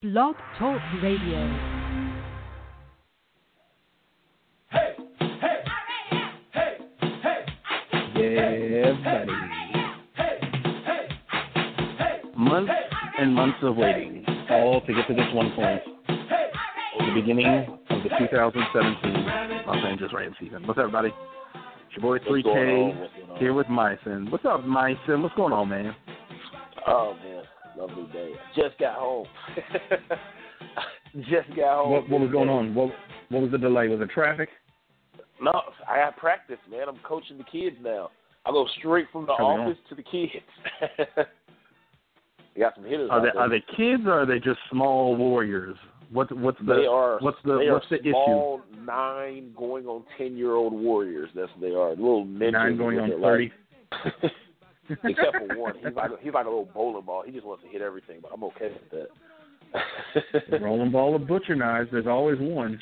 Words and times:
Blog 0.00 0.36
Talk 0.60 0.80
Radio. 1.02 1.40
Hey 4.70 4.94
Hey 5.18 5.64
Hey 6.12 6.28
Hey 6.52 6.78
Hey 7.20 7.44
Yeah, 8.14 8.92
buddy. 9.02 9.32
Hey 10.14 10.38
Hey 10.86 11.08
Hey 11.98 12.20
Months 12.36 12.70
and 13.18 13.34
months 13.34 13.58
of 13.62 13.74
waiting, 13.74 14.24
all 14.50 14.80
to 14.82 14.94
get 14.94 15.08
to 15.08 15.14
this 15.14 15.34
one 15.34 15.50
point. 15.56 15.82
The 16.06 17.12
beginning 17.12 17.66
of 17.90 18.02
the 18.04 18.10
2017 18.20 19.26
Los 19.66 19.84
Angeles 19.84 20.12
Rams 20.14 20.36
season. 20.38 20.64
What's 20.64 20.78
up, 20.78 20.84
everybody? 20.84 21.08
It's 21.08 22.00
your 22.00 22.02
boy 22.02 22.24
3K 22.24 23.38
here 23.40 23.52
with 23.52 23.66
Myson. 23.66 24.30
What's 24.30 24.44
up, 24.44 24.64
Myson? 24.64 25.22
What's 25.22 25.34
going 25.34 25.52
on, 25.52 25.68
man? 25.68 25.96
Oh 26.86 27.14
man, 27.14 27.27
lovely 27.78 28.12
day. 28.12 28.32
Just 28.56 28.78
got 28.78 28.94
home. 28.96 29.26
Just 31.30 31.48
got 31.56 31.84
home. 31.84 31.92
What, 31.92 32.08
what 32.10 32.20
was 32.20 32.30
going 32.30 32.48
on? 32.48 32.74
What 32.74 32.92
What 33.30 33.42
was 33.42 33.50
the 33.50 33.58
delay? 33.58 33.88
Was 33.88 34.00
it 34.00 34.10
traffic? 34.10 34.48
No, 35.40 35.62
I 35.88 35.98
got 35.98 36.16
practice, 36.16 36.58
man. 36.70 36.88
I'm 36.88 36.98
coaching 37.06 37.38
the 37.38 37.44
kids 37.44 37.76
now. 37.82 38.10
I 38.44 38.50
go 38.50 38.66
straight 38.78 39.06
from 39.12 39.26
the 39.26 39.34
Coming 39.36 39.60
office 39.60 39.78
to 39.88 39.94
the 39.94 40.02
kids. 40.02 40.44
you 42.54 42.60
got 42.62 42.74
some 42.74 42.84
hitters. 42.84 43.08
Are 43.10 43.22
they. 43.22 43.38
Are 43.38 43.48
they 43.48 43.62
kids 43.76 44.02
or 44.06 44.22
are 44.22 44.26
they 44.26 44.38
just 44.38 44.58
small 44.70 45.16
warriors? 45.16 45.76
What 46.10 46.34
What's 46.36 46.58
the 46.60 46.74
they 46.74 46.86
are. 46.86 47.18
What's 47.20 47.38
the 47.44 47.58
they 47.58 47.70
What's 47.70 47.86
are 47.92 47.98
the 47.98 48.08
issue? 48.08 48.84
nine 48.84 49.52
going 49.56 49.86
on 49.86 50.04
ten 50.16 50.36
year 50.36 50.54
old 50.54 50.72
warriors. 50.72 51.28
That's 51.34 51.50
what 51.52 51.60
they 51.60 51.74
are. 51.74 51.90
Little 51.90 52.24
ninjas. 52.24 52.52
Nine 52.52 52.76
going 52.78 52.98
on 52.98 53.20
thirty. 53.20 53.52
like. 53.92 54.32
Except 54.88 55.36
for 55.36 55.58
one, 55.58 55.74
he's 55.76 55.94
like 55.94 56.10
he's 56.20 56.32
like 56.32 56.46
a 56.46 56.48
little 56.48 56.68
bowling 56.72 57.04
ball. 57.04 57.22
He 57.24 57.32
just 57.32 57.44
wants 57.44 57.62
to 57.64 57.68
hit 57.68 57.82
everything, 57.82 58.20
but 58.22 58.30
I'm 58.32 58.44
okay 58.44 58.70
with 58.72 58.90
that. 58.90 60.60
Rolling 60.62 60.90
ball 60.90 61.14
of 61.14 61.26
butcher 61.26 61.54
knives. 61.54 61.90
There's 61.92 62.06
always 62.06 62.38
one. 62.40 62.80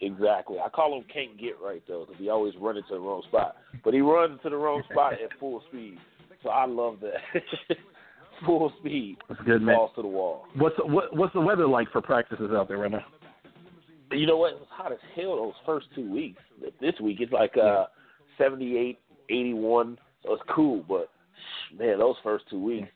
Exactly. 0.00 0.58
I 0.64 0.68
call 0.68 0.96
him 0.96 1.04
can't 1.12 1.38
get 1.40 1.54
right 1.62 1.82
though, 1.88 2.04
because 2.06 2.20
he 2.20 2.28
always 2.28 2.54
runs 2.60 2.78
into 2.78 2.94
the 2.94 3.00
wrong 3.00 3.22
spot. 3.28 3.56
But 3.84 3.94
he 3.94 4.00
runs 4.00 4.32
into 4.32 4.50
the 4.50 4.56
wrong 4.56 4.82
spot 4.90 5.14
at 5.14 5.38
full 5.38 5.62
speed. 5.68 5.98
So 6.42 6.50
I 6.50 6.66
love 6.66 6.98
that. 7.00 7.76
full 8.46 8.72
speed. 8.80 9.16
That's 9.28 9.40
good, 9.42 9.62
man. 9.62 9.76
Balls 9.76 9.92
to 9.96 10.02
the 10.02 10.08
wall. 10.08 10.44
What's 10.56 10.76
what, 10.84 11.16
What's 11.16 11.32
the 11.32 11.40
weather 11.40 11.66
like 11.66 11.90
for 11.92 12.02
practices 12.02 12.50
out 12.52 12.68
there 12.68 12.78
right 12.78 12.90
now? 12.90 13.04
You 14.12 14.26
know 14.26 14.36
what? 14.36 14.52
It 14.52 14.60
was 14.60 14.68
hot 14.70 14.92
as 14.92 14.98
hell 15.16 15.36
those 15.36 15.54
first 15.64 15.86
two 15.94 16.10
weeks. 16.10 16.40
This 16.80 16.94
week 17.02 17.18
it's 17.20 17.32
like 17.32 17.56
uh 17.56 17.86
seventy-eight, 18.38 18.98
eighty-one. 19.30 19.98
So 20.22 20.34
it's 20.34 20.42
cool, 20.54 20.84
but 20.88 21.10
man, 21.78 21.98
those 21.98 22.16
first 22.22 22.44
two 22.50 22.62
weeks 22.62 22.88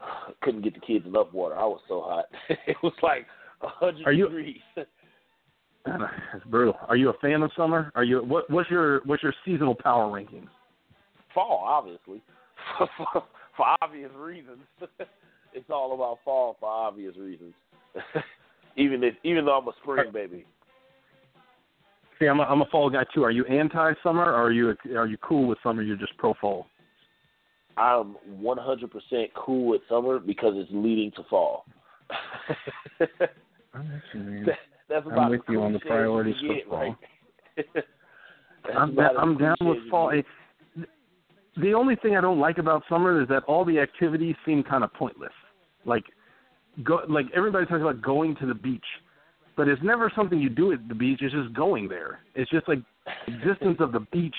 I 0.00 0.32
couldn't 0.42 0.62
get 0.62 0.74
the 0.74 0.80
kids 0.80 1.06
enough 1.06 1.32
water. 1.32 1.56
I 1.56 1.64
was 1.64 1.80
so 1.88 2.02
hot. 2.02 2.26
it 2.66 2.76
was 2.82 2.92
like 3.02 3.26
a 3.62 3.68
hundred 3.68 4.16
degrees. 4.16 4.60
It's 4.76 6.44
brutal. 6.46 6.76
Are 6.88 6.96
you 6.96 7.10
a 7.10 7.18
fan 7.18 7.42
of 7.42 7.50
summer? 7.56 7.92
Are 7.94 8.04
you 8.04 8.18
what 8.18 8.50
What's 8.50 8.70
your 8.70 9.00
What's 9.04 9.22
your 9.22 9.34
seasonal 9.44 9.74
power 9.74 10.06
rankings? 10.10 10.48
fall, 11.36 11.62
obviously, 11.66 12.22
for, 12.78 13.22
for 13.56 13.66
obvious 13.82 14.10
reasons. 14.16 14.58
it's 15.52 15.70
all 15.70 15.94
about 15.94 16.18
fall 16.24 16.56
for 16.58 16.68
obvious 16.68 17.14
reasons. 17.16 17.52
even 18.76 19.04
if, 19.04 19.14
even 19.22 19.44
though 19.44 19.58
I'm 19.58 19.68
a 19.68 19.72
spring 19.82 20.10
baby, 20.12 20.46
See, 22.18 22.26
I'm 22.26 22.40
a, 22.40 22.44
I'm 22.44 22.62
a 22.62 22.66
fall 22.66 22.88
guy 22.88 23.04
too. 23.14 23.24
Are 23.24 23.30
you 23.30 23.44
anti 23.44 23.92
summer 24.02 24.24
or 24.24 24.46
are 24.46 24.52
you 24.52 24.74
Are 24.96 25.06
you 25.06 25.18
cool 25.18 25.46
with 25.46 25.58
summer? 25.62 25.82
You're 25.82 25.98
just 25.98 26.16
pro 26.16 26.32
fall. 26.40 26.66
I'm 27.76 28.16
100% 28.40 29.28
cool 29.34 29.66
with 29.66 29.82
summer 29.88 30.18
because 30.18 30.54
it's 30.56 30.70
leading 30.72 31.10
to 31.12 31.22
fall. 31.28 31.66
I'm 33.74 33.92
with 33.92 34.02
you. 34.14 34.44
That- 34.46 34.58
That's 34.88 35.06
I'm 35.16 35.30
with 35.30 35.40
you 35.48 35.62
on 35.62 35.72
the 35.72 35.80
priorities 35.80 36.36
for 36.40 36.54
get, 36.54 36.68
fall. 36.68 36.78
right? 36.78 36.96
I'm 38.76 38.98
as 38.98 39.10
I'm 39.18 39.36
down 39.36 39.56
with 39.60 39.78
fall. 39.90 40.10
It- 40.10 40.24
The 41.56 41.74
only 41.74 41.96
thing 41.96 42.16
I 42.16 42.20
don't 42.20 42.40
like 42.40 42.58
about 42.58 42.82
summer 42.88 43.20
is 43.20 43.28
that 43.28 43.42
all 43.44 43.64
the 43.64 43.78
activities 43.78 44.36
seem 44.44 44.62
kind 44.62 44.84
of 44.84 44.92
pointless. 44.94 45.32
Like 45.84 46.04
go 46.82 47.00
like 47.08 47.26
everybody 47.34 47.66
talks 47.66 47.80
about 47.80 48.02
going 48.02 48.36
to 48.36 48.46
the 48.46 48.54
beach, 48.54 48.84
but 49.56 49.68
it's 49.68 49.82
never 49.82 50.10
something 50.14 50.38
you 50.38 50.48
do 50.50 50.72
at 50.72 50.86
the 50.88 50.94
beach. 50.94 51.20
It's 51.22 51.34
just 51.34 51.52
going 51.54 51.88
there. 51.88 52.20
It's 52.34 52.50
just 52.50 52.68
like 52.68 52.78
existence 53.26 53.78
of 53.80 53.92
the 53.92 54.00
beach 54.12 54.34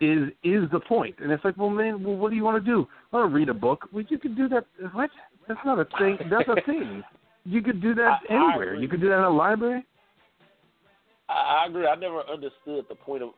is 0.00 0.28
is 0.44 0.70
the 0.72 0.80
point. 0.80 1.16
And 1.20 1.30
it's 1.32 1.44
like, 1.44 1.56
well, 1.56 1.70
man, 1.70 2.02
well, 2.02 2.16
what 2.16 2.30
do 2.30 2.36
you 2.36 2.44
want 2.44 2.62
to 2.64 2.70
do? 2.70 2.86
I 3.12 3.16
want 3.16 3.30
to 3.30 3.34
read 3.34 3.48
a 3.48 3.54
book. 3.54 3.88
Well, 3.92 4.04
you 4.08 4.18
could 4.18 4.36
do 4.36 4.48
that. 4.48 4.64
What? 4.92 5.10
That's 5.46 5.60
not 5.64 5.78
a 5.78 5.86
thing. 5.98 6.18
That's 6.30 6.48
a 6.48 6.60
thing. 6.66 7.02
You 7.44 7.62
could 7.62 7.80
do 7.80 7.94
that 7.94 8.20
I- 8.28 8.34
I 8.34 8.36
anywhere. 8.48 8.70
agree. 8.74 8.82
You 8.82 8.88
could 8.88 9.00
do 9.00 9.08
that 9.08 9.18
in 9.18 9.24
a 9.24 9.30
library. 9.30 9.84
I, 11.28 11.62
I 11.64 11.66
agree. 11.68 11.86
I 11.86 11.94
never 11.94 12.20
understood 12.30 12.84
the 12.88 12.94
point 12.94 13.22
of 13.22 13.30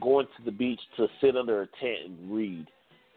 going 0.00 0.26
to 0.38 0.44
the 0.44 0.50
beach 0.50 0.80
to 0.96 1.06
sit 1.20 1.36
under 1.36 1.62
a 1.62 1.66
tent 1.80 2.08
and 2.18 2.30
read. 2.34 2.66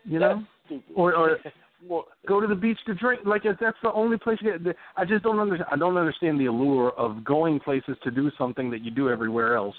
You 0.06 0.20
That's 0.20 0.40
know, 0.40 0.46
stupid. 0.66 0.94
or 0.96 1.14
or 1.16 1.38
Well, 1.88 2.06
go 2.28 2.42
to 2.42 2.48
the 2.48 2.56
beach 2.56 2.80
to 2.88 2.96
drink. 2.96 3.22
Like 3.24 3.46
if 3.46 3.58
that's 3.60 3.78
the 3.84 3.92
only 3.94 4.18
place 4.18 4.40
you 4.42 4.58
get. 4.58 4.76
I 4.96 5.06
just 5.06 5.24
don't 5.24 5.38
understand. 5.40 5.70
I 5.72 5.76
don't 5.76 5.96
understand 5.96 6.40
the 6.40 6.48
allure 6.48 6.90
of 6.98 7.24
going 7.24 7.60
places 7.60 7.96
to 8.04 8.10
do 8.10 8.32
something 8.36 8.72
that 8.72 8.84
you 8.84 8.90
do 8.90 9.10
everywhere 9.12 9.56
else. 9.56 9.76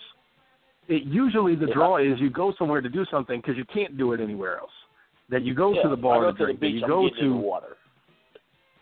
It 0.88 1.04
usually 1.04 1.54
the 1.54 1.66
Yeah. 1.68 1.74
draw 1.74 1.96
is 1.98 2.18
you 2.18 2.30
go 2.30 2.52
somewhere 2.58 2.80
to 2.80 2.88
do 2.88 3.04
something 3.10 3.40
because 3.40 3.56
you 3.56 3.64
can't 3.66 3.96
do 3.98 4.12
it 4.12 4.20
anywhere 4.20 4.58
else. 4.58 4.72
That 5.28 5.42
you 5.42 5.54
go 5.54 5.74
yeah, 5.74 5.82
to 5.82 5.88
the 5.90 5.96
bar 5.96 6.20
to 6.20 6.26
to 6.26 6.32
the 6.32 6.44
drink. 6.44 6.60
that 6.60 6.66
beach, 6.66 6.74
you 6.76 6.82
I'm 6.84 6.88
go 6.88 7.08
the 7.10 7.20
to 7.20 7.36
water. 7.36 7.76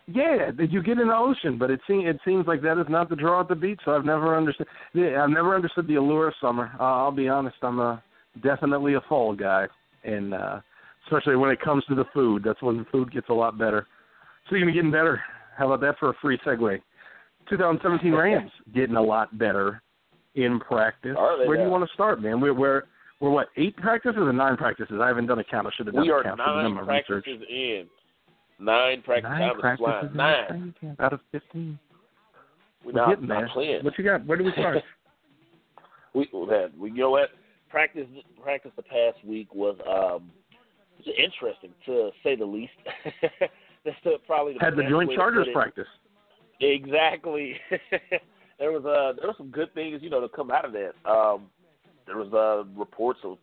yeah. 0.07 0.51
That 0.51 0.71
you 0.71 0.81
get 0.81 0.97
in 0.99 1.07
the 1.09 1.15
ocean, 1.15 1.57
but 1.57 1.69
it 1.69 1.81
seems 1.87 2.05
it 2.07 2.19
seems 2.23 2.47
like 2.47 2.61
that 2.61 2.77
is 2.79 2.87
not 2.89 3.09
the 3.09 3.15
draw 3.17 3.41
at 3.41 3.49
the 3.49 3.55
beach. 3.55 3.81
So 3.83 3.91
I've 3.93 4.05
never 4.05 4.37
understood. 4.37 4.67
Yeah, 4.93 5.21
I've 5.23 5.29
never 5.29 5.53
understood 5.55 5.87
the 5.87 5.95
allure 5.95 6.29
of 6.29 6.33
summer. 6.39 6.71
Uh, 6.79 6.83
I'll 6.83 7.11
be 7.11 7.27
honest. 7.27 7.57
I'm 7.61 7.79
a 7.79 8.01
definitely 8.41 8.93
a 8.93 9.01
fall 9.09 9.35
guy, 9.35 9.67
and 10.05 10.33
uh, 10.33 10.61
especially 11.05 11.35
when 11.35 11.51
it 11.51 11.59
comes 11.59 11.83
to 11.85 11.95
the 11.95 12.05
food. 12.13 12.43
That's 12.45 12.61
when 12.61 12.77
the 12.77 12.85
food 12.85 13.11
gets 13.11 13.27
a 13.29 13.33
lot 13.33 13.57
better. 13.57 13.85
Speaking 14.47 14.69
of 14.69 14.73
getting 14.73 14.91
better, 14.91 15.21
how 15.57 15.65
about 15.71 15.81
that 15.81 15.99
for 15.99 16.09
a 16.11 16.13
free 16.21 16.37
segue? 16.45 16.79
2017 17.49 18.11
Rams 18.13 18.51
getting 18.73 18.95
a 18.95 19.01
lot 19.01 19.37
better 19.37 19.81
in 20.37 20.59
practice. 20.59 21.15
Are 21.17 21.37
they 21.39 21.47
Where 21.47 21.57
do 21.57 21.63
you 21.63 21.69
want 21.69 21.87
to 21.87 21.93
start, 21.93 22.21
man? 22.21 22.39
We're 22.39 22.53
we're 22.53 22.83
we're 23.19 23.31
what 23.31 23.49
eight 23.57 23.75
practices 23.77 24.17
or 24.19 24.31
nine 24.31 24.55
practices? 24.55 24.97
I 25.01 25.07
haven't 25.07 25.25
done 25.25 25.39
a 25.39 25.43
count. 25.43 25.67
I 25.67 25.71
should 25.75 25.87
have 25.87 25.95
done 25.95 26.03
We 26.03 26.09
a 26.11 26.23
count. 26.23 26.39
Should 26.39 26.45
have 26.45 26.63
done 26.63 26.75
nine 26.75 26.85
my 26.85 26.93
research. 26.97 27.25
practices 27.25 27.47
in. 27.49 27.85
Nine 28.59 29.01
practice 29.01 29.29
Nine 29.29 29.39
time 29.39 29.59
practices 29.59 30.11
flying. 30.13 30.73
Nine. 30.81 30.95
out 30.99 31.13
of 31.13 31.19
15. 31.31 31.77
We're 32.83 32.91
We're 32.91 32.99
not, 32.99 33.09
getting 33.09 33.27
not 33.27 33.39
there. 33.41 33.49
playing. 33.53 33.83
What 33.83 33.97
you 33.97 34.03
got? 34.03 34.25
Where 34.25 34.37
do 34.37 34.43
we 34.43 34.51
start? 34.53 34.77
we 36.13 36.29
we 36.33 36.47
had 36.53 36.77
we 36.79 36.89
you 36.91 36.97
know 36.97 37.11
what 37.11 37.29
practice 37.69 38.07
practice 38.41 38.71
the 38.75 38.83
past 38.83 39.23
week 39.25 39.53
was 39.53 39.75
um 39.87 40.31
was 40.97 41.07
interesting 41.17 41.71
to 41.85 42.11
say 42.23 42.35
the 42.35 42.45
least. 42.45 42.71
That's 43.85 43.97
the, 44.03 44.13
probably 44.25 44.53
the 44.53 44.59
Had 44.59 44.75
the 44.75 44.83
joint 44.83 45.09
way 45.09 45.15
chargers 45.15 45.47
practice. 45.53 45.87
Exactly. 46.59 47.55
there 48.59 48.71
was 48.71 48.85
uh 48.85 49.19
there 49.19 49.27
were 49.27 49.35
some 49.37 49.51
good 49.51 49.73
things 49.73 50.01
you 50.01 50.09
know 50.09 50.21
to 50.21 50.29
come 50.29 50.51
out 50.51 50.65
of 50.65 50.73
that. 50.73 50.93
Um, 51.09 51.47
there 52.05 52.17
was 52.17 52.33
uh 52.33 52.69
reports 52.77 53.19
of 53.23 53.37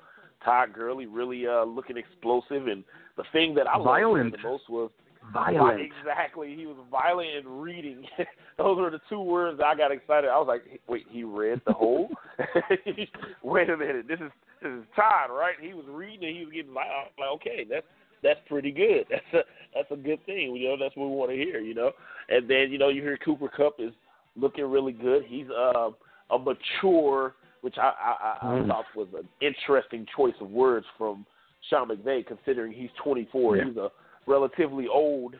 Todd 0.44 0.72
Gurley 0.72 1.06
really 1.06 1.46
uh 1.46 1.64
looking 1.64 1.96
explosive, 1.96 2.66
and 2.66 2.84
the 3.16 3.24
thing 3.32 3.54
that 3.54 3.66
I 3.66 3.76
loved 3.76 4.32
the 4.32 4.38
most 4.42 4.68
was 4.68 4.90
Violent. 5.32 5.80
Exactly. 6.04 6.54
He 6.54 6.66
was 6.66 6.76
violent 6.90 7.30
and 7.36 7.62
reading. 7.62 8.04
Those 8.58 8.78
were 8.78 8.90
the 8.90 9.00
two 9.08 9.20
words 9.20 9.60
I 9.64 9.74
got 9.74 9.90
excited. 9.90 10.28
I 10.28 10.38
was 10.38 10.46
like, 10.48 10.80
wait, 10.88 11.06
he 11.10 11.24
read 11.24 11.60
the 11.66 11.72
whole? 11.72 12.10
wait 13.42 13.70
a 13.70 13.76
minute. 13.76 14.06
This 14.08 14.20
is 14.20 14.30
this 14.62 14.70
is 14.70 14.84
Todd, 14.94 15.30
right? 15.30 15.54
He 15.60 15.72
was 15.74 15.84
reading 15.88 16.28
and 16.28 16.36
he 16.36 16.44
was 16.44 16.52
getting 16.54 16.74
was 16.74 16.86
like 17.18 17.28
okay, 17.36 17.66
that's 17.68 17.86
that's 18.22 18.40
pretty 18.48 18.70
good. 18.70 19.06
That's 19.10 19.34
a 19.34 19.40
that's 19.74 19.90
a 19.90 19.96
good 19.96 20.24
thing. 20.26 20.54
You 20.56 20.70
know, 20.70 20.76
that's 20.78 20.96
what 20.96 21.08
we 21.08 21.16
want 21.16 21.30
to 21.30 21.36
hear. 21.36 21.60
You 21.60 21.74
know, 21.74 21.92
and 22.28 22.48
then 22.48 22.70
you 22.70 22.78
know 22.78 22.88
you 22.88 23.02
hear 23.02 23.18
Cooper 23.18 23.48
Kupp 23.48 23.76
is 23.78 23.92
looking 24.36 24.64
really 24.64 24.92
good. 24.92 25.24
He's 25.26 25.46
uh, 25.50 25.90
a 26.30 26.38
mature, 26.38 27.34
which 27.60 27.76
I 27.78 27.92
I, 27.98 28.38
I, 28.42 28.54
Mm. 28.60 28.68
Thought 28.68 28.84
was 28.94 29.08
an 29.16 29.28
interesting 29.40 30.06
choice 30.16 30.34
of 30.40 30.50
words 30.50 30.86
from 30.98 31.26
Sean 31.70 31.88
McVay, 31.88 32.26
considering 32.26 32.72
he's 32.72 32.90
24. 33.02 33.56
Yeah. 33.56 33.64
He's 33.66 33.76
a 33.76 33.88
relatively 34.26 34.86
old 34.86 35.34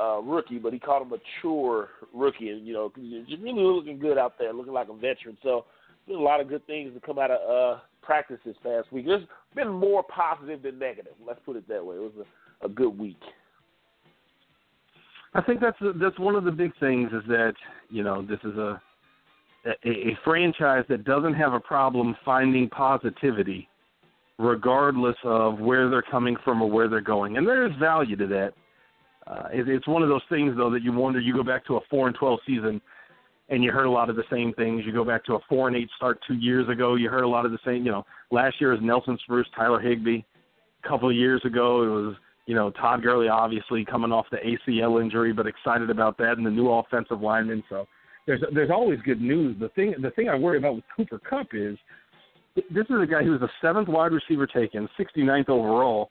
uh, 0.00 0.20
rookie, 0.20 0.58
but 0.58 0.72
he 0.72 0.78
called 0.78 1.02
him 1.02 1.12
a 1.12 1.16
mature 1.16 1.88
rookie, 2.14 2.50
and 2.50 2.66
you 2.66 2.72
know, 2.72 2.92
just 3.28 3.42
really 3.42 3.62
looking 3.62 3.98
good 3.98 4.18
out 4.18 4.34
there, 4.38 4.52
looking 4.52 4.72
like 4.72 4.88
a 4.88 4.94
veteran. 4.94 5.36
So, 5.42 5.66
there's 6.06 6.18
a 6.18 6.22
lot 6.22 6.40
of 6.40 6.48
good 6.48 6.66
things 6.66 6.94
to 6.94 7.00
come 7.00 7.18
out 7.18 7.30
of 7.30 7.40
uh, 7.50 7.80
practice 8.02 8.38
this 8.44 8.56
past 8.62 8.90
week. 8.92 9.06
There's 9.06 9.24
been 9.54 9.68
more 9.68 10.02
positive 10.02 10.62
than 10.62 10.78
negative. 10.78 11.12
Let's 11.26 11.40
put 11.44 11.56
it 11.56 11.68
that 11.68 11.84
way. 11.84 11.96
It 11.96 12.00
was 12.00 12.26
a, 12.62 12.66
a 12.66 12.68
good 12.68 12.98
week. 12.98 13.20
I 15.34 15.40
think 15.42 15.60
that's 15.60 15.78
that's 16.00 16.18
one 16.18 16.34
of 16.34 16.44
the 16.44 16.50
big 16.50 16.72
things 16.80 17.10
is 17.12 17.22
that 17.28 17.54
you 17.88 18.02
know 18.02 18.22
this 18.22 18.40
is 18.44 18.56
a 18.56 18.80
a, 19.66 19.88
a 19.88 20.18
franchise 20.24 20.84
that 20.88 21.04
doesn't 21.04 21.34
have 21.34 21.52
a 21.52 21.60
problem 21.60 22.16
finding 22.24 22.68
positivity, 22.68 23.68
regardless 24.38 25.16
of 25.24 25.60
where 25.60 25.88
they're 25.90 26.02
coming 26.02 26.36
from 26.44 26.62
or 26.62 26.70
where 26.70 26.88
they're 26.88 27.00
going, 27.00 27.36
and 27.36 27.46
there 27.46 27.66
is 27.66 27.72
value 27.78 28.16
to 28.16 28.26
that. 28.26 28.52
Uh, 29.26 29.48
it, 29.52 29.68
it's 29.68 29.86
one 29.86 30.02
of 30.02 30.08
those 30.08 30.22
things 30.28 30.56
though 30.56 30.70
that 30.70 30.82
you 30.82 30.92
wonder. 30.92 31.20
You 31.20 31.34
go 31.34 31.44
back 31.44 31.64
to 31.66 31.76
a 31.76 31.80
four 31.88 32.08
and 32.08 32.16
twelve 32.16 32.40
season, 32.44 32.80
and 33.50 33.62
you 33.62 33.70
heard 33.70 33.86
a 33.86 33.90
lot 33.90 34.10
of 34.10 34.16
the 34.16 34.24
same 34.30 34.52
things. 34.54 34.82
You 34.84 34.92
go 34.92 35.04
back 35.04 35.24
to 35.26 35.34
a 35.34 35.40
four 35.48 35.68
and 35.68 35.76
eight 35.76 35.90
start 35.96 36.18
two 36.26 36.34
years 36.34 36.68
ago. 36.68 36.96
You 36.96 37.08
heard 37.08 37.22
a 37.24 37.28
lot 37.28 37.46
of 37.46 37.52
the 37.52 37.58
same. 37.64 37.84
You 37.86 37.92
know, 37.92 38.06
last 38.32 38.60
year 38.60 38.72
was 38.72 38.80
Nelson 38.82 39.16
Spruce, 39.22 39.46
Tyler 39.54 39.80
Higbee. 39.80 40.22
A 40.82 40.88
couple 40.88 41.08
of 41.10 41.14
years 41.14 41.42
ago, 41.44 41.82
it 41.82 41.88
was 41.88 42.16
you 42.46 42.54
know 42.54 42.70
Todd 42.70 43.02
Gurley, 43.02 43.28
obviously 43.28 43.84
coming 43.84 44.12
off 44.12 44.26
the 44.30 44.38
ACL 44.38 45.02
injury, 45.02 45.32
but 45.32 45.46
excited 45.46 45.90
about 45.90 46.18
that 46.18 46.36
and 46.36 46.46
the 46.46 46.50
new 46.50 46.70
offensive 46.70 47.20
lineman. 47.20 47.62
So 47.68 47.86
there's 48.26 48.42
there's 48.54 48.70
always 48.70 49.00
good 49.02 49.20
news. 49.20 49.56
The 49.58 49.68
thing 49.70 49.94
the 50.00 50.10
thing 50.12 50.28
I 50.28 50.36
worry 50.36 50.58
about 50.58 50.76
with 50.76 50.84
Cooper 50.96 51.18
Kupp 51.18 51.48
is 51.52 51.76
this 52.56 52.86
is 52.90 52.96
a 53.02 53.06
guy 53.06 53.22
who 53.22 53.32
was 53.32 53.40
the 53.40 53.50
seventh 53.62 53.88
wide 53.88 54.12
receiver 54.12 54.46
taken, 54.46 54.88
69th 54.98 55.48
overall. 55.48 56.10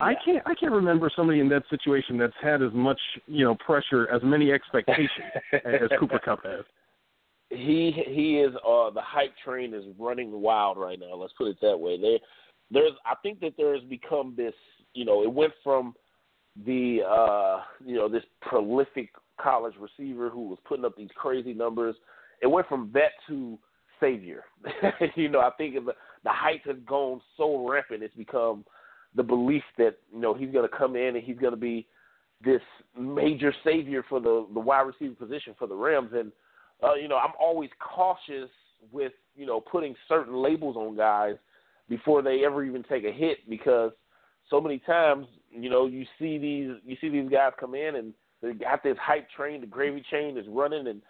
I 0.00 0.14
can't 0.24 0.42
I 0.46 0.54
can't 0.54 0.72
remember 0.72 1.10
somebody 1.14 1.40
in 1.40 1.48
that 1.50 1.62
situation 1.70 2.18
that's 2.18 2.34
had 2.42 2.62
as 2.62 2.72
much 2.72 3.00
you 3.26 3.44
know 3.44 3.54
pressure, 3.54 4.08
as 4.10 4.22
many 4.24 4.50
expectations 4.52 5.08
as 5.64 5.88
Cooper 5.98 6.18
Kupp 6.18 6.44
has. 6.44 6.64
He 7.50 7.92
he 8.06 8.40
is 8.40 8.54
uh 8.56 8.90
the 8.90 9.02
hype 9.02 9.34
train 9.44 9.72
is 9.72 9.84
running 9.98 10.40
wild 10.40 10.78
right 10.78 10.98
now. 10.98 11.14
Let's 11.14 11.32
put 11.38 11.48
it 11.48 11.58
that 11.62 11.78
way. 11.78 12.00
There 12.00 12.18
there's 12.70 12.92
I 13.06 13.14
think 13.22 13.40
that 13.40 13.52
there 13.56 13.74
has 13.74 13.84
become 13.84 14.34
this 14.36 14.54
you 14.94 15.04
know 15.04 15.22
it 15.22 15.32
went 15.32 15.52
from 15.62 15.94
the 16.64 17.00
uh 17.08 17.62
you 17.84 17.96
know 17.96 18.08
this 18.08 18.24
prolific 18.40 19.10
college 19.40 19.74
receiver 19.78 20.30
who 20.30 20.48
was 20.48 20.58
putting 20.64 20.84
up 20.84 20.96
these 20.96 21.10
crazy 21.14 21.52
numbers. 21.52 21.96
It 22.42 22.46
went 22.46 22.68
from 22.68 22.90
that 22.94 23.12
to 23.28 23.58
savior. 24.00 24.44
you 25.16 25.28
know, 25.28 25.40
I 25.40 25.50
think 25.56 25.74
the 25.74 25.92
the 26.24 26.30
hype 26.30 26.64
has 26.66 26.76
gone 26.86 27.20
so 27.36 27.68
rampant. 27.68 28.02
It's 28.02 28.14
become 28.14 28.64
the 29.14 29.22
belief 29.22 29.62
that 29.78 29.96
you 30.12 30.20
know 30.20 30.34
he's 30.34 30.50
going 30.50 30.68
to 30.68 30.76
come 30.76 30.96
in 30.96 31.16
and 31.16 31.24
he's 31.24 31.38
going 31.38 31.52
to 31.52 31.60
be 31.60 31.86
this 32.44 32.62
major 32.98 33.54
savior 33.64 34.04
for 34.08 34.20
the 34.20 34.46
the 34.54 34.60
wide 34.60 34.82
receiver 34.82 35.14
position 35.14 35.54
for 35.58 35.66
the 35.66 35.74
Rams. 35.74 36.10
And 36.14 36.32
uh, 36.82 36.94
you 36.94 37.08
know, 37.08 37.16
I'm 37.16 37.32
always 37.40 37.70
cautious 37.80 38.50
with 38.92 39.12
you 39.34 39.46
know 39.46 39.60
putting 39.60 39.94
certain 40.08 40.36
labels 40.36 40.76
on 40.76 40.96
guys 40.96 41.36
before 41.88 42.22
they 42.22 42.44
ever 42.44 42.64
even 42.64 42.82
take 42.82 43.04
a 43.04 43.12
hit 43.12 43.38
because 43.48 43.92
so 44.50 44.60
many 44.60 44.78
times 44.78 45.26
you 45.50 45.70
know 45.70 45.86
you 45.86 46.04
see 46.18 46.38
these 46.38 46.76
you 46.84 46.96
see 47.00 47.08
these 47.08 47.28
guys 47.30 47.52
come 47.58 47.74
in 47.74 47.96
and 47.96 48.14
they 48.44 48.52
got 48.52 48.82
this 48.82 48.96
hype 49.00 49.28
train, 49.30 49.60
the 49.60 49.66
gravy 49.66 50.04
train 50.08 50.36
is 50.36 50.46
running, 50.48 50.86
and 50.86 51.00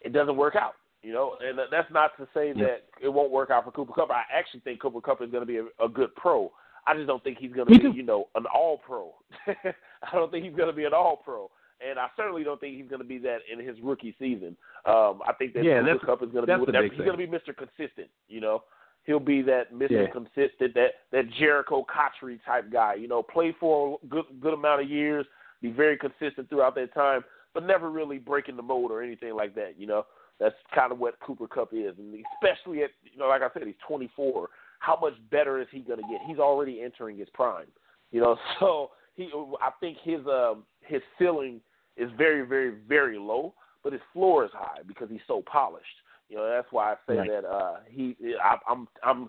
it 0.00 0.12
doesn't 0.12 0.36
work 0.36 0.56
out. 0.56 0.74
You 1.02 1.12
know, 1.12 1.36
and 1.40 1.58
that's 1.70 1.90
not 1.92 2.16
to 2.18 2.28
say 2.32 2.52
yeah. 2.54 2.64
that 2.64 2.84
it 3.02 3.08
won't 3.08 3.32
work 3.32 3.50
out 3.50 3.64
for 3.64 3.72
Cooper 3.72 3.92
Kupp. 3.92 4.10
I 4.10 4.22
actually 4.32 4.60
think 4.60 4.80
Cooper 4.80 5.00
Kupp 5.00 5.20
is 5.20 5.30
going 5.30 5.42
to 5.42 5.46
be 5.46 5.58
a, 5.58 5.84
a 5.84 5.88
good 5.88 6.14
pro. 6.14 6.52
I 6.86 6.94
just 6.94 7.08
don't 7.08 7.22
think 7.24 7.38
he's 7.38 7.52
going 7.52 7.66
to 7.66 7.78
be, 7.78 7.96
you 7.96 8.04
know, 8.04 8.28
an 8.36 8.44
all 8.52 8.78
pro. 8.78 9.12
I 9.46 10.12
don't 10.12 10.30
think 10.30 10.44
he's 10.44 10.54
going 10.54 10.68
to 10.68 10.76
be 10.76 10.84
an 10.84 10.94
all 10.94 11.16
pro, 11.16 11.50
and 11.84 11.98
I 11.98 12.06
certainly 12.16 12.44
don't 12.44 12.60
think 12.60 12.76
he's 12.76 12.88
going 12.88 13.02
to 13.02 13.06
be 13.06 13.18
that 13.18 13.38
in 13.52 13.64
his 13.64 13.76
rookie 13.82 14.14
season. 14.16 14.56
Um, 14.86 15.20
I 15.26 15.32
think 15.36 15.54
that 15.54 15.64
yeah, 15.64 15.80
Cooper 15.80 16.06
Kupp 16.06 16.22
is 16.22 16.30
going 16.32 16.46
to 16.46 16.54
be 16.54 16.60
whatever. 16.60 16.84
He's 16.84 16.98
going 16.98 17.18
to 17.18 17.26
be 17.26 17.26
Mr. 17.26 17.56
Consistent. 17.56 18.08
You 18.28 18.40
know, 18.40 18.62
he'll 19.04 19.20
be 19.20 19.42
that 19.42 19.72
Mr. 19.72 19.90
Yeah. 19.90 20.06
Consistent, 20.12 20.74
that 20.74 20.90
that 21.10 21.24
Jerricho 21.40 21.84
Cotchery 21.86 22.40
type 22.46 22.72
guy. 22.72 22.94
You 22.94 23.08
know, 23.08 23.22
play 23.22 23.54
for 23.58 23.98
a 24.02 24.06
good 24.06 24.24
good 24.40 24.54
amount 24.54 24.82
of 24.82 24.90
years, 24.90 25.26
be 25.60 25.70
very 25.70 25.96
consistent 25.96 26.48
throughout 26.48 26.74
that 26.76 26.94
time, 26.94 27.22
but 27.54 27.66
never 27.66 27.90
really 27.90 28.18
breaking 28.18 28.56
the 28.56 28.62
mold 28.62 28.90
or 28.90 29.02
anything 29.02 29.34
like 29.34 29.54
that. 29.54 29.74
You 29.78 29.86
know, 29.86 30.06
that's 30.40 30.54
kind 30.74 30.92
of 30.92 30.98
what 30.98 31.18
Cooper 31.20 31.46
Kupp 31.46 31.72
is, 31.72 31.94
and 31.98 32.14
especially 32.34 32.82
at 32.82 32.90
you 33.04 33.18
know, 33.18 33.28
like 33.28 33.42
I 33.42 33.48
said, 33.52 33.66
he's 33.66 33.74
24 33.86 34.48
how 34.82 34.98
much 35.00 35.14
better 35.30 35.60
is 35.60 35.68
he 35.70 35.78
going 35.78 36.00
to 36.00 36.08
get? 36.10 36.20
He's 36.26 36.38
already 36.38 36.82
entering 36.82 37.16
his 37.16 37.28
prime, 37.32 37.66
you 38.10 38.20
know. 38.20 38.36
So 38.60 38.90
he, 39.14 39.30
I 39.60 39.70
think 39.80 39.98
his 40.02 40.20
um 40.26 40.64
his 40.80 41.00
ceiling 41.18 41.60
is 41.96 42.10
very, 42.18 42.46
very, 42.46 42.72
very 42.88 43.18
low, 43.18 43.54
but 43.84 43.92
his 43.92 44.02
floor 44.12 44.44
is 44.44 44.50
high 44.52 44.80
because 44.86 45.08
he's 45.10 45.20
so 45.26 45.42
polished. 45.50 45.86
You 46.32 46.38
know, 46.38 46.48
that's 46.48 46.68
why 46.70 46.92
I 46.92 46.94
say 47.06 47.18
right. 47.18 47.28
that 47.28 47.46
uh 47.46 47.76
he, 47.88 48.16
I, 48.42 48.56
I'm, 48.66 48.88
I'm 49.04 49.28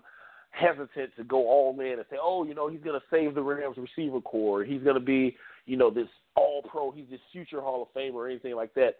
hesitant 0.50 1.10
to 1.16 1.24
go 1.24 1.46
all 1.46 1.78
in 1.78 1.86
and 1.86 2.04
say, 2.10 2.16
oh, 2.20 2.44
you 2.44 2.54
know, 2.54 2.68
he's 2.68 2.80
going 2.80 2.98
to 2.98 3.06
save 3.10 3.34
the 3.34 3.42
Rams 3.42 3.76
receiver 3.76 4.20
core. 4.22 4.64
He's 4.64 4.82
going 4.82 4.94
to 4.94 5.04
be, 5.04 5.36
you 5.66 5.76
know, 5.76 5.90
this 5.90 6.08
all 6.34 6.62
pro. 6.62 6.90
He's 6.90 7.06
this 7.10 7.20
future 7.30 7.60
Hall 7.60 7.82
of 7.82 7.88
Fame 7.92 8.14
or 8.14 8.26
anything 8.26 8.56
like 8.56 8.72
that. 8.74 8.94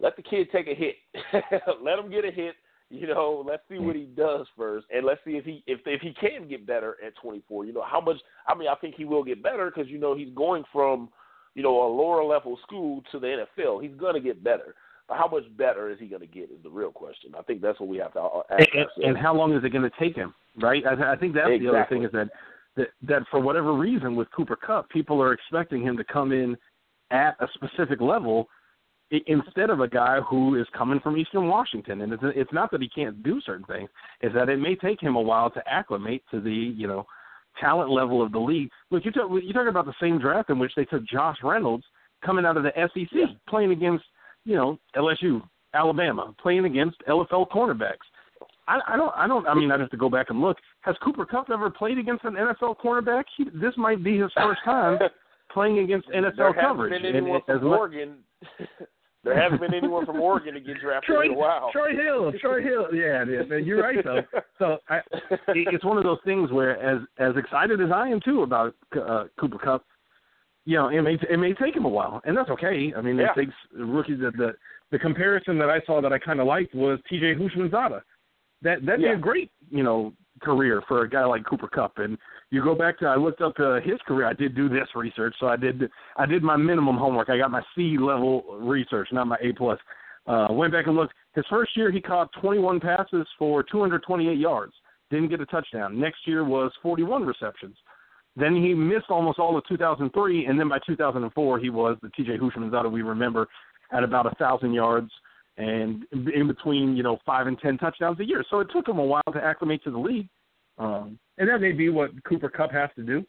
Let 0.00 0.16
the 0.16 0.22
kid 0.22 0.48
take 0.50 0.66
a 0.66 0.74
hit. 0.74 0.96
Let 1.82 1.98
him 1.98 2.10
get 2.10 2.24
a 2.24 2.30
hit 2.32 2.56
you 2.88 3.08
know, 3.08 3.44
let's 3.46 3.62
see 3.68 3.78
what 3.78 3.96
he 3.96 4.04
does 4.04 4.46
first, 4.56 4.86
and 4.94 5.04
let's 5.04 5.20
see 5.24 5.32
if 5.32 5.44
he 5.44 5.62
if 5.66 5.80
if 5.86 6.00
he 6.00 6.12
can 6.12 6.48
get 6.48 6.66
better 6.66 6.96
at 7.04 7.16
24. 7.20 7.64
You 7.64 7.72
know, 7.72 7.84
how 7.84 8.00
much? 8.00 8.16
I 8.46 8.54
mean, 8.54 8.68
I 8.68 8.76
think 8.76 8.94
he 8.94 9.04
will 9.04 9.24
get 9.24 9.42
better 9.42 9.72
because 9.74 9.90
you 9.90 9.98
know 9.98 10.16
he's 10.16 10.32
going 10.36 10.62
from 10.72 11.08
you 11.56 11.64
know 11.64 11.84
a 11.84 11.90
lower 11.92 12.22
level 12.22 12.56
school 12.62 13.02
to 13.10 13.18
the 13.18 13.44
NFL. 13.58 13.82
He's 13.82 13.98
going 13.98 14.14
to 14.14 14.20
get 14.20 14.44
better. 14.44 14.76
But 15.08 15.18
how 15.18 15.28
much 15.28 15.44
better 15.56 15.90
is 15.90 15.98
he 16.00 16.06
going 16.06 16.20
to 16.20 16.26
get 16.26 16.44
is 16.44 16.62
the 16.62 16.70
real 16.70 16.90
question. 16.90 17.32
I 17.38 17.42
think 17.42 17.60
that's 17.60 17.78
what 17.78 17.88
we 17.88 17.98
have 17.98 18.12
to 18.14 18.20
ask 18.50 18.68
and, 18.74 19.04
and 19.04 19.18
how 19.18 19.34
long 19.34 19.52
is 19.54 19.62
it 19.62 19.70
going 19.70 19.88
to 19.88 19.96
take 19.98 20.16
him? 20.16 20.34
Right. 20.60 20.82
I, 20.84 21.12
I 21.12 21.16
think 21.16 21.34
that's 21.34 21.46
exactly. 21.48 21.58
the 21.58 21.68
other 21.68 21.86
thing 21.88 22.04
is 22.04 22.12
that, 22.12 22.28
that 22.76 22.88
that 23.02 23.22
for 23.30 23.40
whatever 23.40 23.72
reason 23.74 24.16
with 24.16 24.28
Cooper 24.34 24.56
Kupp, 24.56 24.88
people 24.90 25.22
are 25.22 25.32
expecting 25.32 25.82
him 25.82 25.96
to 25.96 26.04
come 26.04 26.32
in 26.32 26.56
at 27.10 27.36
a 27.40 27.46
specific 27.54 28.00
level 28.00 28.48
instead 29.28 29.70
of 29.70 29.80
a 29.80 29.88
guy 29.88 30.18
who 30.28 30.60
is 30.60 30.66
coming 30.76 30.98
from 30.98 31.16
Eastern 31.16 31.46
Washington. 31.46 32.00
And 32.00 32.12
it's, 32.12 32.22
it's 32.24 32.52
not 32.52 32.72
that 32.72 32.82
he 32.82 32.88
can't 32.88 33.22
do 33.22 33.40
certain 33.42 33.66
things; 33.66 33.88
it's 34.20 34.34
that 34.34 34.48
it 34.48 34.58
may 34.58 34.74
take 34.74 35.00
him 35.00 35.14
a 35.14 35.20
while 35.20 35.50
to 35.50 35.62
acclimate 35.68 36.24
to 36.32 36.40
the 36.40 36.50
you 36.50 36.88
know 36.88 37.06
talent 37.60 37.90
level 37.90 38.22
of 38.22 38.32
the 38.32 38.38
league. 38.38 38.70
Look, 38.90 39.04
you 39.04 39.12
talk 39.12 39.30
you 39.42 39.52
talk 39.52 39.68
about 39.68 39.86
the 39.86 39.94
same 40.00 40.18
draft 40.18 40.50
in 40.50 40.58
which 40.58 40.72
they 40.76 40.84
took 40.84 41.04
Josh 41.06 41.36
Reynolds 41.42 41.84
coming 42.24 42.44
out 42.44 42.56
of 42.56 42.64
the 42.64 42.72
SEC, 42.74 43.08
yeah. 43.12 43.26
playing 43.48 43.70
against 43.70 44.04
you 44.46 44.56
know 44.56 44.78
LSU, 44.96 45.42
Alabama, 45.74 46.34
playing 46.40 46.64
against 46.64 46.96
LFL 47.06 47.50
cornerbacks. 47.50 48.06
I, 48.68 48.80
I 48.88 48.96
don't. 48.96 49.12
I 49.14 49.26
don't. 49.28 49.46
I 49.46 49.54
mean, 49.54 49.70
I'd 49.70 49.80
have 49.80 49.90
to 49.90 49.96
go 49.96 50.08
back 50.08 50.30
and 50.30 50.40
look. 50.40 50.56
Has 50.80 50.96
Cooper 51.02 51.26
Kupp 51.26 51.50
ever 51.50 51.68
played 51.70 51.98
against 51.98 52.24
an 52.24 52.34
NFL 52.34 52.76
cornerback? 52.78 53.24
He, 53.36 53.44
this 53.44 53.74
might 53.76 54.02
be 54.02 54.18
his 54.18 54.30
first 54.34 54.60
time 54.64 54.98
playing 55.52 55.80
against 55.80 56.08
NFL 56.08 56.36
there 56.36 56.54
coverage. 56.54 57.02
Been 57.02 57.14
anyone 57.14 57.42
and, 57.48 57.60
from 57.60 57.68
Oregon 57.68 58.14
there 59.24 59.40
hasn't 59.40 59.60
been 59.60 59.74
anyone 59.74 60.06
from 60.06 60.20
Oregon 60.20 60.54
to 60.54 60.60
get 60.60 60.80
drafted 60.80 61.14
Troy, 61.14 61.26
in 61.26 61.32
a 61.32 61.34
while. 61.34 61.70
Troy 61.72 61.92
Hill, 61.92 62.32
Troy 62.40 62.62
Hill. 62.62 62.86
Yeah, 62.92 63.24
yeah 63.24 63.56
you're 63.56 63.82
right 63.82 63.98
though. 64.02 64.22
So 64.58 64.78
I, 64.88 65.00
it's 65.48 65.84
one 65.84 65.98
of 65.98 66.04
those 66.04 66.18
things 66.24 66.50
where, 66.50 66.80
as 66.80 67.02
as 67.18 67.36
excited 67.36 67.78
as 67.82 67.90
I 67.94 68.08
am 68.08 68.20
too 68.24 68.42
about 68.42 68.74
uh, 68.98 69.24
Cooper 69.38 69.58
Kupp, 69.58 69.84
you 70.66 70.76
know, 70.76 70.88
it 70.88 71.00
may 71.00 71.16
it 71.30 71.38
may 71.38 71.54
take 71.54 71.74
him 71.74 71.84
a 71.84 71.88
while, 71.88 72.20
and 72.24 72.36
that's 72.36 72.50
okay. 72.50 72.92
I 72.94 73.00
mean, 73.00 73.16
yeah. 73.16 73.28
it 73.34 73.40
takes 73.40 73.54
rookies. 73.72 74.18
The, 74.18 74.32
the 74.32 74.52
the 74.90 74.98
comparison 74.98 75.58
that 75.58 75.70
I 75.70 75.80
saw 75.86 76.00
that 76.02 76.12
I 76.12 76.18
kind 76.18 76.40
of 76.40 76.46
liked 76.46 76.74
was 76.74 76.98
T.J. 77.08 77.36
Houshmandzadeh. 77.36 78.00
That 78.62 78.84
that'd 78.84 79.00
yeah. 79.00 79.12
be 79.12 79.14
a 79.14 79.18
great 79.18 79.50
you 79.70 79.84
know 79.84 80.12
career 80.42 80.82
for 80.88 81.02
a 81.02 81.08
guy 81.08 81.24
like 81.24 81.46
Cooper 81.46 81.68
Kupp, 81.68 81.98
and 81.98 82.18
you 82.50 82.62
go 82.64 82.74
back 82.74 82.98
to 82.98 83.06
I 83.06 83.16
looked 83.16 83.40
up 83.40 83.54
uh, 83.60 83.76
his 83.76 84.00
career. 84.08 84.26
I 84.26 84.32
did 84.32 84.56
do 84.56 84.68
this 84.68 84.88
research, 84.96 85.36
so 85.38 85.46
I 85.46 85.56
did 85.56 85.88
I 86.16 86.26
did 86.26 86.42
my 86.42 86.56
minimum 86.56 86.96
homework. 86.96 87.30
I 87.30 87.38
got 87.38 87.52
my 87.52 87.62
C 87.76 87.96
level 87.96 88.42
research, 88.58 89.08
not 89.12 89.28
my 89.28 89.36
A 89.40 89.52
plus. 89.52 89.78
Uh, 90.26 90.48
went 90.50 90.72
back 90.72 90.88
and 90.88 90.96
looked. 90.96 91.14
His 91.36 91.44
first 91.48 91.76
year, 91.76 91.92
he 91.92 92.00
caught 92.00 92.28
21 92.40 92.80
passes 92.80 93.26
for 93.38 93.62
228 93.62 94.36
yards. 94.36 94.72
Didn't 95.10 95.28
get 95.28 95.40
a 95.40 95.46
touchdown. 95.46 96.00
Next 96.00 96.26
year 96.26 96.44
was 96.44 96.72
41 96.82 97.24
receptions. 97.24 97.76
Then 98.36 98.54
he 98.54 98.74
missed 98.74 99.06
almost 99.08 99.38
all 99.38 99.56
of 99.56 99.66
2003, 99.66 100.46
and 100.46 100.60
then 100.60 100.68
by 100.68 100.78
2004, 100.86 101.58
he 101.58 101.70
was 101.70 101.96
the 102.02 102.10
T.J. 102.10 102.36
Houshmandzadeh 102.36 102.92
we 102.92 103.02
remember 103.02 103.48
at 103.92 104.04
about 104.04 104.26
a 104.26 104.34
thousand 104.34 104.74
yards 104.74 105.10
and 105.56 106.04
in 106.12 106.46
between, 106.46 106.96
you 106.96 107.02
know, 107.02 107.18
five 107.24 107.46
and 107.46 107.58
ten 107.58 107.78
touchdowns 107.78 108.20
a 108.20 108.24
year. 108.24 108.44
So 108.50 108.60
it 108.60 108.68
took 108.74 108.86
him 108.86 108.98
a 108.98 109.04
while 109.04 109.22
to 109.32 109.42
acclimate 109.42 109.82
to 109.84 109.90
the 109.90 109.98
league. 109.98 110.28
Um, 110.78 111.18
and 111.38 111.48
that 111.48 111.62
may 111.62 111.72
be 111.72 111.88
what 111.88 112.10
Cooper 112.24 112.50
Kupp 112.50 112.72
has 112.72 112.90
to 112.96 113.02
do. 113.02 113.24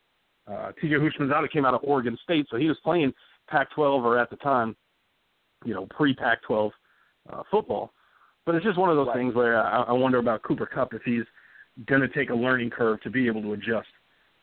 Uh, 0.46 0.72
T.J. 0.82 0.96
Houshmandzadeh 0.96 1.52
came 1.52 1.66
out 1.66 1.74
of 1.74 1.82
Oregon 1.84 2.18
State, 2.24 2.48
so 2.50 2.58
he 2.58 2.68
was 2.68 2.78
playing 2.84 3.14
Pac-12 3.50 4.04
or 4.04 4.20
at 4.20 4.30
the 4.30 4.36
time, 4.38 4.76
you 5.64 5.74
know, 5.74 5.88
pre-Pac-12 5.90 6.72
uh, 7.32 7.44
football. 7.50 7.94
But 8.46 8.56
it's 8.56 8.66
just 8.66 8.78
one 8.78 8.90
of 8.90 8.98
those 8.98 9.08
right. 9.08 9.18
things 9.18 9.36
where 9.36 9.62
I, 9.62 9.84
I 9.84 9.92
wonder 9.94 10.20
about 10.20 10.44
Cooper 10.44 10.66
Kupp 10.66 10.94
if 10.94 11.02
he's 11.04 11.24
going 11.86 12.02
to 12.02 12.10
take 12.10 12.30
a 12.30 12.36
learning 12.36 12.72
curve 12.72 13.02
to 13.02 13.10
be 13.10 13.28
able 13.28 13.42
to 13.42 13.54
adjust. 13.54 13.88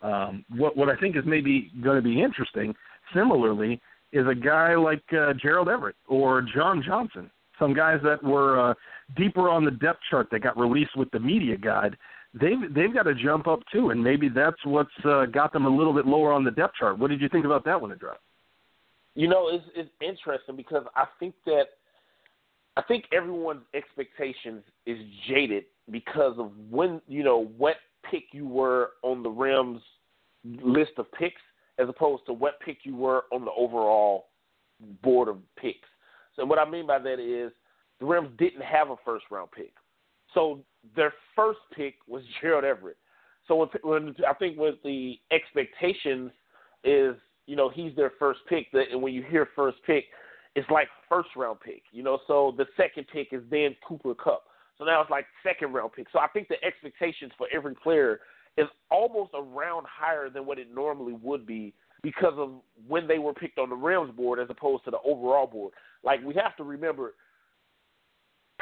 Um, 0.04 0.44
what 0.56 0.76
what 0.76 0.88
I 0.88 0.96
think 0.96 1.16
is 1.16 1.23
maybe 1.26 1.73
going 1.82 1.96
to 1.96 2.02
be 2.02 2.23
interesting, 2.23 2.75
similarly, 3.14 3.80
is 4.12 4.26
a 4.28 4.34
guy 4.34 4.76
like 4.76 5.02
uh, 5.12 5.32
Gerald 5.40 5.68
Everett 5.68 5.96
or 6.06 6.46
John 6.54 6.82
Johnson, 6.87 7.30
some 7.58 7.75
guys 7.75 7.99
that 8.04 8.23
were 8.23 8.70
uh, 8.70 8.75
deeper 9.16 9.49
on 9.49 9.64
the 9.64 9.70
depth 9.73 10.00
chart 10.11 10.28
that 10.30 10.40
got 10.40 10.56
released 10.58 10.96
with 10.96 11.11
the 11.11 11.20
media 11.20 11.56
guide 11.56 11.96
they've 12.40 12.75
they've 12.75 12.92
got 12.92 13.04
to 13.04 13.14
jump 13.14 13.46
up 13.46 13.61
too, 13.73 13.90
and 13.90 14.02
maybe 14.02 14.28
that's 14.28 14.56
what's 14.64 14.90
uh, 15.04 15.26
got 15.26 15.52
them 15.52 15.66
a 15.66 15.75
little 15.76 15.92
bit 15.92 16.06
lower 16.06 16.32
on 16.32 16.44
the 16.44 16.50
depth 16.50 16.75
chart. 16.78 16.99
What 16.99 17.11
did 17.11 17.20
you 17.20 17.28
think 17.28 17.44
about 17.44 17.64
that 17.64 17.80
one, 17.80 17.96
dropped? 17.96 18.20
You 19.14 19.28
know, 19.28 19.49
it's 19.49 19.64
it's 19.75 19.90
interesting 20.00 20.56
because 20.56 20.84
I 20.96 21.04
think 21.20 21.34
that 21.46 21.64
I 22.76 22.82
think 22.82 23.04
everyone's 23.12 23.62
expectations 23.75 24.62
is 24.87 24.99
jaded 25.28 25.64
because 25.90 26.38
of 26.38 26.50
when 26.70 27.00
you 27.06 27.23
know 27.23 27.46
what 27.56 27.76
pick 28.11 28.25
you 28.32 28.46
were 28.46 28.90
on 29.02 29.23
the 29.23 29.30
Rams 29.30 29.80
list 30.44 30.92
of 30.99 31.11
picks, 31.12 31.40
as 31.78 31.88
opposed 31.88 32.26
to 32.26 32.32
what 32.32 32.61
pick 32.61 32.78
you 32.84 32.94
were 32.94 33.25
on 33.32 33.44
the 33.44 33.50
overall 33.56 34.26
board 35.02 35.28
of 35.28 35.38
picks. 35.56 35.88
So 36.37 36.44
what 36.44 36.58
I 36.58 36.68
mean 36.68 36.87
by 36.87 36.99
that 36.99 37.18
is 37.18 37.52
the 38.00 38.06
Rams 38.06 38.30
didn't 38.38 38.62
have 38.62 38.90
a 38.90 38.96
first 39.04 39.25
round 39.30 39.50
pick. 39.52 39.73
So 40.32 40.61
their 40.96 41.12
first 41.34 41.61
pick 41.76 41.94
was 42.06 42.23
Gerald 42.40 42.64
Everett. 42.64 42.96
So 43.46 43.56
when, 43.56 43.68
when 43.82 44.14
I 44.28 44.34
think 44.34 44.58
with 44.58 44.76
the 44.84 45.18
expectations 45.30 46.30
is, 46.82 47.14
you 47.46 47.56
know, 47.56 47.68
he's 47.68 47.94
their 47.94 48.12
first 48.18 48.40
pick. 48.49 48.70
That 48.73 48.84
and 48.90 49.02
when 49.02 49.12
you 49.12 49.23
hear 49.23 49.49
first 49.54 49.78
pick, 49.87 50.04
it's 50.54 50.68
like 50.70 50.88
first 51.08 51.28
round 51.37 51.61
pick. 51.61 51.82
You 51.92 52.02
know, 52.02 52.18
so 52.26 52.54
the 52.56 52.66
second 52.76 53.06
pick 53.12 53.28
is 53.32 53.42
then 53.50 53.76
Cooper 53.87 54.14
Kupp. 54.14 54.44
So 54.78 54.85
now 54.85 55.00
it's 55.00 55.11
like 55.11 55.26
second 55.43 55.73
round 55.73 55.93
pick. 55.93 56.07
So 56.12 56.19
I 56.19 56.28
think 56.28 56.49
the 56.49 56.62
expectations 56.64 57.33
for 57.38 57.47
every 57.54 57.75
player 57.75 58.21
is 58.57 58.66
almost 58.90 59.31
a 59.35 59.43
round 59.43 59.87
higher 59.88 60.31
than 60.31 60.47
what 60.47 60.59
it 60.59 60.75
normally 60.75 61.14
would 61.23 61.47
be 61.47 61.75
because 62.02 62.35
of 62.37 62.52
when 62.87 63.07
they 63.07 63.19
were 63.19 63.33
picked 63.33 63.59
on 63.59 63.71
the 63.71 63.76
Rams 63.76 64.12
board 64.14 64.38
as 64.38 64.49
opposed 64.50 64.85
to 64.85 64.90
the 64.90 64.99
overall 65.04 65.47
board. 65.47 65.73
Like 66.02 66.21
we 66.25 66.35
have 66.35 66.57
to 66.57 66.64
remember, 66.64 67.14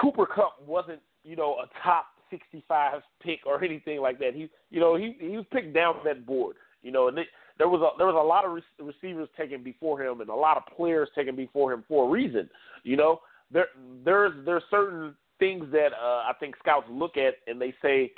Cooper 0.01 0.27
Kupp 0.27 0.57
wasn't 0.67 1.01
you 1.25 1.37
know 1.37 1.57
a 1.63 1.67
top 1.83 2.07
65 2.31 3.03
pick 3.23 3.41
or 3.47 3.63
anything 3.63 4.01
like 4.01 4.19
that. 4.21 4.35
He 4.35 4.49
you 4.71 4.81
know 4.81 4.97
he 4.97 5.17
he 5.19 5.37
was 5.37 5.47
picked 5.53 5.75
down 5.75 5.97
that 6.05 6.27
board. 6.27 6.57
You 6.83 6.91
know, 6.91 7.09
and 7.09 7.17
it, 7.19 7.29
there 7.59 7.69
was 7.69 7.81
a 7.81 7.97
there 7.99 8.07
was 8.07 8.17
a 8.17 8.27
lot 8.27 8.45
of 8.45 8.53
re- 8.53 8.93
receivers 8.93 9.29
taken 9.37 9.63
before 9.63 10.03
him 10.03 10.21
and 10.21 10.31
a 10.31 10.35
lot 10.35 10.57
of 10.57 10.65
players 10.77 11.09
taken 11.15 11.37
before 11.37 11.73
him 11.73 11.85
for 11.89 12.07
a 12.07 12.11
reason. 12.11 12.49
You 12.83 12.97
know, 12.97 13.21
there 13.51 13.67
there's 14.05 14.33
there's 14.45 14.63
certain 14.71 15.15
things 15.43 15.65
that 15.73 15.89
uh, 15.93 16.23
I 16.29 16.33
think 16.39 16.55
scouts 16.61 16.87
look 16.89 17.17
at 17.17 17.35
and 17.49 17.61
they 17.61 17.75
say, 17.83 18.13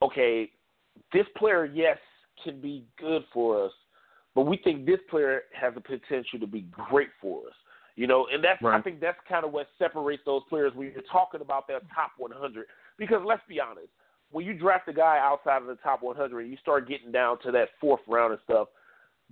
okay, 0.00 0.50
this 1.12 1.26
player 1.36 1.66
yes 1.66 1.98
can 2.42 2.62
be 2.62 2.86
good 2.98 3.22
for 3.32 3.66
us, 3.66 3.72
but 4.34 4.42
we 4.42 4.56
think 4.56 4.86
this 4.86 5.00
player 5.10 5.42
has 5.52 5.74
the 5.74 5.82
potential 5.82 6.38
to 6.40 6.46
be 6.46 6.62
great 6.70 7.10
for 7.20 7.40
us. 7.46 7.54
You 7.94 8.06
know, 8.06 8.26
and 8.32 8.42
that's 8.42 8.62
right. 8.62 8.78
I 8.78 8.80
think 8.80 9.00
that's 9.00 9.18
kind 9.28 9.44
of 9.44 9.52
what 9.52 9.66
separates 9.78 10.22
those 10.24 10.40
players 10.48 10.72
when 10.74 10.90
you're 10.90 11.02
talking 11.12 11.42
about 11.42 11.68
their 11.68 11.80
top 11.94 12.12
100. 12.16 12.64
Because 12.96 13.20
let's 13.22 13.42
be 13.46 13.60
honest, 13.60 13.88
when 14.30 14.46
you 14.46 14.54
draft 14.54 14.88
a 14.88 14.94
guy 14.94 15.18
outside 15.20 15.60
of 15.60 15.68
the 15.68 15.74
top 15.74 16.02
100 16.02 16.40
and 16.40 16.50
you 16.50 16.56
start 16.56 16.88
getting 16.88 17.12
down 17.12 17.38
to 17.42 17.52
that 17.52 17.68
fourth 17.78 18.00
round 18.08 18.32
and 18.32 18.40
stuff, 18.44 18.68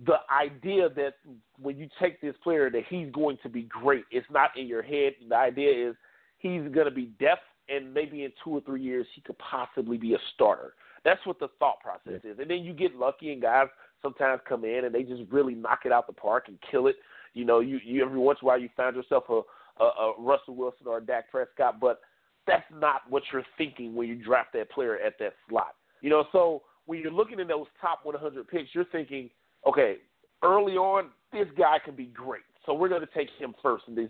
the 0.05 0.17
idea 0.31 0.89
that 0.89 1.15
when 1.59 1.75
you 1.79 1.89
take 1.99 2.21
this 2.21 2.35
player 2.43 2.69
that 2.69 2.83
he's 2.87 3.11
going 3.11 3.39
to 3.41 3.49
be 3.49 3.63
great, 3.63 4.03
it's 4.11 4.27
not 4.29 4.51
in 4.55 4.67
your 4.67 4.83
head. 4.83 5.13
The 5.27 5.35
idea 5.35 5.89
is 5.89 5.95
he's 6.41 6.61
going 6.73 6.85
to 6.85 6.91
be 6.91 7.11
deaf, 7.19 7.39
and 7.69 7.93
maybe 7.93 8.23
in 8.23 8.31
two 8.43 8.51
or 8.51 8.61
three 8.61 8.81
years 8.81 9.05
he 9.15 9.21
could 9.21 9.37
possibly 9.37 9.97
be 9.97 10.13
a 10.13 10.19
starter. 10.33 10.73
That's 11.03 11.25
what 11.25 11.39
the 11.39 11.47
thought 11.59 11.79
process 11.79 12.21
is. 12.23 12.37
And 12.39 12.49
then 12.49 12.59
you 12.59 12.73
get 12.73 12.95
lucky, 12.95 13.31
and 13.31 13.41
guys 13.41 13.67
sometimes 14.01 14.41
come 14.47 14.65
in 14.65 14.85
and 14.85 14.93
they 14.93 15.03
just 15.03 15.23
really 15.31 15.53
knock 15.53 15.81
it 15.85 15.91
out 15.91 16.07
the 16.07 16.13
park 16.13 16.45
and 16.47 16.57
kill 16.69 16.87
it. 16.87 16.95
You 17.33 17.45
know, 17.45 17.59
you, 17.59 17.79
you 17.83 18.03
every 18.03 18.19
once 18.19 18.39
in 18.41 18.45
a 18.45 18.47
while 18.47 18.59
you 18.59 18.69
find 18.75 18.95
yourself 18.95 19.25
a, 19.29 19.41
a, 19.81 19.85
a 19.85 20.13
Russell 20.19 20.55
Wilson 20.55 20.87
or 20.87 20.97
a 20.97 21.01
Dak 21.01 21.31
Prescott, 21.31 21.79
but 21.79 22.01
that's 22.47 22.65
not 22.73 23.01
what 23.09 23.23
you're 23.31 23.45
thinking 23.57 23.95
when 23.95 24.07
you 24.07 24.15
draft 24.15 24.53
that 24.53 24.71
player 24.71 24.97
at 24.99 25.17
that 25.19 25.33
slot. 25.47 25.75
You 26.01 26.09
know, 26.09 26.25
so 26.31 26.63
when 26.85 26.99
you're 26.99 27.11
looking 27.11 27.39
at 27.39 27.47
those 27.47 27.67
top 27.79 27.99
100 28.03 28.47
picks, 28.47 28.73
you're 28.73 28.85
thinking, 28.85 29.29
okay, 29.67 29.97
early 30.43 30.73
on, 30.73 31.09
this 31.31 31.47
guy 31.57 31.77
can 31.83 31.95
be 31.95 32.05
great. 32.05 32.41
So 32.65 32.73
we're 32.73 32.89
going 32.89 33.01
to 33.01 33.09
take 33.13 33.29
him 33.37 33.53
first 33.61 33.85
in 33.87 33.95
this, 33.95 34.09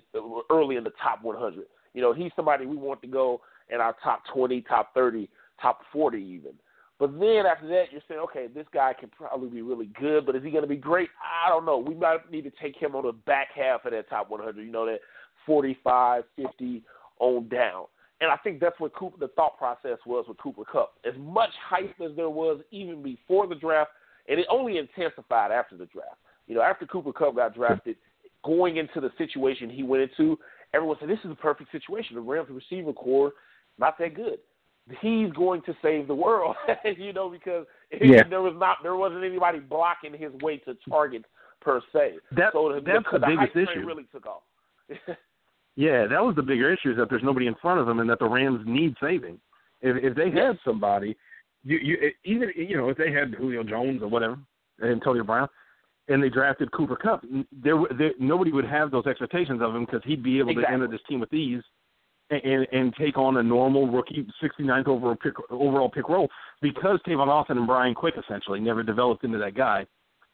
early 0.50 0.78
in 0.78 0.84
the 0.84 0.94
top 1.04 1.24
100. 1.24 1.66
You 1.94 2.02
know, 2.02 2.14
he's 2.14 2.32
somebody 2.36 2.66
we 2.66 2.76
want 2.76 3.02
to 3.02 3.08
go 3.08 3.42
in 3.70 3.80
our 3.80 3.96
top 4.04 4.24
20, 4.34 4.62
top 4.62 4.94
30, 4.94 5.30
top 5.62 5.82
40 5.92 6.18
even. 6.18 6.54
But 7.00 7.20
then 7.20 7.46
after 7.48 7.68
that, 7.70 7.86
you're 7.92 8.02
saying, 8.08 8.20
okay, 8.22 8.48
this 8.54 8.68
guy 8.72 8.94
can 8.94 9.10
probably 9.10 9.50
be 9.50 9.64
really 9.64 9.90
good, 10.00 10.26
but 10.26 10.36
is 10.36 10.44
he 10.44 10.52
going 10.52 10.64
to 10.64 10.68
be 10.68 10.76
great? 10.76 11.10
I 11.20 11.50
don't 11.50 11.66
know. 11.66 11.80
We 11.80 11.96
might 11.96 12.30
need 12.32 12.44
to 12.44 12.52
take 12.62 12.78
him 12.78 12.96
on 12.96 13.06
the 13.06 13.12
back 13.12 13.48
half 13.56 13.86
of 13.86 13.92
that 13.92 14.08
top 14.08 14.30
100. 14.30 14.64
You 14.64 14.72
know, 14.72 14.86
that 14.86 15.00
45, 15.48 16.24
50 16.36 16.84
on 17.20 17.48
down. 17.48 17.86
And 18.20 18.30
I 18.30 18.38
think 18.38 18.60
that's 18.60 18.80
what 18.80 18.94
Cooper, 18.94 19.18
the 19.20 19.30
thought 19.30 19.58
process 19.58 19.98
was 20.06 20.26
with 20.28 20.38
Cooper 20.38 20.64
Kupp. 20.64 20.94
As 21.04 21.16
much 21.18 21.50
hype 21.68 21.96
as 22.06 22.16
there 22.16 22.30
was 22.30 22.62
even 22.70 23.02
before 23.02 23.48
the 23.48 23.56
draft, 23.56 23.90
and 24.30 24.40
it 24.40 24.46
only 24.52 24.78
intensified 24.78 25.52
after 25.52 25.76
the 25.76 25.88
draft. 25.88 26.18
You 26.46 26.54
know, 26.54 26.62
after 26.62 26.86
Cooper 26.86 27.14
Kupp 27.14 27.36
got 27.36 27.56
drafted, 27.56 27.96
going 28.44 28.78
into 28.78 29.02
the 29.02 29.10
situation 29.18 29.72
he 29.72 29.82
went 29.82 30.04
into, 30.04 30.38
everyone 30.74 30.98
said 31.00 31.10
this 31.10 31.20
is 31.24 31.32
a 31.32 31.36
perfect 31.36 31.72
situation. 31.72 32.16
The 32.16 32.22
Rams 32.22 32.50
receiver 32.50 32.94
core 32.94 33.34
not 33.78 33.98
that 34.00 34.16
good 34.16 34.40
he's 35.02 35.32
going 35.34 35.62
to 35.64 35.76
save 35.82 36.08
the 36.08 36.16
world, 36.16 36.56
you 36.98 37.14
know, 37.14 37.30
because 37.30 37.66
yeah. 38.02 38.24
there 38.30 38.42
was 38.42 38.56
not 38.58 38.78
there 38.84 38.96
wasn't 38.96 39.24
anybody 39.24 39.60
blocking 39.60 40.14
his 40.14 40.34
way 40.42 40.58
to 40.58 40.76
targets 40.90 41.26
per 41.62 41.82
se. 41.94 42.16
That, 42.36 42.54
so 42.54 42.74
the, 42.74 42.82
that's 42.82 43.06
the, 43.12 43.20
the 43.20 43.28
biggest 43.28 43.56
issue. 43.56 43.86
Really 43.86 44.06
took 44.12 44.26
off. 44.26 44.42
yeah, 45.76 46.08
that 46.08 46.24
was 46.24 46.36
the 46.36 46.42
bigger 46.42 46.74
issue 46.74 46.92
is 46.92 46.98
that 46.98 47.10
there's 47.10 47.24
nobody 47.24 47.48
in 47.48 47.56
front 47.62 47.80
of 47.80 47.86
them 47.86 48.00
and 48.00 48.10
that 48.10 48.20
the 48.20 48.28
Rams 48.28 48.62
need 48.66 48.96
saving. 49.02 49.40
If 49.82 50.04
if 50.04 50.16
they 50.16 50.32
had 50.32 50.58
somebody, 50.66 51.16
you 51.64 51.78
you 51.78 52.12
even 52.26 52.50
you 52.56 52.78
know 52.78 52.90
if 52.90 52.98
they 52.98 53.12
had 53.12 53.34
Julio 53.36 53.64
Jones 53.64 54.02
or 54.02 54.08
whatever, 54.08 54.38
Antonio 54.84 55.24
Brown, 55.24 55.48
and 56.08 56.22
they 56.22 56.30
drafted 56.30 56.72
Cooper 56.72 56.96
Kupp, 56.96 57.24
there, 57.52 57.76
there 57.98 58.12
nobody 58.20 58.52
would 58.52 58.66
have 58.66 58.92
those 58.92 59.06
expectations 59.06 59.62
of 59.62 59.76
him 59.76 59.86
because 59.86 60.02
he'd 60.06 60.24
be 60.24 60.40
able 60.40 60.52
exactly. 60.52 60.68
to 60.68 60.74
enter 60.74 60.88
this 60.88 61.02
team 61.08 61.20
with 61.20 61.34
ease 61.34 61.64
and, 62.32 62.68
and 62.72 62.94
take 62.96 63.18
on 63.18 63.38
a 63.38 63.44
normal 63.44 63.88
rookie 63.88 64.26
69th 64.42 64.88
overall 64.88 65.16
pick, 65.16 65.34
overall 65.50 65.90
pick 65.90 66.08
role 66.10 66.30
because 66.62 67.00
Tavon 67.08 67.28
Austin 67.28 67.58
and 67.58 67.68
Brian 67.68 67.94
Quick 67.94 68.16
essentially 68.18 68.60
never 68.60 68.84
developed 68.84 69.24
into 69.24 69.38
that 69.38 69.56
guy. 69.56 69.86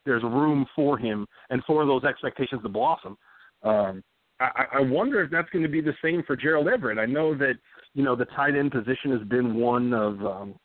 There's 0.05 0.23
room 0.23 0.65
for 0.75 0.97
him 0.97 1.27
and 1.49 1.61
for 1.65 1.85
those 1.85 2.03
expectations 2.03 2.61
to 2.63 2.69
blossom. 2.69 3.17
Um, 3.63 4.03
I, 4.39 4.65
I 4.73 4.81
wonder 4.81 5.23
if 5.23 5.31
that's 5.31 5.49
going 5.49 5.63
to 5.63 5.69
be 5.69 5.81
the 5.81 5.95
same 6.01 6.23
for 6.25 6.35
Gerald 6.35 6.67
Everett. 6.67 6.99
I 6.99 7.05
know 7.05 7.35
that 7.35 7.55
you 7.93 8.03
know 8.03 8.15
the 8.15 8.25
tight 8.25 8.55
end 8.55 8.71
position 8.71 9.11
has 9.17 9.27
been 9.27 9.55
one 9.55 9.93
of 9.93 10.23
um, 10.23 10.55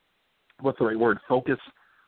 what's 0.60 0.78
the 0.78 0.84
right 0.84 0.98
word, 0.98 1.18
focus 1.26 1.58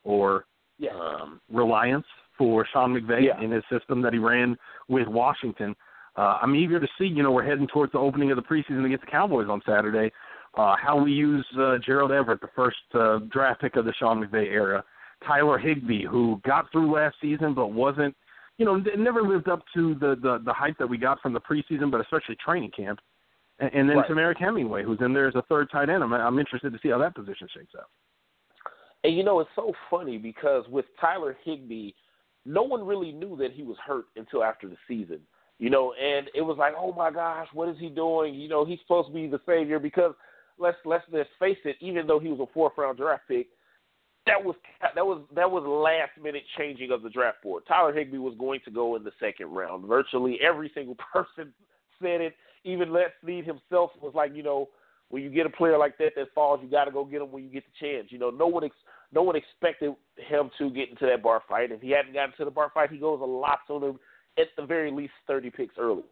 or 0.05 0.45
yeah. 0.79 0.91
um, 0.91 1.41
reliance 1.51 2.05
for 2.37 2.67
Sean 2.73 2.95
McVay 2.95 3.27
yeah. 3.27 3.41
in 3.41 3.51
his 3.51 3.63
system 3.71 4.03
that 4.03 4.13
he 4.13 4.19
ran 4.19 4.57
with 4.89 5.09
Washington 5.09 5.75
uh, 6.17 6.39
I'm 6.41 6.55
eager 6.55 6.79
to 6.79 6.87
see. 6.99 7.07
You 7.07 7.23
know, 7.23 7.33
we're 7.33 7.45
heading 7.45 7.67
towards 7.67 7.93
the 7.93 7.99
opening 7.99 8.31
of 8.31 8.37
the 8.37 8.43
preseason 8.43 8.85
against 8.85 9.05
the 9.05 9.11
Cowboys 9.11 9.49
on 9.49 9.61
Saturday. 9.67 10.13
Uh, 10.57 10.77
how 10.81 11.03
we 11.03 11.11
use 11.11 11.45
uh, 11.59 11.79
Gerald 11.85 12.13
Everett, 12.13 12.41
the 12.41 12.49
first 12.55 12.77
uh, 12.95 13.19
draft 13.31 13.61
pick 13.61 13.75
of 13.75 13.85
the 13.85 13.93
Sean 13.99 14.25
McVay 14.25 14.47
era. 14.47 14.85
Tyler 15.27 15.59
Higbee, 15.59 16.05
who 16.05 16.41
got 16.45 16.71
through 16.71 16.95
last 16.95 17.17
season 17.21 17.55
but 17.55 17.69
wasn't, 17.69 18.15
you 18.59 18.65
know, 18.65 18.81
never 18.97 19.23
lived 19.23 19.49
up 19.49 19.63
to 19.75 19.95
the 19.95 20.17
the, 20.23 20.41
the 20.45 20.53
hype 20.53 20.79
that 20.79 20.87
we 20.87 20.99
got 20.99 21.21
from 21.21 21.33
the 21.33 21.41
preseason, 21.41 21.91
but 21.91 22.01
especially 22.01 22.37
training 22.45 22.71
camp. 22.77 23.01
And, 23.59 23.73
and 23.73 23.89
then 23.89 23.97
right. 23.99 24.09
Temarrick 24.09 24.39
Hemingway, 24.39 24.85
who's 24.85 24.99
in 25.01 25.13
there 25.13 25.27
as 25.27 25.35
a 25.35 25.43
third 25.43 25.69
tight 25.73 25.89
end. 25.89 26.05
I'm, 26.05 26.13
I'm 26.13 26.39
interested 26.39 26.73
to 26.73 26.79
see 26.83 26.91
how 26.91 26.99
that 26.99 27.15
position 27.15 27.49
shakes 27.53 27.73
out. 27.77 27.89
And 29.03 29.17
you 29.17 29.25
know, 29.25 29.41
it's 29.41 29.51
so 29.57 29.73
funny 29.91 30.19
because 30.19 30.65
with 30.69 30.85
Tyler 31.01 31.37
Higbee, 31.45 31.91
no 32.45 32.63
one 32.63 32.87
really 32.87 33.13
knew 33.13 33.37
that 33.37 33.53
he 33.53 33.63
was 33.63 33.77
hurt 33.85 34.07
until 34.17 34.43
after 34.43 34.69
the 34.69 34.77
season. 34.87 35.21
You 35.59 35.71
know, 35.71 35.95
and 35.95 36.29
it 36.35 36.43
was 36.43 36.57
like, 36.59 36.75
oh 36.77 36.93
my 36.93 37.11
gosh, 37.11 37.47
what 37.53 37.69
is 37.69 37.77
he 37.79 37.89
doing? 37.89 38.35
You 38.35 38.49
know, 38.49 38.65
he's 38.65 38.81
supposed 38.81 39.09
to 39.09 39.15
be 39.15 39.29
the 39.29 39.41
savior 39.47 39.79
because 39.79 40.13
let's 40.59 40.77
let's 40.85 41.05
let's 41.13 41.29
face 41.39 41.59
it, 41.65 41.77
even 41.81 42.07
though 42.07 42.19
he 42.19 42.29
was 42.29 42.41
a 42.41 42.53
fourth 42.53 42.73
round 42.77 42.99
draft 42.99 43.23
pick, 43.29 43.47
that 44.27 44.43
was 44.43 44.57
that 44.95 45.07
was 45.07 45.23
that 45.35 45.51
was 45.51 45.63
last 45.65 46.23
minute 46.23 46.43
changing 46.59 46.91
of 46.91 47.03
the 47.03 47.11
draft 47.11 47.43
board. 47.43 47.63
Tyler 47.69 47.93
Higbee 47.93 48.19
was 48.19 48.35
going 48.39 48.61
to 48.65 48.71
go 48.71 48.97
in 48.97 49.05
the 49.05 49.13
second 49.21 49.49
round. 49.49 49.87
Virtually 49.87 50.39
every 50.47 50.71
single 50.75 50.97
person 51.13 51.53
said 52.03 52.21
it. 52.21 52.35
Even 52.65 52.93
Les 52.93 53.13
Snead 53.23 53.45
himself 53.45 53.91
was 54.01 54.13
like, 54.15 54.35
you 54.35 54.43
know, 54.43 54.69
when 55.15 55.23
you 55.23 55.31
get 55.31 55.47
a 55.47 55.51
player 55.51 55.79
like 55.79 55.97
that 55.99 56.11
that 56.17 56.35
falls, 56.35 56.59
you 56.61 56.69
got 56.69 56.87
to 56.87 56.91
go 56.91 57.05
get 57.05 57.23
him 57.23 57.31
when 57.31 57.45
you 57.45 57.49
get 57.49 57.63
the 57.65 57.87
chance. 57.87 58.09
You 58.11 58.19
know, 58.19 58.31
no 58.31 58.49
one 58.49 58.65
ex- 58.65 58.75
no 59.13 59.23
one 59.23 59.37
expected 59.37 59.95
him 60.17 60.51
to 60.59 60.71
get 60.71 60.91
into 60.91 61.07
that 61.07 61.23
bar 61.23 61.41
fight. 61.49 61.71
If 61.71 61.81
he 61.81 61.93
hadn't 61.93 62.15
gotten 62.15 62.35
to 62.39 62.45
the 62.45 62.51
bar 62.51 62.73
fight, 62.75 62.91
he 62.91 62.99
goes 62.99 63.21
a 63.23 63.25
lot 63.25 63.61
sooner 63.69 63.93
at 64.37 64.49
the 64.57 64.67
very 64.67 64.91
least 64.91 65.13
30 65.29 65.51
picks 65.51 65.77
earlier. 65.79 66.03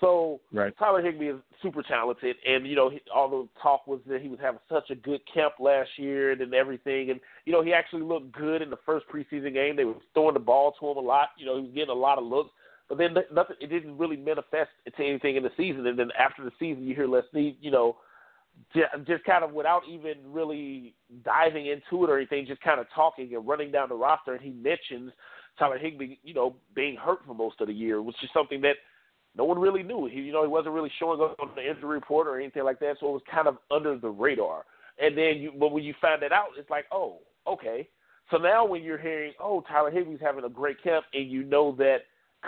So 0.00 0.38
right. 0.52 0.72
Tyler 0.78 1.02
Higbee 1.02 1.30
is 1.30 1.40
super 1.60 1.82
talented, 1.82 2.36
and 2.46 2.68
you 2.68 2.76
know, 2.76 2.88
he, 2.88 3.00
all 3.12 3.28
the 3.28 3.48
talk 3.60 3.88
was 3.88 3.98
that 4.06 4.22
he 4.22 4.28
was 4.28 4.38
having 4.40 4.60
such 4.70 4.90
a 4.90 4.94
good 4.94 5.22
camp 5.34 5.54
last 5.58 5.90
year 5.96 6.30
and, 6.30 6.40
and 6.40 6.54
everything, 6.54 7.10
and 7.10 7.18
you 7.46 7.52
know, 7.52 7.64
he 7.64 7.72
actually 7.72 8.02
looked 8.02 8.30
good 8.30 8.62
in 8.62 8.70
the 8.70 8.78
first 8.86 9.06
preseason 9.08 9.54
game. 9.54 9.74
They 9.74 9.84
were 9.84 9.94
throwing 10.14 10.34
the 10.34 10.40
ball 10.40 10.72
to 10.78 10.86
him 10.86 10.98
a 10.98 11.00
lot. 11.00 11.30
You 11.36 11.46
know, 11.46 11.56
he 11.56 11.62
was 11.62 11.72
getting 11.74 11.90
a 11.90 11.94
lot 11.94 12.18
of 12.18 12.24
looks, 12.24 12.50
but 12.88 12.96
then 12.96 13.16
nothing. 13.32 13.56
It 13.60 13.70
didn't 13.70 13.98
really 13.98 14.16
manifest 14.16 14.70
into 14.84 15.02
anything 15.02 15.34
in 15.34 15.42
the 15.42 15.50
season. 15.56 15.84
And 15.88 15.98
then 15.98 16.10
after 16.16 16.44
the 16.44 16.52
season, 16.60 16.86
you 16.86 16.94
hear 16.94 17.08
Les 17.08 17.24
Snead, 17.32 17.56
you 17.60 17.72
know, 17.72 17.96
just 19.06 19.24
kind 19.24 19.44
of 19.44 19.52
without 19.52 19.82
even 19.88 20.14
really 20.26 20.94
diving 21.24 21.66
into 21.66 22.04
it 22.04 22.10
or 22.10 22.16
anything, 22.16 22.46
just 22.46 22.60
kind 22.60 22.80
of 22.80 22.86
talking 22.94 23.34
and 23.34 23.46
running 23.46 23.70
down 23.70 23.88
the 23.88 23.94
roster, 23.94 24.34
and 24.34 24.42
he 24.42 24.50
mentions 24.50 25.12
Tyler 25.58 25.78
Higbee, 25.78 26.18
you 26.22 26.34
know, 26.34 26.56
being 26.74 26.96
hurt 26.96 27.20
for 27.26 27.34
most 27.34 27.60
of 27.60 27.68
the 27.68 27.72
year, 27.72 28.02
which 28.02 28.16
is 28.22 28.30
something 28.34 28.60
that 28.62 28.76
no 29.36 29.44
one 29.44 29.58
really 29.58 29.82
knew. 29.82 30.06
He, 30.06 30.20
you 30.20 30.32
know, 30.32 30.42
he 30.42 30.48
wasn't 30.48 30.74
really 30.74 30.92
showing 30.98 31.20
up 31.20 31.36
on 31.40 31.50
the 31.54 31.68
injury 31.68 31.94
report 31.94 32.26
or 32.26 32.38
anything 32.38 32.64
like 32.64 32.80
that, 32.80 32.96
so 33.00 33.08
it 33.08 33.12
was 33.12 33.22
kind 33.30 33.48
of 33.48 33.58
under 33.70 33.98
the 33.98 34.08
radar. 34.08 34.64
And 34.98 35.16
then, 35.16 35.36
you, 35.38 35.52
but 35.58 35.72
when 35.72 35.84
you 35.84 35.94
find 36.00 36.22
that 36.22 36.32
out, 36.32 36.48
it's 36.58 36.70
like, 36.70 36.86
oh, 36.90 37.18
okay. 37.46 37.88
So 38.30 38.38
now 38.38 38.64
when 38.64 38.82
you're 38.82 38.98
hearing, 38.98 39.32
oh, 39.40 39.62
Tyler 39.68 39.90
Higbee's 39.90 40.20
having 40.20 40.44
a 40.44 40.48
great 40.48 40.82
camp, 40.82 41.04
and 41.12 41.30
you 41.30 41.44
know 41.44 41.74
that 41.76 41.98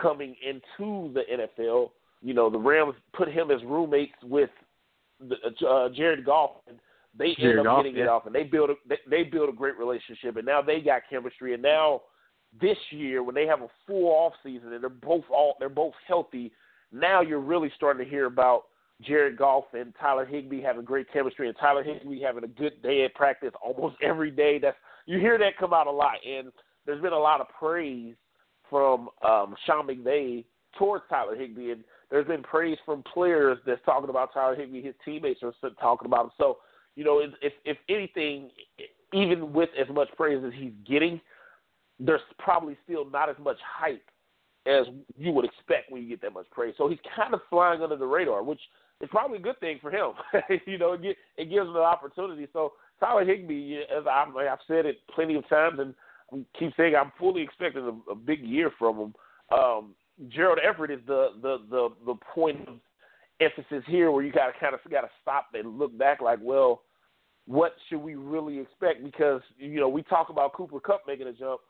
coming 0.01 0.35
into 0.47 1.13
the 1.13 1.23
NFL, 1.31 1.91
you 2.21 2.35
know 2.35 2.51
the 2.51 2.59
Rams 2.59 2.95
put 3.13 3.29
him 3.29 3.51
as 3.51 3.63
roommates 3.65 4.15
with 4.25 4.51
uh, 5.21 5.89
Jared 5.95 6.25
Goff, 6.25 6.53
and 6.67 6.79
they 7.19 7.35
Jared 7.39 7.59
end 7.59 7.67
up 7.67 7.77
Goff, 7.77 7.85
getting 7.85 7.97
yeah. 7.97 8.05
it 8.05 8.09
off, 8.09 8.27
and 8.27 8.35
they 8.35 8.45
build 8.45 8.71
a, 8.71 8.75
they, 8.89 8.99
they 9.09 9.23
build 9.25 9.49
a 9.49 9.53
great 9.53 9.79
relationship, 9.79 10.37
and 10.37 10.47
now 10.47 10.63
they 10.63 10.81
got 10.81 11.03
chemistry, 11.11 11.55
and 11.55 11.63
now 11.63 12.03
this 12.61 12.79
year 12.91 13.23
when 13.23 13.35
they 13.35 13.47
have 13.47 13.61
a 13.61 13.69
full 13.87 14.07
off 14.07 14.33
season 14.43 14.73
and 14.73 14.83
they're 14.83 14.89
both 14.89 15.25
all 15.31 15.57
they're 15.59 15.69
both 15.69 15.95
healthy, 16.07 16.53
now 16.93 17.21
you're 17.21 17.41
really 17.41 17.71
starting 17.77 18.05
to 18.05 18.11
hear 18.11 18.27
about 18.27 18.65
Jared 19.03 19.37
Goff 19.37 19.65
and 19.75 19.95
Tyler 20.01 20.25
Higbee 20.25 20.63
having 20.63 20.85
great 20.85 21.13
chemistry, 21.13 21.49
and 21.49 21.57
Tyler 21.59 21.83
Higbee 21.83 22.21
having 22.23 22.45
a 22.45 22.49
good 22.49 22.83
day 22.83 23.05
at 23.05 23.15
practice 23.15 23.53
almost 23.63 23.97
every 24.03 24.31
day. 24.31 24.59
That's 24.59 24.77
you 25.07 25.19
hear 25.19 25.39
that 25.39 25.59
come 25.59 25.73
out 25.73 25.87
a 25.87 25.93
lot, 25.93 26.17
and 26.27 26.51
there's 26.87 27.03
been 27.03 27.13
a 27.13 27.19
lot 27.19 27.41
of 27.41 27.47
praise 27.59 28.15
from 28.71 29.09
um, 29.27 29.55
Sean 29.67 29.87
McVay 29.87 30.45
towards 30.79 31.05
Tyler 31.09 31.37
Higbee 31.37 31.71
and 31.73 31.85
there's 32.11 32.27
been 32.27 32.43
praise 32.43 32.79
from 32.85 33.03
players 33.13 33.59
that's 33.67 33.81
talking 33.85 34.11
about 34.11 34.33
Tyler 34.33 34.57
Higbee. 34.57 34.83
His 34.83 34.95
teammates 35.05 35.41
are 35.43 35.53
talking 35.81 36.07
about 36.07 36.27
him. 36.27 36.31
So, 36.39 36.59
you 36.97 37.05
know, 37.05 37.21
if 37.21 37.53
if, 37.65 37.77
anything, 37.89 38.51
even 39.13 39.53
with 39.53 39.69
as 39.79 39.93
much 39.95 40.09
praise 40.17 40.43
as 40.45 40.53
he's 40.57 40.73
getting, 40.89 41.21
there's 42.01 42.21
probably 42.39 42.77
still 42.85 43.09
not 43.09 43.29
as 43.29 43.37
much 43.39 43.59
hype 43.63 44.03
as 44.67 44.87
you 45.17 45.33
would 45.33 45.45
expect 45.45 45.91
when 45.91 46.03
you 46.03 46.09
get 46.09 46.21
that 46.23 46.33
much 46.33 46.47
praise. 46.51 46.75
So 46.77 46.89
he's 46.89 46.99
kind 47.17 47.35
of 47.35 47.41
flying 47.49 47.83
under 47.83 47.97
the 47.97 48.07
radar, 48.07 48.43
which 48.43 48.61
is 49.01 49.09
probably 49.11 49.39
a 49.39 49.43
good 49.43 49.59
thing 49.61 49.79
for 49.81 49.91
him. 49.91 50.13
you 50.67 50.79
know, 50.79 50.95
it, 50.95 51.03
get, 51.03 51.17
it 51.37 51.45
gives 51.45 51.67
him 51.67 51.77
an 51.77 51.83
opportunity. 51.83 52.49
So 52.53 52.73
Tyler 53.01 53.25
Higbee, 53.25 53.79
as 53.97 54.05
I've, 54.11 54.35
I've 54.37 54.59
said 54.67 54.87
it 54.87 54.99
plenty 55.15 55.37
of 55.37 55.49
times, 55.49 55.79
and 55.79 55.95
I 56.33 56.59
keep 56.59 56.73
saying 56.77 56.95
I'm 56.95 57.13
fully 57.19 57.43
expecting 57.43 57.85
a, 57.85 58.13
a 58.13 58.15
big 58.15 58.43
year 58.43 58.71
from 58.79 58.99
him. 58.99 59.15
Um, 59.51 59.95
Gerald 60.29 60.59
Everett 60.59 60.91
is 60.91 61.01
the 61.07 61.29
the 61.43 61.59
the 61.71 61.89
the 62.07 62.15
point 62.35 62.67
of 62.69 62.75
emphasis 63.41 63.85
here, 63.87 64.11
where 64.11 64.25
you 64.25 64.33
got 64.33 64.47
to 64.47 64.53
kind 64.59 64.75
of 64.75 64.81
got 64.91 65.03
to 65.03 65.11
stop 65.23 65.47
and 65.55 65.79
look 65.79 65.97
back, 65.97 66.21
like, 66.21 66.39
well, 66.43 66.83
what 67.47 67.75
should 67.89 68.01
we 68.01 68.15
really 68.17 68.59
expect? 68.59 69.05
Because 69.05 69.41
you 69.59 69.79
know 69.81 69.89
we 69.89 70.03
talk 70.03 70.29
about 70.29 70.53
Cooper 70.55 70.81
Kupp 70.81 71.03
making 71.07 71.29
a 71.29 71.33
jump. 71.33 71.61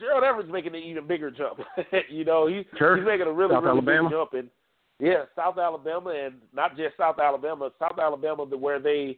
Gerald 0.00 0.24
Everett's 0.24 0.50
making 0.50 0.74
an 0.74 0.82
even 0.82 1.06
bigger 1.06 1.30
jump. 1.30 1.60
you 2.10 2.24
know, 2.24 2.48
he, 2.48 2.66
Sure. 2.76 2.96
he's 2.96 3.06
making 3.06 3.28
a 3.28 3.32
really 3.32 3.54
South 3.54 3.62
really 3.62 3.78
Alabama. 3.78 4.08
big 4.08 4.16
jump, 4.18 4.32
and 4.34 4.48
yeah, 4.98 5.24
South 5.36 5.58
Alabama, 5.58 6.10
and 6.10 6.34
not 6.52 6.76
just 6.76 6.96
South 6.96 7.20
Alabama, 7.20 7.70
South 7.78 7.98
Alabama, 8.02 8.46
the 8.46 8.58
where 8.58 8.80
they 8.80 9.16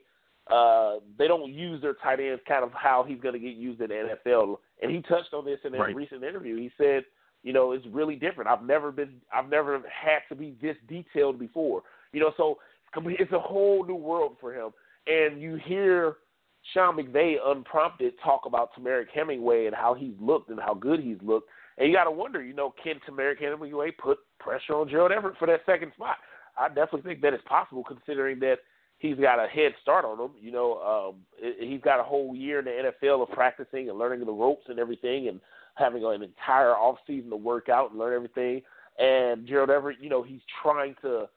uh, 0.51 0.97
they 1.19 1.27
don't 1.29 1.51
use 1.53 1.81
their 1.81 1.95
tight 1.95 2.21
ends 2.21 2.43
kind 2.47 2.65
of 2.65 2.71
how 2.73 3.03
he's 3.07 3.21
going 3.21 3.35
to 3.35 3.39
get 3.41 3.55
used 3.55 3.81
in 3.81 3.89
the 3.89 4.17
NFL. 4.27 4.57
And 4.83 4.91
he 4.91 5.01
touched 5.03 5.33
on 5.35 5.45
this 5.45 5.59
in 5.65 5.75
a 5.75 5.79
Right. 5.79 5.95
recent 5.95 6.23
interview. 6.23 6.57
He 6.57 6.71
said, 6.79 7.05
you 7.43 7.53
know, 7.53 7.73
it's 7.73 7.87
really 7.91 8.17
different. 8.17 8.51
I've 8.51 8.65
never 8.65 8.91
been, 8.91 9.21
I've 9.33 9.49
never 9.49 9.79
had 9.79 10.21
to 10.29 10.35
be 10.35 10.57
this 10.61 10.77
detailed 10.89 11.39
before. 11.39 11.83
You 12.13 12.21
know, 12.21 12.33
so 12.37 12.59
it's 12.97 13.33
a 13.33 13.39
whole 13.39 13.85
new 13.85 13.95
world 13.95 14.37
for 14.41 14.53
him. 14.53 14.71
And 15.07 15.41
you 15.41 15.59
hear 15.65 16.17
Sean 16.75 16.97
McVay 16.97 17.37
unprompted 17.45 18.15
talk 18.23 18.43
about 18.47 18.71
Temarrick 18.75 19.11
Hemingway 19.15 19.67
and 19.67 19.75
how 19.75 19.95
he's 19.95 20.15
looked 20.21 20.51
and 20.51 20.61
how 20.61 20.75
good 20.75 21.01
he's 21.01 21.19
looked. 21.23 21.49
And 21.79 21.89
you 21.89 21.95
got 21.95 22.05
to 22.05 22.11
wonder, 22.11 22.43
you 22.43 22.55
know, 22.55 22.75
can 22.83 22.97
Temarrick 23.09 23.41
Hemingway 23.41 23.93
put 23.93 24.19
pressure 24.41 24.75
on 24.75 24.89
Gerald 24.89 25.13
Everett 25.13 25.39
for 25.39 25.47
that 25.47 25.61
second 25.65 25.93
spot? 25.95 26.17
I 26.59 26.69
definitely 26.69 27.03
think 27.03 27.21
that 27.23 27.35
it's 27.35 27.45
possible, 27.45 27.85
considering 27.85 28.41
that 28.41 28.57
he's 28.99 29.17
got 29.17 29.43
a 29.43 29.47
head 29.49 29.73
start 29.81 30.05
on 30.05 30.19
him. 30.19 30.33
You 30.41 30.51
know, 30.51 30.79
um, 30.81 31.51
he's 31.61 31.81
got 31.81 32.01
a 32.01 32.05
whole 32.05 32.35
year 32.35 32.59
in 32.59 32.65
the 32.65 32.93
NFL 32.93 33.23
of 33.23 33.31
practicing 33.31 33.89
and 33.89 33.99
learning 33.99 34.27
the 34.27 34.33
ropes 34.33 34.67
and 34.69 34.79
everything, 34.79 35.29
and 35.29 35.41
having 35.79 36.05
an 36.05 36.23
entire 36.23 36.75
off 36.75 36.99
season 37.07 37.31
to 37.31 37.37
work 37.37 37.69
out 37.69 37.91
and 37.91 37.99
learn 37.99 38.15
everything. 38.15 38.63
And 38.99 39.47
Gerald 39.47 39.71
Everett, 39.71 39.99
you 40.01 40.11
know, 40.11 40.23
he's 40.23 40.41
trying 40.63 40.95
to 41.03 41.29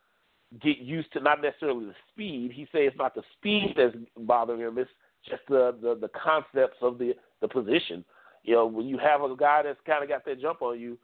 get 0.61 0.79
used 0.79 1.11
to 1.13 1.19
not 1.19 1.41
necessarily 1.41 1.85
the 1.85 1.95
speed. 2.11 2.51
He 2.53 2.63
says 2.71 2.81
it's 2.87 2.97
not 2.97 3.15
the 3.15 3.23
speed 3.37 3.75
that's 3.77 3.95
bothering 4.17 4.61
him; 4.61 4.77
it's 4.77 4.89
just 5.29 5.41
the 5.47 5.75
the, 5.81 5.95
the 5.99 6.09
concepts 6.09 6.77
of 6.81 6.97
the 6.97 7.13
the 7.41 7.47
position. 7.47 8.03
You 8.43 8.55
know, 8.55 8.65
when 8.65 8.87
you 8.87 8.97
have 8.97 9.21
a 9.21 9.35
guy 9.35 9.61
that's 9.63 9.79
kind 9.85 10.03
of 10.03 10.09
got 10.09 10.25
that 10.25 10.41
jump 10.41 10.61
on 10.61 10.79
you, 10.79 10.97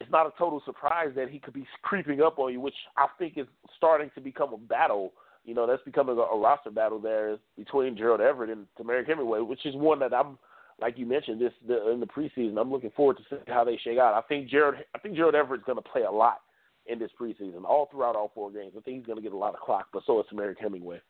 it's 0.00 0.10
not 0.10 0.26
a 0.26 0.32
total 0.38 0.62
surprise 0.64 1.12
that 1.16 1.30
he 1.30 1.38
could 1.38 1.54
be 1.54 1.66
creeping 1.82 2.20
up 2.20 2.38
on 2.38 2.52
you, 2.52 2.60
which 2.60 2.74
I 2.96 3.06
think 3.18 3.38
is 3.38 3.46
starting 3.76 4.10
to 4.14 4.20
become 4.20 4.52
a 4.52 4.58
battle. 4.58 5.12
You 5.44 5.54
know, 5.54 5.66
that's 5.66 5.82
becoming 5.84 6.16
a, 6.18 6.20
a 6.20 6.38
roster 6.38 6.70
battle 6.70 6.98
there 6.98 7.38
between 7.56 7.96
Gerald 7.96 8.20
Everett 8.20 8.50
and 8.50 8.66
Temarrick 8.78 9.08
Hemingway, 9.08 9.40
which 9.40 9.64
is 9.64 9.74
one 9.74 10.00
that 10.00 10.12
I'm, 10.12 10.38
like 10.80 10.98
you 10.98 11.06
mentioned, 11.06 11.40
this 11.40 11.52
the, 11.66 11.90
in 11.90 12.00
the 12.00 12.06
preseason. 12.06 12.60
I'm 12.60 12.70
looking 12.70 12.90
forward 12.90 13.16
to 13.18 13.22
seeing 13.28 13.42
how 13.46 13.64
they 13.64 13.78
shake 13.82 13.98
out. 13.98 14.14
I 14.14 14.22
think 14.28 14.48
Gerald, 14.48 14.76
I 14.94 14.98
think 14.98 15.16
Gerald 15.16 15.34
Everett's 15.34 15.64
going 15.64 15.76
to 15.76 15.88
play 15.88 16.02
a 16.02 16.10
lot 16.10 16.38
in 16.86 16.98
this 16.98 17.10
preseason, 17.20 17.64
all 17.64 17.88
throughout 17.90 18.16
all 18.16 18.30
four 18.34 18.50
games. 18.50 18.72
I 18.76 18.80
think 18.80 18.98
he's 18.98 19.06
going 19.06 19.16
to 19.16 19.22
get 19.22 19.32
a 19.32 19.36
lot 19.36 19.54
of 19.54 19.60
clock, 19.60 19.86
but 19.92 20.02
so 20.06 20.20
is 20.20 20.26
Temarrick 20.32 20.58
Hemingway. 20.60 21.00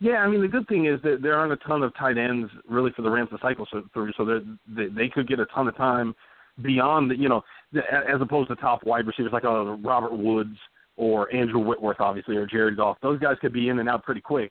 Yeah, 0.00 0.18
I 0.18 0.28
mean 0.28 0.40
the 0.40 0.48
good 0.48 0.68
thing 0.68 0.86
is 0.86 1.00
that 1.02 1.18
there 1.22 1.34
aren't 1.34 1.52
a 1.52 1.56
ton 1.68 1.82
of 1.82 1.94
tight 1.96 2.16
ends 2.16 2.50
really 2.68 2.92
for 2.94 3.02
the 3.02 3.10
Rams 3.10 3.30
to 3.30 3.38
cycle 3.42 3.66
through, 3.92 4.12
so 4.16 4.24
they 4.24 4.86
they 4.86 5.08
could 5.08 5.28
get 5.28 5.40
a 5.40 5.46
ton 5.46 5.66
of 5.66 5.76
time 5.76 6.14
beyond 6.62 7.10
the 7.10 7.16
you 7.16 7.28
know 7.28 7.42
as 7.74 8.20
opposed 8.20 8.48
to 8.48 8.56
top 8.56 8.84
wide 8.84 9.06
receivers 9.06 9.32
like 9.32 9.44
uh, 9.44 9.76
Robert 9.76 10.16
Woods 10.16 10.56
or 10.96 11.32
Andrew 11.34 11.60
Whitworth, 11.60 12.00
obviously, 12.00 12.36
or 12.36 12.46
Jared 12.46 12.76
Goff. 12.76 12.98
Those 13.02 13.20
guys 13.20 13.36
could 13.40 13.52
be 13.52 13.68
in 13.68 13.78
and 13.78 13.88
out 13.88 14.02
pretty 14.02 14.20
quick. 14.20 14.50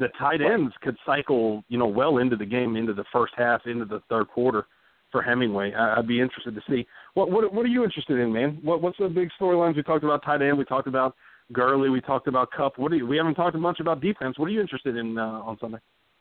The 0.00 0.08
tight 0.18 0.40
ends 0.40 0.74
could 0.82 0.96
cycle 1.06 1.62
you 1.68 1.78
know 1.78 1.86
well 1.86 2.18
into 2.18 2.36
the 2.36 2.46
game, 2.46 2.74
into 2.76 2.94
the 2.94 3.04
first 3.12 3.34
half, 3.36 3.66
into 3.66 3.84
the 3.84 4.02
third 4.08 4.28
quarter 4.28 4.66
for 5.12 5.22
Hemingway. 5.22 5.72
I, 5.74 5.98
I'd 5.98 6.08
be 6.08 6.20
interested 6.20 6.54
to 6.54 6.62
see 6.68 6.86
what 7.14 7.30
what 7.30 7.52
what 7.52 7.64
are 7.64 7.68
you 7.68 7.84
interested 7.84 8.18
in, 8.18 8.32
man? 8.32 8.58
What 8.62 8.82
what's 8.82 8.98
the 8.98 9.08
big 9.08 9.28
storylines? 9.40 9.76
We 9.76 9.82
talked 9.82 10.04
about 10.04 10.24
tight 10.24 10.42
end. 10.42 10.58
We 10.58 10.64
talked 10.64 10.88
about 10.88 11.14
Gurley. 11.52 11.90
We 11.90 12.00
talked 12.00 12.28
about 12.28 12.50
Kupp. 12.52 12.78
What 12.78 12.90
do 12.90 12.96
you, 12.98 13.06
we 13.06 13.16
haven't 13.16 13.34
talked 13.34 13.56
much 13.56 13.80
about 13.80 14.00
defense. 14.00 14.38
What 14.38 14.46
are 14.46 14.52
you 14.52 14.60
interested 14.60 14.96
in 14.96 15.18
uh, 15.18 15.22
on 15.22 15.58
Sunday 15.60 15.78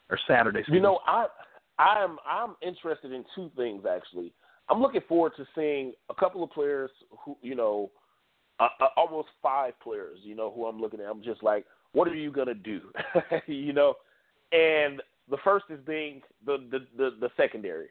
or 0.10 0.20
Saturday? 0.28 0.60
excuse 0.60 0.76
You 0.76 0.82
know, 0.82 1.00
I 1.08 1.28
I'm 1.78 2.18
I'm 2.28 2.56
interested 2.62 3.12
in 3.12 3.24
two 3.36 3.50
things 3.56 3.84
actually. 3.90 4.34
I'm 4.70 4.82
looking 4.82 5.02
forward 5.08 5.34
to 5.38 5.46
seeing 5.56 5.94
a 6.10 6.14
couple 6.14 6.44
of 6.44 6.52
players 6.52 6.92
who 7.24 7.38
you 7.42 7.56
know, 7.56 7.92
uh, 8.60 8.68
uh, 8.82 8.88
almost 8.98 9.30
five 9.42 9.74
players. 9.82 10.20
You 10.24 10.36
know 10.36 10.52
who 10.52 10.66
I'm 10.66 10.80
looking 10.80 11.00
at. 11.00 11.08
I'm 11.08 11.24
just 11.24 11.44
like, 11.44 11.66
what 11.94 12.08
are 12.08 12.16
you 12.16 12.32
gonna 12.32 12.54
do? 12.54 12.82
you 13.48 13.74
know, 13.74 13.96
and 14.52 15.02
the 15.30 15.38
first 15.44 15.66
is 15.70 15.80
being 15.86 16.22
the 16.46 16.58
the 16.72 16.80
the, 16.98 17.10
the 17.20 17.30
secondary. 17.38 17.88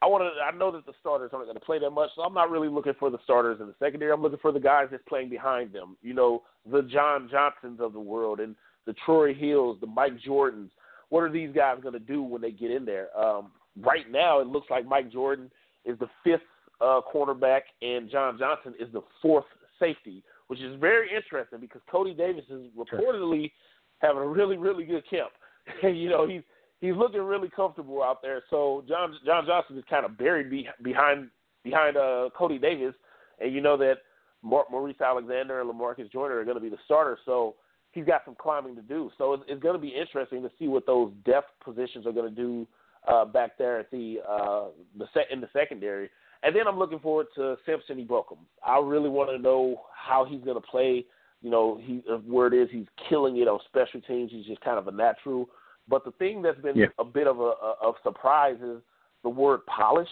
I 0.00 0.06
want 0.06 0.22
to. 0.22 0.40
I 0.40 0.56
know 0.56 0.70
that 0.72 0.86
the 0.86 0.92
starters 1.00 1.30
aren't 1.32 1.46
going 1.46 1.58
to 1.58 1.64
play 1.64 1.80
that 1.80 1.90
much, 1.90 2.10
so 2.14 2.22
I'm 2.22 2.34
not 2.34 2.50
really 2.50 2.68
looking 2.68 2.94
for 3.00 3.10
the 3.10 3.18
starters 3.24 3.60
in 3.60 3.66
the 3.66 3.74
secondary. 3.80 4.12
I'm 4.12 4.22
looking 4.22 4.38
for 4.40 4.52
the 4.52 4.60
guys 4.60 4.86
that's 4.90 5.02
playing 5.08 5.28
behind 5.28 5.72
them. 5.72 5.96
You 6.02 6.14
know, 6.14 6.42
the 6.70 6.82
John 6.82 7.28
Johnsons 7.30 7.80
of 7.80 7.92
the 7.92 8.00
world 8.00 8.38
and 8.38 8.54
the 8.86 8.94
Troy 9.04 9.34
Hills, 9.34 9.78
the 9.80 9.88
Mike 9.88 10.14
Jordans. 10.26 10.70
What 11.08 11.22
are 11.22 11.32
these 11.32 11.50
guys 11.54 11.78
going 11.82 11.94
to 11.94 11.98
do 11.98 12.22
when 12.22 12.40
they 12.40 12.52
get 12.52 12.70
in 12.70 12.84
there? 12.84 13.08
Um, 13.18 13.50
right 13.80 14.08
now, 14.10 14.40
it 14.40 14.46
looks 14.46 14.70
like 14.70 14.86
Mike 14.86 15.10
Jordan 15.10 15.50
is 15.84 15.98
the 15.98 16.08
fifth 16.22 16.42
uh, 16.80 17.00
cornerback, 17.12 17.62
and 17.82 18.08
John 18.08 18.38
Johnson 18.38 18.74
is 18.78 18.92
the 18.92 19.02
fourth 19.20 19.46
safety, 19.80 20.22
which 20.48 20.60
is 20.60 20.78
very 20.80 21.08
interesting 21.14 21.60
because 21.60 21.80
Cody 21.90 22.14
Davis 22.14 22.44
is 22.50 22.66
reportedly 22.76 23.52
having 23.98 24.22
a 24.22 24.26
really, 24.26 24.56
really 24.56 24.84
good 24.84 25.08
camp. 25.08 25.30
you 25.82 26.08
know, 26.08 26.26
he's 26.26 26.42
he's 26.80 26.94
looking 26.96 27.22
really 27.22 27.48
comfortable 27.48 28.02
out 28.02 28.22
there. 28.22 28.42
So 28.50 28.84
John 28.88 29.14
John 29.24 29.46
Johnson 29.46 29.78
is 29.78 29.84
kind 29.88 30.04
of 30.04 30.18
buried 30.18 30.50
be, 30.50 30.68
behind 30.82 31.28
behind 31.64 31.96
uh, 31.96 32.30
Cody 32.36 32.58
Davis, 32.58 32.94
and 33.40 33.54
you 33.54 33.60
know 33.60 33.76
that 33.76 33.98
Mar- 34.42 34.66
Maurice 34.70 35.00
Alexander 35.00 35.60
and 35.60 35.70
Lamarcus 35.70 36.10
Joyner 36.10 36.38
are 36.38 36.44
going 36.44 36.56
to 36.56 36.62
be 36.62 36.70
the 36.70 36.78
starters. 36.84 37.18
So 37.24 37.56
he's 37.92 38.04
got 38.04 38.22
some 38.24 38.36
climbing 38.40 38.76
to 38.76 38.82
do. 38.82 39.10
So 39.18 39.34
it's, 39.34 39.44
it's 39.48 39.62
going 39.62 39.74
to 39.74 39.80
be 39.80 39.88
interesting 39.88 40.42
to 40.42 40.50
see 40.58 40.68
what 40.68 40.86
those 40.86 41.12
depth 41.24 41.50
positions 41.62 42.06
are 42.06 42.12
going 42.12 42.34
to 42.34 42.34
do 42.34 42.66
uh, 43.06 43.24
back 43.24 43.58
there 43.58 43.78
at 43.78 43.90
the 43.90 44.18
uh, 44.28 44.66
the 44.96 45.06
set 45.12 45.24
in 45.30 45.40
the 45.40 45.48
secondary. 45.52 46.10
And 46.42 46.54
then 46.54 46.68
I'm 46.68 46.78
looking 46.78 47.00
forward 47.00 47.26
to 47.36 47.56
Samson 47.66 48.04
Ebukam. 48.04 48.38
I 48.64 48.78
really 48.78 49.08
want 49.08 49.30
to 49.30 49.38
know 49.38 49.82
how 49.94 50.24
he's 50.24 50.42
going 50.42 50.60
to 50.60 50.66
play. 50.66 51.04
You 51.42 51.50
know, 51.50 51.80
he 51.82 52.02
where 52.26 52.48
it 52.48 52.54
is 52.54 52.68
he's 52.70 52.86
killing 53.08 53.36
it 53.38 53.48
on 53.48 53.58
special 53.68 54.00
teams. 54.00 54.30
He's 54.32 54.46
just 54.46 54.60
kind 54.60 54.78
of 54.78 54.88
a 54.88 54.92
natural. 54.92 55.48
But 55.88 56.04
the 56.04 56.12
thing 56.12 56.42
that's 56.42 56.60
been 56.60 56.76
Yeah. 56.76 56.86
a 56.98 57.04
bit 57.04 57.26
of 57.26 57.40
a, 57.40 57.52
a 57.62 57.74
of 57.82 57.94
surprise 58.02 58.56
is 58.62 58.80
the 59.22 59.28
word 59.28 59.60
polish 59.66 60.08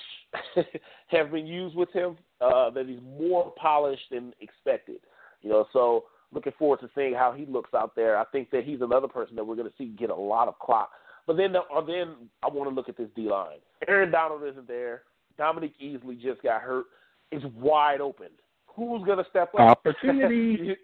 have 1.08 1.30
been 1.30 1.46
used 1.46 1.76
with 1.76 1.92
him. 1.92 2.16
Uh, 2.40 2.70
that 2.70 2.86
he's 2.86 3.00
more 3.18 3.52
polished 3.56 4.04
than 4.10 4.34
expected. 4.40 4.98
You 5.42 5.50
know, 5.50 5.66
so 5.72 6.04
looking 6.32 6.52
forward 6.58 6.80
to 6.80 6.90
seeing 6.94 7.14
how 7.14 7.32
he 7.32 7.46
looks 7.46 7.72
out 7.72 7.94
there. 7.96 8.18
I 8.18 8.24
think 8.26 8.50
that 8.50 8.64
he's 8.64 8.80
another 8.82 9.08
person 9.08 9.36
that 9.36 9.44
we're 9.44 9.54
going 9.56 9.68
to 9.68 9.74
see 9.78 9.86
get 9.86 10.10
a 10.10 10.14
lot 10.14 10.48
of 10.48 10.58
clock. 10.58 10.90
But 11.26 11.36
then, 11.36 11.56
uh, 11.56 11.80
then 11.86 12.14
I 12.42 12.48
want 12.48 12.68
to 12.70 12.74
look 12.74 12.88
at 12.88 12.96
this 12.96 13.08
D 13.16 13.22
line. 13.28 13.58
Aaron 13.88 14.10
Donald 14.10 14.42
isn't 14.44 14.68
there. 14.68 15.02
Dominique 15.38 15.75
Easley 15.83 16.20
just 16.20 16.42
got 16.42 16.62
hurt. 16.62 16.87
It's 17.31 17.44
wide 17.55 18.01
open. 18.01 18.29
Who's 18.66 19.05
going 19.05 19.18
to 19.18 19.31
step 19.31 19.55
up? 19.55 19.61
Opportunity. 19.61 20.77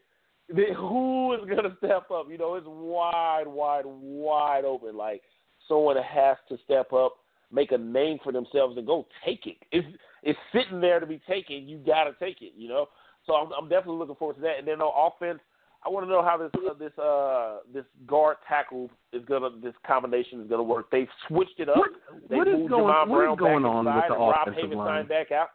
Who 0.77 1.35
is 1.35 1.41
going 1.49 1.65
to 1.65 1.77
step 1.79 2.11
up? 2.11 2.27
You 2.31 2.39
know, 2.39 2.55
it's 2.55 2.67
wide, 2.67 3.47
wide, 3.47 3.85
wide 3.87 4.65
open. 4.65 4.97
Like 4.97 5.23
someone 5.69 5.97
has 5.97 6.37
to 6.49 6.59
step 6.65 6.93
up. 6.93 7.17
make 7.53 7.73
a 7.73 7.79
name 7.79 8.19
for 8.25 8.33
themselves 8.33 8.77
and 8.77 8.87
go 8.87 9.07
take 9.25 9.47
it. 9.47 9.57
It's 9.71 9.87
it's 10.23 10.39
sitting 10.53 10.81
there 10.81 11.01
to 11.01 11.07
be 11.07 11.21
taken. 11.29 11.69
You 11.69 11.79
got 11.79 12.05
to 12.05 12.15
take 12.19 12.43
it. 12.43 12.53
You 12.57 12.69
know. 12.69 12.87
So 13.27 13.35
I'm, 13.35 13.53
I'm 13.53 13.69
definitely 13.69 13.99
looking 13.99 14.17
forward 14.17 14.35
to 14.37 14.41
that. 14.43 14.59
And 14.59 14.67
then 14.67 14.81
on 14.81 15.13
offense, 15.13 15.39
I 15.85 15.89
want 15.89 16.07
to 16.07 16.11
know 16.11 16.23
how 16.23 16.37
this 16.37 16.51
uh, 16.55 16.75
this 16.75 16.97
uh 16.99 17.59
this 17.75 17.85
guard 18.07 18.37
tackle 18.49 18.89
is 19.13 19.25
gonna 19.25 19.51
this 19.63 19.75
combination 19.87 20.41
is 20.41 20.49
gonna 20.49 20.63
work. 20.63 20.91
They've 20.91 21.09
switched 21.29 21.59
it 21.59 21.69
up. 21.69 21.77
What, 21.77 21.91
what 22.29 22.49
is 22.49 22.69
going, 22.69 22.69
Jamon 22.69 23.09
what 23.09 23.19
Brown 23.19 23.33
is 23.33 23.39
going 23.39 23.65
on 23.65 23.85
with 23.87 23.95
the 24.09 24.15
Rob 24.15 24.49
offensive 24.49 24.71
Havenstein 24.71 24.77
line? 24.77 25.07
back 25.09 25.33
out. 25.33 25.49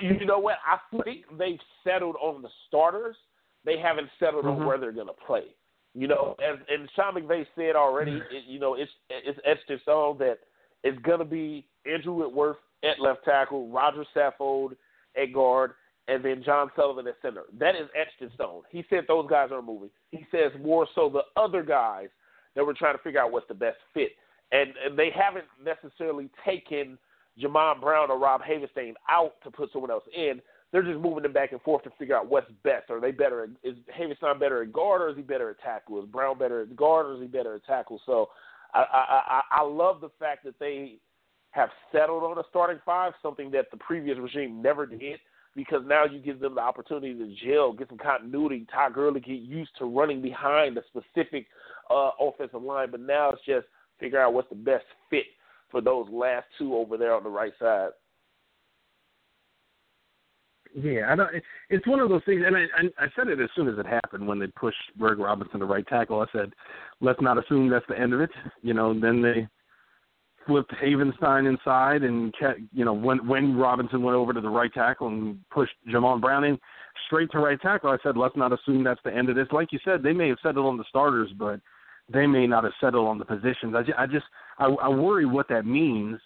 You 0.00 0.24
know 0.26 0.38
what? 0.38 0.56
I 0.66 0.78
think 1.02 1.24
they've 1.38 1.58
settled 1.84 2.16
on 2.20 2.42
the 2.42 2.48
starters. 2.68 3.16
They 3.64 3.78
haven't 3.78 4.08
settled 4.18 4.44
Mhm. 4.44 4.60
on 4.60 4.66
where 4.66 4.78
they're 4.78 4.92
gonna 4.92 5.12
play. 5.12 5.54
You 5.94 6.06
know, 6.06 6.36
as 6.42 6.58
and 6.68 6.88
Sean 6.94 7.14
McVay 7.14 7.46
said 7.56 7.74
already, 7.74 8.22
it, 8.30 8.44
you 8.46 8.60
know, 8.60 8.74
it's 8.74 8.92
it's 9.10 9.38
etched 9.44 9.70
in 9.70 9.80
stone 9.80 10.18
that 10.18 10.38
it's 10.84 10.98
gonna 11.00 11.24
be 11.24 11.66
Andrew 11.84 12.12
Whitworth 12.12 12.58
at 12.84 13.00
left 13.00 13.24
tackle, 13.24 13.68
Roger 13.68 14.04
Saffold 14.14 14.76
at 15.16 15.32
guard, 15.32 15.72
and 16.08 16.24
then 16.24 16.42
John 16.42 16.70
Sullivan 16.74 17.06
at 17.06 17.14
center. 17.22 17.42
That 17.58 17.76
is 17.76 17.88
etched 17.94 18.20
in 18.20 18.30
stone. 18.34 18.62
He 18.70 18.84
said 18.88 19.04
those 19.06 19.28
guys 19.28 19.50
are 19.52 19.62
moving. 19.62 19.90
He 20.10 20.26
says 20.32 20.50
more 20.60 20.88
so 20.94 21.08
the 21.10 21.40
other 21.40 21.62
guys 21.62 22.08
that 22.56 22.66
we're 22.66 22.74
trying 22.74 22.96
to 22.96 23.02
figure 23.02 23.20
out 23.20 23.30
what's 23.30 23.46
the 23.46 23.54
best 23.54 23.76
fit. 23.92 24.12
And, 24.50 24.70
and 24.84 24.98
they 24.98 25.10
haven't 25.14 25.44
necessarily 25.62 26.30
taken 26.44 26.98
Jamon 27.40 27.80
Brown 27.80 28.10
or 28.10 28.18
Rob 28.18 28.40
Havenstein 28.40 28.94
out 29.08 29.34
to 29.44 29.50
put 29.50 29.70
someone 29.70 29.90
else 29.90 30.04
in. 30.16 30.40
They're 30.72 30.82
just 30.82 30.98
moving 30.98 31.22
them 31.22 31.32
back 31.32 31.52
and 31.52 31.60
forth 31.60 31.84
to 31.84 31.90
figure 31.98 32.16
out 32.16 32.28
what's 32.28 32.50
best. 32.64 32.90
Are 32.90 33.00
they 33.00 33.10
better? 33.10 33.46
Is 33.62 33.76
Havenstein 33.96 34.40
better 34.40 34.62
at 34.62 34.72
guard 34.72 35.02
or 35.02 35.10
is 35.10 35.16
he 35.16 35.22
better 35.22 35.50
at 35.50 35.60
tackle? 35.60 36.02
Is 36.02 36.08
Brown 36.08 36.38
better 36.38 36.62
at 36.62 36.74
guard 36.74 37.06
or 37.06 37.14
is 37.14 37.20
he 37.20 37.26
better 37.26 37.54
at 37.54 37.64
tackle? 37.64 38.00
So 38.06 38.30
I, 38.72 38.80
I, 38.80 39.22
I, 39.28 39.40
I 39.60 39.62
love 39.62 40.00
the 40.00 40.10
fact 40.18 40.44
that 40.44 40.58
they 40.58 40.96
have 41.50 41.68
settled 41.92 42.22
on 42.22 42.38
a 42.38 42.42
starting 42.48 42.80
five, 42.84 43.12
something 43.22 43.50
that 43.50 43.70
the 43.70 43.76
previous 43.76 44.18
regime 44.18 44.62
never 44.62 44.86
did 44.86 45.20
because 45.58 45.82
now 45.84 46.04
you 46.04 46.20
give 46.20 46.38
them 46.38 46.54
the 46.54 46.60
opportunity 46.60 47.12
to 47.14 47.34
gel, 47.44 47.72
get 47.72 47.88
some 47.88 47.98
continuity. 47.98 48.64
Todd 48.72 48.94
Gurley 48.94 49.18
get 49.18 49.40
used 49.40 49.72
to 49.80 49.86
running 49.86 50.22
behind 50.22 50.78
a 50.78 50.82
specific 50.86 51.48
uh, 51.90 52.10
offensive 52.20 52.62
line, 52.62 52.92
but 52.92 53.00
now 53.00 53.30
it's 53.30 53.44
just 53.44 53.66
figure 53.98 54.20
out 54.20 54.32
what's 54.32 54.48
the 54.50 54.54
best 54.54 54.84
fit 55.10 55.24
for 55.68 55.80
those 55.80 56.06
last 56.12 56.46
two 56.58 56.76
over 56.76 56.96
there 56.96 57.12
on 57.12 57.24
the 57.24 57.28
right 57.28 57.52
side. 57.58 57.88
Yeah, 60.80 61.10
I 61.10 61.16
don't, 61.16 61.30
it's 61.70 61.86
one 61.88 61.98
of 61.98 62.08
those 62.08 62.22
things, 62.24 62.44
and 62.46 62.56
I, 62.56 63.04
I 63.04 63.08
said 63.16 63.26
it 63.26 63.40
as 63.40 63.50
soon 63.56 63.66
as 63.66 63.80
it 63.80 63.86
happened 63.86 64.28
when 64.28 64.38
they 64.38 64.46
pushed 64.46 64.76
Greg 64.96 65.18
Robinson 65.18 65.58
to 65.58 65.66
right 65.66 65.86
tackle. 65.88 66.20
I 66.20 66.26
said, 66.30 66.52
let's 67.00 67.20
not 67.20 67.36
assume 67.36 67.68
that's 67.68 67.84
the 67.88 67.98
end 67.98 68.14
of 68.14 68.20
it. 68.20 68.30
You 68.62 68.74
know, 68.74 68.92
then 68.92 69.20
they 69.20 69.48
flipped 70.48 70.72
Havenstein 70.82 71.48
inside, 71.48 72.02
and 72.02 72.34
kept, 72.36 72.58
you 72.72 72.84
know 72.84 72.92
when 72.92 73.24
when 73.28 73.56
Robinson 73.56 74.02
went 74.02 74.16
over 74.16 74.32
to 74.32 74.40
the 74.40 74.48
right 74.48 74.72
tackle 74.72 75.06
and 75.06 75.38
pushed 75.50 75.74
Jamon 75.88 76.20
Brown 76.20 76.42
in 76.42 76.58
straight 77.06 77.30
to 77.32 77.38
right 77.38 77.60
tackle. 77.60 77.90
I 77.90 77.98
said, 78.02 78.16
let's 78.16 78.36
not 78.36 78.52
assume 78.52 78.82
that's 78.82 79.00
the 79.04 79.14
end 79.14 79.28
of 79.28 79.36
this. 79.36 79.46
Like 79.52 79.72
you 79.72 79.78
said, 79.84 80.02
they 80.02 80.12
may 80.12 80.28
have 80.28 80.38
settled 80.42 80.66
on 80.66 80.76
the 80.76 80.84
starters, 80.88 81.30
but 81.38 81.60
they 82.12 82.26
may 82.26 82.46
not 82.46 82.64
have 82.64 82.72
settled 82.80 83.06
on 83.06 83.18
the 83.18 83.24
positions. 83.24 83.74
I 83.76 83.82
just 83.82 83.98
I, 83.98 84.06
just, 84.06 84.26
I, 84.58 84.66
I 84.66 84.88
worry 84.88 85.26
what 85.26 85.48
that 85.50 85.66
means, 85.66 86.18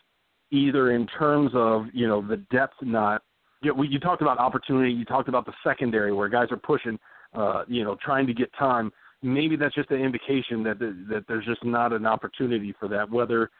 either 0.51 0.93
in 0.93 1.07
terms 1.09 1.51
of 1.55 1.87
you 1.93 2.09
know 2.09 2.27
the 2.27 2.39
depth 2.51 2.77
not 2.81 3.23
you, 3.63 3.75
know, 3.75 3.83
you 3.83 3.99
talked 3.99 4.23
about 4.23 4.39
opportunity. 4.39 4.93
You 4.93 5.05
talked 5.05 5.29
about 5.29 5.47
the 5.47 5.53
secondary 5.65 6.13
where 6.13 6.29
guys 6.29 6.49
are 6.51 6.57
pushing, 6.57 6.99
uh, 7.35 7.65
you 7.69 7.85
know, 7.85 7.97
trying 8.03 8.27
to 8.27 8.35
get 8.35 8.53
time. 8.59 8.93
Maybe 9.23 9.57
that's 9.57 9.75
just 9.75 9.91
an 9.91 10.01
indication 10.01 10.65
that 10.65 10.79
the, 10.79 11.07
that 11.11 11.25
there's 11.29 11.47
just 11.47 11.65
not 11.65 11.93
an 11.93 12.07
opportunity 12.07 12.75
for 12.79 12.89
that. 12.89 13.09
Whether 13.09 13.51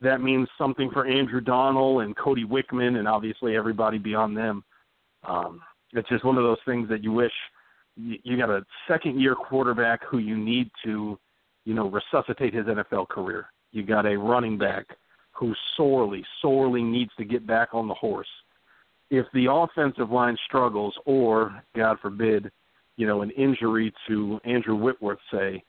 that 0.00 0.20
means 0.20 0.48
something 0.56 0.90
for 0.90 1.06
Andrew 1.06 1.40
Donnal 1.40 2.04
and 2.04 2.16
Cody 2.16 2.44
Wichmann 2.44 2.98
and 2.98 3.06
obviously 3.06 3.56
everybody 3.56 3.98
beyond 3.98 4.36
them. 4.36 4.64
Um, 5.26 5.60
it's 5.92 6.08
just 6.08 6.24
one 6.24 6.38
of 6.38 6.44
those 6.44 6.58
things 6.64 6.88
that 6.88 7.02
you 7.04 7.12
wish 7.12 7.32
you, 7.96 8.18
you 8.22 8.36
got 8.36 8.50
a 8.50 8.64
second 8.88 9.20
year 9.20 9.34
quarterback 9.34 10.00
who 10.04 10.18
you 10.18 10.36
need 10.36 10.70
to, 10.84 11.18
you 11.64 11.74
know, 11.74 11.90
resuscitate 11.90 12.54
his 12.54 12.66
NFL 12.66 13.08
career. 13.08 13.46
You 13.72 13.82
got 13.82 14.06
a 14.06 14.16
running 14.16 14.56
back 14.56 14.86
who 15.32 15.54
sorely, 15.76 16.24
sorely 16.40 16.82
needs 16.82 17.10
to 17.18 17.24
get 17.24 17.46
back 17.46 17.70
on 17.72 17.88
the 17.88 17.94
horse 17.94 18.28
if 19.10 19.26
the 19.34 19.46
offensive 19.50 20.10
line 20.10 20.36
struggles, 20.46 20.94
or 21.04 21.62
God 21.74 21.98
forbid, 22.00 22.50
you 22.96 23.06
know, 23.06 23.22
an 23.22 23.30
injury 23.32 23.92
to 24.08 24.40
Andrew 24.44 24.76
Whitworth, 24.76 25.18
say, 25.32 25.62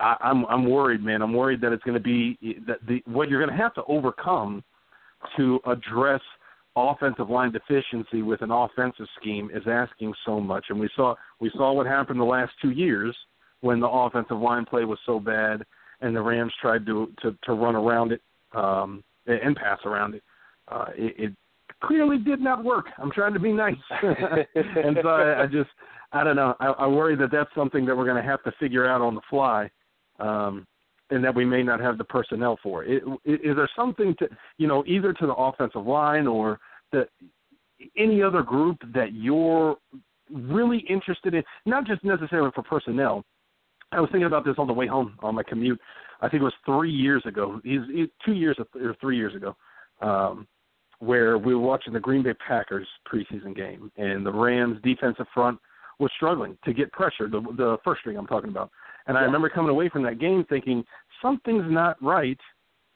I, 0.00 0.16
I'm 0.20 0.44
I'm 0.46 0.68
worried, 0.68 1.02
man. 1.02 1.22
I'm 1.22 1.32
worried 1.32 1.60
that 1.60 1.72
it's 1.72 1.84
going 1.84 1.94
to 1.94 2.00
be 2.00 2.38
that 2.66 2.78
the 2.86 3.02
what 3.06 3.28
you're 3.28 3.44
going 3.44 3.56
to 3.56 3.62
have 3.62 3.74
to 3.74 3.84
overcome 3.84 4.62
to 5.36 5.60
address 5.66 6.20
offensive 6.76 7.30
line 7.30 7.52
deficiency 7.52 8.22
with 8.22 8.42
an 8.42 8.50
offensive 8.50 9.06
scheme 9.20 9.50
is 9.54 9.62
asking 9.66 10.12
so 10.26 10.40
much. 10.40 10.66
And 10.68 10.78
we 10.78 10.88
saw 10.96 11.14
we 11.40 11.50
saw 11.56 11.72
what 11.72 11.86
happened 11.86 12.20
the 12.20 12.24
last 12.24 12.52
two 12.60 12.70
years 12.70 13.16
when 13.60 13.80
the 13.80 13.88
offensive 13.88 14.38
line 14.38 14.64
play 14.64 14.84
was 14.84 14.98
so 15.06 15.20
bad, 15.20 15.64
and 16.00 16.14
the 16.14 16.20
Rams 16.20 16.52
tried 16.60 16.84
to 16.86 17.12
to, 17.22 17.36
to 17.44 17.52
run 17.52 17.76
around 17.76 18.12
it 18.12 18.20
um, 18.54 19.02
and 19.26 19.56
pass 19.56 19.78
around 19.84 20.14
it. 20.14 20.22
Uh, 20.68 20.86
it, 20.96 21.14
it 21.18 21.32
clearly 21.82 22.18
did 22.18 22.40
not 22.40 22.64
work. 22.64 22.86
I'm 22.98 23.10
trying 23.10 23.34
to 23.34 23.40
be 23.40 23.52
nice, 23.52 23.74
and 24.02 24.98
so 25.02 25.08
I, 25.08 25.44
I 25.44 25.46
just 25.46 25.70
I 26.12 26.24
don't 26.24 26.36
know. 26.36 26.54
I, 26.60 26.66
I 26.66 26.86
worry 26.86 27.16
that 27.16 27.30
that's 27.30 27.50
something 27.54 27.84
that 27.86 27.96
we're 27.96 28.06
going 28.06 28.22
to 28.22 28.28
have 28.28 28.42
to 28.44 28.52
figure 28.58 28.88
out 28.88 29.00
on 29.00 29.14
the 29.14 29.20
fly, 29.30 29.70
um, 30.20 30.66
and 31.10 31.22
that 31.22 31.34
we 31.34 31.44
may 31.44 31.62
not 31.62 31.80
have 31.80 31.98
the 31.98 32.04
personnel 32.04 32.58
for. 32.62 32.84
It, 32.84 33.02
is 33.24 33.56
there 33.56 33.68
something 33.76 34.14
to 34.18 34.28
you 34.58 34.66
know 34.66 34.84
either 34.86 35.12
to 35.12 35.26
the 35.26 35.34
offensive 35.34 35.86
line 35.86 36.26
or 36.26 36.60
the 36.92 37.06
any 37.96 38.22
other 38.22 38.42
group 38.42 38.78
that 38.94 39.12
you're 39.12 39.76
really 40.30 40.78
interested 40.88 41.34
in? 41.34 41.42
Not 41.66 41.86
just 41.86 42.02
necessarily 42.04 42.50
for 42.54 42.62
personnel. 42.62 43.24
I 43.92 44.00
was 44.00 44.08
thinking 44.10 44.26
about 44.26 44.44
this 44.44 44.56
on 44.58 44.66
the 44.66 44.72
way 44.72 44.86
home 44.86 45.16
on 45.20 45.34
my 45.34 45.42
commute. 45.42 45.80
I 46.20 46.28
think 46.28 46.40
it 46.40 46.44
was 46.44 46.54
three 46.64 46.90
years 46.90 47.22
ago. 47.26 47.60
He's 47.62 47.80
two 48.24 48.32
years 48.32 48.56
or 48.58 48.96
three 49.00 49.16
years 49.16 49.34
ago. 49.34 49.56
Um, 50.00 50.46
where 51.00 51.38
we 51.38 51.54
were 51.54 51.60
watching 51.60 51.92
the 51.92 52.00
Green 52.00 52.22
Bay 52.22 52.34
Packers 52.46 52.86
preseason 53.10 53.54
game, 53.54 53.90
and 53.96 54.24
the 54.24 54.32
Rams 54.32 54.78
defensive 54.82 55.26
front 55.34 55.58
was 55.98 56.10
struggling 56.16 56.56
to 56.64 56.72
get 56.72 56.92
pressure. 56.92 57.28
The, 57.28 57.40
the 57.40 57.76
first 57.84 58.00
string 58.00 58.16
I'm 58.16 58.26
talking 58.26 58.50
about, 58.50 58.70
and 59.06 59.16
I 59.16 59.22
remember 59.22 59.48
coming 59.48 59.70
away 59.70 59.88
from 59.88 60.02
that 60.04 60.18
game 60.18 60.44
thinking 60.48 60.84
something's 61.22 61.70
not 61.70 62.02
right 62.02 62.38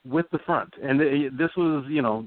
with 0.05 0.25
the 0.31 0.39
front. 0.45 0.73
And 0.81 0.99
they, 0.99 1.27
this 1.31 1.51
was, 1.57 1.85
you 1.89 2.01
know, 2.01 2.25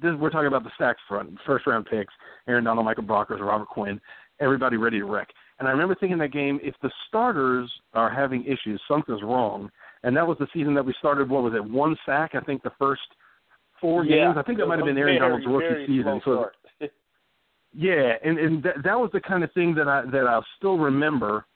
this 0.00 0.12
we're 0.18 0.30
talking 0.30 0.48
about 0.48 0.64
the 0.64 0.70
stacks 0.74 1.00
front, 1.08 1.38
first 1.46 1.66
round 1.66 1.86
picks, 1.86 2.12
Aaron 2.48 2.64
Donald, 2.64 2.84
Michael 2.84 3.04
Brockers, 3.04 3.40
Robert 3.40 3.68
Quinn, 3.68 4.00
everybody 4.40 4.76
ready 4.76 4.98
to 4.98 5.04
wreck. 5.04 5.28
And 5.58 5.68
I 5.68 5.70
remember 5.70 5.94
thinking 5.94 6.18
that 6.18 6.32
game, 6.32 6.58
if 6.62 6.74
the 6.82 6.90
starters 7.08 7.70
are 7.94 8.10
having 8.10 8.44
issues, 8.44 8.80
something's 8.88 9.22
wrong. 9.22 9.70
And 10.02 10.16
that 10.16 10.26
was 10.26 10.36
the 10.38 10.48
season 10.52 10.74
that 10.74 10.84
we 10.84 10.94
started. 10.98 11.28
What 11.28 11.44
was 11.44 11.54
it? 11.54 11.64
One 11.64 11.96
sack, 12.04 12.32
I 12.34 12.40
think, 12.40 12.62
the 12.64 12.72
first 12.78 13.02
four 13.80 14.04
yeah, 14.04 14.26
games. 14.26 14.36
I 14.36 14.42
think 14.42 14.58
that 14.58 14.66
might 14.66 14.78
have 14.78 14.86
been 14.86 14.98
Aaron 14.98 15.18
very, 15.18 15.40
Donald's 15.40 15.46
rookie 15.46 15.86
season. 15.86 16.20
So 16.24 16.50
yeah, 17.74 18.14
and 18.24 18.38
and 18.38 18.62
that, 18.62 18.82
that 18.84 18.98
was 18.98 19.10
the 19.12 19.20
kind 19.20 19.42
of 19.42 19.52
thing 19.52 19.74
that 19.74 19.88
I 19.88 20.02
that 20.10 20.26
I'll 20.26 20.44
still 20.58 20.78
remember 20.78 21.46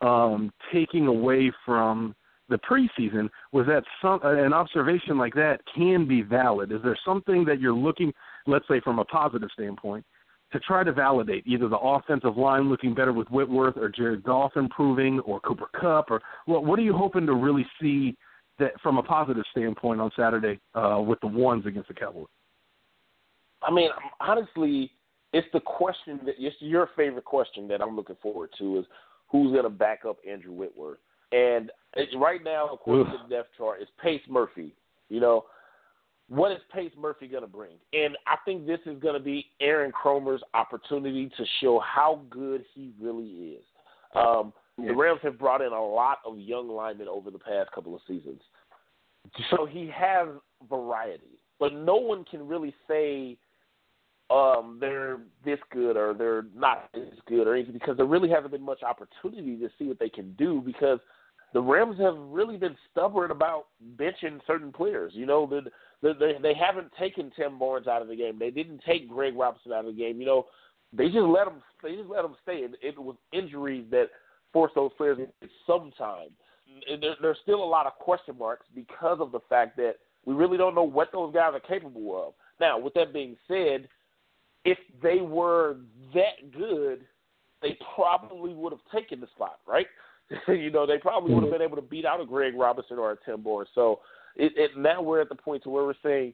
um, 0.00 0.52
taking 0.72 1.06
away 1.06 1.52
from 1.64 2.14
the 2.48 2.58
preseason 2.58 3.30
was 3.52 3.66
that 3.66 3.84
some 4.02 4.20
an 4.22 4.52
observation 4.52 5.16
like 5.16 5.34
that 5.34 5.60
can 5.74 6.06
be 6.06 6.22
valid. 6.22 6.72
Is 6.72 6.80
there 6.82 6.98
something 7.04 7.44
that 7.46 7.60
you're 7.60 7.72
looking, 7.74 8.12
let's 8.46 8.68
say 8.68 8.80
from 8.80 8.98
a 8.98 9.04
positive 9.04 9.48
standpoint, 9.54 10.04
to 10.52 10.60
try 10.60 10.84
to 10.84 10.92
validate 10.92 11.44
either 11.46 11.68
the 11.68 11.78
offensive 11.78 12.36
line 12.36 12.68
looking 12.68 12.94
better 12.94 13.12
with 13.12 13.28
Whitworth 13.28 13.76
or 13.76 13.88
Jared 13.88 14.22
Goff 14.22 14.52
improving 14.56 15.20
or 15.20 15.40
Cooper 15.40 15.68
Kupp 15.80 16.10
or 16.10 16.20
what 16.46 16.64
what 16.64 16.78
are 16.78 16.82
you 16.82 16.92
hoping 16.92 17.26
to 17.26 17.34
really 17.34 17.66
see 17.80 18.16
that 18.58 18.72
from 18.82 18.98
a 18.98 19.02
positive 19.02 19.44
standpoint 19.50 20.00
on 20.00 20.10
Saturday 20.16 20.60
uh, 20.74 21.02
with 21.04 21.18
the 21.20 21.26
ones 21.26 21.66
against 21.66 21.88
the 21.88 21.94
Cowboys? 21.94 22.26
I 23.62 23.72
mean, 23.72 23.88
honestly, 24.20 24.90
it's 25.34 25.48
the 25.52 25.60
question 25.60 26.20
that 26.24 26.36
it's 26.38 26.56
your 26.60 26.88
favorite 26.96 27.24
question 27.24 27.66
that 27.68 27.82
I'm 27.82 27.96
looking 27.96 28.16
forward 28.22 28.50
to 28.58 28.78
is 28.78 28.84
who's 29.28 29.50
going 29.50 29.64
to 29.64 29.70
back 29.70 30.04
up 30.08 30.18
Andrew 30.28 30.52
Whitworth. 30.52 30.98
And 31.32 31.72
it's, 31.96 32.14
right 32.16 32.42
now, 32.44 32.68
according 32.72 33.06
to 33.06 33.18
the 33.24 33.34
depth 33.34 33.48
chart, 33.58 33.78
it's 33.80 33.90
Pace 34.00 34.20
Murphy. 34.28 34.72
You 35.08 35.18
know, 35.18 35.46
what 36.28 36.52
is 36.52 36.58
Pace 36.72 36.92
Murphy 36.96 37.26
going 37.26 37.42
to 37.42 37.48
bring? 37.48 37.72
And 37.92 38.16
I 38.28 38.36
think 38.44 38.64
this 38.64 38.78
is 38.86 38.96
going 39.02 39.14
to 39.14 39.20
be 39.20 39.46
Aaron 39.60 39.90
Kromer's 39.90 40.40
opportunity 40.54 41.28
to 41.36 41.44
show 41.60 41.80
how 41.80 42.20
good 42.30 42.64
he 42.72 42.92
really 43.00 43.56
is. 43.56 43.64
Um, 44.14 44.52
yeah. 44.78 44.88
The 44.88 44.94
Rams 44.94 45.20
have 45.24 45.36
brought 45.36 45.62
in 45.62 45.72
a 45.72 45.84
lot 45.84 46.18
of 46.24 46.38
young 46.38 46.68
linemen 46.68 47.08
over 47.08 47.32
the 47.32 47.40
past 47.40 47.72
couple 47.74 47.94
of 47.96 48.00
seasons. 48.06 48.40
So 49.50 49.66
he 49.66 49.90
has 49.92 50.28
variety. 50.70 51.40
But 51.58 51.72
no 51.72 51.96
one 51.96 52.24
can 52.24 52.46
really 52.46 52.72
say 52.86 53.36
um, 54.30 54.78
they're 54.80 55.18
this 55.44 55.58
good 55.70 55.96
or 55.96 56.14
they're 56.14 56.46
not 56.56 56.88
this 56.94 57.14
good 57.28 57.46
or 57.46 57.54
anything 57.54 57.74
because 57.74 57.96
there 57.96 58.06
really 58.06 58.30
hasn't 58.30 58.52
been 58.52 58.62
much 58.62 58.82
opportunity 58.82 59.56
to 59.56 59.68
see 59.78 59.86
what 59.86 59.98
they 59.98 60.08
can 60.08 60.32
do 60.34 60.62
because 60.64 60.98
the 61.52 61.60
Rams 61.60 61.98
have 62.00 62.16
really 62.16 62.56
been 62.56 62.76
stubborn 62.90 63.30
about 63.30 63.66
benching 63.96 64.40
certain 64.46 64.72
players. 64.72 65.12
You 65.14 65.26
know, 65.26 65.46
the, 65.46 65.70
the, 66.02 66.14
they 66.18 66.34
they 66.42 66.54
haven't 66.54 66.90
taken 66.98 67.30
Tim 67.36 67.58
Barnes 67.58 67.86
out 67.86 68.02
of 68.02 68.08
the 68.08 68.16
game. 68.16 68.38
They 68.38 68.50
didn't 68.50 68.82
take 68.84 69.08
Greg 69.08 69.36
Robinson 69.36 69.72
out 69.72 69.86
of 69.86 69.94
the 69.94 70.00
game. 70.00 70.20
You 70.20 70.26
know, 70.26 70.46
they 70.92 71.06
just 71.06 71.18
let 71.18 71.44
them. 71.44 71.62
They 71.82 71.94
just 71.94 72.08
let 72.08 72.22
them 72.22 72.34
stay. 72.42 72.64
And 72.64 72.76
it 72.82 72.98
was 72.98 73.16
injuries 73.32 73.86
that 73.90 74.06
forced 74.52 74.74
those 74.74 74.90
players 74.96 75.18
some 75.66 75.92
time. 75.96 76.28
There, 77.00 77.14
there's 77.22 77.38
still 77.42 77.62
a 77.62 77.64
lot 77.64 77.86
of 77.86 77.92
question 77.94 78.36
marks 78.36 78.66
because 78.74 79.18
of 79.20 79.30
the 79.30 79.40
fact 79.48 79.76
that 79.76 79.94
we 80.24 80.34
really 80.34 80.56
don't 80.56 80.74
know 80.74 80.82
what 80.82 81.12
those 81.12 81.32
guys 81.32 81.52
are 81.52 81.60
capable 81.60 82.26
of. 82.26 82.34
Now, 82.58 82.78
with 82.78 82.94
that 82.94 83.12
being 83.12 83.36
said, 83.46 83.88
if 84.64 84.78
they 85.02 85.20
were 85.20 85.76
that 86.14 86.52
good, 86.56 87.04
they 87.62 87.76
probably 87.94 88.54
would 88.54 88.72
have 88.72 88.80
taken 88.94 89.20
the 89.20 89.26
spot, 89.34 89.58
right? 89.66 89.86
you 90.48 90.70
know, 90.70 90.86
they 90.86 90.98
probably 90.98 91.34
would 91.34 91.42
have 91.42 91.50
mm-hmm. 91.50 91.58
been 91.58 91.62
able 91.62 91.76
to 91.76 91.82
beat 91.82 92.06
out 92.06 92.20
a 92.20 92.26
Greg 92.26 92.54
Robinson 92.56 92.98
or 92.98 93.12
a 93.12 93.16
Tim 93.24 93.42
Barnes. 93.42 93.68
So 93.74 94.00
it, 94.36 94.52
it, 94.56 94.70
now 94.76 95.02
we're 95.02 95.20
at 95.20 95.28
the 95.28 95.34
point 95.34 95.62
to 95.64 95.70
where 95.70 95.84
we're 95.84 95.94
saying, 96.02 96.32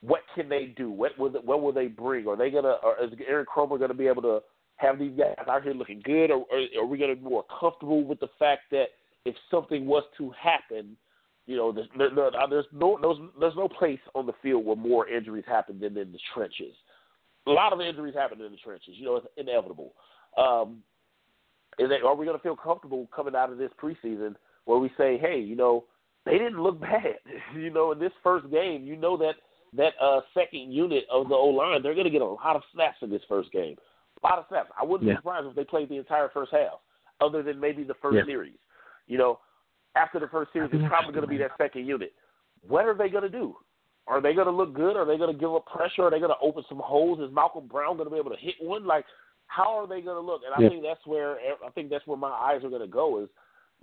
what 0.00 0.20
can 0.34 0.48
they 0.48 0.74
do? 0.76 0.90
What 0.90 1.18
will 1.18 1.30
what 1.30 1.60
will 1.60 1.72
they 1.72 1.86
bring? 1.86 2.26
Are 2.26 2.36
they 2.36 2.50
gonna? 2.50 2.76
Or 2.82 2.96
is 3.02 3.10
Aaron 3.28 3.44
Kromer 3.44 3.78
gonna 3.78 3.94
be 3.94 4.06
able 4.06 4.22
to 4.22 4.40
have 4.76 4.98
these 4.98 5.12
guys 5.16 5.34
out 5.46 5.62
here 5.62 5.74
looking 5.74 6.00
good, 6.02 6.30
or, 6.30 6.46
or 6.50 6.82
are 6.82 6.86
we 6.86 6.96
gonna 6.96 7.16
be 7.16 7.22
more 7.22 7.44
comfortable 7.60 8.02
with 8.02 8.18
the 8.18 8.30
fact 8.38 8.62
that 8.70 8.86
if 9.26 9.34
something 9.50 9.84
was 9.84 10.04
to 10.16 10.32
happen, 10.42 10.96
you 11.46 11.56
know, 11.56 11.70
there's, 11.70 11.88
there, 11.98 12.30
there's 12.48 12.64
no 12.72 12.98
there's, 13.02 13.30
there's 13.38 13.56
no 13.56 13.68
place 13.68 14.00
on 14.14 14.24
the 14.24 14.32
field 14.42 14.64
where 14.64 14.76
more 14.76 15.06
injuries 15.06 15.44
happen 15.46 15.78
than 15.78 15.98
in 15.98 16.12
the 16.12 16.18
trenches. 16.34 16.74
A 17.46 17.50
lot 17.50 17.72
of 17.72 17.80
injuries 17.80 18.14
happen 18.14 18.40
in 18.40 18.50
the 18.50 18.58
trenches. 18.58 18.94
You 18.94 19.04
know, 19.06 19.16
it's 19.16 19.26
inevitable. 19.36 19.94
Um, 20.36 20.82
is 21.78 21.88
they, 21.88 22.06
are 22.06 22.14
we 22.14 22.26
going 22.26 22.36
to 22.36 22.42
feel 22.42 22.56
comfortable 22.56 23.08
coming 23.14 23.34
out 23.34 23.50
of 23.50 23.58
this 23.58 23.70
preseason 23.82 24.34
where 24.64 24.78
we 24.78 24.90
say, 24.98 25.18
hey, 25.18 25.38
you 25.38 25.56
know, 25.56 25.84
they 26.26 26.32
didn't 26.32 26.62
look 26.62 26.80
bad. 26.80 27.16
you 27.56 27.70
know, 27.70 27.92
in 27.92 27.98
this 27.98 28.12
first 28.22 28.50
game, 28.50 28.84
you 28.84 28.96
know 28.96 29.16
that 29.16 29.34
that 29.76 29.92
uh, 30.02 30.20
second 30.34 30.72
unit 30.72 31.04
of 31.12 31.28
the 31.28 31.34
O 31.34 31.46
line, 31.46 31.80
they're 31.82 31.94
going 31.94 32.04
to 32.04 32.10
get 32.10 32.22
a 32.22 32.26
lot 32.26 32.56
of 32.56 32.62
snaps 32.74 32.98
in 33.02 33.10
this 33.10 33.22
first 33.28 33.52
game. 33.52 33.76
A 34.22 34.26
lot 34.26 34.38
of 34.38 34.44
snaps. 34.48 34.70
I 34.80 34.84
wouldn't 34.84 35.06
yeah. 35.06 35.14
be 35.14 35.18
surprised 35.18 35.46
if 35.46 35.54
they 35.54 35.64
played 35.64 35.88
the 35.88 35.96
entire 35.96 36.28
first 36.34 36.50
half, 36.52 36.80
other 37.20 37.42
than 37.42 37.60
maybe 37.60 37.84
the 37.84 37.94
first 38.02 38.16
yeah. 38.16 38.24
series. 38.26 38.58
You 39.06 39.18
know, 39.18 39.38
after 39.94 40.18
the 40.18 40.26
first 40.26 40.52
series, 40.52 40.70
it's 40.72 40.88
probably 40.88 41.12
going 41.12 41.22
to 41.22 41.28
be 41.28 41.38
that 41.38 41.52
second 41.56 41.86
unit. 41.86 42.12
What 42.66 42.84
are 42.86 42.94
they 42.94 43.08
going 43.08 43.22
to 43.22 43.30
do? 43.30 43.56
Are 44.10 44.20
they 44.20 44.34
going 44.34 44.46
to 44.46 44.52
look 44.52 44.74
good? 44.74 44.96
Are 44.96 45.06
they 45.06 45.16
going 45.16 45.32
to 45.32 45.38
give 45.38 45.54
up 45.54 45.66
pressure? 45.66 46.02
Are 46.02 46.10
they 46.10 46.18
going 46.18 46.32
to 46.32 46.42
open 46.42 46.64
some 46.68 46.80
holes? 46.84 47.20
Is 47.20 47.32
Malcolm 47.32 47.68
Brown 47.68 47.96
going 47.96 48.08
to 48.08 48.12
be 48.12 48.18
able 48.18 48.32
to 48.32 48.36
hit 48.36 48.56
one? 48.60 48.84
Like, 48.84 49.04
how 49.46 49.76
are 49.78 49.86
they 49.86 50.00
going 50.00 50.16
to 50.16 50.20
look? 50.20 50.42
And 50.44 50.52
I 50.52 50.60
yeah. 50.60 50.68
think 50.68 50.82
that's 50.82 51.06
where 51.06 51.36
I 51.64 51.70
think 51.74 51.90
that's 51.90 52.06
where 52.06 52.18
my 52.18 52.30
eyes 52.30 52.64
are 52.64 52.70
going 52.70 52.82
to 52.82 52.88
go 52.88 53.22
is, 53.22 53.28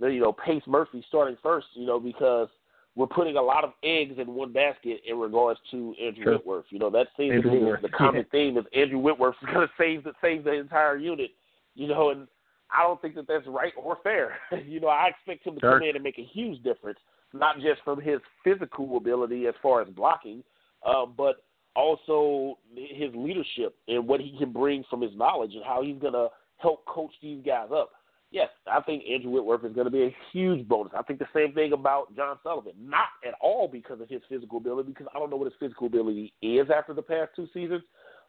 you 0.00 0.20
know, 0.20 0.32
Pace 0.32 0.62
Murphy 0.66 1.02
starting 1.08 1.38
first. 1.42 1.68
You 1.74 1.86
know, 1.86 1.98
because 1.98 2.48
we're 2.94 3.06
putting 3.06 3.36
a 3.36 3.42
lot 3.42 3.64
of 3.64 3.70
eggs 3.82 4.16
in 4.18 4.34
one 4.34 4.52
basket 4.52 5.00
in 5.08 5.18
regards 5.18 5.60
to 5.70 5.94
Andrew 6.02 6.24
sure. 6.24 6.32
Whitworth. 6.34 6.66
You 6.70 6.78
know, 6.78 6.90
that 6.90 7.06
seems 7.16 7.42
to 7.42 7.50
be 7.50 7.58
the 7.80 7.88
common 7.96 8.26
theme 8.30 8.58
is 8.58 8.64
Andrew 8.74 8.98
Whitworth 8.98 9.36
is 9.42 9.48
going 9.54 9.66
to 9.66 9.72
save 9.78 10.04
the 10.04 10.12
save 10.20 10.44
the 10.44 10.52
entire 10.52 10.98
unit. 10.98 11.30
You 11.74 11.88
know, 11.88 12.10
and 12.10 12.28
I 12.76 12.82
don't 12.82 13.00
think 13.00 13.14
that 13.14 13.26
that's 13.26 13.46
right 13.46 13.72
or 13.76 13.98
fair. 14.02 14.36
you 14.66 14.80
know, 14.80 14.88
I 14.88 15.08
expect 15.08 15.46
him 15.46 15.54
to 15.54 15.60
sure. 15.60 15.78
come 15.78 15.88
in 15.88 15.94
and 15.94 16.04
make 16.04 16.18
a 16.18 16.24
huge 16.24 16.62
difference, 16.62 16.98
not 17.32 17.56
just 17.56 17.82
from 17.84 18.00
his 18.00 18.20
physical 18.42 18.96
ability 18.96 19.46
as 19.46 19.54
far 19.62 19.82
as 19.82 19.88
blocking, 19.88 20.42
uh, 20.86 21.06
but 21.06 21.44
also 21.76 22.58
his 22.74 23.10
leadership 23.14 23.76
and 23.86 24.06
what 24.06 24.20
he 24.20 24.36
can 24.38 24.52
bring 24.52 24.84
from 24.90 25.00
his 25.00 25.12
knowledge 25.14 25.52
and 25.54 25.64
how 25.64 25.82
he's 25.82 25.98
going 25.98 26.12
to 26.12 26.28
help 26.56 26.84
coach 26.86 27.12
these 27.22 27.40
guys 27.44 27.68
up. 27.72 27.90
Yes, 28.30 28.48
I 28.70 28.82
think 28.82 29.04
Andrew 29.10 29.30
Whitworth 29.30 29.64
is 29.64 29.74
going 29.74 29.86
to 29.86 29.90
be 29.90 30.02
a 30.02 30.16
huge 30.32 30.68
bonus. 30.68 30.92
I 30.96 31.02
think 31.02 31.18
the 31.18 31.26
same 31.34 31.54
thing 31.54 31.72
about 31.72 32.14
John 32.14 32.36
Sullivan. 32.42 32.74
Not 32.78 33.08
at 33.26 33.34
all 33.40 33.68
because 33.68 34.02
of 34.02 34.08
his 34.08 34.20
physical 34.28 34.58
ability, 34.58 34.90
because 34.90 35.06
I 35.14 35.18
don't 35.18 35.30
know 35.30 35.36
what 35.36 35.46
his 35.46 35.58
physical 35.58 35.86
ability 35.86 36.34
is 36.42 36.66
after 36.74 36.92
the 36.92 37.00
past 37.00 37.30
two 37.36 37.48
seasons, 37.54 37.82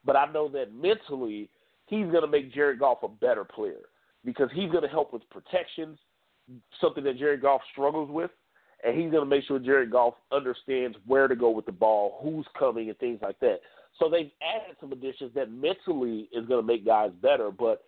but 0.06 0.16
I 0.16 0.32
know 0.32 0.48
that 0.50 0.74
mentally 0.74 1.50
he's 1.88 2.06
going 2.06 2.22
to 2.22 2.28
make 2.28 2.54
Jared 2.54 2.80
Goff 2.80 3.00
a 3.04 3.10
better 3.10 3.44
player 3.44 3.90
because 4.24 4.50
he's 4.54 4.72
going 4.72 4.84
to 4.84 4.90
help 4.90 5.12
with 5.12 5.30
protections, 5.30 5.98
something 6.80 7.04
that 7.04 7.18
Jared 7.18 7.42
Goff 7.42 7.62
struggles 7.74 8.10
with 8.10 8.32
and 8.84 8.96
he's 8.96 9.12
going 9.12 9.24
to 9.24 9.30
make 9.30 9.44
sure 9.46 9.60
Jared 9.60 9.92
Goff 9.92 10.14
understands 10.32 10.98
where 11.06 11.28
to 11.28 11.36
go 11.36 11.50
with 11.50 11.66
the 11.66 11.72
ball, 11.72 12.20
who's 12.24 12.46
coming, 12.58 12.90
and 12.90 12.98
things 12.98 13.20
like 13.22 13.40
that. 13.40 13.60
So 13.98 14.10
they've 14.10 14.32
added 14.42 14.78
some 14.80 14.92
additions 14.92 15.32
that 15.36 15.52
mentally 15.52 16.30
is 16.32 16.46
going 16.48 16.62
to 16.62 16.68
make 16.68 16.86
guys 16.86 17.12
better, 17.22 17.52
but 17.52 17.84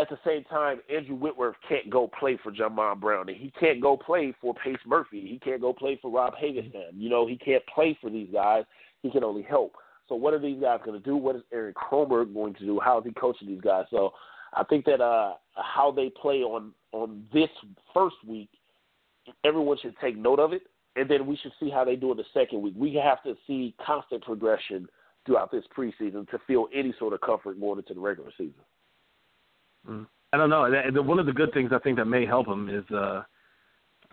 at 0.00 0.08
the 0.08 0.18
same 0.24 0.44
time, 0.44 0.80
Andrew 0.94 1.16
Whitworth 1.16 1.56
can't 1.68 1.90
go 1.90 2.10
play 2.18 2.38
for 2.42 2.50
Jamon 2.50 3.00
Brown, 3.00 3.28
and 3.28 3.36
he 3.36 3.52
can't 3.58 3.80
go 3.80 3.96
play 3.96 4.34
for 4.40 4.54
Pace 4.54 4.78
Murphy. 4.86 5.20
He 5.20 5.38
can't 5.38 5.60
go 5.60 5.72
play 5.72 5.98
for 6.00 6.10
Rob 6.10 6.34
Havenstein. 6.34 6.92
You 6.94 7.10
know, 7.10 7.26
he 7.26 7.36
can't 7.36 7.62
play 7.72 7.96
for 8.00 8.10
these 8.10 8.28
guys. 8.32 8.64
He 9.02 9.10
can 9.10 9.24
only 9.24 9.42
help. 9.42 9.74
So 10.08 10.14
what 10.14 10.34
are 10.34 10.38
these 10.38 10.60
guys 10.60 10.80
going 10.84 10.98
to 11.00 11.04
do? 11.04 11.16
What 11.16 11.36
is 11.36 11.42
Aaron 11.52 11.74
Kromer 11.74 12.32
going 12.32 12.54
to 12.54 12.64
do? 12.64 12.80
How 12.80 12.98
is 12.98 13.04
he 13.04 13.12
coaching 13.12 13.48
these 13.48 13.60
guys? 13.60 13.84
So 13.90 14.12
I 14.54 14.64
think 14.64 14.84
that 14.86 15.00
uh, 15.00 15.34
how 15.54 15.90
they 15.90 16.10
play 16.10 16.42
on 16.42 16.72
on 16.92 17.24
this 17.32 17.48
first 17.94 18.16
week 18.26 18.50
everyone 19.44 19.76
should 19.80 19.94
take 20.00 20.16
note 20.16 20.38
of 20.38 20.52
it, 20.52 20.62
and 20.96 21.08
then 21.08 21.26
we 21.26 21.36
should 21.36 21.52
see 21.60 21.70
how 21.70 21.84
they 21.84 21.96
do 21.96 22.10
in 22.10 22.16
the 22.16 22.24
second 22.34 22.62
week. 22.62 22.74
We 22.76 22.94
have 22.94 23.22
to 23.24 23.34
see 23.46 23.74
constant 23.84 24.22
progression 24.24 24.88
throughout 25.24 25.50
this 25.50 25.64
preseason 25.76 26.28
to 26.30 26.38
feel 26.46 26.66
any 26.74 26.94
sort 26.98 27.12
of 27.12 27.20
comfort 27.20 27.60
going 27.60 27.78
into 27.78 27.94
the 27.94 28.00
regular 28.00 28.30
season. 28.36 28.54
Mm. 29.88 30.06
I 30.32 30.38
don't 30.38 30.50
know. 30.50 30.66
One 31.02 31.18
of 31.18 31.26
the 31.26 31.32
good 31.32 31.52
things 31.52 31.72
I 31.74 31.78
think 31.78 31.98
that 31.98 32.06
may 32.06 32.24
help 32.24 32.46
them 32.46 32.68
is, 32.70 32.84
uh, 32.94 33.22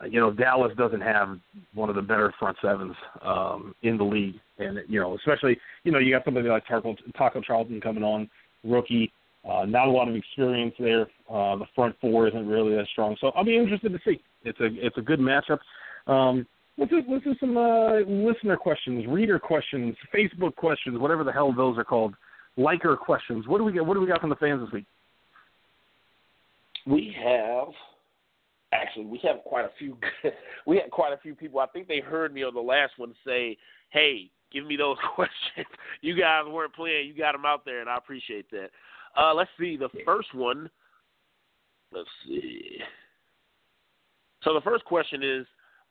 you 0.09 0.19
know, 0.19 0.31
Dallas 0.31 0.73
doesn't 0.77 0.99
have 1.01 1.39
one 1.73 1.89
of 1.89 1.95
the 1.95 2.01
better 2.01 2.33
front 2.37 2.57
sevens 2.61 2.95
um, 3.21 3.73
in 3.83 3.97
the 3.97 4.03
league, 4.03 4.35
and 4.57 4.79
you 4.89 4.99
know, 4.99 5.15
especially 5.15 5.57
you 5.83 5.91
know, 5.91 5.99
you 5.99 6.13
got 6.13 6.25
somebody 6.25 6.49
like 6.49 6.67
Taco, 6.67 6.95
Taco 7.17 7.41
Charlton 7.41 7.79
coming 7.79 8.03
on, 8.03 8.29
rookie. 8.63 9.11
Uh, 9.49 9.63
not 9.65 9.87
a 9.87 9.91
lot 9.91 10.09
of 10.09 10.15
experience 10.15 10.75
there. 10.77 11.03
Uh, 11.29 11.55
the 11.55 11.65
front 11.73 11.95
four 12.01 12.27
isn't 12.27 12.47
really 12.47 12.75
that 12.75 12.87
strong, 12.91 13.15
so 13.21 13.31
I'll 13.35 13.45
be 13.45 13.57
interested 13.57 13.93
to 13.93 13.99
see. 14.05 14.21
It's 14.43 14.59
a 14.59 14.67
it's 14.71 14.97
a 14.97 15.01
good 15.01 15.19
matchup. 15.19 15.59
Um, 16.07 16.47
let's 16.77 16.91
do, 16.91 17.01
let's 17.09 17.23
do 17.23 17.35
some 17.39 17.57
uh, 17.57 17.99
listener 18.07 18.57
questions, 18.57 19.05
reader 19.07 19.39
questions, 19.39 19.95
Facebook 20.13 20.55
questions, 20.55 20.97
whatever 20.97 21.23
the 21.23 21.31
hell 21.31 21.53
those 21.53 21.77
are 21.77 21.83
called, 21.83 22.15
liker 22.57 22.95
questions. 22.95 23.47
What 23.47 23.57
do 23.57 23.63
we 23.63 23.73
get? 23.73 23.85
What 23.85 23.95
do 23.95 24.01
we 24.01 24.07
got 24.07 24.21
from 24.21 24.29
the 24.29 24.35
fans 24.37 24.61
this 24.61 24.71
week? 24.71 24.85
We 26.85 27.15
have 27.23 27.67
actually 28.71 29.05
we 29.05 29.19
have 29.23 29.43
quite 29.45 29.65
a 29.65 29.71
few. 29.77 29.97
we 30.65 30.77
had 30.77 30.89
quite 30.91 31.13
a 31.13 31.17
few 31.17 31.35
people. 31.35 31.59
I 31.59 31.67
think 31.67 31.87
they 31.87 31.99
heard 31.99 32.33
me 32.33 32.43
on 32.43 32.53
the 32.53 32.61
last 32.61 32.93
one 32.97 33.13
say, 33.25 33.57
"Hey, 33.89 34.29
give 34.51 34.65
me 34.65 34.77
those 34.77 34.97
questions. 35.15 35.67
You 36.01 36.17
guys 36.17 36.43
weren't 36.47 36.73
playing. 36.73 37.07
You 37.07 37.13
got 37.13 37.33
them 37.33 37.45
out 37.45 37.65
there, 37.65 37.81
and 37.81 37.89
I 37.89 37.97
appreciate 37.97 38.49
that." 38.51 38.69
Uh, 39.17 39.33
let's 39.33 39.49
see. 39.59 39.75
The 39.75 39.89
first 40.05 40.33
one. 40.33 40.69
Let's 41.91 42.09
see. 42.27 42.77
So 44.43 44.53
the 44.53 44.61
first 44.61 44.85
question 44.85 45.23
is 45.23 45.45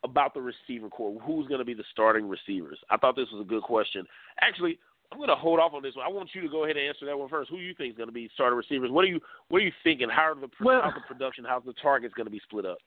about 0.05 0.35
the 0.35 0.41
receiver 0.41 0.89
core. 0.89 1.19
Who's 1.21 1.47
going 1.49 1.59
to 1.59 1.65
be 1.65 1.75
the 1.75 1.85
starting 1.93 2.29
receivers? 2.29 2.79
I 2.91 2.97
thought 2.97 3.17
this 3.17 3.29
was 3.33 3.43
a 3.43 3.49
good 3.49 3.63
question. 3.63 4.07
Actually, 4.41 4.79
I'm 5.11 5.19
going 5.19 5.29
to 5.29 5.35
hold 5.35 5.59
off 5.59 5.73
on 5.75 5.83
this 5.83 5.97
one. 5.97 6.07
I 6.07 6.11
want 6.11 6.31
you 6.35 6.43
to 6.43 6.49
go 6.49 6.65
ahead 6.65 6.77
and 6.77 6.87
answer 6.87 7.07
that 7.07 7.19
one 7.19 7.29
first. 7.29 7.51
Who 7.51 7.57
do 7.57 7.63
you 7.63 7.75
think 7.75 7.93
is 7.93 7.97
going 7.97 8.09
to 8.09 8.15
be 8.15 8.31
starting 8.35 8.57
receivers? 8.57 8.91
What 8.91 9.05
are 9.05 9.09
you 9.09 9.21
What 9.49 9.59
are 9.59 9.65
you 9.65 9.73
thinking? 9.83 10.09
How 10.09 10.33
are 10.33 10.35
the 10.35 10.49
well, 10.61 10.83
how's 10.85 10.95
the 10.95 11.01
production? 11.13 11.45
How's 11.49 11.65
the 11.65 11.75
targets 11.81 12.15
going 12.15 12.27
to 12.27 12.31
be 12.31 12.41
split 12.45 12.67
up? 12.67 12.79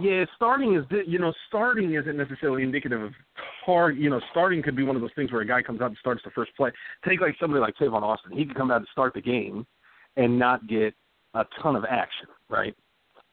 Yeah, 0.00 0.24
starting 0.34 0.74
is 0.74 0.84
you 1.06 1.18
know 1.18 1.32
starting 1.48 1.94
isn't 1.94 2.16
necessarily 2.16 2.62
indicative 2.62 3.00
of 3.02 3.12
tar. 3.64 3.90
You 3.90 4.10
know, 4.10 4.20
starting 4.30 4.62
could 4.62 4.76
be 4.76 4.82
one 4.82 4.96
of 4.96 5.02
those 5.02 5.12
things 5.14 5.30
where 5.30 5.42
a 5.42 5.46
guy 5.46 5.62
comes 5.62 5.80
out 5.80 5.88
and 5.88 5.96
starts 5.98 6.22
the 6.24 6.30
first 6.30 6.56
play. 6.56 6.70
Take 7.06 7.20
like 7.20 7.36
somebody 7.38 7.60
like 7.60 7.76
Tavon 7.76 8.02
Austin. 8.02 8.32
He 8.32 8.46
could 8.46 8.56
come 8.56 8.70
out 8.70 8.78
and 8.78 8.88
start 8.90 9.14
the 9.14 9.20
game 9.20 9.66
and 10.16 10.38
not 10.38 10.66
get 10.66 10.94
a 11.34 11.44
ton 11.62 11.76
of 11.76 11.84
action, 11.84 12.26
right? 12.48 12.74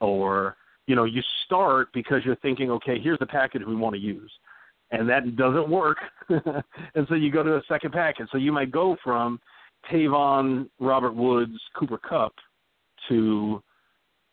Or 0.02 0.58
you 0.92 0.96
know, 0.98 1.06
you 1.06 1.22
start 1.46 1.88
because 1.94 2.26
you're 2.26 2.36
thinking, 2.36 2.70
okay, 2.70 3.00
here's 3.00 3.18
the 3.20 3.26
package 3.26 3.62
we 3.66 3.78
want 3.78 3.96
to 3.96 4.02
use. 4.02 4.30
And 4.92 5.08
that 5.08 5.38
doesn't 5.38 5.70
work. 5.70 6.00
and 6.30 7.08
so 7.08 7.16
you 7.16 7.32
go 7.32 7.44
to 7.44 7.56
a 7.56 7.62
second 7.70 7.94
package. 7.94 8.28
So 8.30 8.38
you 8.38 8.52
might 8.52 8.74
go 8.74 8.98
from 9.02 9.40
Tavon, 9.90 10.70
Robert 10.82 11.16
Woods, 11.16 11.58
Cooper 11.80 11.98
Kupp 11.98 12.34
to, 13.08 13.64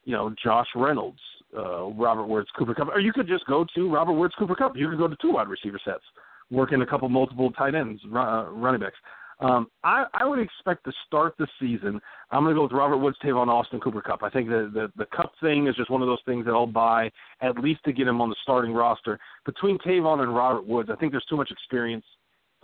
you 0.03 0.13
know, 0.13 0.35
Josh 0.43 0.67
Reynolds, 0.75 1.21
uh, 1.57 1.91
Robert 1.91 2.27
Woods, 2.27 2.49
Cooper 2.59 2.75
Kupp 2.75 2.89
Or 2.89 2.99
you 2.99 3.13
could 3.13 3.29
just 3.29 3.47
go 3.47 3.65
to 3.77 3.95
Robert 3.95 4.15
Woods, 4.15 4.35
Cooper 4.37 4.57
Kupp 4.57 4.77
You 4.77 4.89
could 4.89 4.99
go 4.99 5.07
to 5.07 5.17
two 5.23 5.31
wide 5.31 5.47
receiver 5.47 5.79
sets, 5.85 6.03
work 6.51 6.73
in 6.73 6.83
a 6.83 6.87
couple 6.87 7.09
multiple 7.09 7.53
tight 7.53 7.77
ends, 7.77 8.03
uh, 8.17 8.47
running 8.51 8.81
backs. 8.81 8.99
Um, 9.41 9.69
I, 9.85 10.05
I 10.15 10.27
would 10.27 10.41
expect 10.41 10.85
to 10.85 10.93
start 11.07 11.35
the 11.39 11.47
season. 11.61 12.01
I'm 12.31 12.43
going 12.43 12.55
to 12.55 12.59
go 12.59 12.65
with 12.65 12.73
Robert 12.73 12.99
Woods, 12.99 13.17
Tavon 13.23 13.47
Austin, 13.47 13.79
Cooper 13.79 14.03
Kupp. 14.03 14.23
I 14.25 14.31
think 14.31 14.49
the, 14.49 14.71
the 14.73 14.93
the 14.97 15.07
Kupp 15.15 15.33
thing 15.41 15.69
is 15.69 15.77
just 15.77 15.91
one 15.91 16.03
of 16.03 16.09
those 16.09 16.23
things 16.27 16.45
that 16.45 16.53
I'll 16.53 16.67
buy 16.67 17.11
at 17.41 17.57
least 17.59 17.85
to 17.85 17.93
get 17.93 18.09
him 18.09 18.21
on 18.21 18.31
the 18.31 18.37
starting 18.43 18.73
roster. 18.73 19.19
Between 19.47 19.79
Tavon 19.79 20.21
and 20.21 20.35
Robert 20.35 20.67
Woods, 20.67 20.91
I 20.93 20.97
think 20.97 21.13
there's 21.13 21.25
too 21.27 21.37
much 21.37 21.53
experience, 21.53 22.05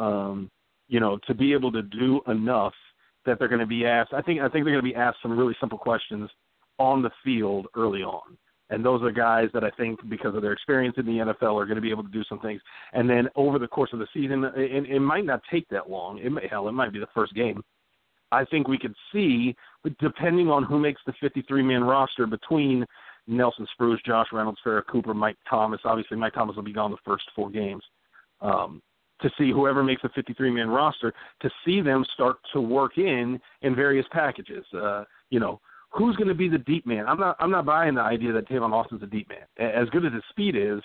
um, 0.01 0.51
you 0.89 0.99
know, 0.99 1.19
to 1.29 1.35
be 1.35 1.53
able 1.53 1.71
to 1.73 1.83
do 1.83 2.21
enough 2.27 2.75
that 3.25 3.39
they're 3.39 3.49
going 3.49 3.61
to 3.61 3.67
be 3.67 3.87
asked. 3.87 4.13
I 4.13 4.21
think 4.21 4.41
I 4.41 4.49
think 4.49 4.65
they're 4.65 4.75
going 4.75 4.85
to 4.85 4.91
be 4.91 4.97
asked 4.97 5.19
some 5.23 5.39
really 5.39 5.57
simple 5.61 5.79
questions 5.79 6.29
on 6.79 7.03
the 7.03 7.11
field 7.23 7.69
early 7.77 8.03
on. 8.03 8.37
And 8.75 8.85
those 8.85 9.03
are 9.05 9.13
guys 9.13 9.51
that 9.55 9.63
I 9.63 9.71
think, 9.71 10.01
because 10.09 10.35
of 10.35 10.43
their 10.43 10.53
experience 10.53 10.97
in 10.99 11.07
the 11.07 11.13
NFL, 11.13 11.55
are 11.55 11.65
going 11.65 11.77
to 11.77 11.81
be 11.81 11.93
able 11.93 12.03
to 12.03 12.09
do 12.09 12.25
some 12.25 12.41
things. 12.41 12.61
And 12.93 13.09
then 13.09 13.29
over 13.37 13.61
the 13.61 13.69
course 13.69 13.91
of 13.93 14.01
the 14.01 14.09
season, 14.13 14.43
it, 14.57 14.91
it 14.91 14.99
might 14.99 15.25
not 15.25 15.43
take 15.49 15.69
that 15.69 15.89
long. 15.89 16.19
It 16.19 16.31
may, 16.31 16.49
hell, 16.51 16.67
it 16.67 16.73
might 16.73 16.93
be 16.93 16.99
the 16.99 17.07
first 17.15 17.35
game. 17.35 17.63
I 18.33 18.45
think 18.45 18.67
we 18.67 18.77
could 18.77 18.97
see, 19.13 19.55
depending 20.01 20.51
on 20.51 20.65
who 20.65 20.81
makes 20.81 21.01
the 21.07 21.13
53-man 21.23 21.85
roster 21.85 22.27
between 22.27 22.85
Nelson 23.29 23.65
Spruce, 23.75 24.01
Josh 24.05 24.27
Reynolds, 24.33 24.59
Pharoh 24.65 24.83
Cooper, 24.83 25.15
Mike 25.15 25.37
Thomas. 25.49 25.81
Obviously, 25.85 26.17
Mike 26.17 26.35
Thomas 26.35 26.57
will 26.57 26.65
be 26.65 26.73
gone 26.73 26.91
the 26.91 26.97
first 27.05 27.31
four 27.37 27.51
games. 27.51 27.85
Um, 28.41 28.83
to 29.21 29.31
see 29.39 29.53
whoever 29.53 29.85
makes 29.85 30.03
a 30.03 30.09
53-man 30.09 30.69
roster, 30.69 31.15
to 31.43 31.51
see 31.65 31.81
them 31.81 32.05
start 32.13 32.39
to 32.53 32.61
work 32.61 32.99
in 32.99 33.41
in 33.63 33.77
various 33.77 34.07
packages. 34.11 34.65
Uh, 34.75 35.05
you 35.31 35.39
know, 35.39 35.61
who's 35.95 36.17
going 36.17 36.29
to 36.29 36.35
be 36.35 36.49
the 36.49 36.59
deep 36.59 36.87
man? 36.87 37.07
I'm 37.07 37.19
not. 37.19 37.37
I'm 37.39 37.51
not 37.51 37.67
buying 37.67 37.95
the 37.95 38.03
idea 38.03 38.33
that 38.33 38.49
Tavon 38.49 38.73
Austin's 38.73 39.03
a 39.03 39.07
deep 39.07 39.29
man. 39.29 39.47
As 39.59 39.89
good 39.91 40.05
as 40.05 40.13
his 40.13 40.23
speed 40.31 40.57
is, 40.57 40.81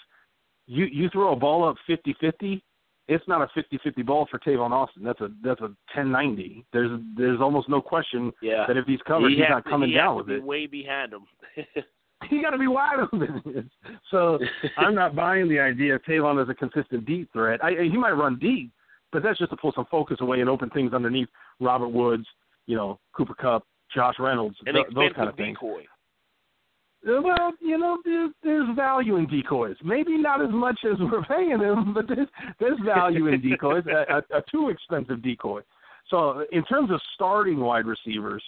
you 0.67 0.85
you 0.85 1.09
throw 1.09 1.33
a 1.33 1.35
ball 1.35 1.67
up 1.67 1.75
50-50, 1.89 2.61
it's 3.07 3.27
not 3.27 3.41
a 3.41 3.59
50-50 3.59 4.05
ball 4.05 4.27
for 4.29 4.39
Tavon 4.39 4.71
Austin. 4.71 5.03
That's 5.03 5.19
a 5.21 5.29
that's 5.43 5.61
a 5.61 5.71
10-90. 5.97 6.63
There's 6.71 6.99
there's 7.17 7.41
almost 7.41 7.69
no 7.69 7.81
question 7.81 8.31
yeah. 8.41 8.65
that 8.67 8.77
if 8.77 8.85
he's 8.85 9.01
covered, 9.07 9.29
he 9.29 9.37
he's 9.37 9.45
not 9.49 9.63
to, 9.63 9.69
coming 9.69 9.89
he 9.89 9.95
down 9.95 10.17
with 10.17 10.29
it. 10.29 10.43
Way 10.43 10.67
behind 10.67 11.13
him. 11.13 11.25
he 12.29 12.41
got 12.41 12.51
to 12.51 12.57
be 12.57 12.67
wide 12.67 12.99
open. 12.99 13.69
so 14.11 14.39
I'm 14.77 14.95
not 14.95 15.15
buying 15.15 15.47
the 15.47 15.59
idea 15.59 15.95
of 15.95 16.03
Tavon 16.03 16.41
as 16.41 16.49
a 16.49 16.53
consistent 16.53 17.05
deep 17.05 17.31
threat. 17.33 17.63
I, 17.63 17.71
he 17.83 17.97
might 17.97 18.11
run 18.11 18.37
deep, 18.39 18.71
but 19.11 19.23
that's 19.23 19.39
just 19.39 19.51
to 19.51 19.57
pull 19.57 19.71
some 19.73 19.85
focus 19.89 20.17
away 20.21 20.41
and 20.41 20.49
open 20.49 20.69
things 20.69 20.93
underneath 20.93 21.29
Robert 21.59 21.89
Woods, 21.89 22.25
you 22.67 22.75
know, 22.75 22.99
Cooper 23.15 23.35
Kupp, 23.35 23.65
Josh 23.93 24.15
Reynolds, 24.19 24.55
An 24.65 24.75
th- 24.75 24.87
those 24.93 25.13
kind 25.13 25.29
of 25.29 25.35
things. 25.35 25.57
Uh, 25.61 27.21
Well, 27.21 27.53
you 27.61 27.77
know, 27.77 27.97
there's, 28.03 28.31
there's 28.43 28.75
value 28.75 29.15
in 29.15 29.27
decoys. 29.27 29.77
Maybe 29.83 30.17
not 30.17 30.41
as 30.41 30.51
much 30.51 30.79
as 30.85 30.97
we're 30.99 31.23
paying 31.23 31.59
them, 31.59 31.93
but 31.93 32.07
there's 32.07 32.27
there's 32.59 32.79
value 32.85 33.27
in 33.27 33.41
decoys. 33.41 33.83
a, 33.87 34.17
a, 34.17 34.37
a 34.39 34.43
too 34.51 34.69
expensive 34.69 35.21
decoy. 35.23 35.61
So, 36.09 36.45
in 36.51 36.63
terms 36.65 36.91
of 36.91 36.99
starting 37.13 37.59
wide 37.59 37.85
receivers, 37.85 38.43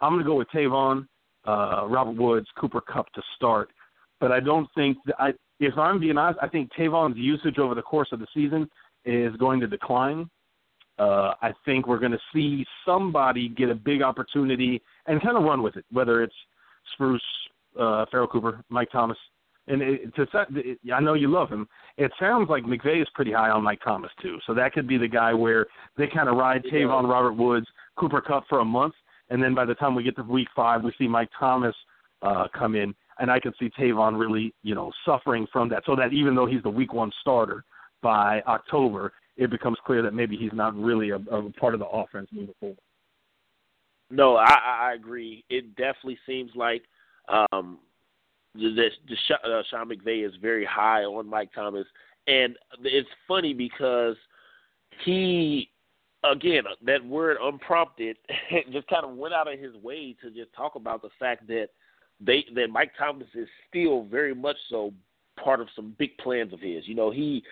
I'm 0.00 0.12
going 0.12 0.24
to 0.24 0.28
go 0.28 0.34
with 0.36 0.48
Tavon, 0.48 1.06
uh, 1.46 1.86
Robert 1.88 2.16
Woods, 2.16 2.46
Cooper 2.58 2.80
Kupp 2.80 3.10
to 3.12 3.22
start. 3.36 3.70
But 4.20 4.32
I 4.32 4.40
don't 4.40 4.68
think 4.74 4.98
that 5.06 5.14
I, 5.18 5.32
if 5.60 5.76
I'm 5.78 6.00
being 6.00 6.18
honest, 6.18 6.40
I 6.42 6.48
think 6.48 6.70
Tavon's 6.76 7.16
usage 7.16 7.58
over 7.58 7.74
the 7.74 7.82
course 7.82 8.08
of 8.12 8.18
the 8.18 8.26
season 8.34 8.68
is 9.04 9.34
going 9.36 9.60
to 9.60 9.66
decline. 9.66 10.28
Uh, 10.98 11.32
I 11.42 11.52
think 11.64 11.86
we're 11.86 11.98
going 11.98 12.12
to 12.12 12.18
see 12.32 12.64
somebody 12.86 13.48
get 13.48 13.70
a 13.70 13.74
big 13.74 14.02
opportunity 14.02 14.80
and 15.06 15.20
kind 15.22 15.36
of 15.36 15.42
run 15.42 15.62
with 15.62 15.76
it, 15.76 15.84
whether 15.90 16.22
it's 16.22 16.34
Spruce, 16.92 17.22
uh, 17.78 18.06
Pharoh 18.10 18.28
Cooper, 18.28 18.62
Mike 18.68 18.90
Thomas. 18.92 19.18
And 19.66 19.82
it, 19.82 20.14
to 20.14 20.26
set, 20.30 20.46
it, 20.50 20.78
I 20.94 21.00
know 21.00 21.14
you 21.14 21.28
love 21.28 21.48
him. 21.48 21.66
It 21.96 22.12
sounds 22.20 22.48
like 22.48 22.64
McVay 22.64 23.00
is 23.02 23.08
pretty 23.14 23.32
high 23.32 23.50
on 23.50 23.64
Mike 23.64 23.80
Thomas 23.82 24.10
too, 24.20 24.38
so 24.46 24.54
that 24.54 24.72
could 24.72 24.86
be 24.86 24.98
the 24.98 25.08
guy 25.08 25.32
where 25.32 25.66
they 25.96 26.06
kind 26.06 26.28
of 26.28 26.36
ride 26.36 26.62
Tavon, 26.64 27.08
Robert 27.08 27.32
Woods, 27.32 27.66
Cooper 27.96 28.20
Kupp 28.20 28.44
for 28.48 28.60
a 28.60 28.64
month, 28.64 28.94
and 29.30 29.42
then 29.42 29.54
by 29.54 29.64
the 29.64 29.74
time 29.74 29.94
we 29.94 30.02
get 30.02 30.16
to 30.16 30.22
week 30.22 30.48
five, 30.54 30.84
we 30.84 30.92
see 30.98 31.08
Mike 31.08 31.30
Thomas 31.38 31.74
uh, 32.20 32.46
come 32.56 32.74
in, 32.74 32.94
and 33.18 33.30
I 33.30 33.40
can 33.40 33.54
see 33.58 33.70
Tavon 33.70 34.18
really, 34.18 34.54
you 34.62 34.74
know, 34.74 34.92
suffering 35.06 35.46
from 35.50 35.70
that. 35.70 35.84
So 35.86 35.96
that 35.96 36.12
even 36.12 36.34
though 36.34 36.46
he's 36.46 36.62
the 36.62 36.70
week 36.70 36.92
one 36.92 37.10
starter, 37.22 37.64
by 38.04 38.42
October, 38.42 39.14
it 39.36 39.50
becomes 39.50 39.78
clear 39.84 40.02
that 40.02 40.14
maybe 40.14 40.36
he's 40.36 40.52
not 40.52 40.76
really 40.76 41.10
a, 41.10 41.16
a 41.16 41.50
part 41.52 41.74
of 41.74 41.80
the 41.80 41.86
offense 41.86 42.28
moving 42.32 42.54
forward. 42.60 42.78
No, 44.10 44.36
I, 44.36 44.54
I 44.90 44.92
agree. 44.94 45.44
It 45.48 45.74
definitely 45.76 46.18
seems 46.26 46.52
like 46.54 46.82
um, 47.28 47.78
the, 48.54 48.90
uh, 49.44 49.62
Sean 49.70 49.88
McVay 49.88 50.26
is 50.26 50.34
very 50.40 50.64
high 50.64 51.02
on 51.02 51.28
Mike 51.28 51.50
Thomas, 51.54 51.86
and 52.26 52.56
it's 52.82 53.08
funny 53.26 53.54
because 53.54 54.16
he, 55.04 55.70
again, 56.22 56.62
that 56.86 57.04
word 57.04 57.38
unprompted, 57.42 58.16
just 58.72 58.86
kind 58.88 59.04
of 59.04 59.16
went 59.16 59.34
out 59.34 59.52
of 59.52 59.58
his 59.58 59.74
way 59.76 60.14
to 60.22 60.30
just 60.30 60.52
talk 60.54 60.76
about 60.76 61.02
the 61.02 61.10
fact 61.18 61.46
that 61.48 61.68
they 62.20 62.44
that 62.54 62.70
Mike 62.70 62.92
Thomas 62.96 63.26
is 63.34 63.48
still 63.68 64.04
very 64.04 64.34
much 64.34 64.56
so 64.70 64.92
part 65.42 65.60
of 65.60 65.66
some 65.74 65.94
big 65.98 66.16
plans 66.18 66.52
of 66.52 66.60
his. 66.60 66.86
You 66.86 66.94
know, 66.94 67.10
he 67.10 67.42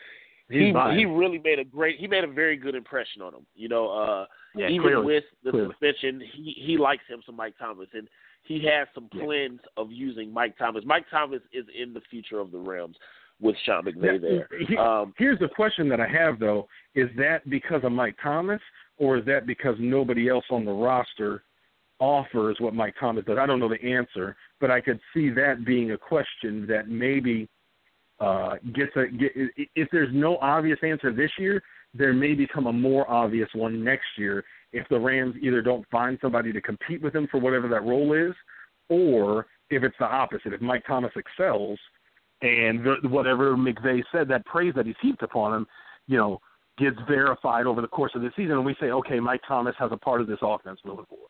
he 0.53 0.73
he 0.99 1.05
really 1.05 1.39
made 1.39 1.59
a 1.59 1.65
great 1.65 1.99
he 1.99 2.07
made 2.07 2.25
a 2.25 2.29
very 2.29 2.57
good 2.57 2.75
impression 2.75 3.23
on 3.23 3.35
him. 3.35 3.47
You 3.55 3.69
know, 3.69 3.89
uh 3.89 4.27
yeah, 4.55 4.69
even 4.69 4.83
clearly, 4.83 5.07
with 5.07 5.25
the 5.45 5.51
clearly. 5.51 5.71
suspension, 5.73 6.21
he 6.35 6.55
he 6.59 6.77
likes 6.79 7.05
him 7.09 7.23
some 7.25 7.37
Mike 7.37 7.55
Thomas 7.59 7.89
and 7.95 8.09
he 8.45 8.65
has 8.67 8.89
some 8.95 9.09
Yeah. 9.13 9.25
plans 9.25 9.61
of 9.77 9.91
using 9.91 10.33
Mike 10.33 10.57
Thomas. 10.59 10.85
Mike 10.85 11.07
Thomas 11.11 11.41
is 11.53 11.65
in 11.81 11.93
the 11.95 12.01
future 12.11 12.39
of 12.41 12.51
the 12.51 12.59
Rams 12.59 12.97
with 13.41 13.57
Sean 13.65 13.85
McVay 13.85 14.21
there. 14.21 14.49
He- 14.69 14.77
Um 14.77 15.15
Here's 15.17 15.39
the 15.39 15.49
question 15.49 15.89
that 15.89 16.01
I 16.01 16.07
have 16.09 16.39
though: 16.39 16.69
Is 16.95 17.09
that 17.17 17.49
because 17.49 17.83
of 17.85 17.93
Mike 17.93 18.17
Thomas, 18.23 18.61
or 18.99 19.17
is 19.19 19.25
that 19.27 19.47
because 19.47 19.77
nobody 19.79 20.29
else 20.29 20.45
on 20.51 20.65
the 20.65 20.73
roster 20.73 21.45
offers 22.01 22.57
what 22.59 22.75
Mike 22.75 22.95
Thomas 22.99 23.25
does? 23.25 23.39
I 23.39 23.47
don't 23.47 23.61
know 23.61 23.69
the 23.69 23.83
answer, 23.83 24.37
but 24.61 24.71
I 24.71 24.81
could 24.81 25.01
see 25.15 25.31
that 25.31 25.65
being 25.65 25.93
a 25.93 25.99
question 25.99 26.67
that 26.67 26.89
maybe 26.89 27.49
uh, 28.23 28.55
gets 28.73 28.93
a. 28.97 29.07
Get, 29.09 29.33
if 29.75 29.89
there's 29.91 30.11
no 30.13 30.37
obvious 30.39 30.79
answer 30.83 31.13
this 31.13 31.31
year, 31.39 31.63
there 31.93 32.13
may 32.13 32.35
become 32.35 32.67
a 32.67 32.73
more 32.73 33.11
obvious 33.11 33.49
one 33.55 33.83
next 33.83 34.07
year 34.17 34.45
if 34.73 34.89
the 34.89 34.99
Rams 34.99 35.35
either 35.43 35.61
don't 35.61 35.85
find 35.91 36.19
somebody 36.23 36.53
to 36.53 36.61
compete 36.61 37.03
with 37.03 37.15
him 37.15 37.27
for 37.31 37.39
whatever 37.39 37.69
that 37.69 37.83
role 37.83 38.13
is, 38.15 38.35
or 38.89 39.47
if 39.71 39.83
it's 39.83 39.97
the 39.99 40.07
opposite. 40.07 40.53
If 40.53 40.61
Mike 40.61 40.85
Thomas 40.87 41.13
excels 41.17 41.79
and 42.43 42.85
the, 42.85 43.09
whatever 43.09 43.57
McVay 43.57 44.03
said, 44.13 44.29
that 44.29 44.47
praise 44.47 44.73
that 44.77 44.87
he's 44.87 44.95
heaped 45.03 45.23
upon 45.23 45.55
him, 45.55 45.67
you 46.07 46.17
know, 46.17 46.41
gets 46.79 46.97
verified 47.09 47.67
over 47.67 47.81
the 47.83 47.89
course 47.89 48.13
of 48.15 48.23
the 48.23 48.31
season, 48.37 48.53
and 48.53 48.65
we 48.65 48.77
say, 48.81 48.87
okay, 48.87 49.21
Mike 49.21 49.43
Thomas 49.47 49.75
has 49.79 49.91
a 49.93 49.97
part 49.97 50.21
of 50.21 50.27
this 50.27 50.39
offense 50.43 50.79
moving 50.85 51.05
forward. 51.07 51.29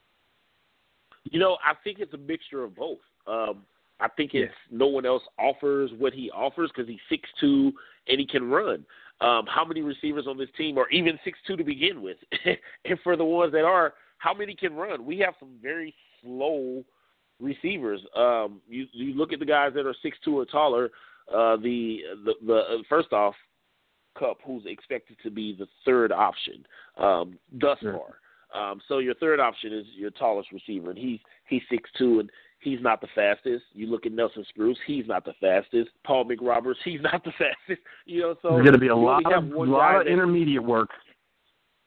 You 1.24 1.40
know, 1.40 1.56
I 1.64 1.74
think 1.82 1.98
it's 2.00 2.14
a 2.14 2.18
mixture 2.18 2.64
of 2.64 2.76
both. 2.76 2.98
Um, 3.26 3.62
I 4.00 4.08
think 4.08 4.34
it's 4.34 4.52
no 4.70 4.86
one 4.86 5.06
else 5.06 5.22
offers 5.38 5.90
what 5.98 6.12
he 6.12 6.30
offers 6.30 6.70
because 6.74 6.88
he's 6.88 7.00
six 7.08 7.28
two 7.40 7.72
and 8.08 8.18
he 8.18 8.26
can 8.26 8.50
run. 8.50 8.84
Um, 9.20 9.44
how 9.46 9.64
many 9.64 9.82
receivers 9.82 10.26
on 10.28 10.36
this 10.36 10.48
team 10.56 10.76
are 10.78 10.88
even 10.90 11.18
six 11.24 11.38
two 11.46 11.56
to 11.56 11.64
begin 11.64 12.02
with? 12.02 12.16
and 12.84 12.98
for 13.04 13.16
the 13.16 13.24
ones 13.24 13.52
that 13.52 13.64
are, 13.64 13.94
how 14.18 14.34
many 14.34 14.54
can 14.54 14.74
run? 14.74 15.04
We 15.04 15.18
have 15.20 15.34
some 15.38 15.56
very 15.62 15.94
slow 16.22 16.84
receivers. 17.40 18.00
Um, 18.16 18.60
you 18.68 18.86
you 18.92 19.14
look 19.14 19.32
at 19.32 19.38
the 19.38 19.46
guys 19.46 19.72
that 19.74 19.86
are 19.86 19.94
six 20.02 20.16
two 20.24 20.38
or 20.38 20.44
taller. 20.44 20.90
Uh, 21.28 21.56
the 21.56 22.00
the 22.24 22.32
the 22.46 22.54
uh, 22.54 22.76
first 22.88 23.12
off, 23.12 23.34
Kupp, 24.18 24.38
who's 24.44 24.64
expected 24.66 25.16
to 25.22 25.30
be 25.30 25.54
the 25.56 25.66
third 25.84 26.12
option 26.12 26.64
um, 26.98 27.38
thus 27.52 27.78
far. 27.80 28.18
Um, 28.54 28.80
so 28.86 28.98
your 28.98 29.14
third 29.14 29.40
option 29.40 29.72
is 29.72 29.86
your 29.94 30.10
tallest 30.10 30.52
receiver, 30.52 30.90
and 30.90 30.98
he's 30.98 31.20
he's 31.48 31.62
six 31.70 31.88
two, 31.96 32.20
and 32.20 32.30
he's 32.62 32.80
not 32.80 33.00
the 33.00 33.08
fastest. 33.14 33.64
You 33.72 33.86
look 33.86 34.06
at 34.06 34.12
Nelson 34.12 34.44
Spruce, 34.48 34.78
he's 34.86 35.06
not 35.06 35.24
the 35.24 35.34
fastest. 35.40 35.90
Paul 36.04 36.24
McRoberts, 36.24 36.76
he's 36.84 37.00
not 37.02 37.24
the 37.24 37.32
fastest. 37.32 37.86
You 38.06 38.20
know, 38.20 38.34
so 38.42 38.50
There's 38.50 38.62
going 38.62 38.72
to 38.72 38.78
be 38.78 38.88
a 38.88 38.96
lot 38.96 39.32
of 39.32 39.44
lot 39.44 40.00
of 40.00 40.06
intermediate 40.06 40.62
work. 40.62 40.90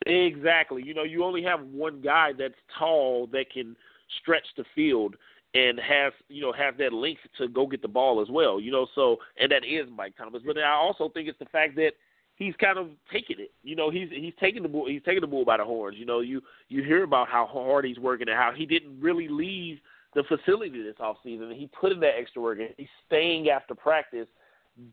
Exactly. 0.05 0.83
You 0.85 0.93
know, 0.93 1.03
you 1.03 1.23
only 1.23 1.43
have 1.43 1.61
one 1.61 2.01
guy 2.01 2.31
that's 2.37 2.53
tall 2.77 3.27
that 3.31 3.51
can 3.51 3.75
stretch 4.21 4.45
the 4.55 4.65
field 4.75 5.15
and 5.55 5.79
have 5.79 6.13
you 6.27 6.41
know 6.41 6.51
have 6.51 6.77
that 6.77 6.93
length 6.93 7.21
to 7.37 7.47
go 7.47 7.65
get 7.65 7.81
the 7.81 7.87
ball 7.87 8.21
as 8.21 8.29
well. 8.29 8.59
You 8.59 8.71
know, 8.71 8.87
so 8.93 9.17
and 9.39 9.51
that 9.51 9.65
is 9.65 9.87
Mike 9.95 10.15
Thomas. 10.17 10.43
But 10.45 10.57
I 10.57 10.71
also 10.71 11.09
think 11.09 11.27
it's 11.27 11.39
the 11.39 11.45
fact 11.45 11.75
that 11.77 11.91
he's 12.35 12.53
kind 12.59 12.77
of 12.77 12.89
taking 13.11 13.39
it. 13.39 13.51
You 13.63 13.75
know, 13.75 13.89
he's 13.89 14.09
he's 14.11 14.33
taking 14.39 14.63
the 14.63 14.69
bull 14.69 14.87
he's 14.87 15.01
taking 15.03 15.21
the 15.21 15.27
bull 15.27 15.45
by 15.45 15.57
the 15.57 15.65
horns. 15.65 15.97
You 15.97 16.05
know, 16.05 16.19
you 16.19 16.41
you 16.67 16.83
hear 16.83 17.03
about 17.03 17.29
how 17.29 17.45
hard 17.45 17.85
he's 17.85 17.99
working 17.99 18.27
and 18.27 18.37
how 18.37 18.51
he 18.55 18.65
didn't 18.65 18.99
really 18.99 19.27
leave 19.27 19.79
the 20.15 20.23
facility 20.23 20.81
this 20.81 20.95
off 20.99 21.17
season. 21.23 21.51
He 21.51 21.69
put 21.79 21.91
in 21.91 21.99
that 21.99 22.13
extra 22.17 22.41
work 22.41 22.59
and 22.59 22.69
he's 22.77 22.87
staying 23.05 23.49
after 23.49 23.75
practice 23.75 24.27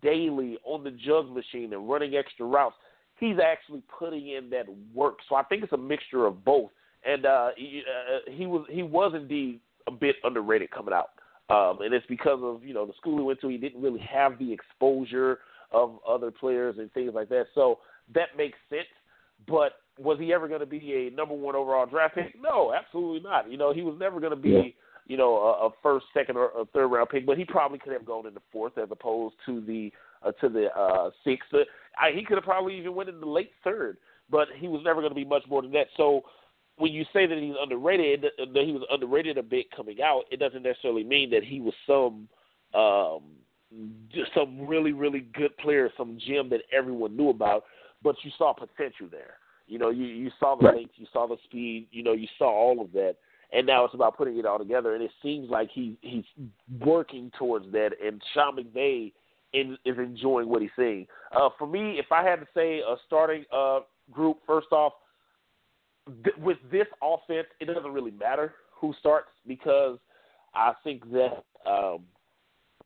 daily 0.03 0.59
on 0.65 0.85
the 0.85 0.91
jugs 0.91 1.31
machine 1.31 1.73
and 1.73 1.89
running 1.89 2.15
extra 2.15 2.45
routes. 2.45 2.77
He's 3.19 3.37
actually 3.43 3.83
putting 3.99 4.29
in 4.29 4.51
that 4.51 4.67
work. 4.93 5.19
So 5.29 5.37
I 5.37 5.45
think 5.45 5.63
it's 5.63 5.73
a 5.73 5.79
mixture 5.79 6.27
of 6.27 6.45
both. 6.45 6.71
And 7.05 7.25
uh, 7.25 7.51
he, 7.57 7.83
uh, 7.87 8.31
he 8.31 8.47
was 8.47 8.65
he 8.71 8.83
was 8.85 9.13
indeed 9.15 9.59
a 9.89 9.91
bit 9.91 10.17
underrated 10.23 10.71
coming 10.71 10.95
out, 10.95 11.11
um, 11.51 11.83
and 11.83 11.93
it's 11.93 12.07
because 12.07 12.39
of 12.43 12.63
you 12.63 12.73
know 12.73 12.87
the 12.87 12.93
school 12.93 13.19
he 13.19 13.25
went 13.25 13.41
to. 13.41 13.49
He 13.49 13.57
didn't 13.57 13.83
really 13.83 13.99
have 14.01 14.39
the 14.39 14.53
exposure 14.53 15.41
of 15.73 15.99
other 16.09 16.31
players 16.31 16.77
and 16.79 16.93
things 16.93 17.11
like 17.13 17.29
that. 17.31 17.47
So 17.57 17.81
that 18.15 18.29
makes 18.37 18.57
sense. 18.71 18.87
But 19.49 19.73
was 19.99 20.19
he 20.21 20.33
ever 20.33 20.47
going 20.47 20.61
to 20.61 20.67
be 20.67 21.09
a 21.09 21.17
number 21.17 21.35
one 21.35 21.57
overall 21.57 21.87
draft 21.87 22.15
pick? 22.15 22.41
No, 22.41 22.73
absolutely 22.73 23.29
not. 23.29 23.51
You 23.51 23.57
know, 23.57 23.73
he 23.73 23.83
was 23.83 23.97
never 23.99 24.21
going 24.21 24.31
to 24.31 24.37
be. 24.37 24.77
You 25.13 25.19
know 25.19 25.37
a, 25.37 25.67
a 25.67 25.71
first, 25.83 26.07
second, 26.15 26.37
or 26.37 26.47
a 26.59 26.65
third 26.73 26.89
round 26.89 27.11
pick. 27.11 27.27
But 27.27 27.37
he 27.37 27.45
probably 27.45 27.79
could 27.79 27.93
have 27.93 28.07
gone 28.07 28.27
in 28.27 28.35
the 28.35 28.41
fourth 28.51 28.79
as 28.79 28.89
opposed 28.91 29.35
to 29.47 29.61
the 29.61 29.93
uh, 30.23 30.33
to 30.41 30.49
the 30.49 30.67
uh, 30.75 31.11
sixth. 31.23 31.53
I, 32.01 32.13
he 32.15 32.25
could 32.25 32.39
have 32.39 32.45
probably 32.45 32.79
even 32.79 32.95
went 32.95 33.11
in 33.11 33.21
the 33.21 33.27
late 33.27 33.53
third. 33.63 33.99
But 34.31 34.49
he 34.57 34.69
was 34.69 34.81
never 34.83 35.01
going 35.03 35.11
to 35.11 35.15
be 35.15 35.27
much 35.27 35.43
more 35.49 35.61
than 35.61 35.73
that. 35.73 35.89
So 35.99 36.23
when 36.79 36.93
you 36.93 37.05
say 37.13 37.27
that 37.27 37.37
he's 37.37 37.55
underrated, 37.61 38.25
that 38.39 38.65
he 38.65 38.73
was 38.73 38.83
underrated 38.91 39.37
a 39.37 39.43
bit 39.43 39.67
coming 39.77 40.01
out, 40.01 40.23
it 40.31 40.39
doesn't 40.39 40.63
necessarily 40.63 41.05
mean 41.05 41.29
that 41.31 41.45
he 41.45 41.61
was 41.61 41.75
some 41.87 42.29
um, 42.75 43.23
just 44.11 44.31
some 44.35 44.67
really 44.67 44.93
really 44.93 45.27
good 45.35 45.57
players, 45.59 45.93
some 45.99 46.19
gym 46.27 46.49
that 46.51 46.63
everyone 46.73 47.17
knew 47.17 47.29
about, 47.29 47.65
but 48.03 48.17
you 48.23 48.31
saw 48.39 48.55
potential 48.55 49.09
there. 49.11 49.35
You 49.67 49.79
know, 49.79 49.91
you 49.91 50.07
you 50.07 50.31
saw 50.41 50.57
the 50.57 50.67
Right. 50.67 50.77
length, 50.77 50.95
you 50.97 51.07
saw 51.13 51.27
the 51.27 51.37
speed, 51.45 51.89
you 51.91 52.03
know, 52.03 52.13
you 52.13 52.29
saw 52.39 52.51
all 52.51 52.81
of 52.81 52.93
that, 52.93 53.17
and 53.53 53.67
now 53.67 53.85
it's 53.85 53.95
about 53.95 54.17
putting 54.17 54.39
it 54.39 54.47
all 54.47 54.59
together. 54.59 54.95
And 54.95 55.03
it 55.03 55.11
seems 55.23 55.51
like 55.51 55.69
he 55.73 55.97
he's 56.01 56.25
working 56.81 57.31
towards 57.39 57.71
that. 57.73 57.91
And 58.05 58.21
Sean 58.33 58.57
McVay 58.57 59.13
in, 59.53 59.77
is 59.85 59.99
enjoying 59.99 60.49
what 60.49 60.63
he's 60.63 60.71
seeing. 60.77 61.07
Uh, 61.35 61.51
for 61.59 61.67
me, 61.67 61.99
if 61.99 62.11
I 62.11 62.25
had 62.25 62.37
to 62.37 62.47
say 62.55 62.81
a 62.81 62.97
starting 63.07 63.45
uh, 63.55 63.81
group, 64.11 64.39
first 64.47 64.69
off, 64.73 64.95
th- 66.25 66.37
with 66.39 66.59
this 66.71 66.87
offense, 67.03 67.49
it 67.61 67.67
doesn't 67.67 67.93
really 67.93 68.13
matter 68.13 68.55
who 68.71 68.95
starts 68.99 69.29
because 69.47 69.99
I 70.55 70.73
think 70.83 71.11
that 71.13 71.45
um, 71.67 72.01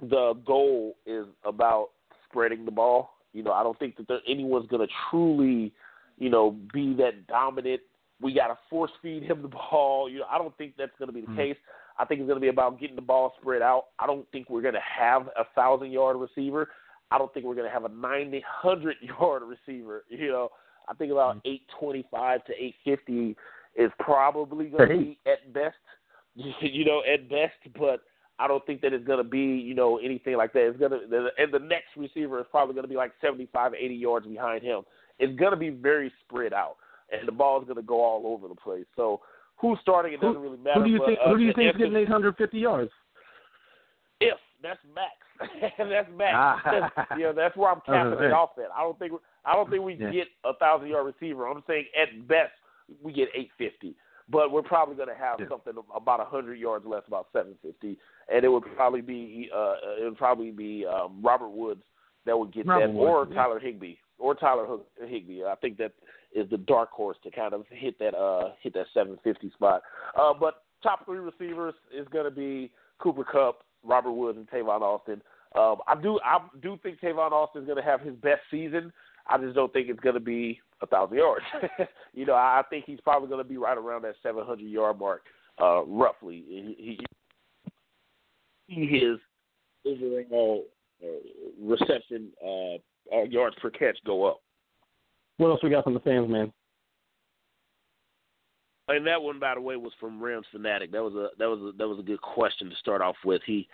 the 0.01 0.35
goal 0.45 0.97
is 1.07 1.27
about 1.45 1.91
spreading 2.29 2.65
the 2.65 2.71
ball. 2.71 3.15
You 3.33 3.43
know, 3.43 3.53
I 3.53 3.63
don't 3.63 3.79
think 3.79 3.97
that 3.97 4.09
there, 4.09 4.21
anyone's 4.29 4.69
going 4.69 4.87
to 4.87 4.93
truly, 5.11 5.73
you 6.19 6.31
know, 6.31 6.57
be 6.73 6.95
that 6.95 7.27
dominant. 7.27 7.83
We 8.21 8.33
got 8.35 8.49
to 8.49 8.59
force 8.71 8.91
feed 9.03 9.23
him 9.25 9.43
the 9.43 9.49
ball. 9.71 10.09
You 10.11 10.21
know, 10.21 10.27
I 10.31 10.39
don't 10.39 10.57
think 10.57 10.75
that's 10.79 10.93
going 10.99 11.09
to 11.09 11.13
be 11.15 11.21
the 11.23 11.27
Mhm. 11.29 11.37
case. 11.37 11.57
I 11.99 12.05
think 12.05 12.21
it's 12.21 12.27
going 12.29 12.37
to 12.37 12.45
be 12.45 12.49
about 12.49 12.79
getting 12.79 12.97
the 12.97 13.03
ball 13.03 13.35
spread 13.41 13.63
out. 13.63 13.87
I 13.99 14.07
don't 14.07 14.27
think 14.31 14.51
we're 14.51 14.61
going 14.63 14.75
to 14.75 14.81
have 14.81 15.29
a 15.29 15.45
thousand 15.55 15.93
yard 15.93 16.17
receiver. 16.19 16.69
I 17.11 17.19
don't 17.19 17.33
think 17.33 17.47
we're 17.47 17.55
going 17.55 17.69
to 17.69 17.73
have 17.73 17.85
a 17.85 17.89
ninety 17.89 18.41
hundred 18.47 18.97
yard 19.01 19.43
receiver. 19.43 20.05
You 20.09 20.29
know, 20.29 20.49
I 20.89 20.95
think 20.95 21.13
about 21.13 21.39
eight 21.45 21.63
twenty 21.79 22.05
five 22.11 22.45
to 22.47 22.53
eight 22.53 22.75
fifty 22.85 23.37
is 23.77 23.91
probably 23.99 24.67
going 24.67 24.89
to 24.89 24.95
be 24.97 25.19
at 25.27 25.53
best. 25.53 25.77
You 26.61 26.85
know, 26.85 27.03
at 27.11 27.31
best, 27.31 27.55
but 27.79 28.03
I 28.39 28.47
don't 28.47 28.65
think 28.67 28.83
that 28.83 28.93
it's 28.93 29.07
going 29.07 29.17
to 29.17 29.25
be, 29.25 29.39
you 29.39 29.75
know, 29.75 29.97
anything 29.97 30.37
like 30.37 30.53
that. 30.53 30.67
It's 30.69 30.79
going 30.79 30.91
to, 30.91 31.31
and 31.39 31.51
the 31.51 31.59
next 31.59 31.97
receiver 31.97 32.39
is 32.41 32.47
probably 32.51 32.75
going 32.75 32.85
to 32.85 32.89
be 32.91 32.95
like 32.97 33.13
75, 33.23 33.73
80 33.73 33.95
yards 33.95 34.27
behind 34.27 34.63
him. 34.63 34.83
It's 35.19 35.35
going 35.39 35.53
to 35.53 35.57
be 35.57 35.71
very 35.71 36.13
spread 36.27 36.53
out, 36.53 36.77
and 37.11 37.27
the 37.27 37.33
ball 37.33 37.61
is 37.61 37.65
going 37.65 37.77
to 37.77 37.83
go 37.83 38.03
all 38.03 38.27
over 38.27 38.49
the 38.49 38.55
place. 38.55 38.87
So 38.97 39.21
who's 39.57 39.79
starting, 39.83 40.13
it 40.13 40.21
doesn't 40.21 40.41
really 40.41 40.59
matter. 40.59 40.81
Who 40.81 40.87
do 40.87 40.91
you 40.91 40.99
but, 40.99 41.07
think? 41.07 41.19
uh, 41.25 41.31
Who 41.31 41.39
do 41.39 41.45
you 41.45 41.53
think 41.55 41.75
is 41.75 41.79
getting 41.79 41.97
850 41.97 42.59
yards? 42.59 42.91
If 44.21 44.39
that's 44.63 44.81
max, 44.95 45.73
that's 45.79 46.09
max. 46.17 46.33
Ah. 46.35 47.07
you 47.19 47.25
know, 47.25 47.33
that's 47.35 47.57
where 47.57 47.71
I'm 47.71 47.81
capping 47.85 48.25
it 48.25 48.33
off 48.33 48.51
at. 48.59 48.71
I 48.75 48.81
don't 48.83 48.99
think 48.99 49.13
I 49.45 49.55
don't 49.55 49.69
think 49.71 49.83
we 49.83 49.95
Yeah. 49.95 50.11
get 50.11 50.29
a 50.45 50.55
thousand 50.55 50.89
yard 50.89 51.07
receiver. 51.07 51.47
I'm 51.47 51.63
saying 51.67 51.85
at 52.01 52.27
best 52.27 52.53
we 53.03 53.13
get 53.13 53.29
850, 53.35 53.95
but 54.31 54.51
we're 54.51 54.63
probably 54.63 54.95
going 54.97 55.09
to 55.09 55.15
have 55.15 55.39
Yeah. 55.39 55.49
something 55.49 55.75
about 55.95 56.21
100 56.21 56.55
yards 56.55 56.87
less, 56.87 57.03
about 57.07 57.27
750, 57.33 57.99
and 58.33 58.45
it 58.45 58.49
would 58.49 58.65
probably 58.75 59.03
be 59.03 59.51
uh, 59.55 59.75
it 60.01 60.05
would 60.05 60.17
probably 60.17 60.51
be 60.51 60.87
um, 60.87 61.21
Robert 61.23 61.51
Woods 61.51 61.83
that 62.25 62.39
would 62.39 62.53
get 62.53 62.67
Robert 62.67 62.87
that, 62.87 62.95
Woods, 62.95 63.09
or 63.09 63.27
yeah. 63.29 63.35
Tyler 63.35 63.59
Higbee, 63.61 63.97
or 64.19 64.35
Tyler 64.35 64.79
Higbee. 65.07 65.45
I 65.45 65.55
think 65.57 65.77
that 65.77 65.93
is 66.37 66.49
the 66.51 66.59
dark 66.59 66.91
horse 66.91 67.17
to 67.25 67.31
kind 67.31 67.55
of 67.55 67.65
hit 67.71 67.99
that 67.99 68.15
uh 68.15 68.51
hit 68.63 68.75
that 68.75 68.87
750 68.95 69.51
spot. 69.55 69.83
Uh, 70.19 70.33
but 70.39 70.65
top 70.83 71.05
three 71.07 71.19
receivers 71.19 71.75
is 71.97 72.07
going 72.09 72.27
to 72.27 72.31
be 72.31 72.71
Cooper 72.99 73.25
Kupp, 73.25 73.65
Robert 73.83 74.13
Woods, 74.13 74.39
and 74.39 74.49
Tavon 74.49 74.83
Austin. 74.83 75.23
Um, 75.55 75.77
I 75.87 76.01
do 76.01 76.21
I 76.25 76.39
do 76.63 76.79
think 76.83 77.01
Tavon 77.01 77.33
Austin 77.33 77.63
is 77.63 77.67
going 77.67 77.83
to 77.83 77.89
have 77.89 78.01
his 78.01 78.15
best 78.17 78.43
season. 78.51 78.93
I 79.29 79.39
just 79.39 79.55
don't 79.55 79.73
think 79.73 79.89
it's 79.89 80.01
going 80.01 80.15
to 80.15 80.21
be 80.21 80.61
a 80.83 80.87
thousand 80.87 81.17
yards. 81.17 81.45
you 82.15 82.27
know, 82.27 82.35
I 82.35 82.63
think 82.69 82.85
he's 82.87 83.01
probably 83.01 83.29
going 83.29 83.43
to 83.43 83.49
be 83.49 83.57
right 83.57 83.77
around 83.77 84.03
that 84.03 84.15
700 84.23 84.61
yard 84.61 84.99
mark, 84.99 85.23
uh, 85.61 85.85
roughly. 85.85 86.45
He, 86.47 87.01
he, 88.69 88.87
his 88.87 89.19
overall 89.85 90.65
uh, 91.03 91.07
reception 91.61 92.29
uh, 92.45 92.75
uh, 93.15 93.23
yards 93.29 93.57
per 93.61 93.71
catch 93.71 93.99
go 94.05 94.27
up. 94.27 94.41
What 95.39 95.49
else 95.49 95.63
we 95.63 95.71
got 95.71 95.85
from 95.85 95.95
the 95.95 96.01
fans, 96.01 96.31
man? 96.31 96.53
And 98.89 99.07
that 99.07 99.21
one, 99.21 99.41
by 99.41 99.55
the 99.55 99.61
way, 99.61 99.77
was 99.77 99.93
from 99.99 100.23
Rams 100.23 100.47
fanatic. 100.53 100.93
That 100.93 101.03
was 101.03 101.15
a 101.15 101.29
that 101.39 101.47
was 101.47 101.59
a, 101.61 101.77
that 101.77 101.89
was 101.89 101.99
a 101.99 102.03
good 102.03 102.21
question 102.23 102.71
to 102.71 102.77
start 102.77 103.03
off 103.03 103.17
with. 103.25 103.43
He 103.45 103.67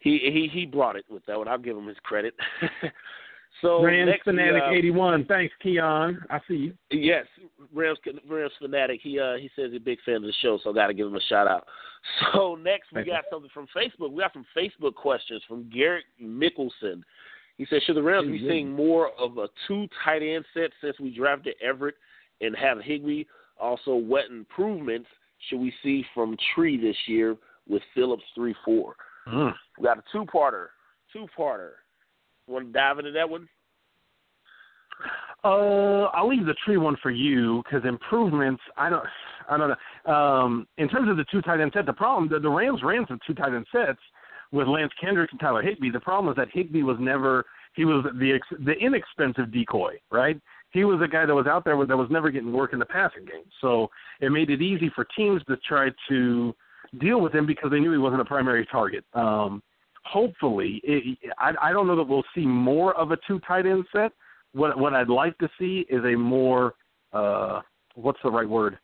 he 0.00 0.18
he 0.18 0.48
he 0.52 0.66
brought 0.66 0.96
it 0.96 1.04
with 1.08 1.24
that 1.26 1.38
one. 1.38 1.46
I'll 1.46 1.58
give 1.58 1.76
him 1.76 1.86
his 1.86 1.96
credit. 2.02 2.34
so 3.62 3.84
Rams 3.84 4.10
next 4.10 4.24
fanatic 4.24 4.62
uh, 4.66 4.72
81. 4.72 5.26
Thanks, 5.26 5.54
Keon. 5.62 6.18
I 6.28 6.40
see 6.48 6.54
you. 6.54 6.74
Yes, 6.90 7.26
Rams 7.72 7.98
Rams 8.28 8.52
fanatic. 8.60 9.00
He 9.02 9.20
uh 9.20 9.34
he 9.36 9.48
says 9.54 9.70
he's 9.70 9.80
a 9.80 9.84
big 9.84 9.98
fan 10.04 10.16
of 10.16 10.22
the 10.22 10.34
show, 10.42 10.58
so 10.62 10.70
I 10.70 10.74
got 10.74 10.88
to 10.88 10.94
give 10.94 11.06
him 11.06 11.16
a 11.16 11.22
shout 11.28 11.46
out. 11.46 11.66
So 12.32 12.54
next 12.54 12.92
we 12.92 12.98
Thank 12.98 13.08
you. 13.08 13.12
got 13.14 13.24
something 13.28 13.50
from 13.52 13.66
Facebook. 13.76 14.12
We 14.12 14.22
got 14.22 14.32
some 14.32 14.46
Facebook 14.56 14.94
questions 14.94 15.42
from 15.48 15.68
Garrett 15.68 16.04
Mickelson. 16.22 17.02
He 17.58 17.66
said, 17.66 17.82
"Should 17.82 17.96
the 17.96 18.02
Rams 18.02 18.28
be 18.28 18.46
seeing 18.46 18.70
more 18.70 19.10
of 19.18 19.38
a 19.38 19.48
two 19.66 19.88
tight 20.04 20.22
end 20.22 20.44
set 20.52 20.70
since 20.80 20.98
we 21.00 21.10
drafted 21.14 21.54
Everett 21.62 21.94
and 22.40 22.54
have 22.56 22.80
Higbee? 22.80 23.24
Also, 23.58 23.94
what 23.94 24.26
improvements 24.26 25.08
should 25.48 25.60
we 25.60 25.72
see 25.82 26.04
from 26.14 26.36
Tree 26.54 26.76
this 26.76 26.96
year 27.06 27.36
with 27.68 27.82
Phillips 27.94 28.24
three 28.34 28.54
four? 28.64 28.94
Mm. 29.26 29.54
We 29.78 29.84
got 29.84 29.98
a 29.98 30.02
two 30.12 30.24
parter. 30.24 30.66
Two 31.12 31.26
parter. 31.36 31.70
Want 32.46 32.66
to 32.66 32.72
dive 32.72 32.98
into 32.98 33.12
that 33.12 33.28
one? 33.28 33.48
Uh, 35.44 36.04
I'll 36.14 36.28
leave 36.28 36.46
the 36.46 36.56
tree 36.64 36.76
one 36.76 36.96
for 37.02 37.10
you 37.10 37.62
because 37.64 37.86
improvements. 37.86 38.62
I 38.76 38.90
don't. 38.90 39.06
I 39.48 39.56
don't 39.56 39.70
know. 39.70 40.12
Um, 40.12 40.66
in 40.76 40.88
terms 40.88 41.08
of 41.08 41.16
the 41.16 41.24
two 41.30 41.40
tight 41.40 41.60
end 41.60 41.72
set, 41.74 41.86
the 41.86 41.92
problem 41.92 42.28
the, 42.28 42.38
the 42.38 42.48
Rams 42.48 42.82
ran 42.82 43.06
some 43.06 43.20
two 43.26 43.34
tight 43.34 43.54
end 43.54 43.66
sets 43.72 44.00
with 44.52 44.68
Lance 44.68 44.92
Kendricks 45.00 45.32
and 45.32 45.40
Tyler 45.40 45.62
Higbee. 45.62 45.90
The 45.90 46.00
problem 46.00 46.30
is 46.32 46.36
that 46.36 46.48
Higbee 46.52 46.82
was 46.82 46.96
never. 47.00 47.44
He 47.74 47.84
was 47.84 48.04
the 48.18 48.32
ex, 48.32 48.46
the 48.64 48.72
inexpensive 48.72 49.52
decoy, 49.52 49.94
right? 50.10 50.40
He 50.70 50.84
was 50.84 51.00
a 51.02 51.08
guy 51.08 51.26
that 51.26 51.34
was 51.34 51.46
out 51.46 51.64
there 51.64 51.76
that 51.84 51.96
was 51.96 52.08
never 52.10 52.30
getting 52.30 52.52
work 52.52 52.72
in 52.72 52.78
the 52.78 52.86
passing 52.86 53.24
game. 53.24 53.44
So 53.60 53.88
it 54.20 54.30
made 54.30 54.50
it 54.50 54.62
easy 54.62 54.90
for 54.94 55.06
teams 55.16 55.42
to 55.44 55.56
try 55.58 55.90
to 56.08 56.54
deal 57.00 57.20
with 57.20 57.34
him 57.34 57.46
because 57.46 57.70
they 57.70 57.80
knew 57.80 57.92
he 57.92 57.98
wasn't 57.98 58.22
a 58.22 58.24
primary 58.24 58.66
target. 58.66 59.04
Um, 59.14 59.62
hopefully, 60.04 60.80
it, 60.84 61.18
I, 61.38 61.52
I 61.60 61.72
don't 61.72 61.86
know 61.86 61.96
that 61.96 62.08
we'll 62.08 62.24
see 62.34 62.46
more 62.46 62.94
of 62.96 63.10
a 63.10 63.18
two 63.26 63.40
tight 63.40 63.66
end 63.66 63.84
set 63.92 64.12
what 64.52 64.78
what 64.78 64.94
I'd 64.94 65.08
like 65.08 65.36
to 65.38 65.48
see 65.58 65.84
is 65.90 66.02
a 66.04 66.16
more 66.16 66.74
uh 67.12 67.60
what's 67.94 68.18
the 68.24 68.30
right 68.30 68.48
word 68.48 68.78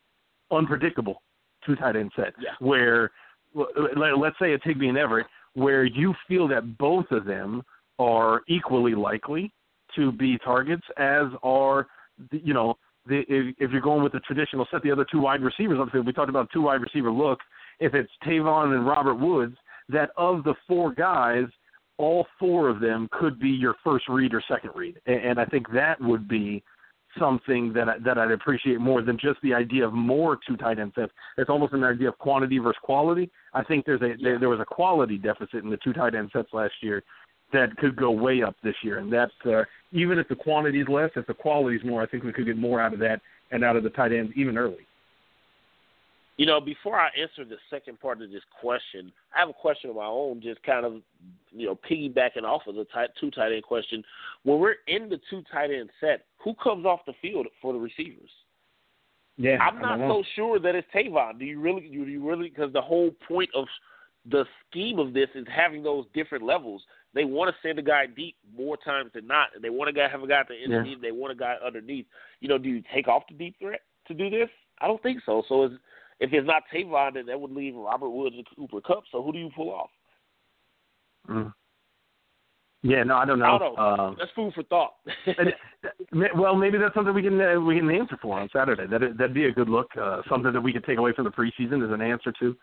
unpredictable 0.51 1.23
two 1.65 1.77
tight 1.77 1.97
end 1.97 2.13
set 2.15 2.35
Yeah. 2.39 2.51
where 2.61 3.11
let- 3.55 4.19
let's 4.19 4.39
say 4.39 4.53
it's 4.53 4.65
Higbee 4.65 4.89
and 4.89 4.99
Everett 4.99 5.27
where 5.55 5.85
you 5.85 6.15
feel 6.29 6.49
that 6.49 6.79
both 6.79 7.11
of 7.11 7.25
them 7.25 7.63
are 7.99 8.43
equally 8.49 8.95
likely 8.95 9.53
to 9.95 10.13
be 10.13 10.39
targets 10.39 10.83
as 10.97 11.27
are 11.43 11.87
the, 12.31 12.41
you 12.43 12.55
know 12.55 12.75
the, 13.07 13.21
if, 13.29 13.55
if 13.59 13.71
you're 13.71 13.81
going 13.81 14.03
with 14.03 14.13
the 14.13 14.21
traditional 14.21 14.67
set 14.71 14.83
the 14.83 14.91
other 14.91 15.07
two 15.11 15.21
wide 15.21 15.43
receivers 15.43 15.79
obviously 15.81 16.01
we 16.01 16.13
talked 16.13 16.31
about 16.31 16.49
two 16.53 16.63
wide 16.63 16.81
receiver 16.81 17.11
look. 17.11 17.39
If 17.81 17.95
it's 17.95 18.11
Tavon 18.25 18.75
and 18.75 18.87
Robert 18.87 19.17
Woods 19.17 19.57
that 19.89 20.11
of 20.17 20.45
the 20.45 20.55
four 20.67 20.93
guys 20.95 21.47
all 21.99 22.27
four 22.39 22.69
of 22.69 22.81
them 22.81 23.09
could 23.13 23.39
be 23.39 23.51
your 23.51 23.75
first 23.85 24.09
read 24.09 24.35
or 24.35 24.43
second 24.49 24.71
read, 24.75 25.01
and, 25.07 25.17
and 25.17 25.41
I 25.41 25.45
think 25.45 25.71
that 25.73 26.01
would 26.01 26.27
be 26.27 26.63
something 27.19 27.73
that 27.73 27.89
I, 27.89 27.99
that 28.05 28.19
I'd 28.19 28.31
appreciate 28.31 28.81
more 28.81 29.03
than 29.03 29.19
just 29.19 29.41
the 29.43 29.55
idea 29.55 29.87
of 29.87 29.93
more 29.93 30.39
two 30.47 30.57
tight 30.57 30.79
end 30.79 30.93
sets. 30.95 31.13
It's 31.39 31.51
almost 31.51 31.73
an 31.73 31.85
idea 31.85 32.09
of 32.09 32.19
quantity 32.19 32.59
versus 32.59 32.79
quality. 32.83 33.31
I 33.55 33.63
think 33.63 33.87
there's 33.87 34.03
a 34.03 34.15
there, 34.23 34.39
there 34.39 34.49
was 34.49 34.61
a 34.61 34.65
quality 34.65 35.19
deficit 35.19 35.65
in 35.65 35.71
the 35.71 35.79
two 35.79 35.93
tight 35.93 36.15
end 36.15 36.31
sets 36.33 36.49
last 36.53 36.75
year 36.81 37.03
that 37.53 37.77
could 37.77 37.97
go 37.97 38.11
way 38.11 38.43
up 38.43 38.57
this 38.63 38.75
year, 38.83 38.99
and 38.99 39.13
that's 39.13 39.33
uh, 39.47 39.63
even 39.93 40.19
if 40.19 40.27
the 40.29 40.35
quantity 40.35 40.81
is 40.81 40.89
less, 40.89 41.11
if 41.17 41.27
the 41.27 41.35
quality 41.35 41.77
is 41.77 41.85
more, 41.85 42.03
I 42.03 42.07
think 42.07 42.25
we 42.25 42.33
could 42.33 42.47
get 42.47 42.57
more 42.57 42.81
out 42.81 42.95
of 42.95 42.99
that 43.01 43.21
and 43.51 43.63
out 43.63 43.77
of 43.77 43.83
the 43.83 43.91
tight 43.91 44.13
ends 44.13 44.33
even 44.35 44.57
early. 44.57 44.87
You 46.39 46.47
know, 46.47 46.61
before 46.61 46.99
I 46.99 47.09
answer 47.21 47.45
the 47.45 47.59
second 47.69 48.01
part 48.01 48.23
of 48.23 48.31
this 48.31 48.43
question, 48.61 49.13
I 49.35 49.41
have 49.41 49.51
a 49.51 49.53
question 49.53 49.91
of 49.91 49.97
my 49.97 50.07
own, 50.07 50.41
just 50.41 50.63
kind 50.63 50.87
of, 50.87 50.95
you 51.51 51.67
know, 51.67 51.79
piggybacking 51.89 52.43
off 52.43 52.63
of 52.67 52.75
the 52.75 52.85
tight, 52.87 53.11
two 53.21 53.31
tight 53.31 53.53
end 53.53 53.63
question. 53.63 54.03
When 54.45 54.59
we're 54.59 54.77
in 54.87 55.09
the 55.11 55.21
two 55.29 55.43
tight 55.53 55.71
end 55.71 55.91
set, 56.01 56.25
who 56.39 56.55
comes 56.55 56.87
off 56.87 57.01
the 57.07 57.13
field 57.21 57.47
for 57.61 57.73
the 57.73 57.79
receivers? 57.79 58.31
Yeah, 59.37 59.59
I'm 59.59 59.81
not 59.81 59.99
so 59.99 60.23
sure 60.35 60.59
that 60.59 60.75
it's 60.75 60.87
Tavon. 60.95 61.39
Do 61.39 61.45
you 61.45 61.61
really? 61.61 61.83
Do 61.83 61.89
you 61.89 62.27
really? 62.27 62.49
Because 62.49 62.73
the 62.73 62.83
whole 62.83 63.11
point 63.27 63.51
of 63.55 63.67
the 64.31 64.45
scheme 64.69 64.99
of 64.99 65.13
this 65.15 65.29
is 65.35 65.47
having 65.55 65.83
those 65.83 66.05
different 66.15 66.45
levels. 66.45 66.83
They 67.15 67.25
want 67.25 67.55
to 67.55 67.67
send 67.67 67.79
a 67.79 67.83
guy 67.83 68.07
deep 68.07 68.37
more 68.57 68.77
times 68.77 69.11
than 69.15 69.27
not, 69.27 69.49
and 69.55 69.63
they 69.63 69.71
want 69.71 69.91
a 69.91 69.93
guy 69.93 70.09
have 70.09 70.23
a 70.23 70.27
guy 70.27 70.41
at 70.41 70.49
the 70.49 70.55
end 70.55 70.71
Yeah. 70.73 70.79
of 70.79 70.85
the 70.85 70.91
deep. 70.91 71.03
They 71.03 71.13
want 71.13 71.33
a 71.33 71.37
guy 71.37 71.57
underneath. 71.65 72.07
You 72.41 72.49
know, 72.49 72.59
do 72.59 72.69
you 72.69 72.83
take 72.93 73.09
off 73.09 73.27
the 73.27 73.35
deep 73.35 73.59
threat 73.59 73.81
to 74.07 74.15
do 74.15 74.31
this? 74.31 74.49
I 74.81 74.87
don't 74.87 75.03
think 75.03 75.23
so. 75.25 75.43
So 75.49 75.65
is, 75.65 75.73
if 76.23 76.33
it's 76.33 76.47
not 76.47 76.63
Tavon, 76.73 77.15
then 77.15 77.27
that 77.27 77.41
would 77.41 77.51
leave 77.51 77.75
Robert 77.75 78.11
Woods 78.11 78.37
and 78.37 78.47
Cooper 78.57 78.81
Kupp. 78.81 79.05
So 79.11 79.23
who 79.23 79.33
do 79.33 79.39
you 79.39 79.51
pull 79.55 79.71
off? 79.71 79.91
Mm. 81.29 81.53
Yeah, 82.85 83.05
no, 83.05 83.17
I 83.17 83.25
don't 83.25 83.39
know. 83.39 83.45
I 83.45 83.59
don't 83.59 83.77
know. 83.77 83.83
Um, 83.83 84.17
That's 84.19 84.33
food 84.33 84.55
for 84.55 84.63
thought. 84.65 84.95
Uh, 86.15 86.27
well, 86.37 86.55
maybe 86.55 86.79
that's 86.79 86.95
something 86.95 87.15
we 87.15 87.23
can 87.23 87.41
uh, 87.41 87.59
we 87.59 87.79
can 87.79 87.91
answer 87.91 88.17
for 88.21 88.39
on 88.39 88.49
Saturday. 88.53 88.87
That 88.87 89.01
that'd 89.19 89.35
be 89.35 89.47
a 89.47 89.51
good 89.51 89.69
look. 89.69 89.89
Uh, 90.01 90.21
something 90.29 90.53
that 90.53 90.61
we 90.61 90.73
could 90.73 90.85
take 90.85 90.99
away 90.99 91.13
from 91.13 91.25
the 91.25 91.31
preseason 91.31 91.85
as 91.85 91.93
an 91.93 92.03
answer 92.03 92.33
to. 92.39 92.57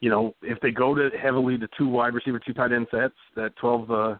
you 0.00 0.10
know, 0.10 0.34
if 0.42 0.58
they 0.60 0.70
go 0.70 0.94
to 0.94 1.10
heavily 1.16 1.56
to 1.58 1.68
two 1.78 1.88
wide 1.88 2.14
receiver, 2.14 2.38
two 2.38 2.52
tight 2.52 2.72
end 2.72 2.86
sets, 2.90 3.14
that 3.36 3.54
12 3.56 3.90
uh, 3.90 4.14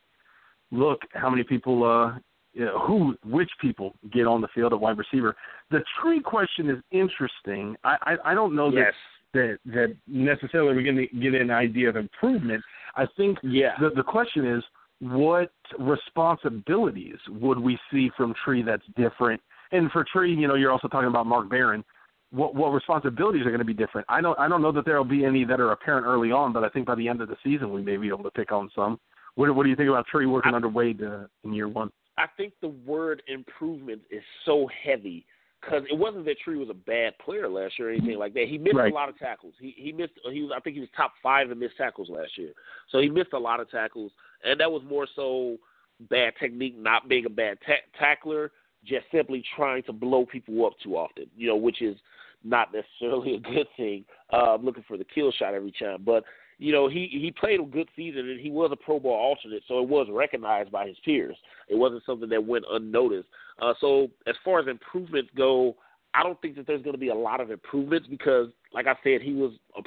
look, 0.70 1.00
how 1.12 1.28
many 1.28 1.42
people, 1.42 1.84
uh, 1.84 2.18
you 2.52 2.64
know, 2.64 2.78
who, 2.80 3.16
which 3.24 3.50
people 3.60 3.94
get 4.12 4.26
on 4.26 4.40
the 4.40 4.48
field 4.54 4.72
at 4.72 4.80
wide 4.80 4.98
receiver. 4.98 5.36
The 5.70 5.82
tree 6.00 6.20
question 6.20 6.70
is 6.70 6.78
interesting. 6.90 7.76
I, 7.84 7.96
I, 8.02 8.32
I 8.32 8.34
don't 8.34 8.54
know 8.54 8.70
yes. 8.70 8.92
that, 9.32 9.58
that, 9.64 9.72
that 9.72 9.96
necessarily 10.06 10.74
we're 10.74 10.82
going 10.82 11.08
to 11.08 11.18
get 11.18 11.40
an 11.40 11.50
idea 11.50 11.88
of 11.88 11.96
improvement. 11.96 12.62
I 12.96 13.06
think 13.16 13.38
yeah. 13.42 13.72
the, 13.80 13.90
the 13.90 14.02
question 14.02 14.46
is, 14.46 14.62
what 15.00 15.50
responsibilities 15.78 17.16
would 17.28 17.58
we 17.58 17.78
see 17.90 18.10
from 18.16 18.34
Tree 18.44 18.62
that's 18.62 18.84
different? 18.96 19.40
And 19.72 19.90
for 19.90 20.04
Tree, 20.12 20.34
you 20.34 20.46
know, 20.46 20.54
you're 20.54 20.70
also 20.70 20.88
talking 20.88 21.08
about 21.08 21.26
Mark 21.26 21.48
Barron 21.48 21.82
what 22.32 22.54
what 22.54 22.68
responsibilities 22.68 23.42
are 23.42 23.50
going 23.50 23.58
to 23.58 23.64
be 23.64 23.74
different. 23.74 24.06
I 24.08 24.20
don't 24.20 24.38
I 24.38 24.48
don't 24.48 24.62
know 24.62 24.72
that 24.72 24.84
there 24.84 24.96
will 24.96 25.04
be 25.04 25.24
any 25.24 25.44
that 25.44 25.60
are 25.60 25.72
apparent 25.72 26.06
early 26.06 26.32
on, 26.32 26.52
but 26.52 26.64
I 26.64 26.68
think 26.70 26.86
by 26.86 26.94
the 26.94 27.06
end 27.06 27.20
of 27.20 27.28
the 27.28 27.36
season 27.44 27.72
we 27.72 27.82
may 27.82 27.96
be 27.96 28.08
able 28.08 28.24
to 28.24 28.30
pick 28.30 28.50
on 28.52 28.70
some. 28.74 28.98
What 29.34 29.54
what 29.54 29.64
do 29.64 29.70
you 29.70 29.76
think 29.76 29.88
about 29.88 30.06
Tree 30.06 30.26
working 30.26 30.52
I, 30.52 30.56
under 30.56 30.68
Wade 30.68 31.02
uh, 31.02 31.26
in 31.44 31.52
year 31.52 31.68
one? 31.68 31.90
I 32.22 32.28
think 32.36 32.52
the 32.60 32.68
word 32.68 33.20
improvement 33.26 34.00
is 34.08 34.22
so 34.44 34.68
heavy 34.84 35.26
because 35.60 35.82
it 35.90 35.98
wasn't 35.98 36.24
that 36.26 36.38
Tree 36.38 36.56
was 36.56 36.70
a 36.70 36.74
bad 36.74 37.18
player 37.18 37.48
last 37.48 37.80
year 37.80 37.88
or 37.88 37.92
anything 37.92 38.16
like 38.16 38.32
that. 38.34 38.46
He 38.46 38.58
missed 38.58 38.76
right. 38.76 38.92
a 38.92 38.94
lot 38.94 39.08
of 39.08 39.18
tackles. 39.18 39.54
He 39.60 39.74
he 39.76 39.90
missed. 39.90 40.12
He 40.30 40.42
was 40.42 40.52
I 40.56 40.60
think 40.60 40.74
he 40.74 40.80
was 40.80 40.88
top 40.96 41.14
five 41.20 41.50
in 41.50 41.58
missed 41.58 41.76
tackles 41.76 42.08
last 42.08 42.38
year. 42.38 42.52
So 42.90 43.00
he 43.00 43.08
missed 43.08 43.32
a 43.32 43.38
lot 43.38 43.58
of 43.58 43.68
tackles, 43.70 44.12
and 44.44 44.60
that 44.60 44.70
was 44.70 44.82
more 44.88 45.08
so 45.16 45.56
bad 46.10 46.34
technique, 46.38 46.78
not 46.78 47.08
being 47.08 47.26
a 47.26 47.30
bad 47.30 47.58
ta- 47.66 47.98
tackler, 47.98 48.52
just 48.84 49.06
simply 49.10 49.42
trying 49.56 49.82
to 49.84 49.92
blow 49.92 50.24
people 50.24 50.64
up 50.64 50.74
too 50.80 50.94
often. 50.96 51.26
You 51.36 51.48
know, 51.48 51.56
which 51.56 51.82
is 51.82 51.96
not 52.44 52.68
necessarily 52.72 53.34
a 53.36 53.40
good 53.40 53.66
thing. 53.76 54.04
Uh, 54.32 54.58
looking 54.62 54.84
for 54.86 54.96
the 54.96 55.06
kill 55.12 55.32
shot 55.32 55.54
every 55.54 55.72
time, 55.72 56.02
but 56.04 56.22
you 56.62 56.72
know 56.72 56.88
he 56.88 57.08
he 57.10 57.32
played 57.32 57.58
a 57.58 57.64
good 57.64 57.88
season 57.96 58.28
and 58.28 58.40
he 58.40 58.50
was 58.50 58.70
a 58.72 58.76
Pro 58.76 59.00
Bowl 59.00 59.12
alternate, 59.12 59.64
so 59.66 59.82
it 59.82 59.88
was 59.88 60.06
recognized 60.10 60.70
by 60.70 60.86
his 60.86 60.96
peers. 61.04 61.36
It 61.68 61.74
wasn't 61.74 62.04
something 62.06 62.28
that 62.28 62.44
went 62.44 62.64
unnoticed. 62.70 63.26
Uh, 63.60 63.74
so 63.80 64.08
as 64.28 64.36
far 64.44 64.60
as 64.60 64.68
improvements 64.68 65.30
go, 65.36 65.74
I 66.14 66.22
don't 66.22 66.40
think 66.40 66.54
that 66.56 66.68
there's 66.68 66.82
going 66.82 66.94
to 66.94 67.00
be 67.00 67.08
a 67.08 67.14
lot 67.14 67.40
of 67.40 67.50
improvements 67.50 68.06
because, 68.08 68.48
like 68.72 68.86
I 68.86 68.94
said, 69.02 69.22
he 69.22 69.32
was 69.32 69.52
a 69.76 69.82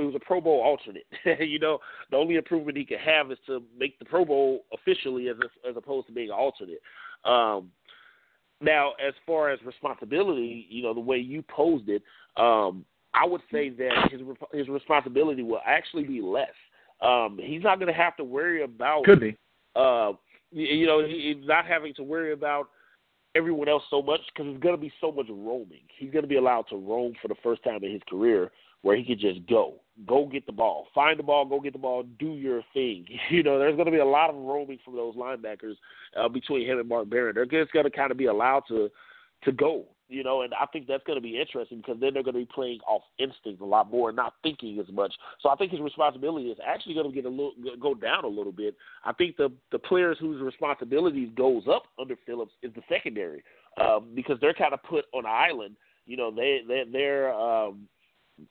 he 0.00 0.06
was 0.06 0.14
a 0.14 0.24
Pro 0.24 0.42
Bowl 0.42 0.60
alternate. 0.60 1.06
you 1.48 1.58
know, 1.58 1.78
the 2.10 2.18
only 2.18 2.36
improvement 2.36 2.76
he 2.76 2.84
could 2.84 3.00
have 3.00 3.30
is 3.32 3.38
to 3.46 3.62
make 3.78 3.98
the 3.98 4.04
Pro 4.04 4.26
Bowl 4.26 4.64
officially 4.74 5.28
as 5.28 5.36
as 5.68 5.76
opposed 5.78 6.08
to 6.08 6.12
being 6.12 6.30
alternate. 6.30 6.80
Um, 7.24 7.70
now, 8.60 8.92
as 9.04 9.14
far 9.26 9.50
as 9.50 9.58
responsibility, 9.64 10.66
you 10.68 10.82
know, 10.82 10.92
the 10.92 11.00
way 11.00 11.16
you 11.16 11.42
posed 11.42 11.88
it, 11.88 12.02
um, 12.36 12.84
I 13.14 13.26
would 13.26 13.42
say 13.50 13.68
that 13.68 14.10
his 14.10 14.20
his 14.52 14.68
responsibility 14.68 15.42
will 15.42 15.60
actually 15.66 16.04
be 16.04 16.20
less. 16.20 16.54
Um, 17.00 17.38
he's 17.42 17.62
not 17.62 17.78
going 17.78 17.92
to 17.92 17.98
have 17.98 18.16
to 18.16 18.24
worry 18.24 18.62
about 18.62 19.04
could 19.04 19.20
be, 19.20 19.36
uh, 19.76 20.12
you 20.50 20.86
know, 20.86 21.04
he's 21.04 21.46
not 21.46 21.66
having 21.66 21.94
to 21.94 22.02
worry 22.02 22.32
about 22.32 22.68
everyone 23.34 23.68
else 23.68 23.82
so 23.90 24.02
much 24.02 24.20
because 24.28 24.50
there's 24.50 24.60
going 24.60 24.74
to 24.74 24.80
be 24.80 24.92
so 25.00 25.10
much 25.10 25.26
roaming. 25.28 25.82
He's 25.98 26.10
going 26.10 26.22
to 26.22 26.28
be 26.28 26.36
allowed 26.36 26.66
to 26.68 26.76
roam 26.76 27.14
for 27.20 27.28
the 27.28 27.34
first 27.42 27.64
time 27.64 27.82
in 27.82 27.92
his 27.92 28.02
career, 28.08 28.50
where 28.82 28.96
he 28.96 29.04
could 29.04 29.20
just 29.20 29.46
go, 29.46 29.74
go 30.06 30.26
get 30.26 30.46
the 30.46 30.52
ball, 30.52 30.86
find 30.94 31.18
the 31.18 31.22
ball, 31.22 31.44
go 31.44 31.60
get 31.60 31.72
the 31.72 31.78
ball, 31.78 32.04
do 32.18 32.34
your 32.34 32.62
thing. 32.74 33.06
You 33.30 33.42
know, 33.42 33.58
there's 33.58 33.76
going 33.76 33.86
to 33.86 33.92
be 33.92 33.98
a 33.98 34.04
lot 34.04 34.30
of 34.30 34.36
roaming 34.36 34.78
from 34.84 34.96
those 34.96 35.14
linebackers 35.16 35.74
uh, 36.16 36.28
between 36.28 36.68
him 36.68 36.78
and 36.78 36.88
Mark 36.88 37.08
Barron. 37.08 37.34
They're 37.34 37.46
just 37.46 37.72
going 37.72 37.84
to 37.84 37.90
kind 37.90 38.10
of 38.10 38.18
be 38.18 38.26
allowed 38.26 38.64
to 38.68 38.90
to 39.44 39.52
go. 39.52 39.86
You 40.12 40.22
know, 40.22 40.42
and 40.42 40.52
I 40.52 40.66
think 40.66 40.86
that's 40.86 41.02
going 41.04 41.16
to 41.16 41.22
be 41.22 41.40
interesting 41.40 41.78
because 41.78 41.96
then 41.98 42.12
they're 42.12 42.22
going 42.22 42.34
to 42.34 42.40
be 42.40 42.48
playing 42.54 42.80
off 42.86 43.00
instinct 43.18 43.62
a 43.62 43.64
lot 43.64 43.90
more 43.90 44.10
and 44.10 44.16
not 44.16 44.34
thinking 44.42 44.78
as 44.78 44.92
much. 44.92 45.10
So 45.40 45.48
I 45.48 45.56
think 45.56 45.72
his 45.72 45.80
responsibility 45.80 46.48
is 46.48 46.58
actually 46.66 46.94
going 46.94 47.08
to 47.08 47.14
get 47.14 47.24
a 47.24 47.30
little 47.30 47.54
go 47.80 47.94
down 47.94 48.24
a 48.24 48.28
little 48.28 48.52
bit. 48.52 48.76
I 49.06 49.14
think 49.14 49.38
the 49.38 49.50
the 49.70 49.78
players 49.78 50.18
whose 50.20 50.42
responsibilities 50.42 51.30
goes 51.34 51.62
up 51.66 51.84
under 51.98 52.14
Phillips 52.26 52.52
is 52.62 52.74
the 52.74 52.82
secondary 52.90 53.42
um, 53.80 54.10
because 54.14 54.36
they're 54.42 54.52
kind 54.52 54.74
of 54.74 54.82
put 54.82 55.06
on 55.14 55.24
an 55.24 55.32
island. 55.32 55.76
You 56.04 56.18
know, 56.18 56.30
they 56.30 56.60
they 56.68 56.84
they're 56.92 57.32
um, 57.32 57.88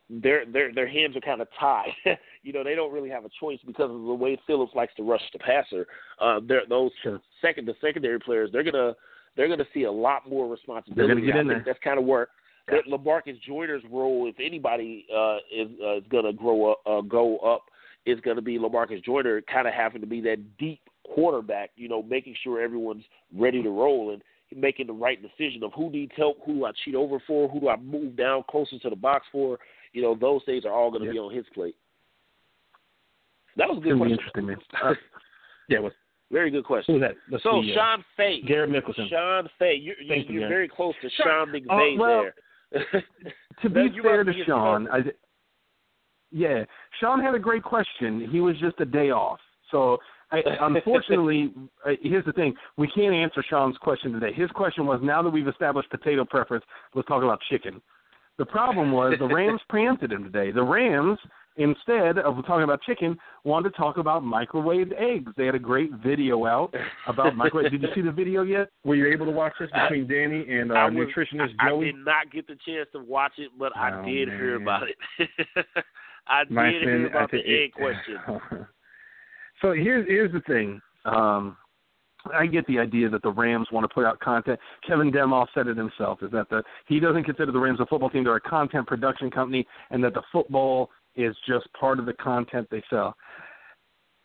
their 0.09 0.45
their 0.45 0.73
their 0.73 0.87
hands 0.87 1.15
are 1.15 1.21
kind 1.21 1.41
of 1.41 1.47
tied. 1.59 1.91
you 2.43 2.53
know, 2.53 2.63
they 2.63 2.73
don't 2.73 2.91
really 2.91 3.09
have 3.09 3.25
a 3.25 3.29
choice 3.39 3.59
because 3.67 3.91
of 3.91 4.01
the 4.01 4.13
way 4.13 4.39
Phillips 4.47 4.73
likes 4.73 4.95
to 4.95 5.03
rush 5.03 5.21
the 5.31 5.39
passer. 5.39 5.85
Uh, 6.19 6.39
they're, 6.47 6.63
those 6.67 6.91
sure. 7.03 7.21
second 7.39 7.67
the 7.67 7.75
secondary 7.81 8.19
players, 8.19 8.49
they're 8.51 8.63
gonna 8.63 8.93
they're 9.35 9.47
gonna 9.47 9.67
see 9.73 9.83
a 9.83 9.91
lot 9.91 10.29
more 10.29 10.47
responsibility. 10.47 11.07
They're 11.07 11.15
gonna 11.15 11.25
get 11.25 11.35
in 11.35 11.47
there. 11.47 11.63
That's 11.65 11.79
kind 11.83 11.99
of 11.99 12.05
where 12.05 12.27
yeah. 12.71 12.79
Lamarcus 12.89 13.41
Joyner's 13.41 13.83
role, 13.89 14.27
if 14.27 14.35
anybody 14.43 15.05
uh, 15.15 15.37
is 15.53 15.69
uh, 15.83 15.97
is 15.97 16.03
gonna 16.09 16.33
grow 16.33 16.71
up, 16.71 16.79
uh, 16.85 17.01
go 17.01 17.37
up, 17.39 17.63
is 18.05 18.19
gonna 18.21 18.41
be 18.41 18.57
Lamarcus 18.57 19.03
Joyner, 19.03 19.41
kind 19.41 19.67
of 19.67 19.73
having 19.73 20.01
to 20.01 20.07
be 20.07 20.21
that 20.21 20.57
deep 20.57 20.79
quarterback. 21.13 21.71
You 21.75 21.89
know, 21.89 22.03
making 22.03 22.35
sure 22.43 22.61
everyone's 22.61 23.03
ready 23.33 23.63
to 23.63 23.69
roll 23.69 24.11
and 24.11 24.21
making 24.55 24.87
the 24.87 24.93
right 24.93 25.19
decision 25.21 25.63
of 25.63 25.71
who 25.73 25.89
needs 25.89 26.11
help, 26.15 26.37
who 26.45 26.55
do 26.55 26.65
I 26.65 26.71
cheat 26.83 26.95
over 26.95 27.21
for, 27.25 27.47
who 27.47 27.59
do 27.59 27.69
I 27.69 27.77
move 27.77 28.15
down 28.15 28.43
closer 28.49 28.77
to 28.79 28.89
the 28.89 28.95
box 28.95 29.25
for. 29.31 29.57
You 29.93 30.01
know, 30.01 30.15
those 30.19 30.41
things 30.45 30.65
are 30.65 30.73
all 30.73 30.89
going 30.89 31.01
to 31.01 31.07
yeah. 31.07 31.13
be 31.13 31.19
on 31.19 31.33
his 31.33 31.45
plate. 31.53 31.75
That 33.57 33.67
was 33.67 33.79
a 33.79 33.81
good 33.81 33.97
question. 33.97 34.17
Interesting, 34.17 34.45
man. 34.45 34.57
Uh, 34.83 34.93
yeah, 35.69 35.79
what? 35.79 35.93
Very 36.31 36.49
good 36.51 36.65
question. 36.65 36.95
Who's 36.95 37.01
that? 37.01 37.15
Let's 37.29 37.43
so 37.43 37.61
see, 37.61 37.73
uh, 37.73 37.75
Sean 37.75 38.05
Fay, 38.15 38.41
Garrett 38.41 38.69
Mickelson, 38.69 39.09
Sean 39.09 39.49
Fay, 39.59 39.75
you're, 39.75 39.99
you're, 40.01 40.17
you, 40.17 40.39
very 40.47 40.67
close 40.67 40.93
to 41.01 41.09
Sean, 41.09 41.47
Sean 41.47 41.47
McVay 41.49 41.95
uh, 41.95 41.99
well, 41.99 42.25
there. 42.71 42.85
to 43.61 43.69
be 43.69 43.89
you 43.93 44.01
fair 44.01 44.23
must 44.23 44.37
to 44.37 44.43
be 44.43 44.47
Sean, 44.47 44.87
I, 44.89 44.99
yeah, 46.31 46.63
Sean 46.99 47.21
had 47.21 47.35
a 47.35 47.39
great 47.39 47.63
question. 47.63 48.29
He 48.31 48.39
was 48.39 48.57
just 48.59 48.79
a 48.79 48.85
day 48.85 49.11
off, 49.11 49.39
so 49.69 49.97
I, 50.31 50.41
unfortunately, 50.61 51.53
uh, 51.85 51.91
here's 52.01 52.25
the 52.25 52.31
thing: 52.31 52.53
we 52.77 52.87
can't 52.87 53.13
answer 53.13 53.43
Sean's 53.49 53.77
question 53.77 54.13
today. 54.13 54.33
His 54.33 54.49
question 54.51 54.85
was, 54.85 54.99
now 55.03 55.21
that 55.21 55.29
we've 55.29 55.47
established 55.47 55.89
potato 55.89 56.23
preference, 56.23 56.63
let's 56.95 57.07
talk 57.07 57.23
about 57.23 57.39
chicken. 57.49 57.81
The 58.37 58.45
problem 58.45 58.91
was 58.91 59.15
the 59.19 59.27
Rams 59.27 59.61
preempted 59.69 60.11
him 60.11 60.23
today. 60.23 60.51
The 60.51 60.63
Rams, 60.63 61.19
instead 61.57 62.17
of 62.17 62.35
talking 62.45 62.63
about 62.63 62.81
chicken, 62.83 63.17
wanted 63.43 63.69
to 63.71 63.77
talk 63.77 63.97
about 63.97 64.23
microwaved 64.23 64.93
eggs. 64.97 65.31
They 65.37 65.45
had 65.45 65.55
a 65.55 65.59
great 65.59 65.91
video 66.03 66.45
out 66.45 66.73
about 67.07 67.35
microwave. 67.35 67.71
did 67.71 67.81
you 67.81 67.89
see 67.93 68.01
the 68.01 68.11
video 68.11 68.43
yet? 68.43 68.69
Were 68.85 68.95
you 68.95 69.07
able 69.11 69.25
to 69.25 69.31
watch 69.31 69.53
this 69.59 69.69
between 69.71 70.07
Danny 70.07 70.45
and 70.49 70.71
uh, 70.71 70.89
was, 70.91 71.07
nutritionist 71.15 71.53
I, 71.59 71.69
Joey? 71.69 71.89
I 71.89 71.91
did 71.91 72.05
not 72.05 72.31
get 72.31 72.47
the 72.47 72.57
chance 72.65 72.87
to 72.93 72.99
watch 73.03 73.33
it, 73.37 73.51
but 73.59 73.75
I 73.75 73.99
Oh, 73.99 74.05
did 74.05 74.27
man. 74.29 74.37
hear 74.37 74.55
about 74.55 74.83
it. 74.87 74.95
I 76.27 76.43
did 76.45 76.51
My 76.53 76.69
hear 76.69 76.83
friend, 76.83 77.05
I 77.05 77.09
about 77.09 77.31
the 77.31 77.39
egg 77.39 77.45
it- 77.45 77.73
question. 77.73 78.17
so 79.61 79.73
here's 79.73 80.07
here's 80.07 80.31
the 80.31 80.41
thing. 80.41 80.81
Um, 81.05 81.57
I 82.31 82.45
get 82.45 82.67
the 82.67 82.77
idea 82.77 83.09
that 83.09 83.23
the 83.23 83.31
Rams 83.31 83.67
want 83.71 83.83
to 83.83 83.93
put 83.93 84.05
out 84.05 84.19
content. 84.19 84.59
Kevin 84.87 85.11
Demoff 85.11 85.47
said 85.55 85.67
it 85.67 85.75
himself: 85.75 86.21
is 86.21 86.29
that 86.31 86.49
the 86.49 86.61
he 86.87 86.99
doesn't 86.99 87.23
consider 87.23 87.51
the 87.51 87.59
Rams 87.59 87.79
a 87.79 87.85
football 87.87 88.09
team; 88.11 88.23
they're 88.23 88.35
a 88.35 88.41
content 88.41 88.85
production 88.87 89.31
company, 89.31 89.65
and 89.89 90.03
that 90.03 90.13
the 90.13 90.21
football 90.31 90.91
is 91.15 91.35
just 91.47 91.71
part 91.73 91.99
of 91.99 92.05
the 92.05 92.13
content 92.13 92.67
they 92.71 92.83
sell. 92.89 93.15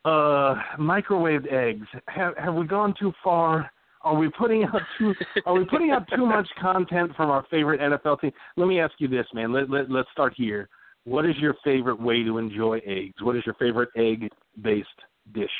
Uh, 0.04 0.54
microwaved 0.78 1.52
eggs. 1.52 1.86
Have 2.08 2.36
have 2.36 2.54
we 2.54 2.66
gone 2.66 2.94
too 2.98 3.12
far? 3.24 3.70
Are 4.02 4.14
we 4.14 4.28
putting 4.30 4.62
out 4.62 4.80
too 4.98 5.14
Are 5.46 5.54
we 5.54 5.64
putting 5.64 5.90
out 5.90 6.06
too 6.14 6.24
much 6.26 6.48
content 6.60 7.10
from 7.16 7.30
our 7.30 7.44
favorite 7.50 7.80
NFL 7.80 8.20
team? 8.20 8.32
Let 8.56 8.68
me 8.68 8.78
ask 8.80 8.94
you 8.98 9.08
this, 9.08 9.26
man. 9.34 9.52
Let, 9.52 9.68
let 9.68 9.90
let's 9.90 10.08
start 10.12 10.32
here. 10.36 10.68
What 11.04 11.24
is 11.26 11.36
your 11.38 11.54
favorite 11.64 12.00
way 12.00 12.22
to 12.24 12.38
enjoy 12.38 12.80
eggs? 12.86 13.14
What 13.20 13.36
is 13.36 13.42
your 13.46 13.54
favorite 13.56 13.90
egg-based 13.96 14.88
dish? 15.32 15.50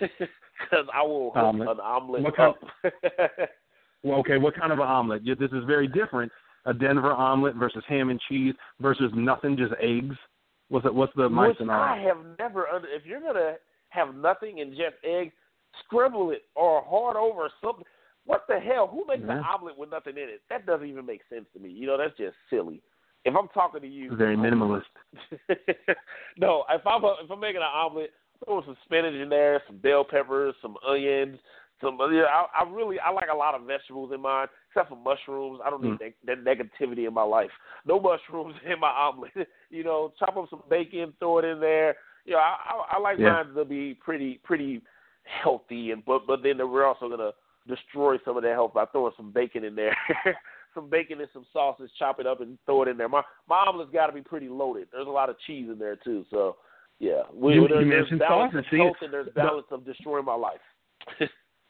Because 0.70 0.86
I 0.94 1.02
will 1.02 1.32
Omelet. 1.34 1.68
an 1.70 1.80
omelet 1.80 2.22
What 2.22 2.36
kind-. 2.36 2.54
Well, 4.04 4.18
okay, 4.20 4.38
what 4.38 4.54
kind 4.54 4.72
of 4.72 4.78
an 4.78 4.86
omelet? 4.86 5.24
This 5.24 5.50
is 5.50 5.64
very 5.66 5.86
different. 5.88 6.30
A 6.64 6.72
Denver 6.72 7.12
omelet 7.12 7.56
versus 7.56 7.82
ham 7.88 8.10
and 8.10 8.20
cheese 8.28 8.54
versus 8.80 9.10
nothing, 9.14 9.56
just 9.56 9.72
eggs. 9.80 10.16
What's 10.68 10.86
it? 10.86 10.94
What's 10.94 11.12
the 11.16 11.28
mice 11.28 11.48
Which 11.50 11.60
and 11.60 11.70
I 11.70 11.98
have 12.02 12.18
never 12.38 12.68
under. 12.68 12.88
If 12.88 13.04
you're 13.04 13.20
gonna 13.20 13.54
have 13.90 14.14
nothing 14.14 14.60
and 14.60 14.70
just 14.70 14.96
eggs, 15.04 15.32
scribble 15.84 16.30
it 16.30 16.42
or 16.54 16.82
hard 16.82 17.16
over 17.16 17.48
something. 17.62 17.84
What 18.24 18.44
the 18.48 18.60
hell? 18.60 18.86
Who 18.86 19.04
makes 19.06 19.24
Yeah. 19.26 19.38
an 19.38 19.44
omelet 19.44 19.76
with 19.76 19.90
nothing 19.90 20.16
in 20.16 20.28
it? 20.28 20.42
That 20.48 20.64
doesn't 20.64 20.86
even 20.86 21.04
make 21.04 21.22
sense 21.28 21.46
to 21.54 21.58
me. 21.58 21.70
You 21.70 21.88
know, 21.88 21.98
that's 21.98 22.16
just 22.16 22.36
silly. 22.48 22.80
If 23.24 23.34
I'm 23.36 23.48
talking 23.48 23.80
to 23.80 23.86
you, 23.86 24.14
Very 24.16 24.36
minimalist. 24.36 24.84
no, 26.36 26.64
if 26.70 26.86
I'm 26.86 27.04
a, 27.04 27.16
if 27.22 27.30
I'm 27.30 27.40
making 27.40 27.62
an 27.62 27.68
omelet, 27.72 28.12
throw 28.44 28.62
some 28.64 28.76
spinach 28.84 29.14
in 29.14 29.28
there, 29.28 29.62
some 29.66 29.78
bell 29.78 30.04
peppers, 30.04 30.54
some 30.62 30.76
onions, 30.86 31.38
some. 31.80 31.98
Yeah, 32.12 32.24
I, 32.24 32.64
I 32.64 32.70
really 32.70 32.98
I 32.98 33.10
like 33.10 33.28
a 33.32 33.36
lot 33.36 33.54
of 33.54 33.62
vegetables 33.66 34.12
in 34.12 34.20
mine, 34.20 34.48
except 34.74 34.88
for 34.88 34.96
mushrooms. 34.96 35.60
I 35.64 35.70
don't 35.70 35.82
need 35.82 35.98
Mm. 35.98 36.14
that, 36.26 36.44
that 36.44 36.44
negativity 36.44 37.06
in 37.06 37.12
my 37.14 37.22
life. 37.22 37.50
No 37.86 38.00
mushrooms 38.00 38.54
in 38.66 38.80
my 38.80 38.90
omelet. 38.90 39.32
you 39.70 39.84
know, 39.84 40.12
chop 40.18 40.36
up 40.36 40.48
some 40.50 40.62
bacon, 40.70 41.12
throw 41.18 41.38
it 41.38 41.44
in 41.44 41.60
there. 41.60 41.96
You 42.24 42.32
know, 42.32 42.38
I 42.38 42.56
I, 42.92 42.96
I 42.96 43.00
like 43.00 43.18
Yeah. 43.18 43.42
mine 43.44 43.54
to 43.54 43.64
be 43.64 43.94
pretty 43.94 44.40
pretty 44.44 44.80
healthy, 45.24 45.90
and 45.92 46.04
but 46.04 46.26
but 46.26 46.42
then 46.42 46.58
we're 46.58 46.86
also 46.86 47.08
gonna 47.08 47.32
destroy 47.68 48.16
some 48.24 48.36
of 48.36 48.42
that 48.42 48.52
health 48.52 48.74
by 48.74 48.84
throwing 48.86 49.12
some 49.16 49.30
bacon 49.32 49.64
in 49.64 49.74
there. 49.76 49.96
some 50.74 50.88
bacon 50.88 51.20
and 51.20 51.28
some 51.32 51.44
sausage, 51.52 51.90
chop 51.98 52.18
it 52.18 52.26
up 52.26 52.40
and 52.40 52.58
throw 52.64 52.82
it 52.82 52.88
in 52.88 52.96
there. 52.96 53.08
My 53.08 53.22
my 53.48 53.64
omelet's 53.68 53.92
got 53.92 54.06
to 54.06 54.12
be 54.12 54.22
pretty 54.22 54.48
loaded. 54.48 54.88
There's 54.90 55.06
a 55.06 55.10
lot 55.10 55.28
of 55.30 55.36
cheese 55.46 55.68
in 55.70 55.78
there 55.78 55.96
too, 55.96 56.24
so 56.30 56.56
yeah. 56.98 57.22
We, 57.32 57.54
You- 57.54 57.68
there's, 57.68 57.84
you 57.84 57.90
there's 57.90 58.20
balance 58.20 58.52
sausage, 58.52 58.66
of 58.66 58.70
see? 58.70 58.78
health 58.78 58.96
and 59.02 59.12
there's 59.12 59.26
The- 59.26 59.32
balance 59.32 59.66
of 59.70 59.84
destroying 59.84 60.24
my 60.24 60.34
life. 60.34 60.60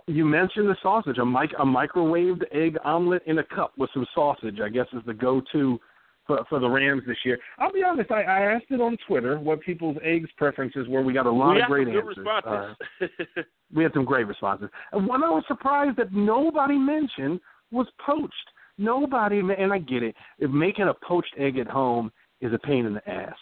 You 0.07 0.25
mentioned 0.25 0.69
the 0.69 0.77
sausage. 0.83 1.19
A 1.19 1.25
mic 1.25 1.51
a 1.59 1.65
microwaved 1.65 2.43
egg 2.53 2.77
omelet 2.85 3.23
in 3.27 3.39
a 3.39 3.45
cup 3.45 3.73
with 3.77 3.91
some 3.95 4.07
sausage. 4.15 4.59
I 4.61 4.69
guess 4.69 4.87
is 4.93 5.03
the 5.07 5.15
go-to 5.15 5.79
for 6.27 6.45
for 6.49 6.59
the 6.59 6.69
Rams 6.69 7.03
this 7.07 7.17
year. 7.25 7.39
I'll 7.59 7.73
be 7.73 7.83
honest. 7.83 8.11
I, 8.11 8.23
I 8.23 8.41
asked 8.53 8.67
it 8.71 8.81
on 8.81 8.97
Twitter 9.07 9.39
what 9.39 9.61
people's 9.61 9.97
eggs 10.03 10.29
preferences 10.37 10.89
were. 10.89 11.03
We 11.03 11.13
got 11.13 11.27
a 11.27 11.31
lot 11.31 11.61
of 11.61 11.67
great 11.67 11.89
answers. 11.89 12.17
responses. 12.17 12.77
Uh, 13.01 13.43
we 13.75 13.83
had 13.83 13.93
some 13.93 14.05
great 14.05 14.27
responses. 14.27 14.69
And 14.93 15.07
one 15.07 15.23
I 15.25 15.31
was 15.31 15.45
surprised 15.49 15.97
that 15.99 16.13
nobody 16.13 16.79
mentioned 16.79 17.41
was 17.71 17.87
poached. 18.05 18.35
Nobody, 18.79 19.41
and 19.41 19.73
I 19.73 19.79
get 19.79 20.03
it. 20.03 20.15
If 20.39 20.51
making 20.51 20.89
a 20.89 20.95
poached 21.07 21.35
egg 21.39 21.59
at 21.59 21.67
home 21.67 22.11
is 22.41 22.53
a 22.53 22.59
pain 22.59 22.87
in 22.87 22.95
the 22.95 23.09
ass, 23.09 23.37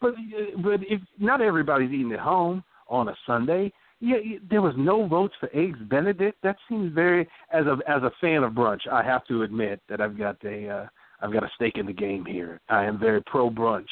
but 0.00 0.14
but 0.62 0.80
if 0.88 1.00
not 1.18 1.40
everybody's 1.40 1.90
eating 1.90 2.12
at 2.12 2.20
home 2.20 2.62
on 2.88 3.08
a 3.08 3.16
Sunday, 3.26 3.72
yeah, 4.00 4.16
there 4.48 4.62
was 4.62 4.74
no 4.76 5.06
votes 5.06 5.34
for 5.40 5.48
eggs 5.52 5.78
Benedict. 5.90 6.38
That 6.42 6.56
seems 6.68 6.92
very 6.94 7.28
as 7.52 7.66
a 7.66 7.78
as 7.88 8.02
a 8.02 8.12
fan 8.20 8.44
of 8.44 8.52
brunch. 8.52 8.86
I 8.90 9.02
have 9.02 9.24
to 9.26 9.42
admit 9.42 9.80
that 9.88 10.00
I've 10.00 10.16
got 10.16 10.36
a 10.44 10.68
uh, 10.68 10.86
I've 11.20 11.32
got 11.32 11.42
a 11.42 11.50
stake 11.56 11.76
in 11.78 11.86
the 11.86 11.92
game 11.92 12.24
here. 12.24 12.60
I 12.68 12.84
am 12.84 12.98
very 12.98 13.22
pro 13.22 13.50
brunch. 13.50 13.88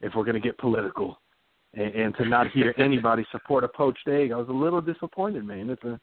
If 0.00 0.14
we're 0.14 0.24
going 0.24 0.40
to 0.40 0.40
get 0.40 0.56
political, 0.58 1.18
and, 1.74 1.92
and 1.92 2.16
to 2.16 2.24
not 2.28 2.50
hear 2.52 2.72
anybody 2.78 3.26
support 3.32 3.64
a 3.64 3.68
poached 3.68 4.06
egg, 4.06 4.30
I 4.30 4.36
was 4.36 4.48
a 4.48 4.52
little 4.52 4.80
disappointed, 4.80 5.44
man. 5.44 5.70
It's 5.70 5.82
a 5.84 5.98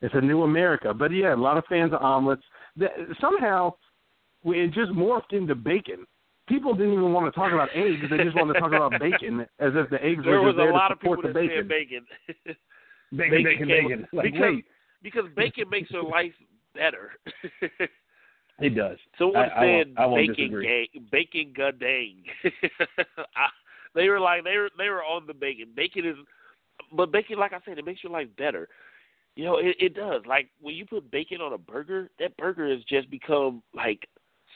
it's 0.00 0.14
a 0.14 0.20
new 0.20 0.42
America, 0.42 0.94
but 0.94 1.10
yeah, 1.10 1.34
a 1.34 1.36
lot 1.36 1.56
of 1.56 1.64
fans 1.68 1.92
of 1.92 2.00
omelets. 2.02 2.42
That, 2.76 2.90
somehow, 3.20 3.74
we- 4.44 4.60
it 4.60 4.72
just 4.72 4.92
morphed 4.92 5.32
into 5.32 5.54
bacon. 5.54 6.06
People 6.46 6.74
didn't 6.74 6.92
even 6.92 7.12
want 7.12 7.32
to 7.32 7.36
talk 7.40 7.52
about 7.52 7.70
eggs; 7.74 8.02
they 8.10 8.18
just 8.18 8.36
wanted 8.36 8.52
to 8.54 8.60
talk 8.60 8.72
about 8.72 9.00
bacon, 9.00 9.40
as 9.58 9.72
if 9.74 9.88
the 9.90 10.04
eggs 10.04 10.22
there 10.24 10.42
were 10.42 10.50
just 10.50 10.58
there 10.58 10.70
a 10.70 10.74
lot 10.74 10.88
to 10.88 10.94
of 10.94 11.00
people 11.00 11.16
support 11.16 11.34
the 11.34 11.40
bacon. 11.40 11.68
bacon. 11.68 12.56
Bacon, 13.16 13.44
bacon, 13.44 13.68
bacon. 13.68 14.08
Like, 14.12 14.24
because 14.32 14.40
wait, 14.40 14.64
because 15.02 15.24
bacon 15.36 15.68
makes 15.70 15.90
your 15.90 16.04
life 16.04 16.32
better. 16.74 17.12
it 18.60 18.70
does. 18.74 18.98
Someone 19.18 19.36
I- 19.36 19.48
I 19.48 19.66
won't- 19.66 19.98
I 19.98 20.06
won't 20.06 20.28
bacon 20.28 20.60
gang, 20.62 20.86
bacon 21.10 21.52
gadang. 21.56 22.24
I, 23.36 23.48
they 23.94 24.08
were 24.08 24.20
like 24.20 24.44
they 24.44 24.56
were 24.56 24.70
they 24.78 24.88
were 24.88 25.04
on 25.04 25.26
the 25.26 25.34
bacon. 25.34 25.68
Bacon 25.74 26.04
is, 26.04 26.16
but 26.92 27.12
bacon, 27.12 27.38
like 27.38 27.52
I 27.52 27.60
said, 27.64 27.78
it 27.78 27.84
makes 27.84 28.02
your 28.02 28.12
life 28.12 28.28
better. 28.36 28.68
You 29.36 29.44
know, 29.44 29.58
it, 29.58 29.76
it 29.80 29.94
does. 29.94 30.22
Like 30.26 30.50
when 30.60 30.74
you 30.74 30.86
put 30.86 31.10
bacon 31.10 31.40
on 31.40 31.52
a 31.52 31.58
burger, 31.58 32.10
that 32.18 32.36
burger 32.36 32.68
has 32.70 32.82
just 32.84 33.10
become 33.10 33.62
like 33.74 34.08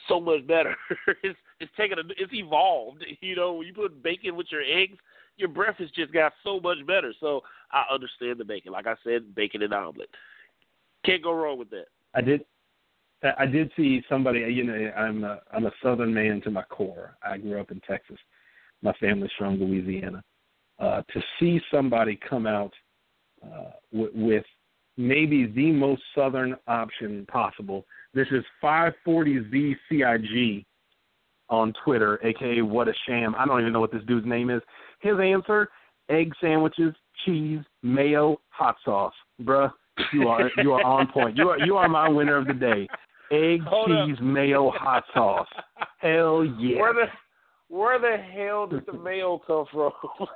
so 0.07 0.19
much 0.19 0.45
better. 0.47 0.75
it's 1.23 1.37
it's 1.59 1.71
taken 1.77 1.99
a, 1.99 2.03
it's 2.17 2.33
evolved. 2.33 3.05
You 3.21 3.35
know, 3.35 3.53
when 3.53 3.67
you 3.67 3.73
put 3.73 4.01
bacon 4.01 4.35
with 4.35 4.47
your 4.51 4.61
eggs, 4.63 4.97
your 5.39 5.49
breakfast 5.49 5.95
just 5.95 6.13
got 6.13 6.33
so 6.43 6.59
much 6.59 6.85
better. 6.85 7.13
So 7.19 7.41
I 7.71 7.85
understand 7.93 8.39
the 8.39 8.45
bacon. 8.45 8.73
Like 8.73 8.87
I 8.87 8.95
said, 9.03 9.33
bacon 9.33 9.63
and 9.63 9.73
omelet. 9.73 10.09
Can't 11.05 11.23
go 11.23 11.33
wrong 11.33 11.57
with 11.57 11.69
that. 11.71 11.85
I 12.13 12.21
did. 12.21 12.45
I 13.37 13.45
did 13.45 13.69
see 13.75 14.01
somebody. 14.07 14.39
You 14.39 14.63
know, 14.63 14.91
I'm 14.95 15.23
a 15.23 15.39
I'm 15.53 15.65
a 15.65 15.71
Southern 15.83 16.13
man 16.13 16.41
to 16.41 16.51
my 16.51 16.63
core. 16.63 17.17
I 17.23 17.37
grew 17.37 17.59
up 17.59 17.71
in 17.71 17.81
Texas. 17.81 18.17
My 18.81 18.93
family's 18.99 19.31
from 19.37 19.59
Louisiana. 19.59 20.23
Uh, 20.79 21.01
to 21.13 21.21
see 21.39 21.59
somebody 21.69 22.17
come 22.29 22.47
out 22.47 22.73
uh, 23.43 23.71
with, 23.91 24.11
with 24.13 24.45
maybe 24.97 25.47
the 25.47 25.71
most 25.71 26.01
Southern 26.15 26.55
option 26.67 27.25
possible. 27.29 27.85
This 28.13 28.27
is 28.31 28.45
540ZCIG 28.63 30.65
on 31.49 31.73
Twitter, 31.83 32.19
aka 32.23 32.61
What 32.61 32.87
a 32.87 32.93
Sham. 33.07 33.35
I 33.37 33.45
don't 33.45 33.61
even 33.61 33.73
know 33.73 33.79
what 33.79 33.91
this 33.91 34.03
dude's 34.07 34.27
name 34.27 34.49
is. 34.49 34.61
His 35.01 35.15
answer: 35.21 35.69
egg 36.09 36.33
sandwiches, 36.41 36.93
cheese, 37.25 37.59
mayo, 37.83 38.39
hot 38.49 38.75
sauce. 38.85 39.13
Bruh, 39.43 39.71
you 40.13 40.27
are 40.27 40.49
you 40.63 40.73
are 40.73 40.83
on 40.83 41.07
point. 41.11 41.37
You 41.37 41.49
are 41.49 41.59
you 41.59 41.77
are 41.77 41.87
my 41.89 42.07
winner 42.09 42.37
of 42.37 42.47
the 42.47 42.53
day. 42.53 42.87
Egg, 43.31 43.61
Hold 43.63 43.91
up. 43.91 44.07
cheese, 44.07 44.17
mayo, 44.21 44.71
hot 44.71 45.03
sauce. 45.13 45.47
Hell 45.99 46.43
yeah! 46.57 46.79
Where 46.79 46.93
the 46.93 47.05
where 47.67 47.99
the 47.99 48.17
hell 48.17 48.65
did 48.67 48.85
the 48.87 48.93
mayo 48.93 49.39
come 49.45 49.65
from? 49.71 49.91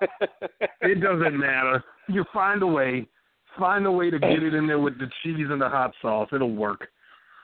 It 0.82 1.02
doesn't 1.02 1.38
matter. 1.40 1.84
You 2.10 2.26
find 2.34 2.62
a 2.62 2.68
way. 2.68 3.08
Find 3.58 3.86
a 3.86 3.92
way 3.92 4.10
to 4.10 4.20
get 4.20 4.44
it 4.44 4.54
in 4.54 4.68
there 4.68 4.80
with 4.80 4.98
the 5.00 5.08
cheese 5.24 5.48
and 5.50 5.62
the 5.62 5.70
hot 5.70 5.94
sauce. 6.02 6.28
It'll 6.34 6.52
work. 6.54 6.88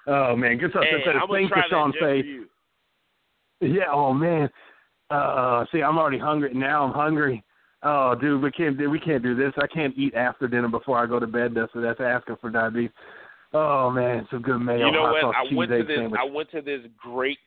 Oh 0.08 0.36
man, 0.36 0.58
good 0.58 0.72
stuff. 0.72 0.84
hey, 0.84 0.98
Says, 1.06 1.14
I'm 1.22 1.28
gonna 1.28 1.40
Thanks 1.40 1.54
try 1.54 1.62
to 1.64 1.70
Sean 1.70 1.90
that 1.90 1.94
just 1.94 2.00
for 2.04 2.22
Faye. 2.22 2.28
you. 2.28 2.46
Yeah. 3.62 3.92
Oh 3.92 4.14
man. 4.14 4.50
Uh, 5.10 5.66
see, 5.72 5.82
I'm 5.82 5.98
already 5.98 6.20
hungry 6.20 6.54
now. 6.54 6.84
I'm 6.86 6.94
hungry. 6.94 7.44
Oh, 7.82 8.14
dude, 8.20 8.42
we 8.44 8.52
can't 8.52 8.78
do 8.78 8.90
we 8.90 9.00
can't 9.00 9.24
do 9.24 9.36
this. 9.36 9.54
I 9.58 9.68
can't 9.68 9.98
eat 9.98 10.14
after 10.14 10.48
dinner 10.48 10.68
before 10.68 11.00
I 11.02 11.06
go 11.08 11.20
to 11.20 11.28
bed. 11.28 11.54
That's 11.56 11.72
that's 11.74 12.00
asking 12.00 12.38
for 12.42 12.50
diabetes. 12.50 12.92
Oh 13.54 13.90
man, 13.90 14.28
some 14.30 14.42
good 14.42 14.60
mayo, 14.60 14.86
You 14.88 14.92
know 14.92 15.04
what? 15.04 15.22
sauce, 15.22 15.36
I 15.36 15.56
went 15.56 15.72
to 15.72 15.84
this. 15.84 15.98
sandwich. 15.98 16.20
I 16.22 16.30
went 16.30 16.52
to 16.52 16.62
this 16.62 16.82
great 16.98 17.40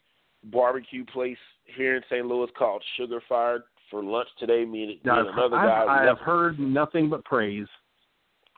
barbecue 0.45 1.05
place 1.05 1.37
here 1.65 1.97
in 1.97 2.03
St. 2.11 2.27
Louis 2.27 2.51
called 2.59 2.83
Sugar 2.97 3.21
Fire 3.29 3.65
for 3.91 4.03
lunch 4.03 4.29
today. 4.41 4.65
Me 4.65 4.83
and, 4.83 4.89
me 4.89 5.01
and 5.05 5.29
another 5.29 5.57
I've, 5.57 5.87
guy. 5.87 6.01
I 6.01 6.05
have 6.05 6.19
heard 6.19 6.59
nothing 6.59 7.09
but 7.09 7.25
praise. 7.25 7.69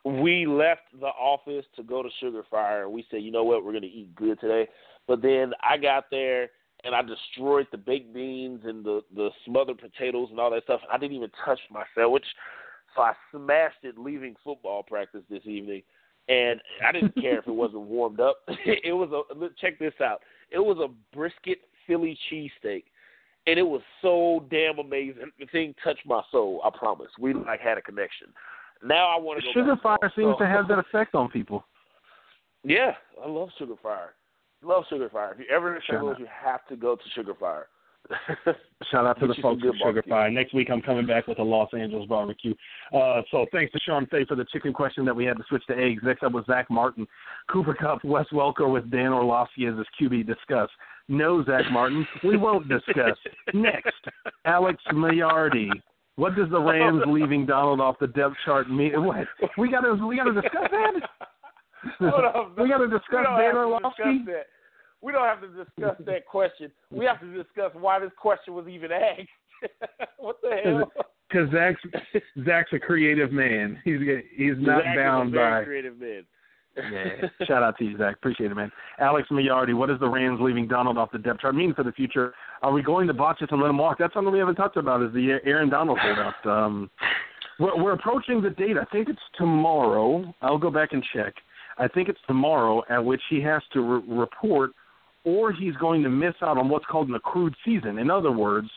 we 0.05 0.47
left 0.47 0.83
the 0.99 1.09
office 1.09 1.67
to 1.77 1.83
go 1.83 2.03
to 2.03 2.09
Sugar 2.21 2.45
Fire, 2.51 2.85
and 2.85 2.93
we 2.93 3.05
said, 3.11 3.23
you 3.23 3.31
know 3.31 3.45
what, 3.45 3.65
we're 3.65 3.73
going 3.73 3.83
to 3.83 3.89
eat 3.89 4.15
good 4.15 4.41
today. 4.41 4.67
But 5.07 5.21
then 5.21 5.53
I 5.61 5.77
got 5.77 6.05
there 6.11 6.49
and 6.85 6.95
I 6.95 7.03
destroyed 7.03 7.67
the 7.73 7.79
baked 7.79 8.13
beans 8.15 8.61
and 8.65 8.85
the 8.85 9.03
the 9.15 9.31
smothered 9.45 9.79
potatoes 9.79 10.29
and 10.31 10.39
all 10.39 10.51
that 10.51 10.65
stuff. 10.65 10.81
I 10.93 10.99
didn't 10.99 11.17
even 11.17 11.31
touch 11.45 11.59
my 11.71 11.85
sandwich, 11.95 12.25
so 12.95 13.03
I 13.03 13.13
smashed 13.31 13.83
it 13.85 13.99
leaving 13.99 14.37
football 14.45 14.83
practice 14.83 15.23
this 15.31 15.45
evening. 15.47 15.83
And 16.29 16.61
I 16.87 16.93
didn't 16.93 17.15
care 17.21 17.39
if 17.39 17.47
it 17.47 17.55
wasn't 17.55 17.83
warmed 17.83 18.21
up. 18.21 18.37
it 18.49 18.95
was 18.95 19.11
a 19.13 19.49
check 19.61 19.79
this 19.79 19.95
out. 20.03 20.21
It 20.51 20.59
was 20.59 20.79
a 20.79 20.89
brisket 21.17 21.59
Philly 21.87 22.19
cheesesteak, 22.31 22.85
and 23.47 23.59
it 23.59 23.63
was 23.67 23.83
so 24.01 24.45
damn 24.51 24.79
amazing. 24.79 25.31
The 25.39 25.47
thing 25.47 25.75
touched 25.83 26.07
my 26.07 26.23
soul. 26.31 26.61
I 26.65 26.71
promise. 26.77 27.09
We 27.19 27.35
like 27.35 27.61
had 27.61 27.79
a 27.79 27.83
connection. 27.83 28.29
Now 28.83 29.15
I 29.15 29.19
want 29.19 29.41
to 29.41 29.47
go. 29.47 29.53
Sugar 29.53 29.77
fire 29.83 29.99
home. 30.03 30.11
seems 30.17 30.35
So- 30.35 30.45
to 30.45 30.47
have 30.47 30.69
that 30.69 30.79
effect 30.79 31.15
on 31.15 31.31
people. 31.31 31.65
yeah, 32.65 32.93
I 33.23 33.29
love 33.29 33.49
Sugar 33.59 33.75
Fire. 33.83 34.15
Love 34.65 34.85
Sugar 34.89 35.09
Fire. 35.11 35.33
If 35.33 35.41
you're 35.41 35.57
ever 35.57 35.77
in. 35.77 35.83
Shout 35.89 36.05
Louis, 36.05 36.17
you 36.19 36.27
have 36.45 36.67
to 36.69 36.77
go 36.77 36.97
to 36.97 37.03
Sugar 37.15 37.35
Fire. 37.39 37.69
Shout 38.91 39.07
out 39.07 39.19
to 39.21 39.27
the 39.27 39.35
folks 39.41 39.63
at 39.67 39.75
Sugar. 39.83 40.03
Fire. 40.09 40.31
Next 40.31 40.53
week 40.55 40.69
I'm 40.71 40.83
coming 40.83 41.07
back 41.07 41.27
with 41.27 41.39
a 41.39 41.43
Los 41.43 41.71
Angeles 41.73 42.07
barbecue. 42.07 42.55
Uh, 42.95 43.23
so 43.31 43.47
thanks 43.53 43.73
to 43.73 43.79
Sean 43.81 44.07
Fay 44.07 44.25
for 44.27 44.35
the 44.35 44.45
chicken 44.53 44.73
question 44.73 45.05
that 45.07 45.17
we 45.17 45.25
had 45.25 45.37
to 45.37 45.45
switch 45.49 45.65
to 45.69 45.77
eggs. 45.77 46.03
Next 46.05 46.23
up 46.23 46.33
was 46.33 46.45
Zach 46.47 46.71
Martin. 46.71 47.07
Cooper 47.51 47.75
Kupp, 47.75 48.05
Wes 48.05 48.27
Welker 48.33 48.71
with 48.71 48.91
Dan 48.91 49.13
Orlovsky 49.13 49.67
as 49.67 49.75
his 49.77 49.87
QB 50.01 50.27
discuss. 50.27 50.69
No, 51.09 51.45
Zach 51.45 51.65
Martin, 51.71 52.07
we 52.23 52.37
won't 52.37 52.69
discuss. 52.69 53.17
Next, 53.55 53.93
Alex 54.45 54.83
Maillardi. 54.93 55.69
What 56.17 56.37
does 56.37 56.51
the 56.51 56.61
Rams 56.61 57.03
leaving 57.09 57.47
Donald 57.47 57.81
off 57.81 57.99
the 57.99 58.07
depth 58.07 58.37
chart 58.45 58.71
mean? 58.71 59.05
What? 59.05 59.27
We 59.59 59.71
gotta 59.71 59.95
we 59.95 60.17
gotta 60.17 60.35
discuss 60.35 60.71
that. 60.71 60.95
Up. 62.07 62.57
we 62.59 62.69
gotta 62.69 62.89
discuss 62.89 63.27
Dan 63.39 63.57
Orlovsky. 63.57 64.25
Discuss 65.05 65.13
that. 65.13 65.13
We 65.13 65.13
don't 65.13 65.27
have 65.27 65.41
to 65.41 65.65
discuss 65.65 66.07
that 66.07 66.27
question. 66.27 66.73
We 66.91 67.05
have 67.05 67.21
to 67.21 67.33
discuss 67.33 67.73
why 67.75 67.99
this 67.99 68.13
question 68.19 68.55
was 68.55 68.67
even 68.69 68.91
asked. 68.93 69.29
what 70.19 70.37
the 70.43 70.57
hell? 70.65 70.93
Because 71.29 71.51
Zach's 71.51 71.81
Zach's 72.45 72.73
a 72.73 72.79
creative 72.79 73.33
man. 73.33 73.79
He's 73.85 73.99
he's 74.37 74.55
not 74.59 74.83
Zach 74.83 74.95
is 74.95 75.01
a 75.01 75.03
bound 75.03 75.33
very 75.33 75.61
by. 75.61 75.65
creative 75.65 75.99
man. 75.99 76.25
Yeah. 76.77 77.29
Shout 77.47 77.63
out 77.63 77.79
to 77.79 77.85
you, 77.85 77.97
Zach. 77.99 78.17
Appreciate 78.17 78.51
it, 78.51 78.55
man. 78.55 78.71
Alex 78.99 79.29
Maillardi, 79.31 79.75
what 79.75 79.89
does 79.89 80.01
the 80.01 80.09
Rams 80.09 80.41
leaving 80.41 80.67
Donald 80.67 80.99
off 80.99 81.13
the 81.13 81.19
depth 81.19 81.41
chart 81.41 81.55
mean 81.55 81.75
for 81.75 81.85
the 81.85 81.93
future? 81.93 82.35
Are 82.63 82.73
we 82.73 82.83
going 82.83 83.07
to 83.07 83.15
botch 83.15 83.43
it 83.43 83.53
and 83.53 83.61
let 83.61 83.71
him 83.71 83.79
walk? 83.79 83.99
That's 83.99 84.13
something 84.15 84.33
we 84.33 84.39
haven't 84.39 84.57
talked 84.57 84.77
about. 84.77 85.03
Is 85.03 85.13
the 85.13 85.39
Aaron 85.45 85.71
Donald 85.71 85.99
holdout? 86.01 86.35
Um, 86.45 86.91
we're, 87.59 87.81
we're 87.83 87.93
approaching 87.93 88.43
the 88.43 88.51
date. 88.51 88.77
I 88.77 88.85
think 88.87 89.09
it's 89.09 89.21
tomorrow. 89.39 90.35
I'll 90.43 90.59
go 90.59 90.71
back 90.71 90.93
and 90.93 91.05
check. 91.15 91.35
I 91.79 91.89
think 91.89 92.09
it's 92.09 92.19
tomorrow 92.27 92.83
at 92.89 93.05
which 93.05 93.21
he 93.31 93.41
has 93.43 93.63
to 93.73 93.81
re- 93.81 94.03
report, 94.09 94.71
or 95.25 95.53
he's 95.53 95.75
going 95.77 96.03
to 96.03 96.09
miss 96.09 96.35
out 96.43 96.59
on 96.59 96.69
what's 96.69 96.85
called 96.87 97.09
an 97.09 97.15
accrued 97.15 97.55
season. 97.65 97.99
In 97.99 98.11
other 98.11 98.33
words, 98.33 98.69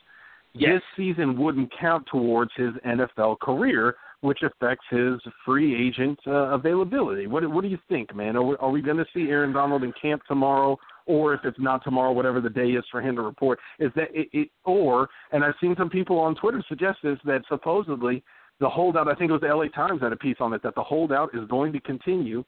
Yes. 0.54 0.76
this 0.76 0.82
season 0.96 1.38
wouldn't 1.38 1.72
count 1.80 2.08
towards 2.12 2.52
his 2.56 2.74
NFL 2.86 3.40
career, 3.40 3.96
which 4.22 4.42
affects 4.42 4.86
his 4.90 5.20
free 5.46 5.76
agent 5.88 6.18
uh, 6.26 6.50
availability. 6.56 7.28
What 7.28 7.48
What 7.52 7.62
do 7.62 7.68
you 7.68 7.78
think, 7.88 8.16
man? 8.16 8.36
Are 8.36 8.42
we, 8.42 8.56
are 8.56 8.72
we 8.72 8.82
going 8.82 8.98
to 8.98 9.06
see 9.14 9.30
Aaron 9.30 9.54
Donald 9.54 9.84
in 9.84 9.94
camp 10.02 10.24
tomorrow, 10.28 10.78
or 11.06 11.34
if 11.36 11.42
it's 11.44 11.60
not 11.60 11.84
tomorrow, 11.84 12.12
whatever 12.12 12.42
the 12.42 12.50
day 12.50 12.70
is 12.70 12.84
for 12.90 13.02
him 13.02 13.16
to 13.18 13.22
report? 13.22 13.60
Is 13.78 13.92
that 13.96 14.08
it? 14.14 14.30
it 14.34 14.50
or 14.64 15.10
and 15.32 15.44
I've 15.44 15.54
seen 15.62 15.76
some 15.78 15.90
people 15.90 16.18
on 16.18 16.34
Twitter 16.34 16.64
suggest 16.68 17.00
this 17.04 17.20
that 17.26 17.44
supposedly 17.48 18.24
the 18.60 18.70
holdout. 18.70 19.08
I 19.08 19.14
think 19.14 19.30
it 19.30 19.34
was 19.34 19.42
the 19.42 19.50
L.A. 19.50 19.70
Times 19.70 20.02
had 20.02 20.12
a 20.14 20.18
piece 20.18 20.38
on 20.40 20.54
it 20.54 20.64
that 20.64 20.74
the 20.74 20.84
holdout 20.84 21.36
is 21.36 21.48
going 21.50 21.72
to 21.74 21.80
continue 21.82 22.44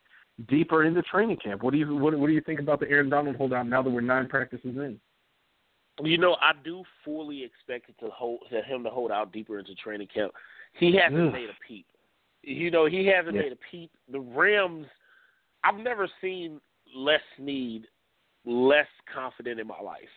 deeper 0.48 0.86
into 0.86 1.02
training 1.04 1.38
camp. 1.38 1.64
What 1.64 1.72
do 1.72 1.78
you 1.80 1.96
what, 1.96 2.18
what 2.18 2.28
do 2.28 2.34
you 2.34 2.42
think 2.42 2.60
about 2.60 2.80
the 2.80 2.90
Aaron 2.90 3.10
Donald 3.10 3.36
holdout 3.36 3.68
now 3.68 3.82
that 3.82 3.90
we're 3.90 4.02
nine 4.02 4.28
practices 4.28 4.76
in? 4.78 5.00
You 6.02 6.18
know, 6.18 6.38
I 6.42 6.52
do 6.64 6.84
fully 7.04 7.44
expect 7.44 7.90
it 7.90 7.96
to 8.00 8.10
hold 8.12 8.40
to 8.52 8.62
him 8.62 8.84
to 8.84 8.90
hold 8.90 9.12
out 9.12 9.34
deeper 9.34 9.60
into 9.60 9.76
training 9.76 10.08
camp. 10.14 10.32
He 10.74 10.96
hasn't 10.96 11.28
Ugh. 11.28 11.34
made 11.34 11.50
a 11.50 11.68
peep. 11.68 11.86
You 12.42 12.72
know, 12.72 12.86
he 12.86 13.06
hasn't 13.08 13.36
Yeah. 13.36 13.42
made 13.42 13.52
a 13.52 13.58
peep. 13.70 13.92
The 14.08 14.20
Rams, 14.20 14.88
I've 15.64 15.78
never 15.78 16.08
seen 16.22 16.62
Les 16.96 17.22
Snead 17.36 17.86
less 18.46 18.88
confident 19.14 19.60
in 19.60 19.68
my 19.68 19.80
life. 19.82 20.10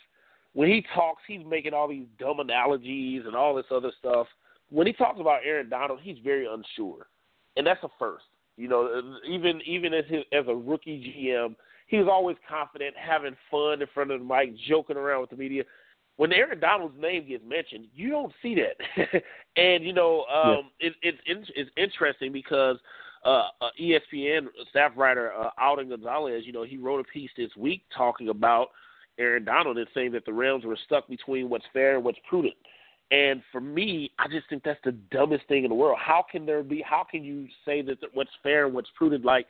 When 0.52 0.68
he 0.68 0.82
talks, 0.94 1.22
he's 1.26 1.44
making 1.44 1.74
all 1.74 1.88
these 1.88 2.06
dumb 2.18 2.38
analogies 2.38 3.26
and 3.26 3.34
all 3.34 3.54
this 3.54 3.66
other 3.72 3.90
stuff. 3.98 4.28
When 4.70 4.86
he 4.86 4.92
talks 4.92 5.18
about 5.18 5.40
Aaron 5.44 5.68
Donald, 5.68 6.00
he's 6.00 6.18
very 6.18 6.46
unsure, 6.46 7.08
and 7.56 7.66
that's 7.66 7.82
a 7.82 7.88
first. 7.98 8.24
You 8.62 8.68
know, 8.68 9.02
even 9.28 9.60
even 9.66 9.92
as 9.92 10.04
his, 10.08 10.22
as 10.32 10.44
a 10.46 10.54
rookie 10.54 11.16
GM, 11.18 11.56
he 11.88 11.98
was 11.98 12.06
always 12.08 12.36
confident, 12.48 12.94
having 12.96 13.34
fun 13.50 13.82
in 13.82 13.88
front 13.92 14.12
of 14.12 14.20
the 14.20 14.24
mic, 14.24 14.54
joking 14.68 14.96
around 14.96 15.22
with 15.22 15.30
the 15.30 15.36
media. 15.36 15.64
When 16.14 16.32
Aaron 16.32 16.60
Donald's 16.60 16.94
name 16.96 17.26
gets 17.26 17.42
mentioned, 17.44 17.86
you 17.92 18.10
don't 18.10 18.32
see 18.40 18.54
that. 18.54 19.22
and 19.56 19.82
you 19.82 19.92
know, 19.92 20.24
um, 20.32 20.70
it, 20.78 20.92
it's 21.02 21.18
it's 21.56 21.70
interesting 21.76 22.32
because 22.32 22.76
uh, 23.24 23.48
uh, 23.60 23.70
ESPN 23.80 24.46
staff 24.70 24.92
writer 24.96 25.32
uh, 25.32 25.50
Alden 25.58 25.88
Gonzalez, 25.88 26.44
you 26.46 26.52
know, 26.52 26.62
he 26.62 26.76
wrote 26.76 27.00
a 27.00 27.04
piece 27.04 27.30
this 27.36 27.50
week 27.56 27.82
talking 27.96 28.28
about 28.28 28.68
Aaron 29.18 29.44
Donald 29.44 29.76
and 29.76 29.88
saying 29.92 30.12
that 30.12 30.24
the 30.24 30.32
Rams 30.32 30.64
were 30.64 30.78
stuck 30.86 31.08
between 31.08 31.48
what's 31.48 31.64
fair 31.72 31.96
and 31.96 32.04
what's 32.04 32.18
prudent. 32.28 32.54
And 33.12 33.42
for 33.52 33.60
me, 33.60 34.10
I 34.18 34.26
just 34.26 34.48
think 34.48 34.62
that's 34.64 34.80
the 34.84 34.92
dumbest 35.12 35.46
thing 35.46 35.64
in 35.64 35.68
the 35.68 35.74
world. 35.74 35.98
How 36.00 36.24
can 36.28 36.46
there 36.46 36.62
be? 36.62 36.80
How 36.84 37.04
can 37.08 37.22
you 37.22 37.46
say 37.64 37.82
that 37.82 37.98
what's 38.14 38.30
fair 38.42 38.64
and 38.64 38.74
what's 38.74 38.88
prudent? 38.96 39.22
Like, 39.22 39.46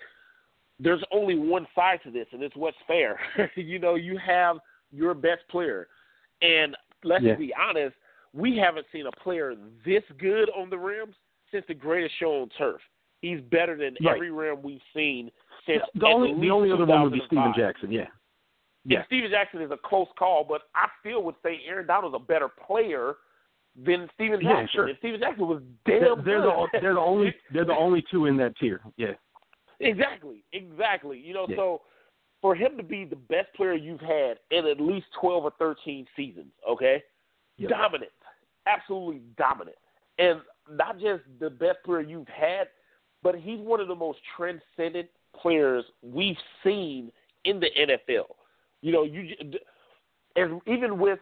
there's 0.80 1.02
only 1.12 1.38
one 1.38 1.68
side 1.72 2.00
to 2.04 2.10
this, 2.10 2.26
and 2.32 2.42
it's 2.42 2.56
what's 2.56 2.76
fair. 2.88 3.20
you 3.54 3.78
know, 3.78 3.94
you 3.94 4.18
have 4.18 4.56
your 4.90 5.14
best 5.14 5.42
player, 5.48 5.86
and 6.42 6.76
let's 7.04 7.22
Yeah. 7.22 7.36
be 7.36 7.54
honest, 7.54 7.94
we 8.34 8.56
haven't 8.56 8.86
seen 8.92 9.06
a 9.06 9.12
player 9.12 9.54
this 9.84 10.02
good 10.18 10.50
on 10.56 10.68
the 10.68 10.78
Rams 10.78 11.14
since 11.52 11.64
the 11.68 11.74
greatest 11.74 12.16
show 12.18 12.42
on 12.42 12.48
turf. 12.58 12.80
He's 13.20 13.40
better 13.42 13.76
than 13.76 13.96
Right. 14.02 14.16
every 14.16 14.32
Ram 14.32 14.60
we've 14.62 14.82
seen 14.92 15.30
since 15.66 15.84
The 15.94 16.06
only 16.08 16.34
the 16.34 16.50
only 16.50 16.72
other 16.72 16.84
one 16.84 17.02
would 17.02 17.12
be 17.12 17.22
Steven 17.26 17.52
Jackson. 17.54 17.92
Yeah. 17.92 18.08
Yeah, 18.84 18.98
Yeah. 18.98 19.04
Steven 19.04 19.30
Jackson 19.30 19.62
is 19.62 19.70
a 19.70 19.76
close 19.76 20.08
call, 20.18 20.42
but 20.42 20.62
I 20.74 20.88
still 20.98 21.22
would 21.22 21.36
say 21.44 21.62
Aaron 21.64 21.86
Donald's 21.86 22.16
a 22.16 22.18
better 22.18 22.48
player 22.48 23.14
than 23.76 24.08
Steven 24.14 24.40
Yeah, 24.40 24.62
Jackson. 24.62 24.68
sure. 24.72 24.90
Steven 24.98 25.20
Jackson 25.20 25.46
was 25.48 25.62
They're, 25.86 26.00
damn 26.14 26.24
they're 26.24 26.40
good. 26.42 26.68
the 26.72 26.80
they're 26.80 26.94
the 26.94 27.00
only 27.00 27.34
they're 27.52 27.64
the 27.64 27.74
only 27.76 28.04
two 28.10 28.26
in 28.26 28.36
that 28.38 28.56
tier. 28.58 28.80
Yeah. 28.96 29.12
exactly, 29.80 30.44
exactly. 30.52 31.18
You 31.18 31.34
know, 31.34 31.46
Yeah. 31.48 31.56
so 31.56 31.82
for 32.40 32.54
him 32.54 32.76
to 32.76 32.82
be 32.82 33.04
the 33.04 33.16
best 33.16 33.52
player 33.54 33.72
you've 33.74 34.00
had 34.00 34.38
in 34.50 34.66
at 34.66 34.80
least 34.80 35.06
twelve 35.20 35.44
or 35.44 35.52
thirteen 35.58 36.06
seasons, 36.16 36.52
okay, 36.68 37.02
Yep. 37.58 37.70
dominant, 37.70 38.12
absolutely 38.66 39.20
dominant, 39.36 39.76
and 40.18 40.40
not 40.70 40.98
just 40.98 41.22
the 41.40 41.50
best 41.50 41.78
player 41.84 42.00
you've 42.00 42.28
had, 42.28 42.68
but 43.22 43.34
he's 43.34 43.60
one 43.60 43.80
of 43.80 43.88
the 43.88 43.94
most 43.94 44.18
transcendent 44.36 45.08
players 45.40 45.84
we've 46.02 46.36
seen 46.62 47.10
in 47.44 47.58
the 47.60 47.70
NFL. 47.78 48.26
You 48.82 48.92
know, 48.92 49.02
you 49.04 49.34
and 50.36 50.60
even 50.66 50.98
with 50.98 51.18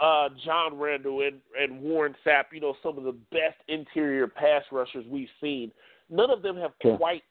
uh, 0.00 0.28
John 0.44 0.78
Randle 0.78 1.20
and, 1.22 1.40
and 1.58 1.80
Warren 1.80 2.14
Sapp, 2.24 2.44
you 2.52 2.60
know, 2.60 2.74
some 2.82 2.98
of 2.98 3.04
the 3.04 3.16
best 3.30 3.56
interior 3.68 4.26
pass 4.26 4.62
rushers 4.70 5.04
we've 5.08 5.28
seen, 5.40 5.72
none 6.08 6.30
of 6.30 6.42
them 6.42 6.56
have 6.56 6.72
Sure. 6.82 6.96
quite 6.96 7.22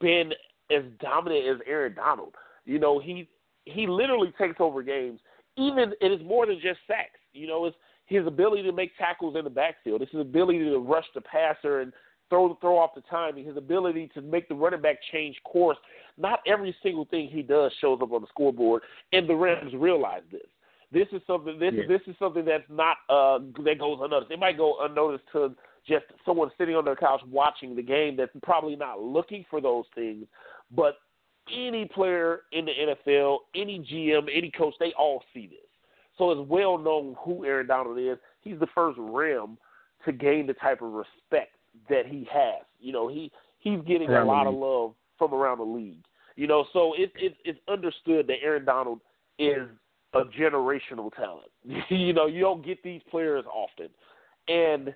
been 0.00 0.32
as 0.70 0.82
dominant 1.00 1.46
as 1.46 1.60
Aaron 1.66 1.94
Donald. 1.94 2.34
You 2.64 2.78
know, 2.78 2.98
he 2.98 3.28
he 3.64 3.86
literally 3.86 4.32
takes 4.38 4.56
over 4.58 4.82
games. 4.82 5.20
Even 5.56 5.92
it 6.00 6.10
is 6.10 6.20
more 6.26 6.46
than 6.46 6.56
just 6.56 6.80
sacks. 6.86 7.20
You 7.32 7.46
know, 7.46 7.66
it's 7.66 7.76
his 8.06 8.26
ability 8.26 8.62
to 8.64 8.72
make 8.72 8.96
tackles 8.96 9.36
in 9.36 9.44
the 9.44 9.50
backfield. 9.50 10.02
It's 10.02 10.12
his 10.12 10.20
ability 10.20 10.58
to 10.64 10.78
rush 10.78 11.06
the 11.14 11.20
passer 11.20 11.80
and 11.80 11.92
throw 12.28 12.54
throw 12.60 12.78
off 12.78 12.94
the 12.94 13.02
timing. 13.02 13.44
His 13.44 13.56
ability 13.56 14.10
to 14.14 14.22
make 14.22 14.48
the 14.48 14.54
running 14.54 14.80
back 14.80 14.96
change 15.12 15.36
course. 15.44 15.78
Not 16.18 16.40
every 16.46 16.74
single 16.82 17.04
thing 17.06 17.28
he 17.28 17.42
does 17.42 17.72
shows 17.80 18.00
up 18.02 18.12
on 18.12 18.22
the 18.22 18.26
scoreboard, 18.28 18.82
and 19.12 19.28
the 19.28 19.34
Rams 19.34 19.72
realize 19.74 20.22
this. 20.30 20.42
This 20.92 21.08
is 21.12 21.22
something. 21.26 21.58
This 21.58 21.74
Yeah. 21.74 21.86
this 21.86 22.02
is 22.06 22.16
something 22.18 22.44
that's 22.44 22.68
not 22.68 22.98
uh 23.08 23.38
that 23.64 23.78
goes 23.78 23.98
unnoticed. 24.02 24.30
It 24.30 24.38
might 24.38 24.56
go 24.56 24.80
unnoticed 24.80 25.24
to 25.32 25.54
just 25.86 26.04
someone 26.24 26.50
sitting 26.58 26.76
on 26.76 26.84
their 26.84 26.96
couch 26.96 27.22
watching 27.28 27.74
the 27.74 27.82
game 27.82 28.16
that's 28.16 28.32
probably 28.42 28.76
not 28.76 29.00
looking 29.00 29.44
for 29.50 29.60
those 29.60 29.86
things, 29.94 30.26
but 30.70 30.98
any 31.52 31.86
player 31.86 32.42
in 32.52 32.66
the 32.66 32.72
NFL, 32.72 33.38
any 33.54 33.80
GM, 33.80 34.28
any 34.32 34.50
coach, 34.50 34.74
they 34.78 34.92
all 34.92 35.24
see 35.34 35.48
this. 35.48 35.58
So 36.18 36.30
it's 36.30 36.48
well 36.48 36.78
known 36.78 37.16
who 37.18 37.44
Aaron 37.44 37.66
Donald 37.66 37.98
is. 37.98 38.18
He's 38.42 38.58
the 38.60 38.68
first 38.74 38.98
Ram 39.00 39.58
to 40.04 40.12
gain 40.12 40.46
the 40.46 40.54
type 40.54 40.82
of 40.82 40.92
respect 40.92 41.56
that 41.88 42.06
he 42.06 42.28
has. 42.30 42.64
You 42.80 42.92
know, 42.92 43.08
he 43.08 43.32
he's 43.58 43.80
getting 43.86 44.08
a 44.08 44.12
Around 44.12 44.26
lot 44.26 44.46
of 44.46 44.54
love 44.54 44.94
from 45.18 45.32
around 45.32 45.58
the 45.58 45.64
league. 45.64 46.04
You 46.36 46.46
know, 46.46 46.66
so 46.72 46.92
it's 46.96 47.12
it's 47.16 47.36
it's 47.44 47.58
understood 47.68 48.26
that 48.26 48.36
Aaron 48.42 48.64
Donald 48.64 49.00
is 49.38 49.68
a 50.14 50.24
generational 50.24 51.12
talent. 51.14 51.50
you 51.88 52.12
know, 52.12 52.26
you 52.26 52.40
don't 52.40 52.64
get 52.64 52.82
these 52.82 53.00
players 53.10 53.44
often. 53.52 53.88
And 54.48 54.94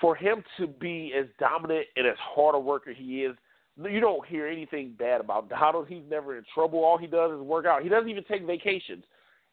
for 0.00 0.14
him 0.14 0.42
to 0.58 0.66
be 0.66 1.12
as 1.18 1.26
dominant 1.38 1.86
and 1.96 2.06
as 2.06 2.16
hard 2.18 2.54
a 2.54 2.58
worker 2.58 2.92
he 2.92 3.24
is, 3.24 3.36
you 3.76 4.00
don't 4.00 4.26
hear 4.26 4.46
anything 4.46 4.94
bad 4.98 5.20
about 5.20 5.48
Donald. 5.48 5.86
He's 5.88 6.02
never 6.10 6.36
in 6.36 6.44
trouble. 6.52 6.84
All 6.84 6.98
he 6.98 7.06
does 7.06 7.32
is 7.32 7.40
work 7.40 7.66
out. 7.66 7.82
He 7.82 7.88
doesn't 7.88 8.08
even 8.08 8.24
take 8.24 8.44
vacations. 8.44 9.04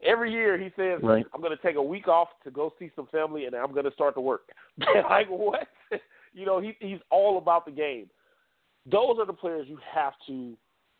Every 0.04 0.32
year 0.32 0.58
he 0.58 0.72
says, 0.76 1.00
Right. 1.02 1.26
"I'm 1.34 1.42
going 1.42 1.56
to 1.56 1.64
take 1.64 1.76
a 1.76 1.82
week 1.82 2.08
off 2.08 2.30
to 2.44 2.52
go 2.52 2.74
see 2.80 2.92
some 2.96 3.08
family, 3.08 3.46
and 3.46 3.56
I'm 3.56 3.72
going 3.72 3.86
to 3.86 3.92
start 3.92 4.16
to 4.16 4.22
work." 4.22 4.50
like 5.10 5.28
what? 5.28 5.68
you 6.34 6.46
know, 6.46 6.60
he, 6.60 6.76
he's 6.80 7.00
all 7.12 7.38
about 7.38 7.66
the 7.66 7.72
game. 7.72 8.10
Those 8.86 9.18
are 9.20 9.26
the 9.26 9.34
players 9.34 9.68
you 9.70 9.80
have 9.94 10.14
to 10.28 10.58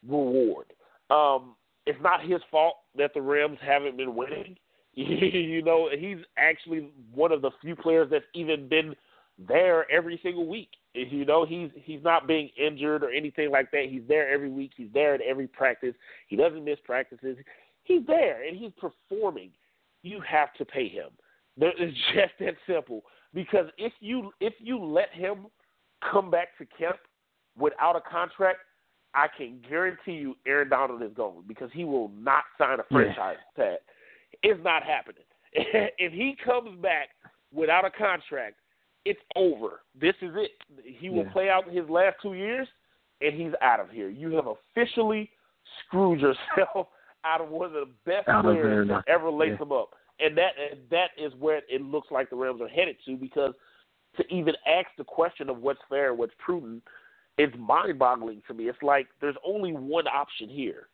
reward. 0.08 0.68
Um, 1.10 1.56
it's 1.86 2.02
not 2.02 2.24
his 2.24 2.42
fault 2.50 2.76
that 2.98 3.14
the 3.14 3.22
Rams 3.22 3.58
haven't 3.62 3.98
been 3.98 4.16
winning. 4.16 4.58
you 4.94 5.62
know, 5.62 5.90
he's 5.98 6.18
actually 6.38 6.90
one 7.14 7.32
of 7.32 7.42
the 7.42 7.52
few 7.62 7.76
players 7.76 8.08
that's 8.10 8.26
even 8.34 8.68
been 8.68 8.96
there 9.38 9.90
every 9.92 10.20
single 10.24 10.48
week. 10.48 10.70
You 10.94 11.26
know, 11.26 11.46
he's 11.46 11.70
he's 11.76 12.02
not 12.04 12.28
being 12.28 12.50
injured 12.58 13.04
or 13.04 13.10
anything 13.10 13.52
like 13.52 13.72
that. 13.72 13.88
He's 13.90 14.04
there 14.08 14.32
every 14.32 14.50
week. 14.50 14.72
He's 14.78 14.88
there 14.94 15.14
at 15.14 15.22
every 15.22 15.48
practice. 15.48 15.94
He 16.28 16.38
doesn't 16.38 16.64
miss 16.64 16.80
practices. 16.86 17.38
He's 17.84 18.06
there 18.08 18.48
and 18.48 18.58
he's 18.58 18.72
performing. 18.80 19.52
You 20.04 20.22
have 20.22 20.54
to 20.54 20.66
pay 20.66 20.88
him. 20.88 21.10
It's 21.58 21.98
just 22.14 22.34
that 22.40 22.56
simple. 22.66 23.04
Because 23.34 23.68
if 23.78 23.92
you 24.00 24.32
if 24.40 24.54
you 24.60 24.82
let 24.82 25.12
him 25.12 25.48
come 26.10 26.32
back 26.32 26.58
to 26.58 26.66
camp 26.66 26.98
without 27.58 27.98
a 27.98 28.02
contract, 28.02 28.60
I 29.16 29.28
can 29.36 29.62
guarantee 29.68 30.14
you 30.14 30.36
Aaron 30.46 30.70
Donald 30.70 31.02
is 31.02 31.14
going 31.16 31.44
because 31.48 31.70
he 31.74 31.86
will 31.86 32.10
not 32.10 32.44
sign 32.58 32.80
a 32.80 32.84
Yeah. 32.92 32.98
franchise 32.98 33.38
tag. 33.56 33.80
It's 34.44 34.62
not 34.64 34.84
happening. 34.84 35.24
if 35.54 36.12
he 36.12 36.36
comes 36.36 36.78
back 36.82 37.10
without 37.54 37.86
a 37.86 37.90
contract, 37.90 38.60
it's 39.06 39.22
over. 39.36 39.82
This 39.94 40.16
is 40.22 40.36
it. 40.36 40.52
He 40.84 41.10
will 41.10 41.24
Yeah. 41.24 41.32
play 41.32 41.50
out 41.50 41.68
his 41.70 41.90
last 41.90 42.20
two 42.22 42.34
years, 42.34 42.68
and 43.22 43.34
he's 43.34 43.54
out 43.62 43.80
of 43.80 43.90
here. 43.90 44.10
You 44.10 44.32
have 44.36 44.48
officially 44.48 45.32
screwed 45.80 46.20
yourself 46.20 46.90
out 47.24 47.40
of 47.40 47.50
one 47.50 47.68
of 47.68 47.74
the 47.74 47.86
best 48.06 48.28
players 48.28 48.88
to 48.88 49.04
ever 49.08 49.32
lace 49.32 49.52
Yeah. 49.52 49.58
them 49.58 49.72
up. 49.72 49.96
And 50.20 50.38
that 50.38 50.56
that 50.90 51.12
is 51.18 51.34
where 51.36 51.62
it 51.70 51.82
looks 51.82 52.12
like 52.12 52.30
the 52.30 52.36
Rams 52.36 52.62
are 52.62 52.68
headed 52.68 52.98
to 53.06 53.18
because 53.18 53.54
to 54.18 54.34
even 54.34 54.56
ask 54.66 54.88
the 54.98 55.04
question 55.04 55.50
of 55.50 55.62
what's 55.62 55.82
fair 55.90 56.10
and 56.10 56.18
what's 56.18 56.34
prudent, 56.36 56.84
it's 57.38 57.56
mind 57.58 58.00
boggling 58.00 58.42
to 58.48 58.54
me. 58.54 58.66
It's 58.70 58.82
like 58.82 59.08
there's 59.22 59.36
only 59.46 59.74
one 59.74 60.08
option 60.08 60.50
here. 60.50 60.88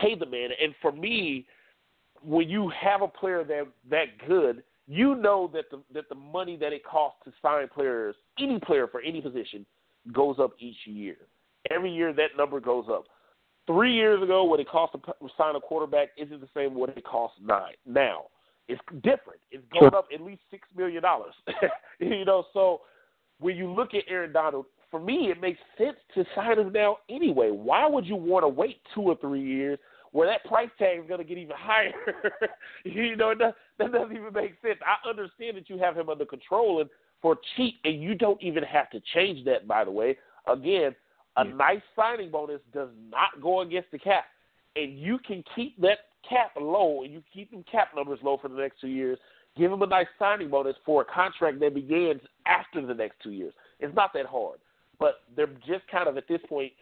Pay 0.00 0.14
the 0.14 0.26
man. 0.26 0.50
And 0.62 0.74
for 0.80 0.92
me, 0.92 1.46
when 2.22 2.48
you 2.48 2.70
have 2.80 3.02
a 3.02 3.08
player 3.08 3.44
that 3.44 3.66
that 3.90 4.06
good, 4.26 4.62
you 4.86 5.16
know 5.16 5.50
that 5.52 5.70
the 5.70 5.82
that 5.92 6.08
the 6.08 6.14
money 6.14 6.56
that 6.56 6.72
it 6.72 6.84
costs 6.84 7.18
to 7.24 7.32
sign 7.42 7.68
players, 7.68 8.14
any 8.38 8.58
player 8.60 8.86
for 8.86 9.00
any 9.00 9.20
position, 9.20 9.66
goes 10.12 10.36
up 10.38 10.52
each 10.58 10.86
year. 10.86 11.16
Every 11.70 11.92
year 11.92 12.12
that 12.12 12.36
number 12.36 12.60
goes 12.60 12.86
up. 12.90 13.04
Three 13.66 13.92
years 13.92 14.22
ago, 14.22 14.44
what 14.44 14.60
it 14.60 14.68
cost 14.68 14.94
to 14.94 15.28
sign 15.36 15.54
a 15.56 15.60
quarterback 15.60 16.08
isn't 16.16 16.40
the 16.40 16.48
same 16.56 16.74
what 16.74 16.90
it 16.90 17.04
costs 17.04 17.38
nine 17.42 17.74
now. 17.84 18.26
It's 18.66 18.80
different. 19.02 19.40
It's 19.50 19.64
going 19.72 19.90
Sure. 19.90 19.98
up 19.98 20.08
at 20.12 20.20
least 20.22 20.42
six 20.50 20.66
million 20.74 21.02
dollars. 21.02 21.34
you 21.98 22.24
know, 22.24 22.44
so 22.52 22.82
when 23.40 23.56
you 23.56 23.70
look 23.70 23.94
at 23.94 24.04
Aaron 24.08 24.32
Donald, 24.32 24.66
for 24.90 25.00
me, 25.00 25.30
it 25.30 25.40
makes 25.40 25.58
sense 25.76 25.96
to 26.14 26.24
sign 26.34 26.58
him 26.58 26.72
now 26.72 26.98
anyway. 27.08 27.50
Why 27.50 27.86
would 27.86 28.06
you 28.06 28.16
want 28.16 28.44
to 28.44 28.48
wait 28.48 28.80
two 28.94 29.02
or 29.02 29.16
three 29.16 29.42
years 29.44 29.78
where 30.12 30.26
that 30.26 30.44
price 30.44 30.70
tag 30.78 30.98
is 31.00 31.06
going 31.06 31.18
to 31.18 31.24
get 31.24 31.38
even 31.38 31.56
higher? 31.58 31.92
you 32.84 33.16
know, 33.16 33.34
that, 33.38 33.54
that 33.78 33.92
doesn't 33.92 34.16
even 34.16 34.32
make 34.32 34.54
sense. 34.62 34.78
I 34.84 35.08
understand 35.08 35.56
that 35.56 35.68
you 35.68 35.78
have 35.78 35.96
him 35.96 36.08
under 36.08 36.24
control 36.24 36.80
and 36.80 36.90
for 37.20 37.36
cheap, 37.56 37.74
and 37.84 38.00
you 38.00 38.14
don't 38.14 38.40
even 38.42 38.62
have 38.62 38.88
to 38.90 39.00
change 39.14 39.44
that. 39.44 39.66
By 39.66 39.84
the 39.84 39.90
way, 39.90 40.16
again, 40.46 40.94
A 41.36 41.44
Yeah. 41.44 41.52
nice 41.52 41.82
signing 41.94 42.30
bonus 42.30 42.60
does 42.72 42.88
not 43.10 43.40
go 43.40 43.60
against 43.60 43.90
the 43.92 43.98
cap, 43.98 44.24
and 44.76 44.98
you 44.98 45.18
can 45.18 45.44
keep 45.54 45.80
that 45.80 45.98
cap 46.28 46.52
low, 46.60 47.02
and 47.02 47.12
you 47.12 47.22
keep 47.32 47.50
them 47.50 47.62
cap 47.70 47.94
numbers 47.94 48.18
low 48.22 48.36
for 48.38 48.48
the 48.48 48.56
next 48.56 48.80
two 48.80 48.88
years. 48.88 49.18
Give 49.56 49.70
them 49.70 49.82
a 49.82 49.86
nice 49.86 50.06
signing 50.18 50.48
bonus 50.50 50.76
for 50.84 51.02
a 51.02 51.04
contract 51.04 51.58
that 51.60 51.74
begins 51.74 52.20
after 52.46 52.84
the 52.84 52.94
next 52.94 53.20
two 53.22 53.30
years. 53.32 53.52
It's 53.80 53.94
not 53.94 54.12
that 54.14 54.26
hard, 54.26 54.58
but 54.98 55.20
they're 55.36 55.46
just 55.66 55.86
kind 55.90 56.08
of 56.08 56.16
at 56.16 56.28
this 56.28 56.40
point 56.48 56.72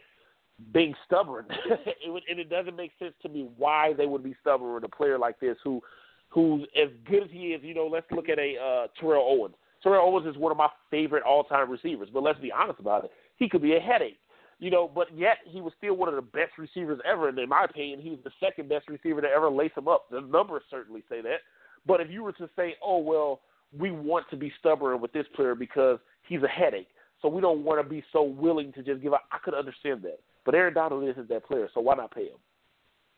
being 0.73 0.93
stubborn, 1.05 1.45
it 1.85 2.11
would, 2.11 2.23
and 2.29 2.39
it 2.39 2.49
doesn't 2.49 2.75
make 2.75 2.91
sense 2.97 3.13
to 3.21 3.29
me 3.29 3.47
why 3.57 3.93
they 3.93 4.05
would 4.05 4.23
be 4.23 4.35
stubborn 4.41 4.73
with 4.73 4.83
a 4.83 4.89
player 4.89 5.17
like 5.17 5.39
this 5.39 5.55
who, 5.63 5.81
who's 6.29 6.63
as 6.81 6.89
good 7.09 7.23
as 7.23 7.29
he 7.31 7.49
is. 7.49 7.63
You 7.63 7.75
know, 7.75 7.87
let's 7.87 8.07
look 8.11 8.29
at 8.29 8.39
a 8.39 8.55
uh, 8.57 8.87
Terrell 8.99 9.27
Owens. 9.27 9.55
Terrell 9.83 10.07
Owens 10.07 10.27
is 10.27 10.39
one 10.39 10.51
of 10.51 10.57
my 10.57 10.69
favorite 10.89 11.23
all-time 11.23 11.69
receivers, 11.69 12.09
but 12.11 12.23
let's 12.23 12.39
be 12.39 12.51
honest 12.51 12.79
about 12.79 13.05
it, 13.05 13.11
he 13.37 13.47
could 13.47 13.61
be 13.61 13.75
a 13.75 13.79
headache. 13.79 14.17
You 14.59 14.71
know, 14.71 14.89
but 14.93 15.15
yet 15.15 15.37
he 15.45 15.61
was 15.61 15.71
still 15.77 15.93
one 15.93 16.09
of 16.09 16.15
the 16.15 16.21
best 16.23 16.57
receivers 16.57 16.99
ever, 17.05 17.29
and 17.29 17.37
in 17.37 17.47
my 17.47 17.65
opinion, 17.65 18.01
he 18.01 18.09
was 18.09 18.19
the 18.23 18.31
second 18.39 18.69
best 18.69 18.89
receiver 18.89 19.21
to 19.21 19.27
ever 19.27 19.51
lace 19.51 19.71
him 19.77 19.87
up. 19.87 20.09
The 20.09 20.21
numbers 20.21 20.63
certainly 20.71 21.03
say 21.07 21.21
that. 21.21 21.41
But 21.85 22.01
if 22.01 22.09
you 22.09 22.23
were 22.23 22.31
to 22.33 22.49
say, 22.55 22.75
oh 22.83 22.97
well, 22.97 23.41
we 23.77 23.91
want 23.91 24.25
to 24.31 24.35
be 24.35 24.51
stubborn 24.59 24.99
with 24.99 25.13
this 25.13 25.27
player 25.35 25.53
because 25.53 25.99
he's 26.27 26.41
a 26.41 26.47
headache, 26.47 26.87
so 27.21 27.27
we 27.27 27.41
don't 27.41 27.63
want 27.63 27.83
to 27.83 27.89
be 27.89 28.03
so 28.13 28.23
willing 28.23 28.71
to 28.73 28.83
just 28.83 29.01
give 29.01 29.13
up, 29.13 29.23
I 29.31 29.37
could 29.43 29.53
understand 29.53 30.01
that. 30.03 30.19
But 30.45 30.55
Aaron 30.55 30.73
Donald 30.73 31.07
isn't 31.07 31.29
that 31.29 31.45
player, 31.45 31.69
so 31.73 31.81
why 31.81 31.95
not 31.95 32.13
pay 32.13 32.25
him? 32.25 32.37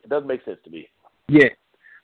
It 0.04 0.10
doesn't 0.10 0.28
make 0.28 0.43
sense 0.45 0.58
to 0.64 0.70
me. 0.70 0.88
Yeah. 1.28 1.50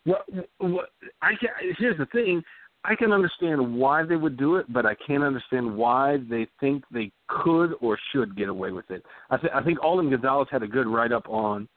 Well, 0.06 0.24
what, 0.60 0.90
I 1.22 1.32
can, 1.40 1.50
here's 1.78 1.98
the 1.98 2.06
thing. 2.08 2.44
I 2.84 2.94
can 2.94 3.12
understand 3.12 3.76
why 3.76 4.04
they 4.04 4.16
would 4.16 4.38
do 4.38 4.58
it, 4.58 4.72
but 4.72 4.86
I 4.86 4.96
can't 5.08 5.24
understand 5.24 5.76
why 5.76 6.18
they 6.30 6.48
think 6.60 6.84
they 6.92 7.12
could 7.28 7.74
or 7.82 7.98
should 8.12 8.38
get 8.38 8.50
away 8.50 8.72
with 8.72 8.92
it. 8.92 9.04
I, 9.32 9.38
th- 9.38 9.54
I 9.56 9.64
think 9.64 9.84
Alden 9.84 10.12
Gonzalez 10.12 10.48
had 10.52 10.62
a 10.62 10.68
good 10.68 10.86
write 10.86 11.12
up 11.12 11.28
on 11.28 11.68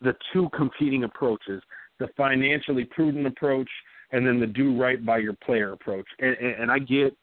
the 0.00 0.14
two 0.32 0.48
competing 0.56 1.04
approaches: 1.04 1.62
the 2.00 2.08
financially 2.16 2.84
prudent 2.84 3.26
approach 3.28 3.68
and 4.12 4.26
then 4.26 4.40
the 4.40 4.46
do 4.46 4.80
right 4.80 5.04
by 5.04 5.18
your 5.18 5.34
player 5.34 5.72
approach. 5.72 6.06
And, 6.18 6.36
and, 6.38 6.62
and 6.62 6.70
I 6.70 6.78
get, 6.78 7.16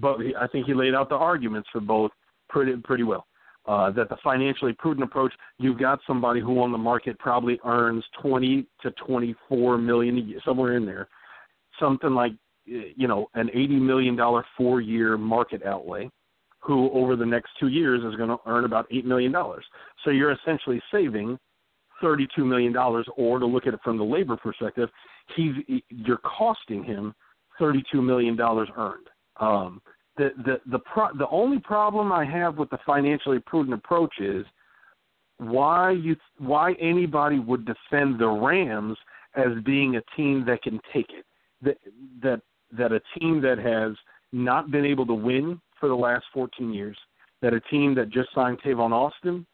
but 0.00 0.18
I 0.38 0.46
think 0.46 0.66
he 0.66 0.74
laid 0.74 0.94
out 0.94 1.08
the 1.08 1.16
arguments 1.16 1.68
for 1.72 1.80
both 1.80 2.10
pretty 2.48 2.76
pretty 2.76 3.02
well. 3.02 3.26
Uh, 3.66 3.90
that 3.90 4.08
the 4.08 4.16
financially 4.22 4.72
prudent 4.74 5.02
approach, 5.02 5.32
you've 5.58 5.78
got 5.78 5.98
somebody 6.06 6.40
who 6.40 6.62
on 6.62 6.70
the 6.70 6.78
market 6.78 7.18
probably 7.18 7.58
earns 7.64 8.04
20 8.22 8.64
to 8.80 8.92
24 8.92 9.76
million 9.76 10.18
a 10.18 10.20
year, 10.20 10.38
somewhere 10.44 10.76
in 10.76 10.86
there, 10.86 11.08
something 11.80 12.10
like 12.10 12.32
you 12.64 13.08
know 13.08 13.26
an 13.34 13.50
80 13.52 13.80
million 13.80 14.14
dollar 14.14 14.44
four 14.56 14.80
year 14.80 15.18
market 15.18 15.64
outlay, 15.64 16.08
who 16.60 16.90
over 16.92 17.16
the 17.16 17.26
next 17.26 17.50
two 17.58 17.68
years 17.68 18.02
is 18.04 18.16
going 18.16 18.28
to 18.28 18.38
earn 18.46 18.64
about 18.64 18.86
eight 18.92 19.04
million 19.04 19.32
dollars. 19.32 19.64
So 20.04 20.10
you're 20.10 20.32
essentially 20.32 20.80
saving 20.92 21.38
32 22.00 22.44
million 22.44 22.72
dollars, 22.72 23.06
or 23.16 23.38
to 23.38 23.46
look 23.46 23.66
at 23.66 23.74
it 23.74 23.80
from 23.82 23.98
the 23.98 24.04
labor 24.04 24.36
perspective, 24.36 24.88
he's 25.34 25.54
you're 25.88 26.18
costing 26.18 26.84
him 26.84 27.14
32 27.58 28.02
million 28.02 28.36
dollars 28.36 28.68
earned. 28.76 29.08
Um, 29.40 29.80
the 30.16 30.30
the 30.44 30.60
the 30.70 30.78
pro, 30.78 31.08
the 31.16 31.28
only 31.28 31.58
problem 31.58 32.12
I 32.12 32.24
have 32.24 32.56
with 32.56 32.70
the 32.70 32.78
financially 32.86 33.38
prudent 33.38 33.74
approach 33.74 34.14
is 34.18 34.46
why 35.38 35.90
you 35.90 36.16
why 36.38 36.72
anybody 36.80 37.38
would 37.38 37.66
defend 37.66 38.18
the 38.18 38.28
Rams 38.28 38.96
as 39.34 39.62
being 39.64 39.96
a 39.96 40.02
team 40.16 40.44
that 40.46 40.62
can 40.62 40.80
take 40.92 41.10
it 41.10 41.26
that 41.62 41.76
that 42.22 42.40
that 42.72 42.92
a 42.92 43.00
team 43.18 43.40
that 43.42 43.58
has 43.58 43.96
not 44.32 44.70
been 44.70 44.84
able 44.84 45.06
to 45.06 45.14
win 45.14 45.60
for 45.78 45.88
the 45.88 45.94
last 45.94 46.24
14 46.32 46.72
years 46.72 46.96
that 47.42 47.52
a 47.52 47.60
team 47.60 47.94
that 47.94 48.10
just 48.10 48.28
signed 48.34 48.58
Tavon 48.62 48.92
Austin 48.92 49.46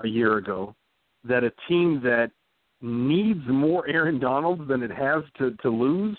a 0.00 0.08
year 0.08 0.36
ago 0.36 0.74
that 1.24 1.44
a 1.44 1.52
team 1.68 2.00
that 2.02 2.30
needs 2.82 3.40
more 3.46 3.86
Aaron 3.88 4.18
Donald 4.18 4.68
than 4.68 4.82
it 4.82 4.90
has 4.90 5.22
to 5.38 5.52
to 5.62 5.70
lose 5.70 6.18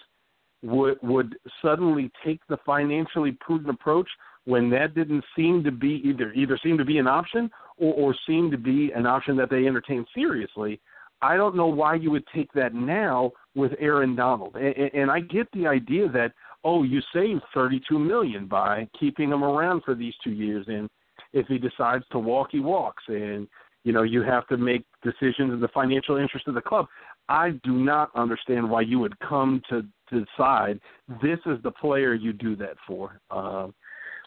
would 0.64 0.98
would 1.02 1.36
suddenly 1.62 2.12
take 2.24 2.42
the 2.48 2.58
financially 2.66 3.32
prudent 3.40 3.70
approach 3.70 4.08
when 4.46 4.70
that 4.70 4.96
didn't 4.96 5.24
seem 5.36 5.64
to 5.64 5.72
be 5.72 6.02
either 6.04 6.32
either 6.34 6.60
seem 6.62 6.78
to 6.78 6.86
be 6.86 6.98
an 6.98 7.08
option 7.08 7.50
or, 7.78 7.94
or 7.94 8.16
seem 8.28 8.52
to 8.52 8.58
be 8.58 8.92
an 8.96 9.06
option 9.06 9.36
that 9.38 9.50
they 9.50 9.68
entertain 9.68 10.06
seriously. 10.14 10.80
I 11.22 11.38
don't 11.38 11.56
know 11.56 11.68
why 11.68 11.96
you 11.96 12.10
would 12.12 12.26
take 12.34 12.52
that 12.54 12.74
now 12.74 13.32
with 13.54 13.74
Aaron 13.80 14.16
Donald, 14.16 14.56
and, 14.56 14.92
and 14.94 15.12
I 15.12 15.20
get 15.20 15.48
the 15.52 15.68
idea 15.68 16.10
that 16.10 16.34
oh, 16.64 16.84
you 16.84 17.02
saved 17.14 17.42
thirty-two 17.54 18.00
million 18.00 18.48
by 18.48 18.88
keeping 19.00 19.32
him 19.32 19.44
around 19.44 19.84
for 19.84 19.96
these 19.96 20.14
two 20.24 20.32
years, 20.32 20.66
and 20.68 20.90
if 21.34 21.48
he 21.48 21.58
decides 21.58 22.06
to 22.12 22.20
walk, 22.20 22.50
he 22.52 22.60
walks, 22.60 23.04
and 23.08 23.48
you 23.84 23.94
know 23.94 24.04
you 24.04 24.22
have 24.22 24.48
to 24.48 24.58
make 24.58 24.84
decisions 25.04 25.54
in 25.54 25.60
the 25.60 25.68
financial 25.70 26.18
interest 26.18 26.48
of 26.48 26.56
the 26.56 26.62
club. 26.62 26.88
I 27.30 27.52
do 27.64 27.72
not 27.72 28.10
understand 28.16 28.70
why 28.70 28.82
you 28.82 29.00
would 29.00 29.18
come 29.20 29.62
to 29.70 29.86
to 30.12 30.26
decide 30.26 30.80
this 31.22 31.40
is 31.46 31.58
the 31.64 31.72
player 31.72 32.14
you 32.14 32.34
do 32.34 32.56
that 32.58 32.76
for. 32.88 33.20
Um, 33.30 33.74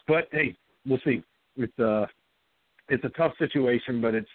but 0.07 0.27
hey, 0.31 0.55
we'll 0.85 0.99
see. 1.05 1.23
It's 1.57 1.79
uh 1.79 2.05
it's 2.89 3.03
a 3.03 3.09
tough 3.09 3.33
situation, 3.39 4.01
but 4.01 4.13
it's 4.13 4.29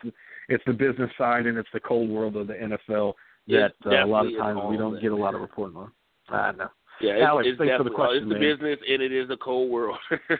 it's 0.48 0.64
the 0.66 0.72
business 0.72 1.10
side 1.16 1.46
and 1.46 1.56
it's 1.58 1.68
the 1.72 1.80
cold 1.80 2.10
world 2.10 2.36
of 2.36 2.46
the 2.46 2.54
NFL 2.54 3.14
that 3.48 3.72
uh, 3.86 4.04
a 4.04 4.06
lot 4.06 4.26
of 4.26 4.32
times 4.36 4.60
we 4.68 4.76
don't 4.76 5.00
get 5.00 5.12
a 5.12 5.16
lot 5.16 5.34
of 5.34 5.40
reporting 5.40 5.76
on. 5.76 5.92
I 6.28 6.52
know. 6.52 6.68
Yeah, 7.00 7.12
it's, 7.12 7.22
Alex, 7.24 7.48
it's 7.48 7.58
thanks 7.58 7.76
for 7.76 7.84
the 7.84 7.90
question, 7.90 8.24
It's 8.24 8.28
the 8.28 8.38
man. 8.38 8.40
business, 8.40 8.78
and 8.86 9.02
it 9.02 9.10
is 9.10 9.30
a 9.30 9.36
cold 9.36 9.70
world. 9.70 9.98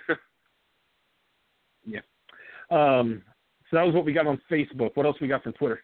Yeah. 1.84 2.00
Um, 2.70 3.22
so 3.70 3.76
that 3.76 3.86
was 3.86 3.94
what 3.94 4.04
we 4.04 4.12
got 4.12 4.26
on 4.26 4.40
Facebook. 4.50 4.90
What 4.94 5.06
else 5.06 5.16
we 5.20 5.28
got 5.28 5.42
from 5.42 5.52
Twitter? 5.54 5.80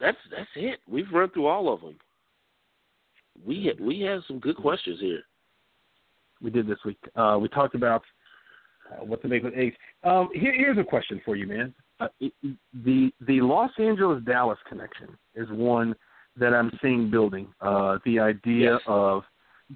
that's 0.00 0.16
that's 0.30 0.48
it. 0.54 0.78
We've 0.88 1.10
run 1.12 1.30
through 1.30 1.46
all 1.46 1.72
of 1.72 1.80
them. 1.80 1.96
We 3.46 3.66
had, 3.66 3.80
we 3.80 4.00
have 4.00 4.22
some 4.26 4.38
good 4.38 4.56
questions 4.56 4.98
here. 5.00 5.22
we 6.40 6.50
did 6.50 6.66
this 6.66 6.78
week. 6.84 6.98
Uh, 7.16 7.38
we 7.40 7.48
talked 7.48 7.74
about 7.74 8.02
uh, 8.90 9.04
what 9.04 9.20
to 9.22 9.28
make 9.28 9.42
with 9.42 9.54
eggs. 9.54 9.76
Um, 10.04 10.28
here, 10.34 10.52
here's 10.54 10.78
a 10.78 10.84
question 10.84 11.20
for 11.24 11.36
you, 11.36 11.46
man. 11.46 11.74
Uh, 12.00 12.08
it- 12.20 12.32
the 12.84 13.12
the 13.26 13.40
Los 13.40 13.70
Angeles 13.78 14.22
Dallas 14.24 14.58
connection 14.68 15.08
is 15.34 15.48
one 15.50 15.94
that 16.36 16.54
I'm 16.54 16.70
seeing 16.80 17.10
building. 17.10 17.48
Uh, 17.60 17.98
the 18.04 18.18
idea 18.20 18.72
Yes. 18.74 18.80
of 18.86 19.22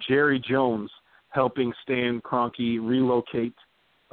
Jerry 0.08 0.38
Jones 0.40 0.90
helping 1.30 1.72
Stan 1.82 2.20
Kroenke 2.20 2.78
relocate 2.80 3.54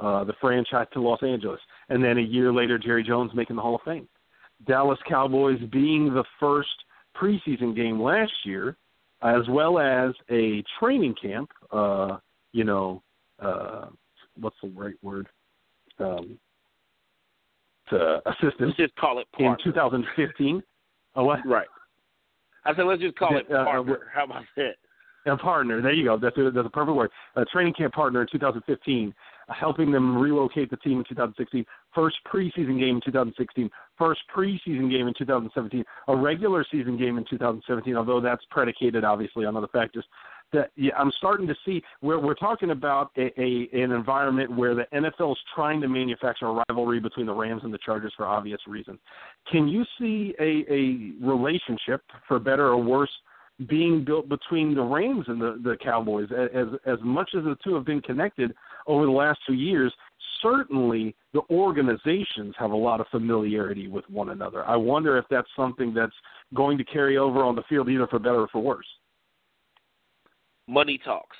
uh, 0.00 0.24
the 0.24 0.32
franchise 0.40 0.86
to 0.94 1.00
Los 1.00 1.22
Angeles, 1.22 1.60
and 1.90 2.02
then 2.02 2.18
a 2.18 2.22
year 2.22 2.52
later, 2.52 2.78
Jerry 2.78 3.04
Jones 3.04 3.30
making 3.34 3.56
the 3.56 3.62
Hall 3.62 3.74
of 3.76 3.82
Fame. 3.82 4.08
Dallas 4.66 4.98
Cowboys 5.08 5.60
being 5.70 6.12
the 6.12 6.24
first 6.40 6.74
preseason 7.16 7.76
game 7.76 8.00
last 8.02 8.32
year, 8.44 8.76
as 9.22 9.48
well 9.48 9.78
as 9.78 10.12
a 10.30 10.62
training 10.78 11.14
camp. 11.20 11.50
Uh, 11.70 12.18
you 12.52 12.64
know, 12.64 13.02
uh, 13.40 13.86
what's 14.38 14.56
the 14.62 14.68
right 14.70 14.94
word? 15.02 15.28
Um, 15.98 16.38
to 17.90 18.22
assistant 18.26 18.60
Let's 18.60 18.76
just 18.76 18.96
call 18.96 19.18
it 19.18 19.26
in 19.38 19.56
2015. 19.62 20.62
Oh, 21.16 21.24
what? 21.24 21.40
Right. 21.44 21.66
I 22.64 22.74
said 22.74 22.84
let's 22.84 23.02
just 23.02 23.16
call 23.16 23.36
it 23.36 23.46
Uh, 23.50 23.56
uh, 23.56 23.64
partner. 23.64 23.98
How 24.14 24.24
about 24.24 24.44
that? 24.56 24.76
A 25.26 25.36
partner. 25.36 25.82
There 25.82 25.92
you 25.92 26.04
go. 26.04 26.16
That's 26.16 26.36
a, 26.38 26.50
that's 26.50 26.66
a 26.66 26.70
perfect 26.70 26.96
word. 26.96 27.10
A 27.36 27.44
training 27.46 27.74
camp 27.74 27.92
partner 27.92 28.22
in 28.22 28.28
2015, 28.32 29.12
uh, 29.12 29.39
helping 29.58 29.90
them 29.90 30.16
relocate 30.16 30.70
the 30.70 30.76
team 30.78 30.98
in 30.98 31.04
2016. 31.08 31.64
First 31.94 32.16
preseason 32.32 32.78
game 32.78 32.96
in 32.96 33.02
2016. 33.04 33.70
First 33.98 34.20
preseason 34.34 34.90
game 34.90 35.08
in 35.08 35.14
2017. 35.18 35.84
A 36.08 36.16
regular 36.16 36.64
season 36.70 36.98
game 36.98 37.18
in 37.18 37.24
2017. 37.28 37.96
Although 37.96 38.20
that's 38.20 38.44
predicated 38.50 39.04
obviously 39.04 39.44
on 39.44 39.56
other 39.56 39.68
factors. 39.68 40.04
That 40.52 40.70
yeah, 40.74 40.92
I'm 40.98 41.12
starting 41.16 41.46
to 41.46 41.54
see 41.64 41.80
where 42.00 42.18
we're 42.18 42.34
talking 42.34 42.70
about 42.70 43.12
a, 43.16 43.30
a 43.40 43.68
an 43.72 43.92
environment 43.92 44.56
where 44.56 44.74
the 44.74 44.84
NFL 44.92 45.32
is 45.32 45.38
trying 45.54 45.80
to 45.80 45.88
manufacture 45.88 46.46
a 46.46 46.64
rivalry 46.68 46.98
between 46.98 47.26
the 47.26 47.34
Rams 47.34 47.62
and 47.62 47.72
the 47.72 47.78
Chargers 47.78 48.12
for 48.16 48.26
obvious 48.26 48.60
reasons. 48.66 48.98
Can 49.50 49.68
you 49.68 49.84
see 49.96 50.34
a, 50.40 50.64
a 50.68 51.24
relationship, 51.24 52.02
for 52.26 52.40
better 52.40 52.66
or 52.66 52.82
worse, 52.82 53.10
being 53.68 54.04
built 54.04 54.28
between 54.28 54.74
the 54.74 54.82
Rams 54.82 55.24
and 55.28 55.40
the, 55.40 55.60
the 55.62 55.76
Cowboys. 55.82 56.28
As 56.32 56.66
as 56.86 56.98
much 57.02 57.30
as 57.36 57.44
the 57.44 57.56
two 57.62 57.74
have 57.74 57.84
been 57.84 58.00
connected 58.00 58.54
over 58.86 59.04
the 59.04 59.10
last 59.10 59.40
two 59.46 59.54
years, 59.54 59.92
certainly 60.42 61.14
the 61.32 61.42
organizations 61.50 62.54
have 62.58 62.70
a 62.70 62.76
lot 62.76 63.00
of 63.00 63.06
familiarity 63.08 63.88
with 63.88 64.08
one 64.08 64.30
another. 64.30 64.64
I 64.64 64.76
wonder 64.76 65.18
if 65.18 65.26
that's 65.30 65.48
something 65.56 65.92
that's 65.92 66.14
going 66.54 66.78
to 66.78 66.84
carry 66.84 67.18
over 67.18 67.42
on 67.42 67.54
the 67.54 67.62
field, 67.68 67.88
either 67.88 68.06
for 68.06 68.18
better 68.18 68.40
or 68.42 68.48
for 68.48 68.62
worse. 68.62 68.86
Money 70.66 70.98
talks. 70.98 71.36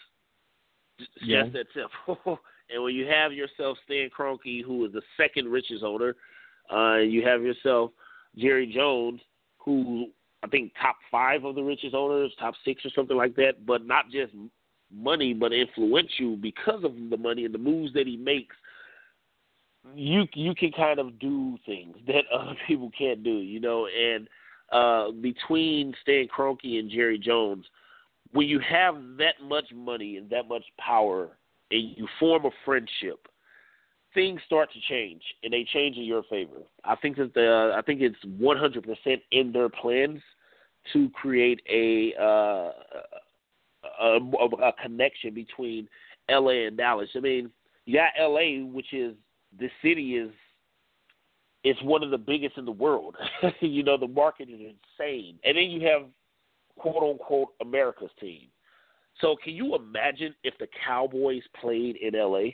It's 0.99 1.09
Yeah. 1.23 1.43
just 1.43 1.53
that 1.55 1.67
simple. 1.73 2.41
and 2.71 2.83
when 2.83 2.95
you 2.95 3.07
have 3.07 3.33
yourself 3.33 3.79
Stan 3.85 4.11
Kroenke, 4.11 4.63
who 4.63 4.85
is 4.85 4.93
the 4.93 5.03
second 5.17 5.49
richest 5.49 5.83
owner, 5.83 6.17
uh, 6.71 6.97
you 6.99 7.25
have 7.25 7.43
yourself 7.43 7.93
Jerry 8.37 8.67
Jones, 8.67 9.21
who 9.59 10.11
I 10.43 10.49
think 10.49 10.73
top 10.81 10.97
five 11.11 11.45
of 11.45 11.55
the 11.55 11.63
richest 11.63 11.95
owners, 11.95 12.33
top 12.39 12.55
six 12.65 12.85
or 12.85 12.91
something 12.95 13.17
like 13.17 13.37
that, 13.37 13.67
but 13.67 13.87
not 13.87 14.11
just 14.11 14.33
money, 14.93 15.35
but 15.35 15.53
influential 15.53 16.37
because 16.37 16.83
of 16.85 16.93
the 17.11 17.17
money 17.17 17.45
and 17.45 17.55
the 17.55 17.59
moves 17.59 17.93
that 17.95 18.07
he 18.07 18.17
makes. 18.17 18.57
you 19.95 20.25
you 20.35 20.55
can 20.55 20.73
kind 20.73 20.99
of 20.99 21.19
do 21.19 21.59
things 21.67 21.97
that 22.07 22.25
other 22.33 22.57
people 22.67 22.91
can't 22.97 23.23
do, 23.23 23.39
you 23.39 23.61
know. 23.61 23.87
And 23.87 24.29
uh, 24.73 25.13
between 25.21 25.95
Stan 26.03 26.29
Kroenke 26.29 26.79
and 26.79 26.91
Jerry 26.91 27.19
Jones, 27.19 27.67
when 28.33 28.47
you 28.47 28.61
have 28.61 28.95
that 29.19 29.35
much 29.43 29.67
money 29.75 30.17
and 30.17 30.31
that 30.31 30.49
much 30.49 30.65
power, 30.79 31.37
and 31.71 31.97
you 31.97 32.07
form 32.19 32.47
a 32.47 32.51
friendship, 32.65 33.29
things 34.15 34.41
start 34.47 34.71
to 34.73 34.81
change, 34.89 35.23
and 35.43 35.53
they 35.53 35.67
change 35.73 35.97
in 35.97 36.05
your 36.05 36.23
favor. 36.25 36.59
I 36.85 36.97
think 36.97 37.17
that 37.17 37.35
the 37.35 37.75
I 37.77 37.83
think 37.83 38.01
it's 38.01 38.17
100% 38.25 39.21
in 39.33 39.53
their 39.53 39.69
plans 39.69 40.21
to 40.93 41.11
create 41.11 41.61
a 41.69 42.15
uh, 42.21 42.71
a, 44.01 44.19
a 44.19 44.73
connection 44.83 45.35
between 45.35 45.89
LA 46.31 46.67
and 46.67 46.77
Dallas. 46.77 47.09
I 47.15 47.21
mean, 47.21 47.51
you 47.87 47.99
got 47.99 48.13
LA, 48.21 48.65
which 48.65 48.93
is 48.93 49.15
the 49.59 49.69
city 49.83 50.17
is 50.17 50.31
it's 51.63 51.83
one 51.83 52.03
of 52.03 52.11
the 52.11 52.19
biggest 52.19 52.57
in 52.57 52.65
the 52.65 52.73
world. 52.73 53.17
you 53.61 53.83
know, 53.83 53.97
the 53.97 54.09
market 54.09 54.49
is 54.49 54.61
insane. 54.61 55.39
And 55.45 55.57
then 55.57 55.65
you 55.65 55.87
have 55.87 56.03
quote 56.79 57.03
unquote 57.03 57.49
America's 57.61 58.11
team. 58.21 58.49
So 59.21 59.37
can 59.43 59.55
you 59.55 59.75
imagine 59.75 60.35
if 60.45 60.55
the 60.59 60.69
Cowboys 60.87 61.43
played 61.61 61.97
in 61.97 62.15
LA? 62.15 62.53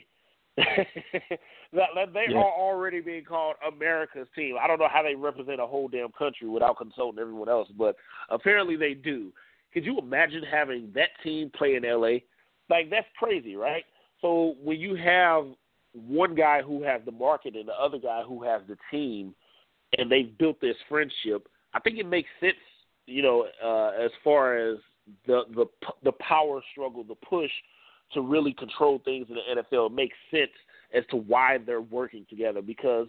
that, 1.73 2.13
they 2.13 2.25
yeah. 2.29 2.37
are 2.37 2.51
already 2.51 2.99
being 2.99 3.23
called 3.23 3.55
America's 3.67 4.27
team. 4.35 4.55
I 4.59 4.67
don't 4.67 4.79
know 4.79 4.87
how 4.91 5.03
they 5.03 5.13
represent 5.13 5.61
a 5.61 5.67
whole 5.67 5.87
damn 5.87 6.11
country 6.11 6.49
without 6.49 6.77
consulting 6.77 7.19
everyone 7.19 7.47
else, 7.47 7.69
but 7.77 7.95
apparently 8.29 8.75
they 8.75 8.95
do. 8.95 9.31
Could 9.73 9.85
you 9.85 9.99
imagine 9.99 10.41
having 10.49 10.91
that 10.95 11.09
team 11.23 11.51
play 11.55 11.75
in 11.75 11.83
LA? 11.83 12.19
Like 12.69 12.89
that's 12.89 13.07
crazy, 13.19 13.55
right? 13.55 13.83
So 14.21 14.55
when 14.63 14.79
you 14.79 14.95
have 14.95 15.45
one 15.93 16.33
guy 16.33 16.61
who 16.63 16.83
has 16.83 17.01
the 17.05 17.11
market 17.11 17.55
and 17.55 17.67
the 17.67 17.73
other 17.73 17.99
guy 17.99 18.23
who 18.23 18.43
has 18.43 18.61
the 18.67 18.77
team, 18.89 19.35
and 19.97 20.11
they've 20.11 20.37
built 20.37 20.59
this 20.59 20.75
friendship, 20.89 21.47
I 21.73 21.79
think 21.79 21.99
it 21.99 22.07
makes 22.07 22.29
sense. 22.39 22.55
You 23.05 23.21
know, 23.21 23.45
uh, 23.63 24.03
as 24.03 24.11
far 24.23 24.57
as 24.57 24.77
the 25.27 25.43
the 25.55 25.65
the 26.03 26.11
power 26.13 26.61
struggle, 26.71 27.03
the 27.03 27.15
push 27.15 27.51
to 28.13 28.21
really 28.21 28.53
control 28.53 29.01
things 29.03 29.27
in 29.29 29.35
the 29.35 29.61
NFL, 29.61 29.93
makes 29.93 30.15
sense 30.31 30.51
as 30.93 31.03
to 31.11 31.17
why 31.17 31.57
they're 31.65 31.81
working 31.81 32.25
together 32.29 32.61
because 32.61 33.07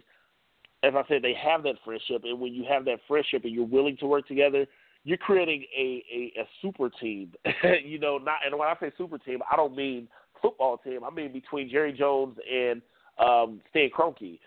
as 0.83 0.93
I 0.95 1.03
said, 1.07 1.21
they 1.21 1.33
have 1.33 1.63
that 1.63 1.75
friendship, 1.83 2.23
and 2.23 2.39
when 2.39 2.53
you 2.53 2.63
have 2.69 2.85
that 2.85 2.99
friendship 3.07 3.43
and 3.43 3.53
you're 3.53 3.65
willing 3.65 3.97
to 3.97 4.05
work 4.05 4.27
together, 4.27 4.65
you're 5.03 5.17
creating 5.17 5.65
a 5.77 6.03
a, 6.13 6.41
a 6.41 6.47
super 6.61 6.89
team. 6.89 7.33
you 7.85 7.99
know, 7.99 8.17
not 8.17 8.37
and 8.45 8.57
when 8.57 8.67
I 8.67 8.75
say 8.79 8.91
super 8.97 9.17
team, 9.17 9.39
I 9.51 9.55
don't 9.55 9.75
mean 9.75 10.07
football 10.41 10.77
team. 10.77 11.03
I 11.03 11.09
mean 11.09 11.33
between 11.33 11.69
Jerry 11.69 11.93
Jones 11.93 12.37
and 12.51 12.81
um, 13.19 13.61
Stan 13.69 13.89
Kroenke. 13.89 14.39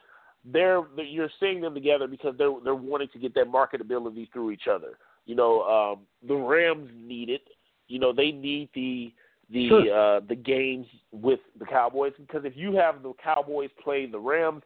They're, 0.45 0.83
they're 0.97 1.05
you're 1.05 1.31
seeing 1.39 1.61
them 1.61 1.75
together 1.75 2.07
because 2.07 2.35
they're 2.39 2.53
they're 2.65 2.75
wanting 2.75 3.09
to 3.13 3.19
get 3.19 3.35
that 3.35 3.47
marketability 3.47 4.33
through 4.33 4.51
each 4.51 4.67
other. 4.73 4.99
You 5.27 5.37
know, 5.37 5.63
um, 5.63 6.07
the 6.27 6.35
Rams 6.35 6.91
need 6.97 7.29
it. 7.29 7.43
You 7.89 7.99
know, 7.99 8.13
they 8.13 8.33
need 8.33 8.71
the 8.75 9.13
the 9.53 9.69
sure. 9.69 10.17
uh, 10.17 10.21
the 10.29 10.35
games 10.35 10.87
with 11.13 11.41
the 11.59 11.67
Cowboys 11.67 12.13
because 12.19 12.45
if 12.45 12.57
you 12.57 12.75
have 12.77 13.03
the 13.03 13.13
Cowboys 13.23 13.71
playing 13.83 14.11
the 14.11 14.19
Rams, 14.19 14.63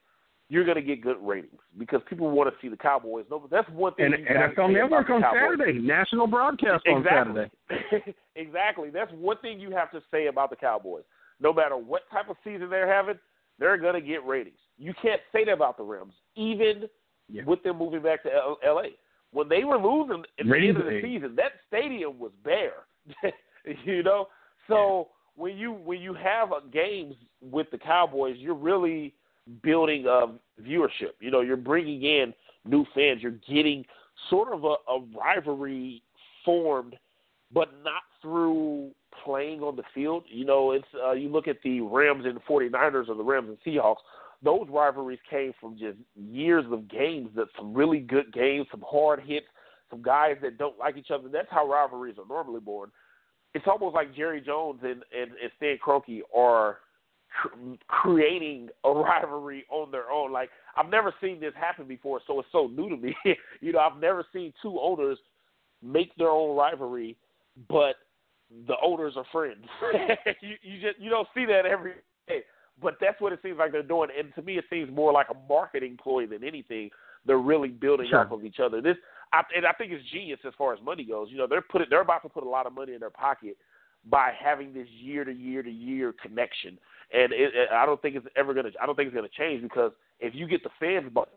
you're 0.49 0.65
going 0.65 0.77
to 0.77 0.83
get 0.83 1.03
good 1.03 1.17
ratings 1.21 1.59
because 1.77 2.01
people 2.09 2.31
want 2.31 2.49
to 2.49 2.57
see 2.63 2.69
the 2.69 2.77
Cowboys. 2.77 3.25
No, 3.31 3.47
that's 3.51 3.69
one 3.71 3.95
thing. 3.95 4.15
And 4.15 4.27
NFL 4.27 4.73
Network 4.73 5.11
on 5.11 5.23
Saturday, 5.23 5.79
national 5.81 6.29
broadcast 6.29 6.85
exactly. 6.87 7.43
on 7.43 7.51
Saturday. 7.69 8.15
exactly. 8.37 8.91
That's 8.91 9.11
one 9.13 9.39
thing 9.39 9.59
you 9.59 9.73
have 9.73 9.91
to 9.91 10.01
say 10.11 10.29
about 10.29 10.51
the 10.51 10.57
Cowboys. 10.57 11.03
No 11.41 11.53
matter 11.53 11.77
what 11.77 12.03
type 12.11 12.31
of 12.31 12.37
season 12.45 12.71
they're 12.71 12.93
having, 12.93 13.19
they're 13.59 13.77
going 13.77 13.95
to 13.95 14.01
get 14.01 14.25
ratings. 14.25 14.59
You 14.79 14.95
can't 15.03 15.21
say 15.33 15.45
that 15.45 15.53
about 15.53 15.77
the 15.77 15.83
Rams, 15.83 16.15
even 16.37 16.85
yeah. 17.31 17.43
with 17.45 17.63
them 17.63 17.79
moving 17.79 18.03
back 18.03 18.23
to 18.23 18.33
L- 18.33 18.59
L.A. 18.65 18.91
When 19.33 19.49
they 19.49 19.65
were 19.65 19.79
losing 19.79 20.23
at 20.39 20.47
ratings 20.47 20.77
the 20.77 20.85
end 20.85 20.89
of 20.89 21.03
the 21.03 21.03
season, 21.03 21.37
that 21.37 21.53
stadium 21.67 22.19
was 22.19 22.31
bare. 22.45 22.87
you 23.85 24.03
know, 24.03 24.29
so 24.69 25.09
when 25.37 25.57
you 25.57 25.73
when 25.73 26.01
you 26.01 26.15
have 26.15 26.51
games 26.73 27.15
with 27.41 27.71
the 27.71 27.79
Cowboys, 27.79 28.37
you're 28.39 28.55
really 28.55 29.15
building 29.63 30.07
a 30.07 30.27
viewership. 30.63 31.13
You 31.21 31.31
know, 31.31 31.41
you're 31.41 31.57
bringing 31.57 32.03
in 32.03 32.35
new 32.65 32.85
fans. 32.95 33.23
You're 33.23 33.39
getting 33.49 33.85
sort 34.31 34.53
of 34.53 34.65
a, 34.65 34.77
a 34.91 35.05
rivalry 35.17 36.03
formed, 36.45 36.97
but 37.53 37.69
not 37.85 38.03
through 38.23 38.91
playing 39.25 39.61
on 39.61 39.77
the 39.77 39.83
field. 39.95 40.25
You 40.29 40.45
know, 40.45 40.73
it's 40.73 40.87
uh, 41.05 41.13
you 41.13 41.29
look 41.29 41.49
at 41.49 41.59
the 41.63 41.81
Rams 41.81 42.25
and 42.27 42.39
49ers 42.49 43.09
or 43.09 43.15
the 43.15 43.25
Rams 43.25 43.49
and 43.49 43.59
Seahawks. 43.65 43.97
Those 44.43 44.67
rivalries 44.69 45.19
came 45.31 45.53
from 45.61 45.79
just 45.79 45.97
years 46.15 46.65
of 46.71 46.89
games, 46.89 47.31
that 47.37 47.47
some 47.57 47.73
really 47.73 48.01
good 48.01 48.33
games, 48.33 48.67
some 48.71 48.85
hard 48.87 49.21
hits, 49.25 49.47
some 49.91 50.03
guys 50.03 50.37
that 50.43 50.59
don't 50.59 50.79
like 50.79 50.97
each 50.97 51.11
other. 51.11 51.29
That's 51.29 51.49
how 51.51 51.67
rivalries 51.67 52.17
are 52.19 52.29
normally 52.29 52.61
born. 52.61 52.91
It's 53.55 53.67
almost 53.67 53.95
like 53.95 54.15
Jerry 54.15 54.41
Jones 54.41 54.81
and 54.83 55.03
and, 55.15 55.31
and 55.43 55.51
Stan 55.57 55.79
Kroenke 55.85 56.21
are 56.37 56.79
cr- 57.31 57.75
creating 57.89 58.69
a 58.85 58.91
rivalry 58.91 59.65
on 59.71 59.91
their 59.91 60.11
own. 60.11 60.33
Like 60.33 60.51
I've 60.77 60.91
never 60.91 61.15
seen 61.21 61.41
this 61.41 61.53
happen 61.59 61.87
before, 61.87 62.21
so 62.27 62.41
it's 62.41 62.49
so 62.53 62.67
new 62.67 62.89
to 62.89 62.97
me. 62.97 63.15
you 63.61 63.73
know, 63.73 63.79
I've 63.79 64.01
never 64.01 64.25
seen 64.33 64.53
two 64.63 64.79
owners 64.81 65.19
make 65.83 66.15
their 66.17 66.31
own 66.31 66.57
rivalry, 66.57 67.17
but 67.69 67.97
the 68.67 68.75
owners 68.83 69.15
are 69.17 69.27
friends. 69.33 69.65
you, 70.41 70.55
you 70.63 70.81
just 70.81 71.01
you 71.01 71.11
don't 71.11 71.29
see 71.35 71.47
that 71.47 71.67
every 71.67 71.95
day, 72.29 72.41
but 72.81 72.97
that's 73.01 73.21
what 73.21 73.33
it 73.33 73.41
seems 73.43 73.59
like 73.59 73.73
they're 73.73 73.83
doing. 73.83 74.11
And 74.17 74.35
to 74.35 74.43
me, 74.43 74.59
it 74.59 74.65
seems 74.71 74.91
more 74.95 75.13
like 75.13 75.29
a 75.31 75.49
marketing 75.49 75.99
ploy 76.03 76.27
than 76.27 76.45
anything. 76.45 76.91
They're 77.25 77.39
really 77.39 77.69
building 77.69 78.09
sure. 78.11 78.21
off 78.21 78.33
of 78.33 78.45
each 78.45 78.61
other. 78.63 78.81
This, 78.81 78.97
I, 79.33 79.43
and 79.57 79.67
I 79.67 79.73
think 79.73 79.93
it's 79.93 80.05
genius 80.11 80.41
as 80.47 80.55
far 80.57 80.73
as 80.73 80.81
money 80.83 81.05
goes. 81.05 81.29
You 81.31 81.39
know, 81.39 81.47
they're 81.47 81.63
putting 81.63 81.89
they're 81.91 82.01
about 82.01 82.23
to 82.23 82.29
put 82.29 82.45
a 82.45 82.49
lot 82.49 82.67
of 82.67 82.73
money 82.73 82.95
in 82.95 83.01
their 83.01 83.11
pocket 83.11 83.57
by 84.09 84.33
having 84.39 84.73
this 84.73 84.89
year 84.89 85.25
to 85.25 85.33
year 85.33 85.63
to 85.63 85.71
year 85.71 86.15
connection. 86.21 86.79
And 87.13 87.33
it, 87.33 87.55
it, 87.55 87.69
I 87.73 87.87
don't 87.87 88.01
think 88.01 88.17
it's 88.17 88.27
ever 88.37 88.55
gonna. 88.55 88.71
I 88.81 88.87
don't 88.87 88.95
think 88.95 89.09
it's 89.09 89.17
gonna 89.17 89.29
change 89.37 89.63
because 89.63 89.93
if 90.21 90.35
you 90.35 90.47
get 90.47 90.63
the 90.63 90.71
fans 90.81 91.11
but 91.13 91.31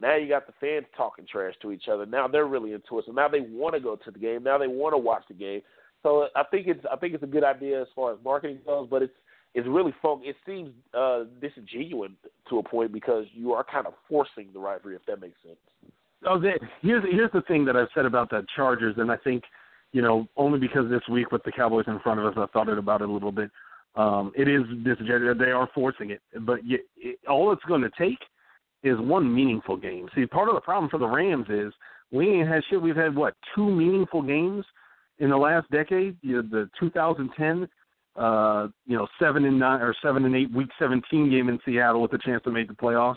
now 0.00 0.16
you 0.16 0.28
got 0.28 0.46
the 0.46 0.52
fans 0.60 0.86
talking 0.96 1.26
trash 1.30 1.54
to 1.62 1.72
each 1.72 1.88
other. 1.90 2.06
Now 2.06 2.28
they're 2.28 2.46
really 2.46 2.72
into 2.72 2.98
it. 2.98 3.04
So 3.06 3.12
now 3.12 3.28
they 3.28 3.40
want 3.40 3.74
to 3.74 3.80
go 3.80 3.96
to 3.96 4.10
the 4.10 4.18
game. 4.18 4.44
Now 4.44 4.58
they 4.58 4.68
want 4.68 4.94
to 4.94 4.98
watch 4.98 5.24
the 5.28 5.34
game. 5.34 5.60
So 6.02 6.28
I 6.36 6.44
think 6.44 6.68
it's 6.68 6.84
I 6.90 6.96
think 6.96 7.14
it's 7.14 7.24
a 7.24 7.26
good 7.28 7.44
idea 7.44 7.82
as 7.82 7.88
far 7.94 8.12
as 8.12 8.18
marketing 8.24 8.60
goes, 8.64 8.88
but 8.90 9.02
it's 9.02 9.14
it's 9.54 9.66
really 9.66 9.94
fun. 10.00 10.20
It 10.22 10.36
seems 10.46 10.70
uh, 10.94 11.24
disingenuous 11.40 12.12
to 12.50 12.58
a 12.58 12.62
point 12.62 12.92
because 12.92 13.24
you 13.32 13.52
are 13.52 13.64
kind 13.64 13.86
of 13.86 13.94
forcing 14.08 14.48
the 14.52 14.60
rivalry, 14.60 14.94
if 14.94 15.04
that 15.06 15.20
makes 15.20 15.40
sense. 15.42 15.58
Oh, 16.26 16.38
the, 16.38 16.52
here's 16.82 17.04
here's 17.10 17.32
the 17.32 17.42
thing 17.42 17.64
that 17.66 17.76
I've 17.76 17.88
said 17.94 18.04
about 18.04 18.30
the 18.30 18.44
Chargers, 18.56 18.96
and 18.98 19.10
I 19.10 19.16
think 19.18 19.44
you 19.92 20.02
know 20.02 20.26
only 20.36 20.58
because 20.58 20.90
this 20.90 21.02
week 21.10 21.30
with 21.32 21.42
the 21.44 21.52
Cowboys 21.52 21.84
in 21.86 22.00
front 22.00 22.20
of 22.20 22.26
us, 22.26 22.34
I 22.36 22.46
thought 22.52 22.68
about 22.68 23.02
it 23.02 23.08
a 23.08 23.12
little 23.12 23.32
bit. 23.32 23.50
Um, 23.94 24.32
it 24.36 24.48
is 24.48 24.62
disingenuous. 24.84 25.38
They 25.38 25.50
are 25.50 25.68
forcing 25.74 26.10
it, 26.10 26.20
but 26.40 26.64
you, 26.64 26.78
it, 26.96 27.18
all 27.28 27.52
it's 27.52 27.64
going 27.64 27.82
to 27.82 27.90
take 27.98 28.18
is 28.82 28.96
one 28.98 29.32
meaningful 29.32 29.76
game. 29.76 30.08
See, 30.14 30.26
part 30.26 30.48
of 30.48 30.54
the 30.54 30.60
problem 30.60 30.90
for 30.90 30.98
the 30.98 31.06
Rams 31.06 31.46
is 31.48 31.72
we 32.12 32.28
ain't 32.28 32.48
had 32.48 32.62
shit. 32.68 32.80
We've 32.80 32.96
had 32.96 33.14
what 33.14 33.34
two 33.54 33.68
meaningful 33.68 34.22
games 34.22 34.64
in 35.18 35.30
the 35.30 35.36
last 35.36 35.70
decade. 35.70 36.16
You 36.22 36.36
know, 36.36 36.42
the 36.42 36.70
2010, 36.80 37.68
uh, 38.16 38.68
you 38.86 38.96
know, 38.96 39.06
seven 39.20 39.44
and 39.44 39.58
nine 39.58 39.80
or 39.80 39.94
seven 40.02 40.24
and 40.24 40.34
eight 40.34 40.52
week 40.52 40.68
17 40.78 41.30
game 41.30 41.48
in 41.48 41.58
Seattle 41.64 42.02
with 42.02 42.12
a 42.12 42.18
chance 42.18 42.42
to 42.44 42.50
make 42.50 42.68
the 42.68 42.74
playoffs, 42.74 43.16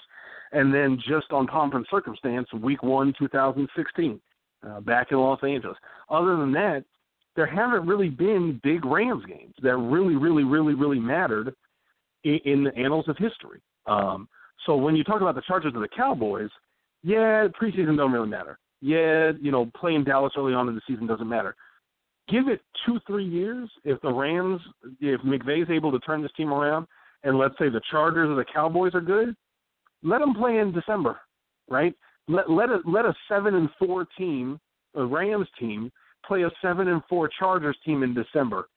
and 0.51 0.73
then 0.73 0.97
just 1.07 1.31
on 1.31 1.47
and 1.51 1.85
circumstance, 1.89 2.47
week 2.53 2.83
one 2.83 3.13
2016, 3.17 4.19
uh, 4.67 4.79
back 4.81 5.07
in 5.11 5.17
Los 5.17 5.39
Angeles. 5.43 5.77
Other 6.09 6.37
than 6.37 6.51
that, 6.53 6.83
there 7.35 7.45
haven't 7.45 7.87
really 7.87 8.09
been 8.09 8.59
big 8.63 8.85
Rams 8.85 9.23
games 9.25 9.53
that 9.61 9.77
really, 9.77 10.15
really, 10.15 10.43
really, 10.43 10.73
really 10.73 10.99
mattered 10.99 11.53
in, 12.23 12.39
in 12.45 12.63
the 12.63 12.75
annals 12.75 13.07
of 13.07 13.17
history. 13.17 13.61
Um, 13.85 14.27
so 14.65 14.75
when 14.75 14.95
you 14.95 15.03
talk 15.03 15.21
about 15.21 15.35
the 15.35 15.41
Chargers 15.47 15.73
and 15.73 15.83
the 15.83 15.89
Cowboys, 15.89 16.49
yeah, 17.03 17.47
preseason 17.59 17.97
don't 17.97 18.11
really 18.11 18.29
matter. 18.29 18.59
Yeah, 18.81 19.31
you 19.39 19.51
know, 19.51 19.71
playing 19.79 20.03
Dallas 20.03 20.33
early 20.37 20.53
on 20.53 20.67
in 20.67 20.75
the 20.75 20.81
season 20.87 21.07
doesn't 21.07 21.29
matter 21.29 21.55
give 22.31 22.47
it 22.47 22.61
two, 22.85 22.99
three 23.05 23.25
years. 23.25 23.69
If 23.83 24.01
the 24.01 24.11
Rams, 24.11 24.61
if 24.99 25.21
McVay's 25.21 25.69
able 25.69 25.91
to 25.91 25.99
turn 25.99 26.21
this 26.21 26.31
team 26.37 26.53
around, 26.53 26.87
and 27.23 27.37
let's 27.37 27.55
say 27.59 27.69
the 27.69 27.81
Chargers 27.91 28.29
or 28.29 28.35
the 28.35 28.45
Cowboys 28.45 28.95
are 28.95 29.01
good, 29.01 29.35
let 30.03 30.19
them 30.19 30.33
play 30.33 30.57
in 30.57 30.71
December, 30.71 31.19
right? 31.69 31.93
Let 32.27 32.49
let 32.49 32.69
a 32.69 32.79
let 32.85 33.05
a 33.05 33.13
seven 33.27 33.55
and 33.55 33.69
four 33.79 34.05
team, 34.17 34.59
a 34.95 35.05
Rams 35.05 35.47
team, 35.59 35.91
play 36.25 36.43
a 36.43 36.51
seven 36.61 36.87
and 36.87 37.01
four 37.09 37.29
Chargers 37.39 37.77
team 37.85 38.03
in 38.03 38.13
December, 38.13 38.67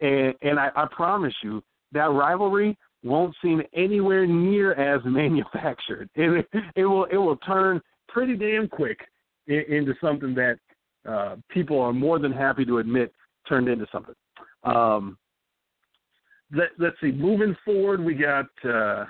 and 0.00 0.34
and 0.42 0.58
I, 0.58 0.70
I 0.74 0.86
promise 0.90 1.34
you 1.42 1.62
that 1.92 2.10
rivalry 2.10 2.76
won't 3.02 3.34
seem 3.42 3.62
anywhere 3.74 4.26
near 4.26 4.72
as 4.72 5.00
manufactured. 5.06 6.08
It 6.14 6.46
it 6.76 6.84
will 6.84 7.04
it 7.04 7.16
will 7.16 7.36
turn 7.38 7.80
pretty 8.08 8.36
damn 8.36 8.68
quick 8.68 8.98
into 9.46 9.94
something 10.00 10.34
that 10.34 10.58
uh, 11.08 11.36
people 11.50 11.80
are 11.80 11.92
more 11.92 12.18
than 12.18 12.32
happy 12.32 12.64
to 12.64 12.78
admit 12.78 13.12
turned 13.48 13.68
into 13.68 13.86
something. 13.90 14.14
Um, 14.64 15.16
let, 16.52 16.68
us 16.80 16.94
see. 17.00 17.12
Moving 17.12 17.56
forward, 17.64 18.04
we 18.04 18.14
got 18.14 18.46
uh, 18.64 19.04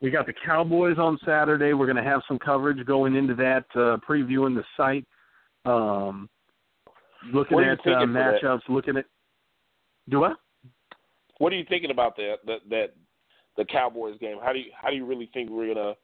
we 0.00 0.10
got 0.10 0.26
the 0.26 0.34
Cowboys 0.44 0.98
on 0.98 1.18
Saturday. 1.24 1.72
We're 1.72 1.86
going 1.86 2.02
to 2.02 2.08
have 2.08 2.20
some 2.28 2.38
coverage 2.38 2.84
going 2.86 3.14
into 3.14 3.34
that, 3.36 3.64
uh, 3.74 3.96
previewing 4.08 4.54
the 4.54 4.64
site, 4.76 5.06
um, 5.64 6.28
looking 7.32 7.60
at 7.60 7.80
uh, 7.80 8.04
matchups, 8.04 8.60
looking 8.68 8.96
at. 8.96 9.06
Do 10.08 10.20
what? 10.20 10.36
What 11.38 11.52
are 11.52 11.56
you 11.56 11.64
thinking 11.68 11.90
about 11.90 12.16
that 12.16 12.36
that 12.46 12.58
that 12.70 12.86
the 13.56 13.64
Cowboys 13.64 14.18
game? 14.20 14.36
How 14.42 14.52
do 14.52 14.58
you 14.58 14.70
how 14.80 14.90
do 14.90 14.96
you 14.96 15.04
really 15.04 15.28
think 15.34 15.50
we're 15.50 15.74
gonna 15.74 15.94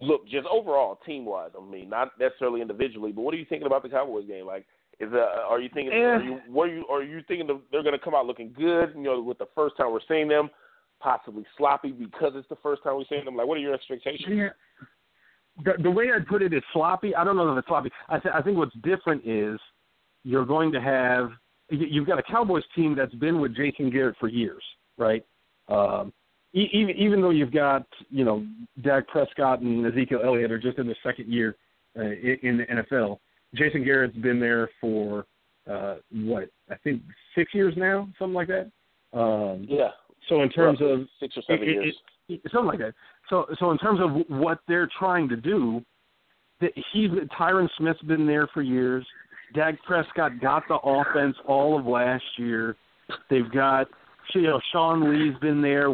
look 0.00 0.28
just 0.28 0.46
overall 0.46 0.98
team 1.06 1.24
wise? 1.24 1.50
I 1.58 1.64
mean, 1.64 1.88
not 1.88 2.12
necessarily 2.18 2.60
individually, 2.60 3.12
but 3.12 3.22
what 3.22 3.34
are 3.34 3.38
you 3.38 3.46
thinking 3.48 3.66
about 3.66 3.82
the 3.82 3.88
Cowboys 3.88 4.26
game? 4.26 4.46
Like, 4.46 4.66
is 4.98 5.08
uh, 5.12 5.48
are 5.48 5.60
you 5.60 5.70
thinking? 5.72 5.94
Are 5.94 6.22
you 6.22 6.40
what 6.48 6.68
are 6.68 6.74
you 6.74 6.86
are 6.88 7.02
you 7.02 7.22
thinking 7.26 7.46
they're 7.46 7.82
going 7.82 7.98
to 7.98 8.04
come 8.04 8.14
out 8.14 8.26
looking 8.26 8.52
good? 8.52 8.92
You 8.94 9.02
know, 9.02 9.22
with 9.22 9.38
the 9.38 9.48
first 9.54 9.76
time 9.76 9.92
we're 9.92 10.00
seeing 10.06 10.28
them, 10.28 10.50
possibly 11.00 11.44
sloppy 11.56 11.92
because 11.92 12.32
it's 12.34 12.48
the 12.48 12.56
first 12.62 12.82
time 12.82 12.96
we're 12.96 13.04
seeing 13.08 13.24
them. 13.24 13.36
Like, 13.36 13.46
what 13.46 13.56
are 13.56 13.60
your 13.60 13.74
expectations? 13.74 14.28
Yeah. 14.28 14.48
The, 15.64 15.82
the 15.82 15.90
way 15.90 16.10
I'd 16.14 16.26
put 16.26 16.42
it 16.42 16.52
is 16.52 16.62
sloppy. 16.72 17.14
I 17.14 17.24
don't 17.24 17.36
know 17.36 17.50
if 17.52 17.58
it's 17.58 17.68
sloppy. 17.68 17.90
I, 18.08 18.18
th- 18.18 18.34
I 18.34 18.40
think 18.40 18.56
what's 18.56 18.74
different 18.82 19.26
is 19.26 19.58
you're 20.22 20.46
going 20.46 20.72
to 20.72 20.80
have 20.80 21.30
you've 21.70 22.06
got 22.06 22.18
a 22.18 22.22
Cowboys 22.22 22.64
team 22.74 22.94
that's 22.96 23.14
been 23.14 23.40
with 23.40 23.56
Jason 23.56 23.90
Garrett 23.90 24.16
for 24.18 24.28
years, 24.28 24.62
right? 24.98 25.24
Um, 25.68 26.12
even 26.52 26.96
even 26.96 27.20
though 27.20 27.30
you've 27.30 27.52
got 27.52 27.86
you 28.10 28.24
know 28.24 28.44
Dak 28.82 29.06
Prescott 29.08 29.60
and 29.60 29.86
Ezekiel 29.86 30.20
Elliott 30.24 30.50
are 30.50 30.58
just 30.58 30.78
in 30.78 30.86
the 30.86 30.96
second 31.02 31.32
year 31.32 31.56
uh, 31.96 32.02
in 32.02 32.58
the 32.58 32.66
NFL, 32.66 33.18
Jason 33.54 33.84
Garrett's 33.84 34.16
been 34.16 34.40
there 34.40 34.68
for 34.80 35.26
uh, 35.70 35.96
what 36.12 36.50
I 36.68 36.74
think 36.82 37.02
six 37.36 37.54
years 37.54 37.74
now, 37.76 38.08
something 38.18 38.34
like 38.34 38.48
that. 38.48 38.70
Um, 39.12 39.66
yeah. 39.68 39.90
So 40.28 40.42
in 40.42 40.50
terms 40.50 40.78
of 40.80 41.06
six 41.18 41.36
or 41.36 41.42
seven 41.48 41.68
it, 41.68 41.72
years, 41.72 41.96
it, 42.28 42.40
it, 42.44 42.52
something 42.52 42.68
like 42.68 42.78
that. 42.78 42.94
So 43.28 43.46
so 43.58 43.70
in 43.70 43.78
terms 43.78 44.00
of 44.00 44.24
what 44.28 44.60
they're 44.68 44.88
trying 44.98 45.28
to 45.28 45.36
do, 45.36 45.82
that 46.60 46.72
he's 46.92 47.10
Tyron 47.38 47.68
Smith's 47.78 48.02
been 48.02 48.26
there 48.26 48.48
for 48.52 48.62
years. 48.62 49.06
Dak 49.54 49.82
Prescott 49.84 50.40
got 50.40 50.62
the 50.68 50.76
offense 50.76 51.36
all 51.46 51.78
of 51.78 51.86
last 51.86 52.24
year. 52.38 52.76
They've 53.28 53.50
got 53.50 53.88
you 54.34 54.42
know 54.42 54.60
Sean 54.72 55.10
Lee's 55.10 55.36
been 55.40 55.60
there. 55.60 55.88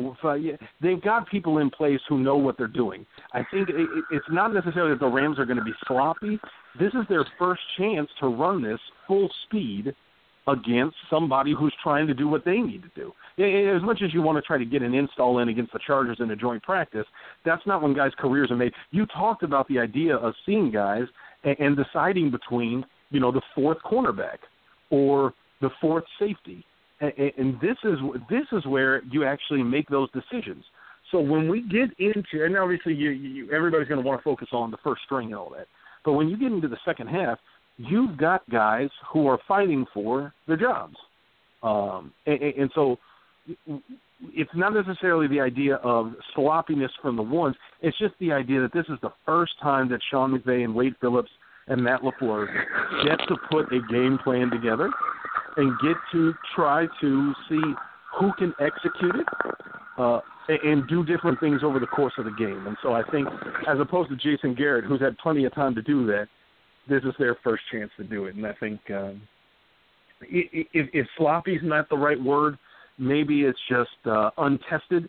They've 0.83 1.01
got 1.01 1.29
people 1.29 1.59
in 1.59 1.70
place 1.70 2.01
who 2.09 2.18
know 2.18 2.37
what 2.37 2.59
they're 2.59 2.66
doing. 2.66 3.07
I 3.33 3.45
think 3.51 3.68
it, 3.70 3.89
it's 4.11 4.27
not 4.31 4.53
necessarily 4.53 4.93
that 4.93 5.01
the 5.01 5.07
Rams 5.07 5.39
are 5.39 5.47
going 5.47 5.59
to 5.59 5.64
be 5.64 5.74
sloppy. 5.87 6.39
This 6.79 6.93
is 6.93 7.07
their 7.09 7.27
first 7.39 7.62
chance 7.79 8.09
to 8.20 8.27
run 8.27 8.62
this 8.62 8.81
full 9.07 9.31
speed 9.47 9.95
against 10.49 10.97
somebody 11.11 11.55
who's 11.59 11.74
trying 11.82 12.07
to 12.07 12.14
do 12.14 12.28
what 12.28 12.44
they 12.44 12.59
need 12.59 12.82
to 12.82 12.90
do. 12.94 13.12
As 13.76 13.82
much 13.82 14.01
as 14.03 14.14
you 14.14 14.22
want 14.22 14.36
to 14.36 14.42
try 14.42 14.59
to 14.59 14.64
get 14.64 14.82
an 14.82 14.94
install 14.94 15.40
in 15.40 15.49
against 15.49 15.72
the 15.72 15.80
Chargers 15.86 16.18
in 16.20 16.30
a 16.30 16.36
joint 16.36 16.62
practice, 16.62 17.07
that's 17.44 17.66
not 17.66 17.82
when 17.82 17.94
guys' 17.94 18.12
careers 18.18 18.51
are 18.51 18.57
made. 18.57 18.72
You 18.90 19.07
talked 19.07 19.42
about 19.42 19.68
the 19.68 19.78
idea 19.78 20.16
of 20.16 20.34
seeing 20.44 20.70
guys 20.70 21.05
and, 21.44 21.57
and 21.59 21.76
deciding 21.76 22.30
between, 22.30 22.84
you 23.11 23.20
know, 23.20 23.32
the 23.32 23.42
fourth 23.55 23.78
cornerback 23.84 24.38
or 24.90 25.34
the 25.61 25.70
fourth 25.80 26.05
safety, 26.18 26.64
and, 27.01 27.12
and 27.38 27.61
this 27.61 27.76
is 27.84 27.99
this 28.30 28.47
is 28.53 28.64
where 28.66 29.03
you 29.11 29.24
actually 29.24 29.62
make 29.62 29.88
those 29.88 30.09
decisions. 30.12 30.64
So 31.11 31.20
when 31.20 31.49
we 31.49 31.62
get 31.62 31.90
into, 31.99 32.44
and 32.44 32.57
obviously 32.57 32.94
you, 32.94 33.11
you 33.11 33.53
everybody's 33.53 33.88
going 33.88 34.03
to 34.03 34.07
want 34.07 34.20
to 34.20 34.24
focus 34.24 34.49
on 34.53 34.70
the 34.70 34.76
first 34.82 35.03
string 35.05 35.28
and 35.28 35.36
all 35.36 35.51
that, 35.51 35.66
but 36.05 36.12
when 36.12 36.28
you 36.28 36.36
get 36.36 36.53
into 36.53 36.68
the 36.68 36.78
second 36.84 37.09
half, 37.09 37.38
you've 37.77 38.16
got 38.16 38.49
guys 38.51 38.89
who 39.12 39.27
are 39.27 39.39
fighting 39.47 39.87
for 39.93 40.33
their 40.47 40.57
jobs, 40.57 40.97
um, 41.62 42.12
and, 42.27 42.41
and 42.43 42.70
so 42.74 42.99
it's 44.35 44.51
not 44.55 44.72
necessarily 44.74 45.29
the 45.29 45.41
idea 45.41 45.77
of 45.77 46.12
sloppiness 46.35 46.91
from 47.03 47.16
the 47.16 47.22
ones. 47.22 47.55
It's 47.83 47.97
just 47.99 48.14
the 48.20 48.33
idea 48.33 48.61
that 48.61 48.72
this 48.72 48.87
is 48.89 48.99
the 49.03 49.12
first 49.24 49.53
time 49.62 49.89
that 49.91 50.01
Sean 50.11 50.39
McVay 50.39 50.64
and 50.64 50.74
Wade 50.74 50.95
Phillips 51.01 51.31
and 51.68 51.83
Matt 51.83 52.01
LaFleur 52.03 52.47
get 53.05 53.18
to 53.29 53.37
put 53.51 53.72
a 53.72 53.81
game 53.93 54.18
plan 54.22 54.51
together 54.51 54.91
and 55.57 55.72
get 55.83 55.97
to 56.12 56.33
try 56.55 56.87
to 57.01 57.35
see 57.49 57.61
who 58.18 58.33
can 58.39 58.55
execute 58.61 59.16
it 59.16 59.27
uh, 59.99 60.20
and 60.49 60.87
do 60.89 61.05
different 61.05 61.41
things 61.41 61.62
over 61.64 61.79
the 61.79 61.87
course 61.87 62.12
of 62.18 62.24
the 62.24 62.31
game. 62.33 62.66
And 62.66 62.77
so 62.83 62.93
I 62.93 63.03
think, 63.11 63.29
as 63.68 63.79
opposed 63.81 64.11
to 64.11 64.16
Jason 64.16 64.55
Garrett, 64.55 64.85
who's 64.85 65.01
had 65.01 65.18
plenty 65.18 65.45
of 65.45 65.55
time 65.55 65.74
to 65.74 65.83
do 65.83 66.07
that, 66.07 66.29
this 66.89 67.03
is 67.05 67.14
their 67.18 67.37
first 67.43 67.62
chance 67.72 67.91
to 67.97 68.05
do 68.05 68.26
it. 68.26 68.37
And 68.37 68.47
I 68.47 68.53
think 68.55 68.80
um, 68.91 69.22
if, 70.20 70.66
if 70.93 71.07
sloppy 71.16 71.55
is 71.55 71.62
not 71.62 71.89
the 71.89 71.97
right 71.97 72.22
word, 72.22 72.59
maybe 72.99 73.43
it's 73.43 73.59
just 73.68 73.91
uh, 74.07 74.30
untested. 74.39 75.09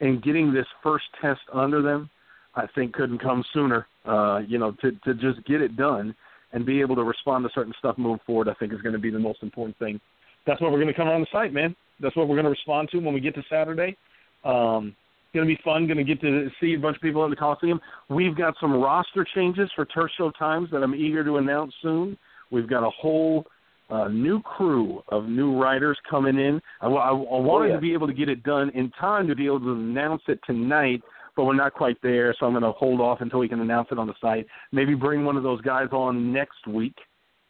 And 0.00 0.22
getting 0.22 0.52
this 0.52 0.66
first 0.82 1.04
test 1.22 1.40
under 1.52 1.80
them, 1.80 2.10
I 2.56 2.66
think, 2.74 2.94
couldn't 2.94 3.20
come 3.20 3.44
sooner. 3.52 3.86
Uh, 4.04 4.40
you 4.46 4.58
know, 4.58 4.72
to 4.82 4.90
to 5.04 5.14
just 5.14 5.44
get 5.46 5.62
it 5.62 5.76
done 5.76 6.14
and 6.52 6.66
be 6.66 6.80
able 6.80 6.94
to 6.96 7.02
respond 7.02 7.44
to 7.44 7.50
certain 7.54 7.72
stuff 7.78 7.96
moving 7.96 8.20
forward, 8.26 8.48
I 8.48 8.54
think 8.54 8.72
is 8.72 8.82
going 8.82 8.92
to 8.92 8.98
be 8.98 9.10
the 9.10 9.18
most 9.18 9.42
important 9.42 9.78
thing. 9.78 10.00
That's 10.46 10.60
what 10.60 10.72
we're 10.72 10.80
going 10.80 10.92
to 10.92 10.94
come 10.94 11.08
on 11.08 11.20
the 11.20 11.26
site, 11.32 11.52
man. 11.52 11.74
That's 12.00 12.14
what 12.16 12.28
we're 12.28 12.34
going 12.36 12.44
to 12.44 12.50
respond 12.50 12.90
to 12.90 12.98
when 12.98 13.14
we 13.14 13.20
get 13.20 13.34
to 13.36 13.42
Saturday. 13.48 13.96
Um, 14.44 14.94
going 15.34 15.46
to 15.46 15.54
be 15.54 15.60
fun. 15.62 15.86
Going 15.86 15.98
to 15.98 16.04
get 16.04 16.20
to 16.22 16.48
see 16.60 16.74
a 16.74 16.78
bunch 16.78 16.96
of 16.96 17.02
people 17.02 17.24
in 17.24 17.30
the 17.30 17.36
Coliseum. 17.36 17.80
We've 18.08 18.36
got 18.36 18.54
some 18.60 18.72
roster 18.72 19.26
changes 19.34 19.70
for 19.74 19.84
Turf 19.84 20.10
Show 20.16 20.30
Times 20.30 20.68
that 20.72 20.82
I'm 20.82 20.94
eager 20.94 21.24
to 21.24 21.36
announce 21.36 21.74
soon. 21.82 22.16
We've 22.50 22.68
got 22.68 22.86
a 22.86 22.90
whole 22.90 23.44
uh, 23.90 24.08
new 24.08 24.40
crew 24.40 25.02
of 25.08 25.28
new 25.28 25.60
writers 25.60 25.98
coming 26.08 26.38
in. 26.38 26.60
I, 26.80 26.86
I, 26.86 27.10
I 27.10 27.12
wanted 27.12 27.66
oh, 27.66 27.68
yeah. 27.68 27.74
to 27.74 27.80
be 27.80 27.92
able 27.92 28.06
to 28.06 28.14
get 28.14 28.28
it 28.28 28.42
done 28.42 28.70
in 28.70 28.90
time 28.92 29.28
to 29.28 29.34
be 29.34 29.46
able 29.46 29.60
to 29.60 29.72
announce 29.72 30.22
it 30.28 30.40
tonight, 30.46 31.02
but 31.36 31.44
we're 31.44 31.54
not 31.54 31.74
quite 31.74 31.96
there. 32.02 32.34
So 32.38 32.46
I'm 32.46 32.52
going 32.52 32.62
to 32.62 32.72
hold 32.72 33.00
off 33.00 33.20
until 33.20 33.40
we 33.40 33.48
can 33.48 33.60
announce 33.60 33.88
it 33.90 33.98
on 33.98 34.06
the 34.06 34.14
site. 34.20 34.46
Maybe 34.72 34.94
bring 34.94 35.24
one 35.24 35.36
of 35.36 35.42
those 35.42 35.60
guys 35.60 35.88
on 35.92 36.32
next 36.32 36.66
week 36.66 36.94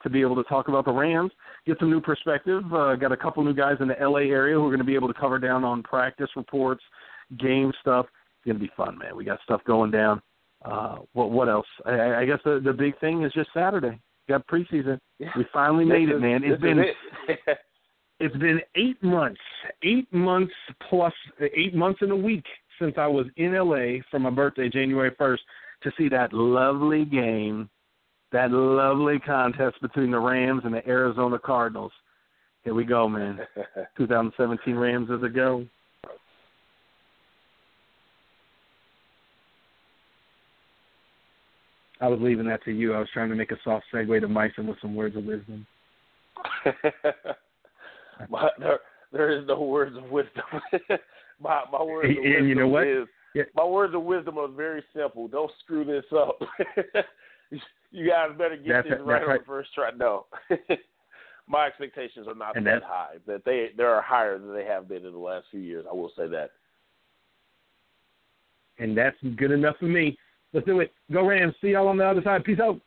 to 0.05 0.11
be 0.11 0.20
able 0.20 0.37
to 0.37 0.45
talk 0.45 0.68
about 0.68 0.85
the 0.85 0.93
Rams, 0.93 1.32
get 1.66 1.78
some 1.80 1.91
new 1.91 2.01
perspective. 2.01 2.62
Uh, 2.72 2.95
got 2.95 3.11
a 3.11 3.16
couple 3.16 3.43
new 3.43 3.55
guys 3.55 3.76
in 3.80 3.89
the 3.89 3.97
LA 4.01 4.18
area 4.18 4.55
who 4.55 4.64
are 4.64 4.68
going 4.68 4.78
to 4.78 4.85
be 4.85 4.95
able 4.95 5.09
to 5.09 5.18
cover 5.18 5.39
down 5.39 5.64
on 5.64 5.82
practice 5.82 6.28
reports, 6.37 6.82
game 7.39 7.72
stuff. 7.81 8.07
It's 8.07 8.47
going 8.47 8.59
to 8.59 8.64
be 8.64 8.70
fun, 8.77 8.99
man. 8.99 9.16
We 9.16 9.25
got 9.25 9.41
stuff 9.43 9.62
going 9.66 9.91
down. 9.91 10.20
Uh, 10.64 10.97
what 11.12 11.31
what 11.31 11.49
else? 11.49 11.66
I, 11.85 12.14
I 12.14 12.25
guess 12.25 12.39
the 12.45 12.61
the 12.64 12.72
big 12.72 12.99
thing 12.99 13.22
is 13.22 13.33
just 13.33 13.51
Saturday. 13.53 14.01
Got 14.29 14.47
preseason. 14.47 14.99
Yeah. 15.18 15.29
We 15.37 15.45
finally 15.53 15.85
made 15.85 16.09
This 16.09 16.16
it, 16.16 16.20
man. 16.20 16.43
It's 16.43 16.62
been 16.62 16.79
it. 16.79 16.95
it's 18.20 18.37
been 18.37 18.61
eight 18.75 19.03
months, 19.03 19.41
eight 19.83 20.11
months 20.12 20.55
plus 20.89 21.12
eight 21.55 21.75
months 21.75 22.01
in 22.03 22.11
a 22.11 22.16
week 22.16 22.45
since 22.81 22.95
I 22.97 23.07
was 23.07 23.27
in 23.37 23.55
LA 23.55 24.03
for 24.11 24.18
my 24.18 24.31
birthday, 24.31 24.68
January 24.68 25.12
first, 25.18 25.43
to 25.83 25.93
see 25.97 26.09
that 26.09 26.33
lovely 26.33 27.05
game, 27.05 27.68
that 28.33 28.51
lovely 28.51 29.18
contest 29.18 29.77
between 29.83 30.11
the 30.11 30.18
Rams 30.18 30.62
and 30.64 30.75
the 30.75 30.87
Arizona 30.89 31.39
Cardinals. 31.39 31.93
Here 32.62 32.75
we 32.75 32.85
go, 32.85 33.09
man. 33.09 33.41
2017 33.99 34.75
Rams 34.75 35.11
as 35.14 35.22
a 35.22 35.29
go. 35.29 35.66
I 42.05 42.09
was 42.09 42.21
leaving 42.21 42.47
that 42.49 42.63
to 42.64 42.71
you. 42.71 42.93
I 42.93 42.99
was 42.99 43.09
trying 43.14 43.31
to 43.31 43.35
make 43.35 43.51
a 43.51 43.57
soft 43.64 43.87
segue 43.91 44.21
to 44.21 44.29
Myson 44.29 44.67
with 44.67 44.76
some 44.83 44.95
words 44.95 45.17
of 45.17 45.25
wisdom. 45.25 45.67
my, 48.29 48.51
there, 48.59 48.81
there 49.11 49.31
is 49.31 49.47
no 49.49 49.63
words 49.63 49.97
of 49.97 50.11
wisdom. 50.11 50.43
my 51.41 51.63
my 51.72 51.83
words 51.83 52.11
of 52.11 52.17
And 52.22 52.25
wisdom 52.26 52.49
you 52.49 52.55
know 52.57 52.68
what? 52.68 52.87
is 52.87 53.07
Yeah. 53.35 53.45
my 53.57 53.64
words 53.64 53.95
of 53.95 54.03
wisdom 54.03 54.37
are 54.37 54.49
very 54.49 54.85
simple. 54.95 55.29
Don't 55.29 55.51
screw 55.64 55.83
this 55.87 56.05
up. 56.14 56.39
you 57.91 58.07
guys 58.11 58.37
better 58.37 58.59
get 58.59 58.68
That's 58.85 58.89
this 58.91 58.99
right 59.03 59.22
on 59.22 59.29
right. 59.29 59.41
the 59.41 59.47
first 59.47 59.72
try. 59.75 59.91
No. 59.97 60.26
my 61.49 61.67
expectations 61.67 62.29
are 62.29 62.35
not 62.35 62.55
And 62.55 62.67
that 62.67 62.83
high. 62.83 63.14
That 63.26 63.47
they 63.47 63.71
they 63.79 63.83
are 63.85 64.03
higher 64.03 64.39
than 64.39 64.53
they 64.53 64.67
have 64.67 64.89
been 64.91 65.07
in 65.07 65.13
the 65.13 65.18
last 65.18 65.47
few 65.51 65.61
years. 65.61 65.87
I 65.91 65.95
will 65.95 66.13
say 66.14 66.29
that. 66.29 66.51
And 68.79 68.95
that's 68.95 69.17
good 69.37 69.53
enough 69.53 69.76
for 69.79 69.87
me. 69.87 70.18
Let's 70.55 70.67
do 70.67 70.81
it. 70.81 70.93
Go 71.13 71.26
Rams. 71.26 71.55
See 71.61 71.68
y'all 71.68 71.89
on 71.89 71.99
the 71.99 72.07
other 72.07 72.22
side. 72.22 72.45
Peace 72.45 72.61
out. 72.61 72.81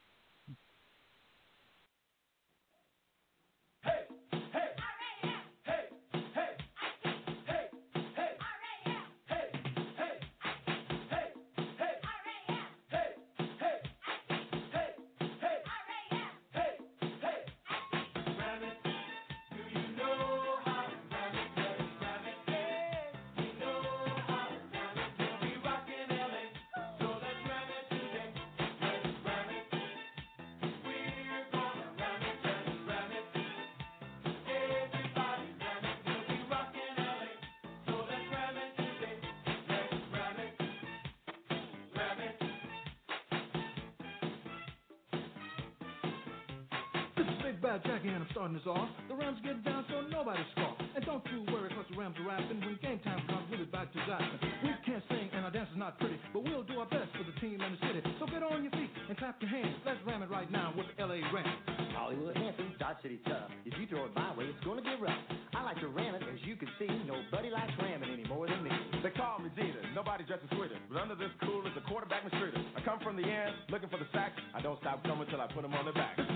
Starting 48.37 48.53
this 48.53 48.69
off. 48.69 48.85
The 49.09 49.17
Rams 49.17 49.41
get 49.41 49.65
down 49.65 49.81
so 49.89 50.05
nobody 50.13 50.45
scoff. 50.53 50.77
And 50.93 51.01
don't 51.09 51.25
you 51.33 51.41
worry 51.49 51.73
cause 51.73 51.89
the 51.89 51.97
Rams 51.97 52.13
are 52.21 52.29
rapping. 52.29 52.61
When 52.61 52.77
game 52.85 53.01
time 53.01 53.25
comes, 53.25 53.49
we'll 53.49 53.65
be 53.65 53.65
back 53.65 53.89
to 53.89 53.99
zapping. 54.05 54.37
We 54.61 54.69
can't 54.85 55.01
sing 55.09 55.33
and 55.33 55.41
our 55.41 55.49
dance 55.49 55.73
is 55.73 55.79
not 55.81 55.97
pretty, 55.97 56.21
but 56.37 56.45
we'll 56.45 56.61
do 56.61 56.77
our 56.77 56.85
best 56.85 57.09
for 57.17 57.25
the 57.25 57.33
team 57.41 57.57
and 57.57 57.73
the 57.73 57.81
city. 57.81 58.05
So 58.21 58.29
get 58.29 58.45
on 58.45 58.61
your 58.61 58.69
feet 58.77 58.93
and 59.09 59.17
clap 59.17 59.41
your 59.41 59.49
hands. 59.49 59.73
Let's 59.81 59.97
ram 60.05 60.21
it 60.21 60.29
right 60.29 60.45
now 60.53 60.69
with 60.77 60.85
the 60.85 61.01
LA 61.01 61.17
Rams. 61.33 61.49
Hollywood 61.97 62.37
Hampton, 62.37 62.77
Dodge 62.77 63.01
City 63.01 63.17
tough. 63.25 63.49
If 63.65 63.73
you 63.81 63.89
throw 63.89 64.05
it 64.05 64.13
my 64.13 64.29
way, 64.37 64.45
it's 64.53 64.61
gonna 64.61 64.85
get 64.85 65.01
rough. 65.01 65.17
I 65.57 65.65
like 65.65 65.81
to 65.81 65.89
ram 65.89 66.13
it, 66.13 66.21
as 66.21 66.37
you 66.45 66.53
can 66.61 66.69
see. 66.77 66.93
Nobody 67.09 67.49
likes 67.49 67.73
ramming 67.81 68.13
any 68.13 68.29
more 68.29 68.45
than 68.45 68.61
me. 68.61 68.69
They 69.01 69.17
call 69.17 69.41
me 69.41 69.49
Jeter, 69.57 69.81
nobody 69.97 70.29
dresses 70.29 70.45
sweeter. 70.53 70.77
But 70.93 71.01
under 71.01 71.17
this 71.17 71.33
cool 71.41 71.65
is 71.65 71.73
a 71.73 71.81
quarterback 71.89 72.21
mistreater. 72.21 72.61
I 72.77 72.85
come 72.85 73.01
from 73.01 73.17
the 73.17 73.25
end, 73.25 73.65
looking 73.73 73.89
for 73.89 73.97
the 73.97 74.05
sack. 74.13 74.37
I 74.53 74.61
don't 74.61 74.77
stop 74.85 75.01
coming 75.09 75.25
till 75.25 75.41
I 75.41 75.49
put 75.49 75.65
them 75.65 75.73
on 75.73 75.89
the 75.89 75.97
back. 75.97 76.26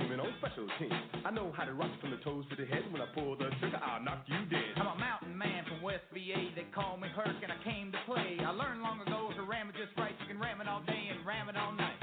Demon 0.00 0.20
on 0.20 0.32
special 0.40 0.64
teams. 0.80 0.96
I 1.24 1.30
know 1.30 1.52
how 1.52 1.68
to 1.68 1.74
rock 1.76 1.92
from 2.00 2.10
the 2.10 2.16
toes 2.24 2.48
to 2.48 2.56
the 2.56 2.64
head. 2.64 2.88
When 2.88 3.02
I 3.04 3.08
pull 3.12 3.36
the 3.36 3.52
trigger, 3.60 3.76
I'll 3.84 4.00
knock 4.00 4.24
you 4.26 4.40
dead. 4.48 4.80
I'm 4.80 4.88
a 4.88 4.96
mountain 4.96 5.36
man 5.36 5.64
from 5.68 5.82
West 5.82 6.08
VA. 6.12 6.56
They 6.56 6.64
call 6.74 6.96
me 6.96 7.08
Herc, 7.12 7.36
and 7.44 7.52
I 7.52 7.60
came 7.62 7.92
to 7.92 8.00
play. 8.08 8.40
I 8.40 8.50
learned 8.50 8.80
long 8.80 9.04
ago 9.04 9.28
to 9.36 9.42
ram 9.44 9.68
it 9.68 9.76
just 9.76 9.92
right. 9.98 10.16
You 10.24 10.26
can 10.32 10.40
ram 10.40 10.60
it 10.60 10.68
all 10.68 10.80
day 10.88 11.12
and 11.12 11.20
ram 11.26 11.52
it 11.52 11.56
all 11.56 11.72
night. 11.72 11.99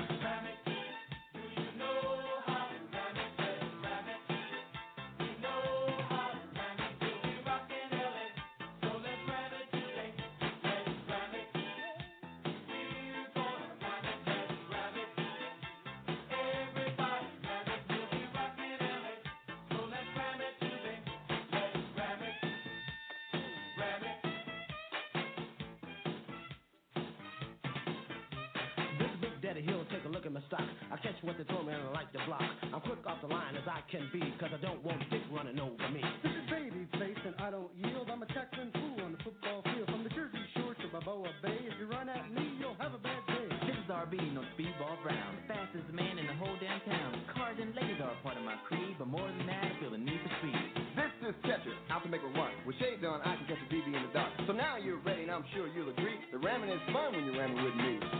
Hill, 30.27 30.35
take 30.35 30.43
a 30.43 30.43
look 30.43 30.43
my 30.43 30.43
stock. 30.47 30.67
I 30.91 30.97
catch 30.99 31.15
what 31.23 31.37
they 31.37 31.43
throw 31.45 31.63
me 31.63 31.71
and 31.71 31.87
I 31.87 31.91
like 31.91 32.11
to 32.11 32.19
block. 32.27 32.43
I'm 32.73 32.81
quick 32.81 32.99
off 33.07 33.21
the 33.21 33.31
line 33.31 33.55
as 33.55 33.67
I 33.67 33.79
can 33.87 34.09
be, 34.11 34.19
cause 34.39 34.51
I 34.51 34.59
don't 34.59 34.83
want 34.83 34.99
dick 35.09 35.23
running 35.31 35.59
over 35.59 35.87
me. 35.87 36.03
This 36.23 36.35
is 36.35 36.45
baby 36.51 36.83
face 36.99 37.21
and 37.23 37.35
I 37.39 37.51
don't 37.51 37.71
yield. 37.79 38.09
I'm 38.11 38.21
a 38.23 38.29
tackling 38.35 38.71
fool 38.75 39.07
on 39.07 39.15
the 39.15 39.21
football 39.23 39.63
field. 39.63 39.87
From 39.87 40.03
the 40.03 40.11
Jersey 40.11 40.43
Shore 40.55 40.75
to 40.75 40.87
Balboa 40.91 41.31
Bay, 41.43 41.59
if 41.63 41.75
you 41.79 41.87
run 41.87 42.09
at 42.09 42.27
me, 42.31 42.59
you'll 42.59 42.77
have 42.79 42.93
a 42.93 43.01
bad 43.01 43.23
day. 43.27 43.47
This 43.67 43.77
is 43.79 43.87
RB, 43.87 44.19
no 44.35 44.43
speedball 44.55 44.99
Brown. 45.03 45.31
Fastest 45.47 45.87
man 45.95 46.19
in 46.19 46.27
the 46.27 46.35
whole 46.35 46.55
damn 46.59 46.81
town. 46.83 47.11
Cars 47.31 47.57
and 47.61 47.71
ladies 47.75 47.99
are 48.03 48.11
a 48.11 48.19
part 48.23 48.35
of 48.35 48.43
my 48.43 48.59
creed, 48.67 48.99
but 48.99 49.07
more 49.07 49.27
than 49.27 49.47
that, 49.47 49.63
I 49.63 49.71
feel 49.79 49.91
the 49.91 50.01
need 50.01 50.19
for 50.23 50.33
speed. 50.43 50.59
This 50.97 51.31
is 51.31 51.35
Catcher, 51.43 51.75
out 51.91 52.03
to 52.03 52.09
make 52.09 52.21
a 52.21 52.31
run. 52.35 52.51
With 52.65 52.75
shades 52.79 53.03
on, 53.05 53.21
I 53.21 53.35
can 53.37 53.45
catch 53.47 53.61
a 53.63 53.67
BB 53.71 53.95
in 53.95 54.01
the 54.01 54.13
dark. 54.13 54.31
So 54.47 54.53
now 54.53 54.77
you're 54.77 54.99
ready, 55.01 55.23
and 55.23 55.31
I'm 55.31 55.45
sure 55.55 55.67
you'll 55.71 55.89
agree. 55.89 56.17
The 56.31 56.39
ramming 56.39 56.69
is 56.69 56.81
fun 56.91 57.15
when 57.15 57.25
you're 57.25 57.37
ramming 57.37 57.63
with 57.63 57.75
me. 57.75 58.16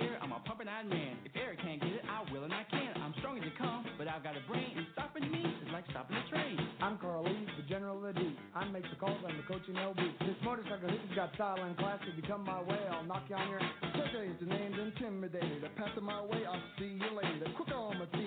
Here, 0.00 0.18
I'm 0.20 0.32
a 0.32 0.40
pumping 0.44 0.68
iron 0.68 0.88
man. 0.88 1.16
If 1.24 1.32
Eric 1.36 1.60
can't 1.64 1.80
get 1.80 1.92
it, 2.00 2.04
I 2.04 2.20
will 2.32 2.44
and 2.44 2.52
I 2.52 2.64
can. 2.68 2.92
I'm 3.00 3.14
strong 3.18 3.38
as 3.38 3.44
you 3.44 3.54
come, 3.56 3.84
but 3.96 4.08
I've 4.08 4.22
got 4.22 4.36
a 4.36 4.44
brain, 4.44 4.76
and 4.76 4.86
stopping 4.92 5.30
me 5.30 5.40
is 5.40 5.70
like 5.72 5.84
stopping 5.90 6.16
a 6.16 6.24
train. 6.28 6.56
I'm 6.80 6.98
Carl 6.98 7.24
Lee, 7.24 7.46
the 7.56 7.64
general 7.68 7.96
of 7.96 8.14
the 8.14 8.20
D. 8.20 8.36
I 8.54 8.64
make 8.68 8.84
the 8.88 8.96
calls, 8.96 9.16
I'm 9.24 9.36
the 9.36 9.46
coach 9.48 9.64
in 9.68 9.76
LB. 9.76 10.00
This 10.20 10.36
motorcycle 10.44 10.88
hitter's 10.88 11.16
got 11.16 11.32
style 11.34 11.60
and 11.62 11.76
class. 11.78 12.00
If 12.04 12.16
you 12.16 12.24
come 12.28 12.44
my 12.44 12.60
way, 12.62 12.80
I'll 12.90 13.04
knock 13.04 13.24
you 13.28 13.36
on 13.36 13.48
your 13.48 13.60
Such 13.94 14.12
the 14.12 14.46
name's 14.46 14.78
intimidated. 14.78 15.64
I 15.64 15.70
pass 15.78 15.92
it 15.96 16.02
my 16.02 16.20
way, 16.22 16.44
I'll 16.44 16.62
see 16.78 16.98
you 16.98 17.10
later. 17.16 17.46
Quick 17.56 17.72
on 17.72 17.98
my 17.98 18.08
feet, 18.12 18.25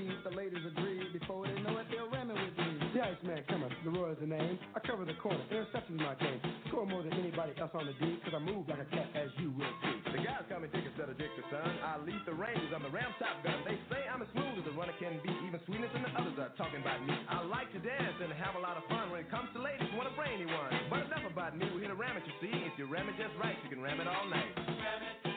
cometh, 4.00 4.20
the 4.20 4.26
the 4.26 4.32
name. 4.32 4.60
I 4.76 4.80
cover 4.80 5.04
the 5.04 5.18
corner, 5.20 5.44
interception's 5.52 6.00
my 6.00 6.16
game. 6.16 6.40
Score 6.72 6.88
more 6.88 7.04
than 7.04 7.14
anybody 7.14 7.52
else 7.60 7.72
on 7.76 7.84
the 7.84 7.96
D, 8.00 8.20
cause 8.24 8.32
I 8.36 8.40
move 8.40 8.68
like 8.68 8.80
a 8.80 8.88
cat, 8.88 9.12
as 9.16 9.28
you 9.40 9.52
will 9.52 9.74
see. 9.84 9.96
The 10.16 10.24
guys 10.24 10.48
call 10.48 10.64
me 10.64 10.72
Dick 10.72 10.88
instead 10.88 11.12
of 11.12 11.18
Dickerson. 11.20 11.68
I 11.84 12.00
lead 12.08 12.22
the 12.24 12.36
Rangers, 12.36 12.72
I'm 12.72 12.84
the 12.84 12.94
Ram 12.94 13.12
Top 13.20 13.44
Gun. 13.44 13.60
They 13.68 13.76
say 13.92 14.08
I'm 14.08 14.24
as 14.24 14.32
smooth 14.32 14.64
as 14.64 14.66
a 14.72 14.74
runner 14.76 14.96
can 15.00 15.20
be, 15.20 15.32
even 15.44 15.60
sweeter 15.68 15.90
than 15.92 16.08
the 16.08 16.14
others 16.16 16.38
are 16.40 16.54
talking 16.56 16.80
about 16.80 17.04
me. 17.04 17.16
I 17.28 17.44
like 17.44 17.72
to 17.76 17.80
dance 17.84 18.18
and 18.24 18.32
have 18.40 18.56
a 18.56 18.64
lot 18.64 18.80
of 18.80 18.88
fun 18.88 19.12
when 19.12 19.20
it 19.20 19.30
comes 19.32 19.52
to 19.56 19.60
ladies, 19.60 19.92
want 19.96 20.08
a 20.08 20.16
brainy 20.16 20.48
one. 20.48 20.72
But 20.88 21.12
enough 21.12 21.28
about 21.28 21.58
me, 21.60 21.68
we 21.76 21.84
hit 21.84 21.92
a 21.92 21.98
ram 21.98 22.16
it, 22.16 22.24
you 22.24 22.36
see. 22.40 22.56
If 22.56 22.80
you 22.80 22.88
ram 22.88 23.10
it 23.12 23.20
just 23.20 23.36
right, 23.44 23.58
you 23.64 23.70
can 23.70 23.84
ram 23.84 24.00
it 24.00 24.08
all 24.08 24.28
night. 24.32 24.54
Ram 24.56 25.02
it. 25.04 25.29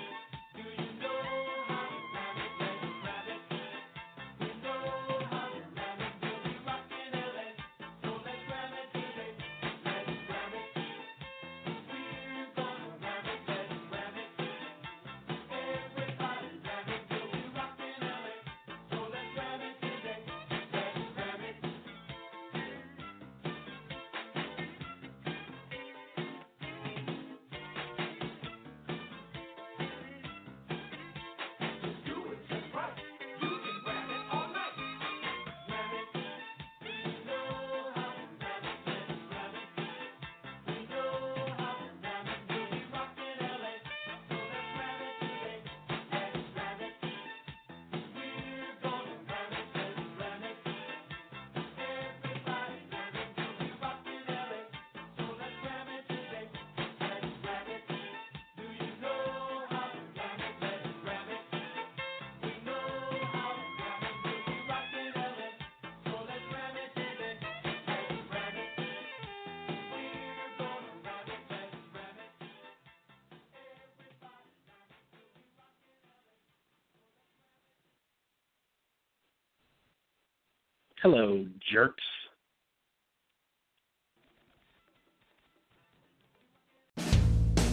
Hello, 81.02 81.44
jerks. 81.68 82.04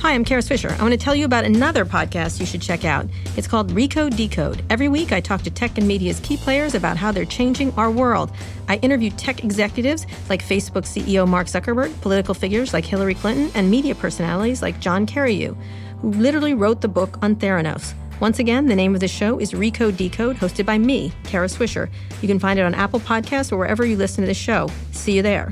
Hi, 0.01 0.15
I'm 0.15 0.25
Kara 0.25 0.41
Swisher. 0.41 0.75
I 0.75 0.81
want 0.81 0.93
to 0.93 0.97
tell 0.97 1.13
you 1.13 1.25
about 1.25 1.45
another 1.45 1.85
podcast 1.85 2.39
you 2.39 2.47
should 2.47 2.63
check 2.63 2.85
out. 2.85 3.05
It's 3.37 3.45
called 3.45 3.71
Recode 3.73 4.17
Decode. 4.17 4.63
Every 4.71 4.87
week, 4.87 5.11
I 5.11 5.21
talk 5.21 5.43
to 5.43 5.51
tech 5.51 5.77
and 5.77 5.87
media's 5.87 6.19
key 6.21 6.37
players 6.37 6.73
about 6.73 6.97
how 6.97 7.11
they're 7.11 7.23
changing 7.23 7.71
our 7.73 7.91
world. 7.91 8.31
I 8.67 8.77
interview 8.77 9.11
tech 9.11 9.43
executives 9.43 10.07
like 10.27 10.43
Facebook 10.43 10.85
CEO 10.85 11.27
Mark 11.27 11.45
Zuckerberg, 11.45 12.01
political 12.01 12.33
figures 12.33 12.73
like 12.73 12.83
Hillary 12.83 13.13
Clinton, 13.13 13.51
and 13.53 13.69
media 13.69 13.93
personalities 13.93 14.63
like 14.63 14.79
John 14.79 15.05
Carreyrou, 15.05 15.55
who 16.01 16.11
literally 16.13 16.55
wrote 16.55 16.81
the 16.81 16.87
book 16.87 17.19
on 17.21 17.35
Theranos. 17.35 17.93
Once 18.19 18.39
again, 18.39 18.65
the 18.65 18.75
name 18.75 18.93
of 18.93 18.99
the 18.99 19.07
show 19.07 19.39
is 19.39 19.53
Recode 19.53 19.95
Decode, 19.95 20.35
hosted 20.35 20.65
by 20.65 20.77
me, 20.77 21.13
Kara 21.23 21.47
Swisher. 21.47 21.89
You 22.21 22.27
can 22.27 22.37
find 22.37 22.59
it 22.59 22.63
on 22.63 22.75
Apple 22.75 22.99
Podcasts 22.99 23.51
or 23.51 23.57
wherever 23.57 23.85
you 23.85 23.95
listen 23.95 24.23
to 24.23 24.27
the 24.27 24.33
show. 24.33 24.69
See 24.91 25.13
you 25.13 25.21
there. 25.21 25.51